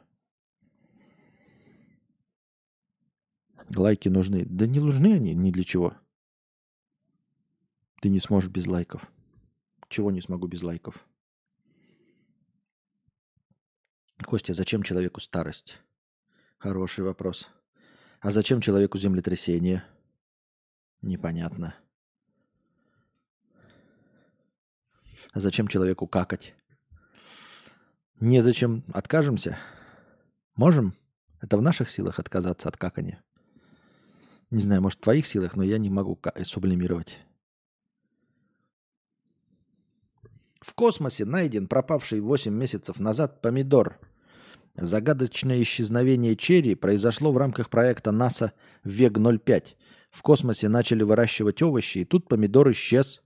Лайки 3.75 4.09
нужны. 4.09 4.45
Да 4.45 4.67
не 4.67 4.79
нужны 4.79 5.13
они 5.13 5.33
ни 5.33 5.51
для 5.51 5.63
чего. 5.63 5.95
Ты 8.01 8.09
не 8.09 8.19
сможешь 8.19 8.51
без 8.51 8.67
лайков. 8.67 9.09
Чего 9.89 10.11
не 10.11 10.21
смогу 10.21 10.47
без 10.47 10.61
лайков? 10.61 11.07
Костя, 14.25 14.53
зачем 14.53 14.81
человеку 14.81 15.19
старость? 15.19 15.79
Хороший 16.57 17.03
вопрос. 17.03 17.47
А 18.21 18.31
зачем 18.31 18.59
человеку 18.59 18.97
землетрясение? 18.97 19.83
Непонятно. 21.03 21.75
А 25.31 25.39
зачем 25.39 25.67
человеку 25.67 26.07
какать? 26.07 26.55
Незачем. 28.19 28.83
Откажемся? 28.93 29.59
Можем? 30.55 30.95
Это 31.39 31.57
в 31.57 31.61
наших 31.61 31.89
силах 31.91 32.17
отказаться 32.17 32.67
от 32.67 32.77
какания. 32.77 33.21
Не 34.49 34.61
знаю, 34.61 34.81
может, 34.81 34.99
в 34.99 35.03
твоих 35.03 35.27
силах, 35.27 35.55
но 35.55 35.61
я 35.63 35.77
не 35.77 35.91
могу 35.91 36.19
сублимировать. 36.45 37.19
В 40.61 40.73
космосе 40.73 41.25
найден 41.25 41.67
пропавший 41.67 42.21
8 42.21 42.51
месяцев 42.51 42.99
назад 42.99 43.41
помидор. 43.41 43.99
Загадочное 44.77 45.61
исчезновение 45.61 46.35
черри 46.35 46.75
произошло 46.75 47.31
в 47.31 47.37
рамках 47.37 47.69
проекта 47.69 48.11
НАСА 48.11 48.51
ВЕГ-05. 48.83 49.75
В 50.11 50.21
космосе 50.21 50.67
начали 50.67 51.03
выращивать 51.03 51.61
овощи, 51.61 51.99
и 51.99 52.05
тут 52.05 52.27
помидор 52.27 52.71
исчез. 52.71 53.21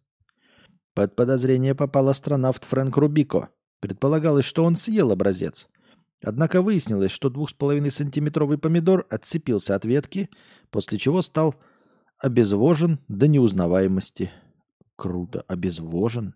Под 0.94 1.16
подозрение 1.16 1.74
попал 1.74 2.10
астронавт 2.10 2.64
Фрэнк 2.66 2.96
Рубико. 2.98 3.50
Предполагалось, 3.80 4.46
что 4.46 4.64
он 4.64 4.76
съел 4.76 5.12
образец. 5.12 5.68
Однако 6.22 6.62
выяснилось, 6.62 7.12
что 7.12 7.30
2,5-сантиметровый 7.30 8.58
помидор 8.58 9.08
отцепился 9.10 9.76
от 9.76 9.86
ветки, 9.86 10.30
после 10.70 10.98
чего 10.98 11.22
стал 11.22 11.56
обезвожен 12.20 13.00
до 13.08 13.28
неузнаваемости. 13.28 14.32
Круто. 14.98 15.46
Обезвожен? 15.48 16.36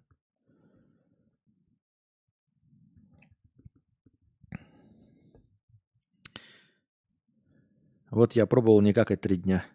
Вот 8.14 8.33
я 8.33 8.45
пробовал 8.45 8.80
не 8.82 8.93
какать 8.93 9.22
три 9.22 9.38
дня. 9.38 9.66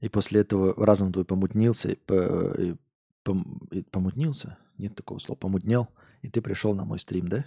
И 0.00 0.10
после 0.10 0.42
этого 0.42 0.74
разум 0.84 1.12
твой 1.12 1.24
помутнился, 1.24 1.96
по, 2.04 2.76
пом, 3.22 3.66
помутнился? 3.90 4.58
Нет 4.76 4.94
такого 4.94 5.18
слова. 5.18 5.38
Помутнел, 5.38 5.88
и 6.20 6.28
ты 6.28 6.42
пришел 6.42 6.74
на 6.74 6.84
мой 6.84 6.98
стрим, 6.98 7.28
да? 7.28 7.46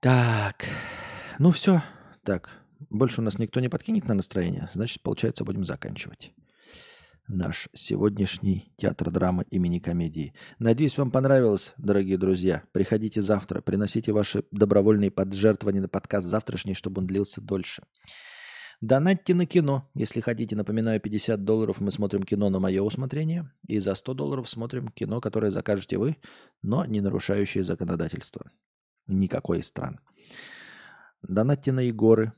Так, 0.00 0.64
ну 1.38 1.52
все. 1.52 1.82
Так, 2.24 2.50
больше 2.90 3.20
у 3.20 3.24
нас 3.24 3.38
никто 3.38 3.60
не 3.60 3.68
подкинет 3.68 4.08
на 4.08 4.14
настроение. 4.14 4.68
Значит, 4.72 5.02
получается, 5.02 5.44
будем 5.44 5.64
заканчивать 5.64 6.32
наш 7.28 7.68
сегодняшний 7.74 8.72
театр 8.76 9.10
драмы 9.10 9.44
имени 9.50 9.78
комедии. 9.78 10.34
Надеюсь, 10.58 10.96
вам 10.98 11.10
понравилось, 11.10 11.74
дорогие 11.76 12.18
друзья. 12.18 12.62
Приходите 12.72 13.20
завтра, 13.20 13.60
приносите 13.60 14.12
ваши 14.12 14.44
добровольные 14.50 15.10
поджертвования 15.10 15.82
на 15.82 15.88
подкаст 15.88 16.26
завтрашний, 16.26 16.74
чтобы 16.74 17.00
он 17.00 17.06
длился 17.06 17.40
дольше. 17.40 17.82
Донатьте 18.80 19.34
на 19.34 19.46
кино. 19.46 19.90
Если 19.94 20.20
хотите, 20.20 20.54
напоминаю, 20.54 21.00
50 21.00 21.44
долларов 21.44 21.80
мы 21.80 21.90
смотрим 21.90 22.22
кино 22.22 22.50
на 22.50 22.60
мое 22.60 22.82
усмотрение. 22.82 23.50
И 23.66 23.78
за 23.78 23.94
100 23.94 24.14
долларов 24.14 24.48
смотрим 24.48 24.88
кино, 24.88 25.20
которое 25.20 25.50
закажете 25.50 25.96
вы, 25.96 26.18
но 26.62 26.84
не 26.84 27.00
нарушающее 27.00 27.64
законодательство. 27.64 28.50
Никакой 29.06 29.60
из 29.60 29.66
стран. 29.66 30.00
Донатьте 31.22 31.72
на 31.72 31.80
Егоры. 31.80 32.32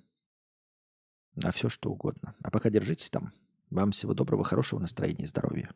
На 1.34 1.50
все, 1.50 1.68
что 1.68 1.90
угодно. 1.90 2.34
А 2.42 2.50
пока 2.50 2.70
держитесь 2.70 3.10
там. 3.10 3.32
Вам 3.70 3.90
всего 3.92 4.14
доброго, 4.14 4.44
хорошего 4.44 4.80
настроения 4.80 5.24
и 5.24 5.26
здоровья. 5.26 5.70